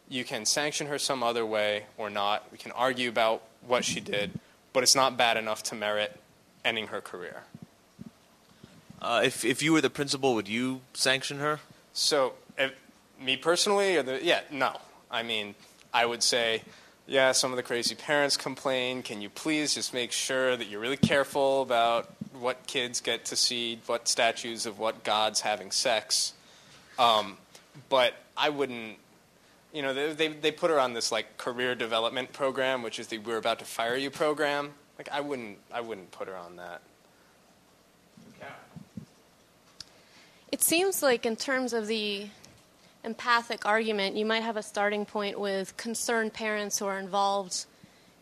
you 0.08 0.24
can 0.24 0.46
sanction 0.46 0.86
her 0.86 0.98
some 0.98 1.22
other 1.22 1.44
way 1.44 1.84
or 1.96 2.10
not. 2.10 2.50
We 2.50 2.58
can 2.58 2.72
argue 2.72 3.08
about 3.08 3.42
what 3.66 3.84
she 3.84 4.00
did, 4.00 4.38
but 4.72 4.82
it's 4.82 4.94
not 4.94 5.16
bad 5.16 5.36
enough 5.36 5.62
to 5.64 5.74
merit 5.74 6.18
ending 6.64 6.88
her 6.88 7.00
career. 7.00 7.42
Uh, 9.00 9.22
if 9.24 9.44
if 9.44 9.62
you 9.62 9.72
were 9.72 9.80
the 9.80 9.90
principal, 9.90 10.34
would 10.34 10.48
you 10.48 10.80
sanction 10.92 11.38
her? 11.38 11.60
So, 11.92 12.34
if, 12.56 12.72
me 13.20 13.36
personally, 13.36 13.96
or 13.96 14.02
the, 14.02 14.24
yeah, 14.24 14.40
no. 14.50 14.76
I 15.10 15.22
mean, 15.22 15.54
I 15.94 16.04
would 16.04 16.22
say, 16.22 16.62
yeah, 17.08 17.32
some 17.32 17.50
of 17.52 17.56
the 17.56 17.62
crazy 17.62 17.94
parents 17.94 18.36
complain. 18.36 19.02
Can 19.02 19.22
you 19.22 19.30
please 19.30 19.74
just 19.74 19.94
make 19.94 20.12
sure 20.12 20.56
that 20.56 20.68
you're 20.68 20.80
really 20.80 20.98
careful 20.98 21.62
about 21.62 22.12
what 22.38 22.66
kids 22.66 23.00
get 23.00 23.24
to 23.26 23.36
see, 23.36 23.80
what 23.86 24.06
statues 24.06 24.66
of 24.66 24.78
what 24.78 25.04
gods 25.04 25.40
having 25.40 25.70
sex? 25.70 26.34
Um, 26.98 27.38
but 27.88 28.14
I 28.36 28.50
wouldn't. 28.50 28.98
You 29.72 29.82
know, 29.82 29.94
they, 29.94 30.12
they 30.12 30.28
they 30.28 30.52
put 30.52 30.70
her 30.70 30.78
on 30.78 30.92
this 30.92 31.10
like 31.10 31.38
career 31.38 31.74
development 31.74 32.32
program, 32.32 32.82
which 32.82 32.98
is 32.98 33.06
the 33.08 33.18
"we're 33.18 33.38
about 33.38 33.58
to 33.60 33.64
fire 33.64 33.96
you" 33.96 34.10
program. 34.10 34.74
Like, 34.98 35.08
I 35.10 35.20
wouldn't 35.20 35.58
I 35.72 35.80
wouldn't 35.80 36.10
put 36.10 36.28
her 36.28 36.36
on 36.36 36.56
that. 36.56 36.82
It 40.50 40.62
seems 40.62 41.02
like, 41.02 41.26
in 41.26 41.36
terms 41.36 41.74
of 41.74 41.86
the 41.86 42.28
empathic 43.04 43.64
argument, 43.66 44.16
you 44.16 44.26
might 44.26 44.42
have 44.42 44.56
a 44.56 44.62
starting 44.62 45.04
point 45.04 45.38
with 45.38 45.76
concerned 45.76 46.32
parents 46.32 46.78
who 46.78 46.86
are 46.86 46.98
involved 46.98 47.66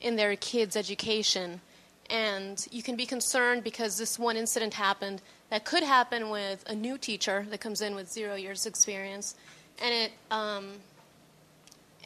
in 0.00 0.16
their 0.16 0.36
kids' 0.36 0.76
education. 0.76 1.60
And 2.08 2.64
you 2.70 2.82
can 2.82 2.96
be 2.96 3.06
concerned 3.06 3.64
because 3.64 3.98
this 3.98 4.18
one 4.18 4.36
incident 4.36 4.74
happened 4.74 5.22
that 5.50 5.64
could 5.64 5.82
happen 5.82 6.30
with 6.30 6.64
a 6.68 6.74
new 6.74 6.98
teacher 6.98 7.46
that 7.50 7.60
comes 7.60 7.80
in 7.80 7.94
with 7.94 8.10
zero 8.12 8.36
years' 8.36 8.66
experience. 8.66 9.34
And 9.82 9.94
it, 9.94 10.12
um, 10.30 10.68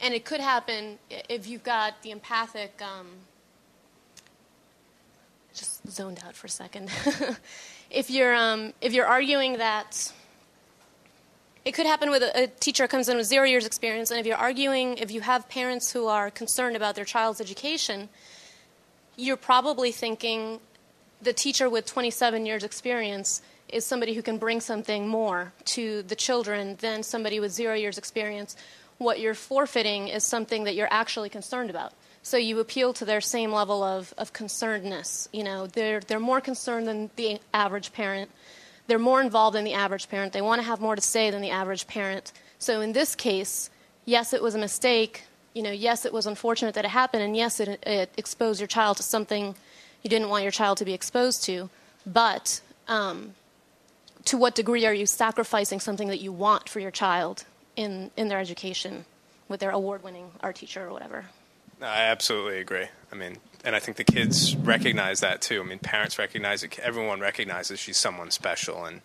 and 0.01 0.13
it 0.13 0.25
could 0.25 0.39
happen 0.39 0.97
if 1.29 1.47
you've 1.47 1.63
got 1.63 2.01
the 2.01 2.11
empathic. 2.11 2.81
Um, 2.81 3.07
just 5.53 5.87
zoned 5.89 6.21
out 6.25 6.35
for 6.35 6.47
a 6.47 6.49
second. 6.49 6.89
if 7.91 8.09
you're 8.09 8.33
um, 8.33 8.73
if 8.81 8.93
you're 8.93 9.05
arguing 9.05 9.57
that 9.57 10.11
it 11.63 11.73
could 11.73 11.85
happen 11.85 12.09
with 12.09 12.23
a, 12.23 12.43
a, 12.43 12.47
teacher 12.47 12.87
comes 12.87 13.07
in 13.07 13.17
with 13.17 13.27
zero 13.27 13.45
years 13.45 13.65
experience, 13.65 14.09
and 14.09 14.19
if 14.19 14.25
you're 14.25 14.37
arguing, 14.37 14.97
if 14.97 15.11
you 15.11 15.21
have 15.21 15.47
parents 15.47 15.91
who 15.91 16.07
are 16.07 16.31
concerned 16.31 16.75
about 16.75 16.95
their 16.95 17.05
child's 17.05 17.39
education, 17.39 18.09
you're 19.15 19.37
probably 19.37 19.91
thinking 19.91 20.59
the 21.21 21.33
teacher 21.33 21.69
with 21.69 21.85
27 21.85 22.45
years 22.45 22.63
experience 22.63 23.41
is 23.69 23.85
somebody 23.85 24.13
who 24.13 24.21
can 24.21 24.37
bring 24.37 24.59
something 24.59 25.07
more 25.07 25.53
to 25.65 26.01
the 26.03 26.15
children 26.15 26.77
than 26.81 27.03
somebody 27.03 27.39
with 27.39 27.51
zero 27.51 27.75
years 27.75 27.97
experience. 27.97 28.55
What 28.97 29.19
you're 29.19 29.35
forfeiting 29.35 30.07
is 30.07 30.23
something 30.23 30.63
that 30.65 30.75
you're 30.75 30.91
actually 30.91 31.29
concerned 31.29 31.69
about. 31.69 31.93
So 32.23 32.37
you 32.37 32.59
appeal 32.59 32.93
to 32.93 33.05
their 33.05 33.21
same 33.21 33.51
level 33.51 33.83
of, 33.83 34.13
of 34.17 34.33
concernedness. 34.33 35.27
You 35.31 35.43
know, 35.43 35.67
they're, 35.67 36.01
they're 36.01 36.19
more 36.19 36.41
concerned 36.41 36.87
than 36.87 37.09
the 37.15 37.39
average 37.53 37.93
parent 37.93 38.29
they're 38.87 38.99
more 38.99 39.21
involved 39.21 39.55
than 39.55 39.63
the 39.63 39.73
average 39.73 40.09
parent. 40.09 40.33
They 40.33 40.41
want 40.41 40.61
to 40.61 40.67
have 40.67 40.81
more 40.81 40.95
to 40.95 41.01
say 41.01 41.31
than 41.31 41.41
the 41.41 41.51
average 41.51 41.87
parent. 41.87 42.31
So 42.59 42.81
in 42.81 42.93
this 42.93 43.15
case, 43.15 43.69
yes, 44.05 44.33
it 44.33 44.41
was 44.41 44.55
a 44.55 44.57
mistake. 44.57 45.23
You 45.53 45.63
know, 45.63 45.71
yes, 45.71 46.05
it 46.05 46.13
was 46.13 46.25
unfortunate 46.25 46.75
that 46.75 46.85
it 46.85 46.91
happened, 46.91 47.23
and 47.23 47.35
yes, 47.35 47.59
it, 47.59 47.83
it 47.85 48.11
exposed 48.17 48.59
your 48.59 48.67
child 48.67 48.97
to 48.97 49.03
something 49.03 49.55
you 50.01 50.09
didn't 50.09 50.29
want 50.29 50.43
your 50.43 50.51
child 50.51 50.77
to 50.77 50.85
be 50.85 50.93
exposed 50.93 51.43
to. 51.43 51.69
But 52.05 52.61
um, 52.87 53.33
to 54.25 54.37
what 54.37 54.55
degree 54.55 54.85
are 54.85 54.93
you 54.93 55.05
sacrificing 55.05 55.79
something 55.79 56.07
that 56.07 56.21
you 56.21 56.31
want 56.31 56.69
for 56.69 56.79
your 56.79 56.91
child 56.91 57.45
in, 57.75 58.11
in 58.17 58.27
their 58.27 58.39
education 58.39 59.05
with 59.47 59.59
their 59.59 59.71
award 59.71 60.03
winning 60.03 60.31
art 60.41 60.55
teacher 60.55 60.87
or 60.87 60.91
whatever? 60.91 61.25
I 61.81 62.03
absolutely 62.03 62.59
agree. 62.59 62.85
I 63.11 63.15
mean, 63.15 63.37
and 63.63 63.75
I 63.75 63.79
think 63.79 63.97
the 63.97 64.03
kids 64.03 64.55
recognize 64.55 65.19
that 65.19 65.41
too. 65.41 65.61
I 65.61 65.63
mean, 65.63 65.79
parents 65.79 66.17
recognize 66.17 66.63
it. 66.63 66.79
Everyone 66.79 67.19
recognizes 67.19 67.79
she's 67.79 67.97
someone 67.97 68.31
special, 68.31 68.85
and 68.85 69.01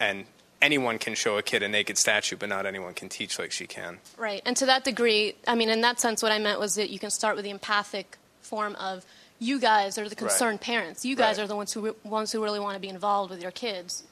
and 0.00 0.24
anyone 0.62 0.98
can 0.98 1.14
show 1.14 1.38
a 1.38 1.42
kid 1.42 1.62
a 1.62 1.68
naked 1.68 1.98
statue, 1.98 2.36
but 2.36 2.48
not 2.48 2.66
anyone 2.66 2.94
can 2.94 3.08
teach 3.08 3.38
like 3.38 3.52
she 3.52 3.66
can. 3.66 3.98
Right, 4.16 4.42
and 4.44 4.56
to 4.56 4.66
that 4.66 4.84
degree, 4.84 5.36
I 5.46 5.54
mean, 5.54 5.68
in 5.68 5.80
that 5.82 6.00
sense, 6.00 6.22
what 6.22 6.32
I 6.32 6.38
meant 6.38 6.58
was 6.58 6.74
that 6.76 6.90
you 6.90 6.98
can 6.98 7.10
start 7.10 7.36
with 7.36 7.44
the 7.44 7.50
empathic 7.50 8.18
form 8.40 8.74
of 8.76 9.04
you 9.38 9.58
guys 9.58 9.98
are 9.98 10.08
the 10.08 10.14
concerned 10.14 10.60
right. 10.60 10.60
parents. 10.60 11.04
You 11.04 11.16
guys 11.16 11.38
right. 11.38 11.44
are 11.44 11.46
the 11.46 11.56
ones 11.56 11.72
who 11.72 11.94
ones 12.04 12.32
who 12.32 12.42
really 12.42 12.60
want 12.60 12.74
to 12.74 12.80
be 12.80 12.88
involved 12.88 13.30
with 13.30 13.42
your 13.42 13.50
kids. 13.50 14.04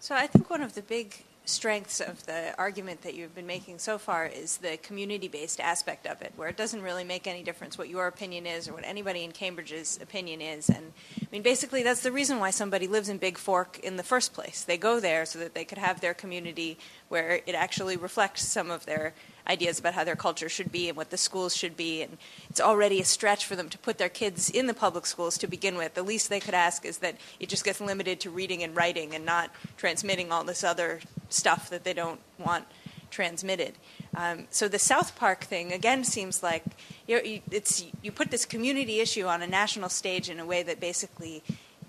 So 0.00 0.14
I 0.14 0.26
think 0.26 0.50
one 0.50 0.62
of 0.62 0.74
the 0.74 0.82
big 0.82 1.24
strengths 1.44 2.00
of 2.00 2.24
the 2.26 2.54
argument 2.58 3.02
that 3.02 3.14
you've 3.14 3.34
been 3.34 3.46
making 3.46 3.78
so 3.78 3.98
far 3.98 4.26
is 4.26 4.58
the 4.58 4.76
community 4.78 5.28
based 5.28 5.60
aspect 5.60 6.06
of 6.06 6.22
it, 6.22 6.32
where 6.36 6.48
it 6.48 6.56
doesn't 6.56 6.82
really 6.82 7.04
make 7.04 7.26
any 7.26 7.42
difference 7.42 7.76
what 7.76 7.88
your 7.88 8.06
opinion 8.06 8.46
is 8.46 8.68
or 8.68 8.74
what 8.74 8.84
anybody 8.84 9.24
in 9.24 9.32
Cambridge's 9.32 9.98
opinion 10.00 10.40
is. 10.40 10.68
And 10.68 10.92
I 11.20 11.26
mean, 11.32 11.42
basically, 11.42 11.82
that's 11.82 12.02
the 12.02 12.12
reason 12.12 12.38
why 12.38 12.50
somebody 12.50 12.86
lives 12.86 13.08
in 13.08 13.18
Bigfork 13.18 13.80
in 13.80 13.96
the 13.96 14.02
first 14.02 14.32
place. 14.32 14.62
They 14.62 14.76
go 14.76 15.00
there 15.00 15.26
so 15.26 15.38
that 15.40 15.54
they 15.54 15.64
could 15.64 15.78
have 15.78 16.00
their 16.00 16.14
community 16.14 16.78
where 17.08 17.40
it 17.46 17.54
actually 17.54 17.96
reflects 17.96 18.46
some 18.46 18.70
of 18.70 18.86
their 18.86 19.14
ideas 19.48 19.78
about 19.78 19.94
how 19.94 20.04
their 20.04 20.16
culture 20.16 20.48
should 20.48 20.70
be 20.70 20.88
and 20.88 20.96
what 20.96 21.10
the 21.10 21.16
schools 21.16 21.56
should 21.56 21.76
be. 21.76 22.02
And 22.02 22.18
it's 22.48 22.60
already 22.60 23.00
a 23.00 23.04
stretch 23.04 23.44
for 23.44 23.56
them 23.56 23.68
to 23.68 23.78
put 23.78 23.98
their 23.98 24.08
kids 24.08 24.50
in 24.50 24.66
the 24.66 24.74
public 24.74 25.06
schools 25.06 25.38
to 25.38 25.46
begin 25.46 25.76
with. 25.76 25.94
The 25.94 26.02
least 26.02 26.28
they 26.28 26.40
could 26.40 26.54
ask 26.54 26.84
is 26.84 26.98
that 26.98 27.16
it 27.40 27.48
just 27.48 27.64
gets 27.64 27.80
limited 27.80 28.20
to 28.20 28.30
reading 28.30 28.62
and 28.62 28.76
writing 28.76 29.14
and 29.14 29.24
not 29.24 29.50
transmitting 29.76 30.32
all 30.32 30.44
this 30.44 30.64
other 30.64 31.00
stuff 31.28 31.70
that 31.70 31.84
they 31.84 31.92
don't 31.94 32.20
want 32.38 32.66
transmitted. 33.10 33.74
Um, 34.16 34.46
so 34.50 34.68
the 34.68 34.78
South 34.78 35.16
Park 35.16 35.44
thing 35.44 35.72
again 35.72 36.02
seems 36.02 36.42
like 36.42 36.64
you 37.06 37.42
it's 37.50 37.84
you 38.02 38.10
put 38.10 38.30
this 38.30 38.44
community 38.44 39.00
issue 39.00 39.26
on 39.26 39.42
a 39.42 39.46
national 39.46 39.90
stage 39.90 40.28
in 40.28 40.40
a 40.40 40.46
way 40.46 40.62
that 40.62 40.80
basically 40.80 41.42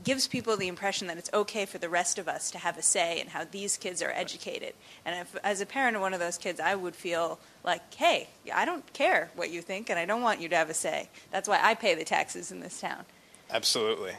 gives 0.04 0.28
people 0.28 0.58
the 0.58 0.68
impression 0.68 1.08
that 1.08 1.18
it's 1.18 1.30
okay 1.34 1.66
for 1.66 1.78
the 1.78 1.90
rest 1.90 2.20
of 2.20 2.28
us 2.28 2.52
to 2.52 2.58
have 2.58 2.78
a 2.78 2.82
say 2.82 3.20
in 3.22 3.28
how 3.28 3.46
these 3.50 3.78
kids 3.78 4.02
are 4.02 4.12
educated. 4.12 4.74
And 5.06 5.20
if, 5.22 5.36
as 5.44 5.62
a 5.62 5.66
parent 5.66 5.96
of 5.96 6.02
one 6.02 6.14
of 6.14 6.20
those 6.20 6.38
kids, 6.38 6.60
I 6.60 6.76
would 6.76 6.96
feel 6.96 7.40
like, 7.64 7.94
hey, 7.94 8.30
I 8.54 8.66
don't 8.66 8.92
care 8.94 9.32
what 9.36 9.50
you 9.50 9.62
think, 9.62 9.90
and 9.90 9.98
I 9.98 10.06
don't 10.06 10.22
want 10.22 10.42
you 10.42 10.50
to 10.50 10.56
have 10.56 10.70
a 10.70 10.74
say. 10.74 11.10
That's 11.32 11.48
why 11.48 11.60
I 11.62 11.74
pay 11.76 11.96
the 11.96 12.04
taxes 12.04 12.52
in 12.52 12.60
this 12.60 12.82
town. 12.82 13.06
Absolutely. 13.50 14.14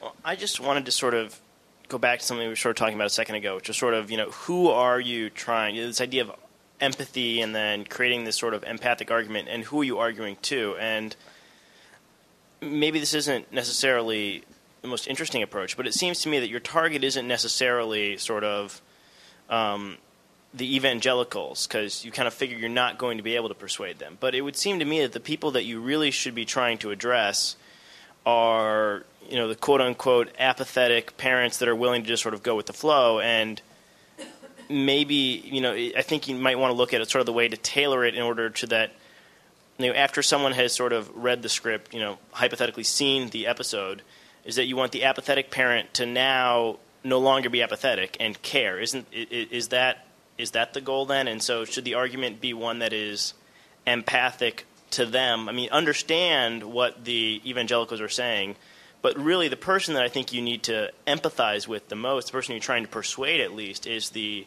Well, 0.00 0.14
I 0.24 0.36
just 0.36 0.60
wanted 0.60 0.84
to 0.86 0.92
sort 0.92 1.14
of 1.14 1.40
go 1.88 1.98
back 1.98 2.20
to 2.20 2.24
something 2.24 2.46
we 2.46 2.50
were 2.50 2.56
sort 2.56 2.70
of 2.70 2.76
talking 2.76 2.94
about 2.94 3.06
a 3.06 3.10
second 3.10 3.34
ago, 3.36 3.56
which 3.56 3.68
is 3.68 3.76
sort 3.76 3.94
of, 3.94 4.10
you 4.10 4.16
know, 4.16 4.30
who 4.30 4.68
are 4.68 5.00
you 5.00 5.30
trying? 5.30 5.74
This 5.74 6.00
idea 6.00 6.22
of 6.22 6.32
empathy 6.80 7.40
and 7.40 7.54
then 7.54 7.84
creating 7.84 8.24
this 8.24 8.36
sort 8.36 8.54
of 8.54 8.62
empathic 8.64 9.10
argument, 9.10 9.48
and 9.50 9.64
who 9.64 9.80
are 9.80 9.84
you 9.84 9.98
arguing 9.98 10.36
to? 10.42 10.76
And 10.78 11.16
maybe 12.60 12.98
this 12.98 13.14
isn't 13.14 13.52
necessarily 13.52 14.44
the 14.82 14.88
most 14.88 15.06
interesting 15.06 15.42
approach, 15.42 15.76
but 15.76 15.86
it 15.86 15.94
seems 15.94 16.20
to 16.22 16.28
me 16.28 16.38
that 16.38 16.48
your 16.48 16.60
target 16.60 17.04
isn't 17.04 17.26
necessarily 17.26 18.16
sort 18.16 18.44
of 18.44 18.80
um, 19.48 19.96
the 20.54 20.76
evangelicals, 20.76 21.66
because 21.66 22.04
you 22.04 22.10
kind 22.10 22.28
of 22.28 22.34
figure 22.34 22.56
you're 22.56 22.68
not 22.68 22.98
going 22.98 23.16
to 23.16 23.22
be 23.22 23.36
able 23.36 23.48
to 23.48 23.54
persuade 23.54 23.98
them. 23.98 24.16
But 24.20 24.34
it 24.34 24.42
would 24.42 24.56
seem 24.56 24.78
to 24.78 24.84
me 24.84 25.02
that 25.02 25.12
the 25.12 25.20
people 25.20 25.52
that 25.52 25.64
you 25.64 25.80
really 25.80 26.10
should 26.10 26.34
be 26.34 26.44
trying 26.44 26.78
to 26.78 26.90
address 26.90 27.56
are, 28.24 29.04
you 29.28 29.36
know, 29.36 29.48
the 29.48 29.56
quote 29.56 29.80
unquote 29.80 30.30
apathetic 30.38 31.16
parents 31.16 31.58
that 31.58 31.68
are 31.68 31.76
willing 31.76 32.02
to 32.02 32.08
just 32.08 32.22
sort 32.22 32.34
of 32.34 32.42
go 32.42 32.54
with 32.54 32.66
the 32.66 32.72
flow 32.72 33.20
and 33.20 33.60
maybe 34.68 35.14
you 35.14 35.60
know 35.60 35.72
I 35.72 36.02
think 36.02 36.28
you 36.28 36.34
might 36.34 36.58
want 36.58 36.70
to 36.70 36.76
look 36.76 36.92
at 36.92 37.00
it 37.00 37.10
sort 37.10 37.20
of 37.20 37.26
the 37.26 37.32
way 37.32 37.48
to 37.48 37.56
tailor 37.56 38.04
it 38.04 38.14
in 38.14 38.22
order 38.22 38.50
to 38.50 38.66
that 38.68 38.92
you 39.78 39.88
know, 39.88 39.94
after 39.94 40.22
someone 40.22 40.52
has 40.52 40.72
sort 40.72 40.92
of 40.92 41.10
read 41.14 41.42
the 41.42 41.48
script, 41.48 41.94
you 41.94 42.00
know, 42.00 42.18
hypothetically 42.32 42.84
seen 42.84 43.28
the 43.30 43.46
episode, 43.46 44.02
is 44.44 44.56
that 44.56 44.66
you 44.66 44.76
want 44.76 44.92
the 44.92 45.04
apathetic 45.04 45.50
parent 45.50 45.94
to 45.94 46.06
now 46.06 46.78
no 47.04 47.18
longer 47.18 47.48
be 47.48 47.62
apathetic 47.62 48.16
and 48.18 48.40
care. 48.42 48.80
Isn't 48.80 49.06
is 49.12 49.68
that 49.68 50.06
is 50.36 50.52
that 50.52 50.74
the 50.74 50.80
goal 50.80 51.06
then? 51.06 51.28
And 51.28 51.42
so 51.42 51.64
should 51.64 51.84
the 51.84 51.94
argument 51.94 52.40
be 52.40 52.52
one 52.54 52.80
that 52.80 52.92
is 52.92 53.34
empathic 53.86 54.66
to 54.92 55.06
them? 55.06 55.48
I 55.48 55.52
mean, 55.52 55.70
understand 55.70 56.64
what 56.64 57.04
the 57.04 57.40
evangelicals 57.46 58.00
are 58.00 58.08
saying, 58.08 58.56
but 59.00 59.16
really 59.18 59.48
the 59.48 59.56
person 59.56 59.94
that 59.94 60.04
I 60.04 60.08
think 60.08 60.32
you 60.32 60.42
need 60.42 60.64
to 60.64 60.92
empathize 61.06 61.68
with 61.68 61.88
the 61.88 61.96
most, 61.96 62.28
the 62.28 62.32
person 62.32 62.52
you're 62.52 62.60
trying 62.60 62.84
to 62.84 62.88
persuade 62.88 63.40
at 63.40 63.52
least, 63.52 63.86
is 63.86 64.10
the 64.10 64.46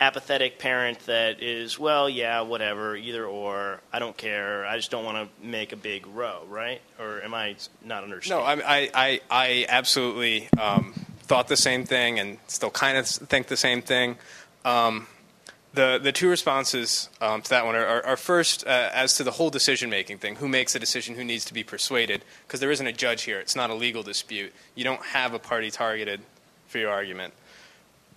apathetic 0.00 0.58
parent 0.58 0.98
that 1.06 1.42
is, 1.42 1.78
well, 1.78 2.08
yeah, 2.08 2.40
whatever, 2.40 2.96
either 2.96 3.24
or, 3.24 3.80
I 3.92 3.98
don't 3.98 4.16
care, 4.16 4.66
I 4.66 4.76
just 4.76 4.90
don't 4.90 5.04
want 5.04 5.16
to 5.16 5.46
make 5.46 5.72
a 5.72 5.76
big 5.76 6.06
row, 6.06 6.42
right? 6.48 6.80
Or 6.98 7.22
am 7.22 7.32
I 7.32 7.56
not 7.84 8.02
understanding? 8.02 8.58
No, 8.58 8.64
I, 8.64 8.90
I, 8.94 9.20
I 9.30 9.66
absolutely 9.68 10.48
um, 10.58 10.92
thought 11.20 11.48
the 11.48 11.56
same 11.56 11.84
thing 11.84 12.18
and 12.18 12.38
still 12.48 12.70
kind 12.70 12.98
of 12.98 13.06
think 13.06 13.46
the 13.46 13.56
same 13.56 13.82
thing. 13.82 14.16
Um, 14.64 15.06
the, 15.74 15.98
the 16.02 16.12
two 16.12 16.28
responses 16.28 17.08
um, 17.20 17.42
to 17.42 17.50
that 17.50 17.64
one 17.64 17.74
are, 17.74 17.86
are, 17.86 18.06
are 18.06 18.16
first 18.16 18.66
uh, 18.66 18.90
as 18.92 19.14
to 19.14 19.24
the 19.24 19.32
whole 19.32 19.50
decision 19.50 19.90
making 19.90 20.18
thing 20.18 20.36
who 20.36 20.48
makes 20.48 20.74
a 20.74 20.78
decision, 20.78 21.14
who 21.16 21.24
needs 21.24 21.44
to 21.46 21.54
be 21.54 21.64
persuaded, 21.64 22.24
because 22.46 22.60
there 22.60 22.70
isn't 22.70 22.86
a 22.86 22.92
judge 22.92 23.22
here. 23.22 23.40
It's 23.40 23.56
not 23.56 23.70
a 23.70 23.74
legal 23.74 24.02
dispute. 24.02 24.52
You 24.74 24.84
don't 24.84 25.02
have 25.02 25.34
a 25.34 25.38
party 25.38 25.70
targeted 25.70 26.20
for 26.68 26.78
your 26.78 26.90
argument. 26.90 27.34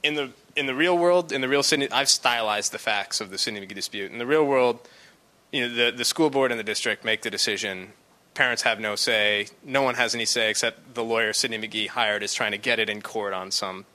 In 0.03 0.15
the 0.15 0.31
in 0.55 0.65
the 0.65 0.75
real 0.75 0.97
world, 0.97 1.31
in 1.31 1.41
the 1.41 1.47
real 1.47 1.63
Sydney, 1.63 1.89
I've 1.91 2.09
stylized 2.09 2.71
the 2.71 2.79
facts 2.79 3.21
of 3.21 3.29
the 3.29 3.37
McGee 3.37 3.75
dispute. 3.75 4.11
In 4.11 4.17
the 4.17 4.25
real 4.25 4.45
world, 4.45 4.79
you 5.51 5.61
know, 5.61 5.73
the 5.73 5.95
the 5.95 6.05
school 6.05 6.29
board 6.29 6.51
and 6.51 6.59
the 6.59 6.63
district 6.63 7.03
make 7.05 7.21
the 7.21 7.29
decision. 7.29 7.93
Parents 8.33 8.61
have 8.63 8.79
no 8.79 8.95
say. 8.95 9.47
No 9.63 9.81
one 9.81 9.95
has 9.95 10.13
any 10.13 10.25
say 10.25 10.49
except 10.49 10.93
the 10.93 11.03
lawyer 11.03 11.33
Sydney 11.33 11.57
McGee 11.57 11.87
hired 11.87 12.21
is 12.21 12.33
trying 12.33 12.51
to 12.51 12.57
get 12.57 12.79
it 12.79 12.89
in 12.89 13.01
court 13.01 13.33
on 13.33 13.49
some, 13.49 13.85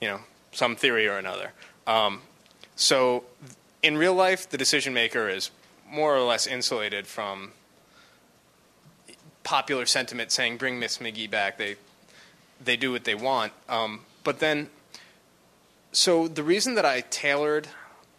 you 0.00 0.08
know, 0.08 0.20
some 0.52 0.76
theory 0.76 1.08
or 1.08 1.18
another. 1.18 1.52
Um, 1.86 2.22
so, 2.76 3.24
in 3.82 3.98
real 3.98 4.14
life, 4.14 4.48
the 4.48 4.56
decision 4.56 4.94
maker 4.94 5.28
is 5.28 5.50
more 5.90 6.14
or 6.14 6.20
less 6.20 6.46
insulated 6.46 7.06
from 7.06 7.52
popular 9.42 9.86
sentiment 9.86 10.30
saying 10.30 10.56
"Bring 10.56 10.78
Miss 10.78 10.98
McGee 10.98 11.30
back." 11.30 11.58
They 11.58 11.76
they 12.62 12.76
do 12.76 12.92
what 12.92 13.04
they 13.04 13.14
want. 13.14 13.52
Um, 13.68 14.02
but 14.22 14.38
then, 14.38 14.68
so 15.92 16.28
the 16.28 16.42
reason 16.42 16.74
that 16.76 16.84
I 16.84 17.00
tailored 17.00 17.68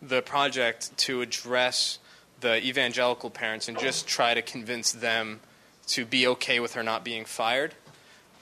the 0.01 0.21
project 0.21 0.95
to 0.97 1.21
address 1.21 1.99
the 2.41 2.57
evangelical 2.65 3.29
parents 3.29 3.67
and 3.67 3.77
just 3.77 4.07
try 4.07 4.33
to 4.33 4.41
convince 4.41 4.91
them 4.91 5.39
to 5.87 6.05
be 6.05 6.25
okay 6.27 6.59
with 6.59 6.73
her 6.73 6.83
not 6.83 7.03
being 7.03 7.25
fired 7.25 7.75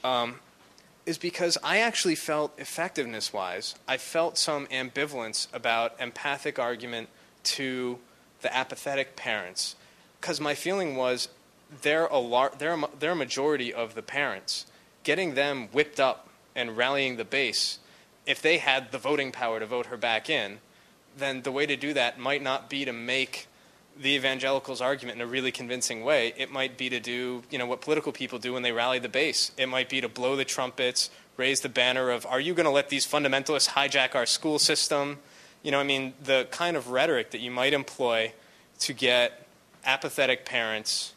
um, 0.03 0.39
is 1.05 1.17
because 1.17 1.57
I 1.63 1.79
actually 1.79 2.15
felt 2.15 2.57
effectiveness 2.57 3.33
wise, 3.33 3.75
I 3.87 3.97
felt 3.97 4.37
some 4.37 4.67
ambivalence 4.67 5.47
about 5.53 5.99
empathic 5.99 6.59
argument 6.59 7.09
to 7.43 7.99
the 8.41 8.55
apathetic 8.55 9.15
parents. 9.15 9.75
Because 10.21 10.39
my 10.39 10.53
feeling 10.53 10.95
was 10.95 11.29
they're 11.81 12.05
a, 12.05 12.19
lar- 12.19 12.53
they're, 12.57 12.75
a, 12.75 12.89
they're 12.99 13.11
a 13.11 13.15
majority 13.15 13.73
of 13.73 13.95
the 13.95 14.01
parents. 14.01 14.65
Getting 15.03 15.33
them 15.33 15.67
whipped 15.71 15.99
up 15.99 16.29
and 16.55 16.77
rallying 16.77 17.17
the 17.17 17.25
base, 17.25 17.79
if 18.29 18.43
they 18.43 18.59
had 18.59 18.91
the 18.91 18.99
voting 18.99 19.31
power 19.31 19.59
to 19.59 19.65
vote 19.65 19.87
her 19.87 19.97
back 19.97 20.29
in, 20.29 20.59
then 21.17 21.41
the 21.41 21.51
way 21.51 21.65
to 21.65 21.75
do 21.75 21.93
that 21.93 22.19
might 22.19 22.43
not 22.43 22.69
be 22.69 22.85
to 22.85 22.93
make 22.93 23.47
the 23.99 24.11
evangelicals' 24.11 24.81
argument 24.81 25.15
in 25.19 25.21
a 25.21 25.25
really 25.25 25.51
convincing 25.51 26.03
way. 26.03 26.31
It 26.37 26.51
might 26.51 26.77
be 26.77 26.89
to 26.89 26.99
do, 26.99 27.41
you 27.49 27.57
know, 27.57 27.65
what 27.65 27.81
political 27.81 28.11
people 28.11 28.37
do 28.37 28.53
when 28.53 28.61
they 28.61 28.71
rally 28.71 28.99
the 28.99 29.09
base. 29.09 29.51
It 29.57 29.65
might 29.65 29.89
be 29.89 29.99
to 29.99 30.07
blow 30.07 30.35
the 30.35 30.45
trumpets, 30.45 31.09
raise 31.37 31.61
the 31.61 31.69
banner 31.69 32.11
of, 32.11 32.23
"Are 32.27 32.39
you 32.39 32.53
going 32.53 32.65
to 32.65 32.71
let 32.71 32.89
these 32.89 33.07
fundamentalists 33.07 33.69
hijack 33.69 34.13
our 34.13 34.27
school 34.27 34.59
system?" 34.59 35.19
You 35.63 35.71
know, 35.71 35.79
I 35.79 35.83
mean, 35.83 36.13
the 36.21 36.47
kind 36.51 36.77
of 36.77 36.89
rhetoric 36.89 37.31
that 37.31 37.41
you 37.41 37.49
might 37.49 37.73
employ 37.73 38.33
to 38.81 38.93
get 38.93 39.47
apathetic 39.83 40.45
parents 40.45 41.13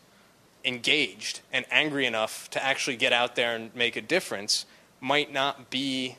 engaged 0.65 1.41
and 1.53 1.67
angry 1.71 2.07
enough 2.07 2.49
to 2.51 2.65
actually 2.65 2.97
get 2.97 3.13
out 3.13 3.37
there 3.37 3.55
and 3.55 3.75
make 3.75 3.97
a 3.97 4.01
difference 4.01 4.65
might 4.99 5.31
not 5.31 5.69
be 5.69 6.17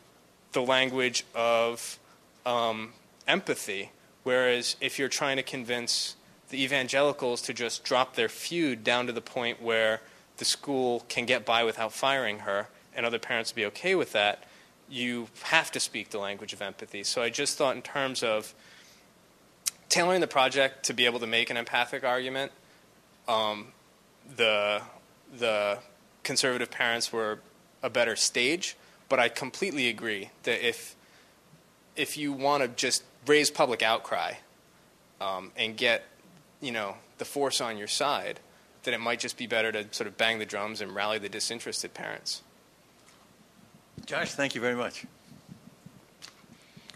the 0.54 0.62
language 0.62 1.26
of 1.36 2.00
um, 2.46 2.94
empathy. 3.28 3.92
Whereas 4.24 4.76
if 4.80 4.98
you're 4.98 5.10
trying 5.10 5.38
to 5.38 5.44
convince 5.44 6.16
the 6.50 6.64
evangelicals 6.64 7.42
to 7.44 7.54
just 7.54 7.84
drop 7.84 8.16
their 8.16 8.30
feud 8.30 8.84
down 8.84 9.08
to 9.08 9.14
the 9.14 9.22
point 9.22 9.62
where 9.62 10.02
the 10.38 10.46
school 10.46 11.04
can 11.10 11.26
get 11.26 11.46
by 11.46 11.64
without 11.64 11.92
firing 11.92 12.40
her 12.40 12.68
and 12.96 13.06
other 13.06 13.20
parents 13.20 13.52
be 13.52 13.66
okay 13.66 13.96
with 13.96 14.12
that, 14.14 14.44
you 14.90 15.28
have 15.44 15.72
to 15.72 15.80
speak 15.80 16.12
the 16.12 16.20
language 16.20 16.54
of 16.54 16.62
empathy. 16.62 17.04
So 17.04 17.22
I 17.22 17.30
just 17.30 17.58
thought, 17.58 17.76
in 17.76 17.82
terms 17.82 18.22
of 18.24 18.54
tailoring 19.90 20.22
the 20.22 20.28
project 20.28 20.86
to 20.86 20.94
be 20.94 21.06
able 21.06 21.20
to 21.20 21.28
make 21.28 21.50
an 21.50 21.58
empathic 21.58 22.04
argument, 22.04 22.52
um, 23.28 23.68
the 24.36 24.82
the 25.36 25.80
conservative 26.24 26.70
parents 26.70 27.12
were 27.12 27.40
a 27.82 27.90
better 27.90 28.16
stage. 28.16 28.76
But 29.14 29.20
I 29.20 29.30
completely 29.30 29.90
agree 29.90 30.32
that 30.42 30.68
if 30.68 30.96
if 31.96 32.18
you 32.18 32.34
want 32.34 32.64
to 32.64 32.68
just 32.68 33.04
raise 33.28 33.52
public 33.52 33.84
outcry 33.84 34.38
um, 35.22 35.52
and 35.56 35.78
get 35.78 36.06
you 36.62 36.72
know 36.72 36.96
the 37.20 37.26
force 37.26 37.62
on 37.62 37.78
your 37.78 37.88
side, 37.88 38.40
then 38.82 38.96
it 38.96 39.00
might 39.00 39.20
just 39.20 39.38
be 39.38 39.46
better 39.46 39.72
to 39.72 39.86
sort 39.92 40.08
of 40.08 40.18
bang 40.18 40.40
the 40.40 40.48
drums 40.48 40.82
and 40.82 40.96
rally 40.96 41.20
the 41.20 41.30
disinterested 41.30 41.94
parents. 41.94 42.42
Josh, 44.08 44.32
thank 44.32 44.56
you 44.56 44.62
very 44.62 44.74
much. 44.74 45.06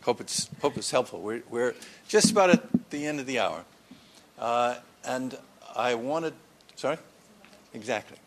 Hope 0.02 0.19
it's 0.19 0.49
hope 0.60 0.76
it's 0.76 0.89
helpful. 0.89 1.22
We're 1.22 1.44
we're 1.52 1.76
just 2.07 2.31
about 2.31 2.49
at 2.49 2.89
the 2.89 3.06
end 3.06 3.19
of 3.19 3.27
the 3.27 3.38
hour, 3.38 3.64
uh, 4.39 4.77
and 5.06 5.38
I 5.76 5.94
wanted. 5.94 6.34
Sorry, 6.77 6.98
exactly. 7.76 8.18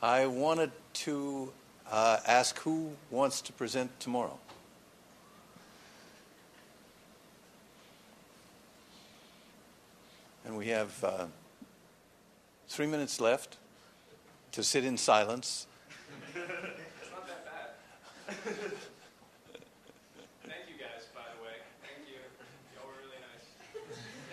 I 0.00 0.28
wanted 0.28 0.72
to 0.94 1.52
uh, 1.90 2.18
ask 2.26 2.58
who 2.60 2.92
wants 3.10 3.40
to 3.42 3.52
present 3.52 3.98
tomorrow. 4.00 4.38
And 10.44 10.58
we 10.58 10.68
have 10.68 11.02
uh, 11.02 11.26
three 12.68 12.86
minutes 12.86 13.20
left 13.20 13.56
to 14.52 14.62
sit 14.62 14.84
in 14.84 14.96
silence. 14.96 15.66
It's 16.28 16.36
not 17.10 17.26
that 17.26 17.44
bad. 17.46 18.34
Thank 20.44 20.68
you 20.68 20.78
guys, 20.78 21.08
by 21.14 21.22
the 21.34 21.42
way. 21.42 21.56
Thank 21.82 22.08
you. 22.08 22.20
Y'all 22.74 22.86
were 22.86 22.94
really 23.02 23.20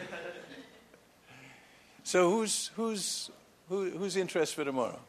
nice. 0.10 0.19
So 2.03 2.30
who's 2.30 2.72
who's 2.76 3.32
who, 3.69 3.90
who's 3.91 4.18
interested 4.18 4.56
for 4.56 4.65
tomorrow? 4.65 4.99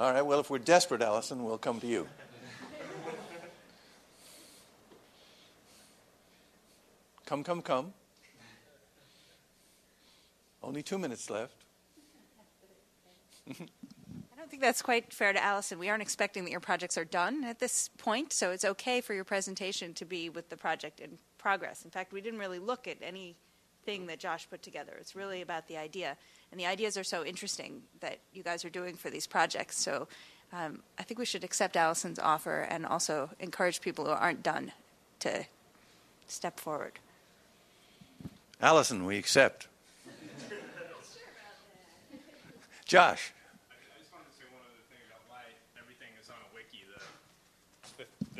All 0.00 0.10
right. 0.14 0.22
Well, 0.22 0.40
if 0.40 0.48
we're 0.48 0.56
desperate, 0.56 1.02
Allison, 1.02 1.44
we'll 1.44 1.58
come 1.58 1.78
to 1.80 1.86
you. 1.86 2.08
come, 7.26 7.44
come, 7.44 7.60
come. 7.60 7.92
Only 10.62 10.82
two 10.82 10.96
minutes 10.96 11.28
left. 11.28 11.52
I 13.46 13.54
don't 14.38 14.50
think 14.50 14.62
that's 14.62 14.80
quite 14.80 15.12
fair 15.12 15.34
to 15.34 15.44
Allison. 15.44 15.78
We 15.78 15.90
aren't 15.90 16.00
expecting 16.00 16.44
that 16.44 16.50
your 16.50 16.60
projects 16.60 16.96
are 16.96 17.04
done 17.04 17.44
at 17.44 17.58
this 17.58 17.90
point, 17.98 18.32
so 18.32 18.52
it's 18.52 18.64
okay 18.64 19.02
for 19.02 19.12
your 19.12 19.24
presentation 19.24 19.92
to 19.92 20.06
be 20.06 20.30
with 20.30 20.48
the 20.48 20.56
project 20.56 21.00
in 21.00 21.18
progress. 21.36 21.84
In 21.84 21.90
fact, 21.90 22.14
we 22.14 22.22
didn't 22.22 22.40
really 22.40 22.58
look 22.58 22.88
at 22.88 22.96
anything 23.90 24.06
that 24.06 24.18
Josh 24.18 24.48
put 24.48 24.62
together. 24.62 24.92
It's 25.00 25.14
really 25.14 25.42
about 25.42 25.66
the 25.66 25.76
idea. 25.76 26.16
And 26.50 26.60
the 26.60 26.66
ideas 26.66 26.96
are 26.96 27.04
so 27.04 27.24
interesting 27.24 27.82
that 28.00 28.18
you 28.32 28.42
guys 28.42 28.64
are 28.64 28.70
doing 28.70 28.96
for 28.96 29.10
these 29.10 29.26
projects. 29.26 29.80
So 29.80 30.08
um, 30.52 30.82
I 30.98 31.02
think 31.02 31.18
we 31.18 31.24
should 31.24 31.44
accept 31.44 31.76
Allison's 31.76 32.18
offer 32.18 32.60
and 32.60 32.86
also 32.86 33.30
encourage 33.40 33.80
people 33.80 34.04
who 34.04 34.12
aren't 34.12 34.42
done 34.42 34.72
to 35.20 35.44
step 36.28 36.58
forward. 36.58 36.92
Allison, 38.60 39.04
we 39.04 39.18
accept. 39.18 39.68
Josh. 42.84 43.32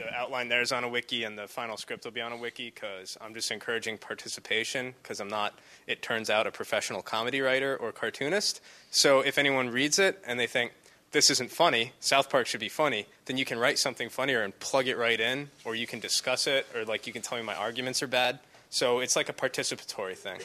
The 0.01 0.15
outline 0.15 0.49
there 0.49 0.63
is 0.63 0.73
on 0.73 0.85
a 0.85 0.89
wiki 0.89 1.25
and 1.25 1.37
the 1.37 1.47
final 1.47 1.77
script 1.77 2.05
will 2.05 2.13
be 2.13 2.21
on 2.21 2.33
a 2.33 2.37
wiki 2.37 2.73
because 2.75 3.19
I'm 3.21 3.35
just 3.35 3.51
encouraging 3.51 3.99
participation 3.99 4.95
because 5.03 5.21
I'm 5.21 5.29
not, 5.29 5.59
it 5.87 6.03
turns 6.03 6.31
out, 6.31 6.47
a 6.47 6.51
professional 6.51 7.03
comedy 7.03 7.41
writer 7.41 7.77
or 7.77 7.93
cartoonist. 7.93 8.61
So 8.91 9.21
if 9.21 9.39
anyone 9.39 9.71
reads 9.71 9.99
it 9.99 10.23
and 10.27 10.39
they 10.39 10.47
think, 10.47 10.73
this 11.13 11.29
isn't 11.29 11.51
funny, 11.51 11.93
South 11.99 12.31
Park 12.31 12.47
should 12.47 12.61
be 12.61 12.69
funny, 12.69 13.07
then 13.25 13.37
you 13.37 13.45
can 13.45 13.59
write 13.59 13.79
something 13.79 14.09
funnier 14.09 14.43
and 14.43 14.57
plug 14.61 14.87
it 14.87 14.97
right 14.97 15.19
in, 15.19 15.51
or 15.65 15.75
you 15.75 15.87
can 15.87 15.99
discuss 15.99 16.47
it, 16.47 16.67
or 16.75 16.85
like 16.85 17.07
you 17.07 17.13
can 17.13 17.21
tell 17.21 17.37
me 17.37 17.43
my 17.43 17.57
arguments 17.57 18.01
are 18.01 18.07
bad. 18.07 18.39
So 18.71 19.01
it's 19.01 19.17
like 19.17 19.29
a 19.29 19.33
participatory 19.33 20.17
thing. 20.17 20.39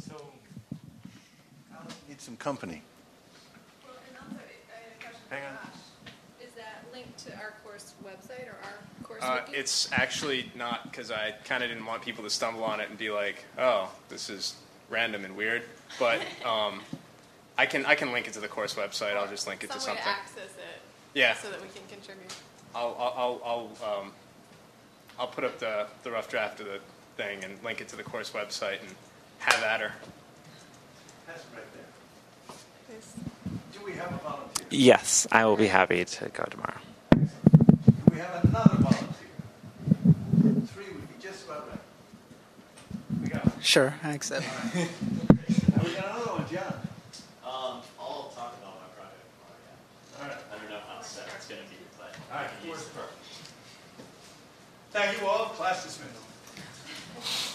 So, 0.00 0.16
need 2.08 2.20
some 2.20 2.36
company. 2.36 2.82
Hang 5.30 5.42
on. 5.44 5.58
Is 6.42 6.54
that 6.54 6.86
linked 6.90 7.18
to 7.26 7.36
our 7.36 7.54
course 7.62 7.92
website 8.08 8.46
or 8.48 8.56
our 8.64 8.72
course 9.02 9.22
Uh, 9.22 9.40
it's 9.52 9.88
actually 9.92 10.50
not 10.54 10.84
because 10.84 11.10
I 11.10 11.32
kind 11.44 11.62
of 11.62 11.68
didn't 11.68 11.86
want 11.86 12.02
people 12.02 12.24
to 12.24 12.30
stumble 12.30 12.64
on 12.64 12.80
it 12.80 12.88
and 12.88 12.98
be 12.98 13.10
like, 13.10 13.44
"Oh, 13.58 13.90
this 14.08 14.30
is 14.30 14.54
random 14.90 15.24
and 15.24 15.36
weird." 15.36 15.62
But 15.98 16.20
um, 16.44 16.80
I 17.56 17.66
can 17.66 17.84
I 17.86 17.94
can 17.94 18.12
link 18.12 18.26
it 18.28 18.34
to 18.34 18.40
the 18.40 18.48
course 18.48 18.74
website. 18.74 19.16
I'll 19.16 19.28
just 19.28 19.46
link 19.46 19.64
it 19.64 19.70
Some 19.72 19.80
to 19.80 19.86
way 19.90 19.96
something. 19.96 20.04
to 20.04 20.10
access 20.20 20.56
it. 20.56 20.80
Yeah. 21.14 21.34
So 21.34 21.50
that 21.50 21.60
we 21.60 21.68
can 21.68 21.82
contribute. 21.88 22.32
I'll 22.74 22.94
I'll 22.98 23.40
I'll 23.44 23.70
I'll, 23.82 23.98
um, 24.00 24.12
I'll 25.18 25.26
put 25.28 25.44
up 25.44 25.58
the 25.58 25.86
the 26.02 26.10
rough 26.10 26.28
draft 26.28 26.60
of 26.60 26.66
the 26.66 26.80
thing 27.16 27.42
and 27.44 27.62
link 27.64 27.80
it 27.80 27.88
to 27.88 27.96
the 27.96 28.02
course 28.02 28.30
website 28.30 28.80
and 28.80 28.94
have 29.40 29.62
at 29.62 29.80
her. 29.80 29.92
That's 31.26 31.44
right 31.54 31.64
there. 31.74 32.56
Yes. 32.94 33.12
Do 33.72 33.84
we 33.84 33.92
have 33.92 34.12
a 34.12 34.18
volunteer? 34.18 34.66
Yes, 34.70 35.26
I 35.32 35.44
will 35.46 35.56
be 35.56 35.66
happy 35.66 36.04
to 36.04 36.28
go 36.28 36.44
tomorrow 36.44 36.78
we 38.18 38.24
have 38.24 38.44
another 38.46 38.76
volunteer. 38.78 39.28
Three 40.74 40.86
would 40.92 41.06
be 41.06 41.22
just 41.22 41.44
about 41.44 41.68
right. 41.68 41.78
We 43.22 43.28
got 43.28 43.44
one. 43.44 43.62
Sure, 43.62 43.94
I 44.02 44.14
accept. 44.14 44.44
We 45.48 45.94
got 45.94 46.06
another 46.06 46.32
one, 46.32 46.48
John. 46.50 46.74
Um, 47.44 47.80
I'll 48.00 48.32
talk 48.34 48.58
about 48.58 48.74
my 48.74 48.88
project. 48.98 49.22
Yeah. 50.18 50.22
All 50.22 50.28
right. 50.28 50.36
I 50.52 50.58
don't 50.58 50.68
know 50.68 50.80
how 50.88 51.00
set 51.00 51.28
it's 51.36 51.46
going 51.46 51.60
to 51.62 51.68
be, 51.68 51.76
but 51.96 52.12
all 52.32 52.40
right, 52.40 52.50
I 52.50 52.66
can. 52.66 52.74
Thank 54.90 55.20
you 55.20 55.26
all. 55.28 55.50
Class 55.50 55.84
dismissed. 55.84 57.47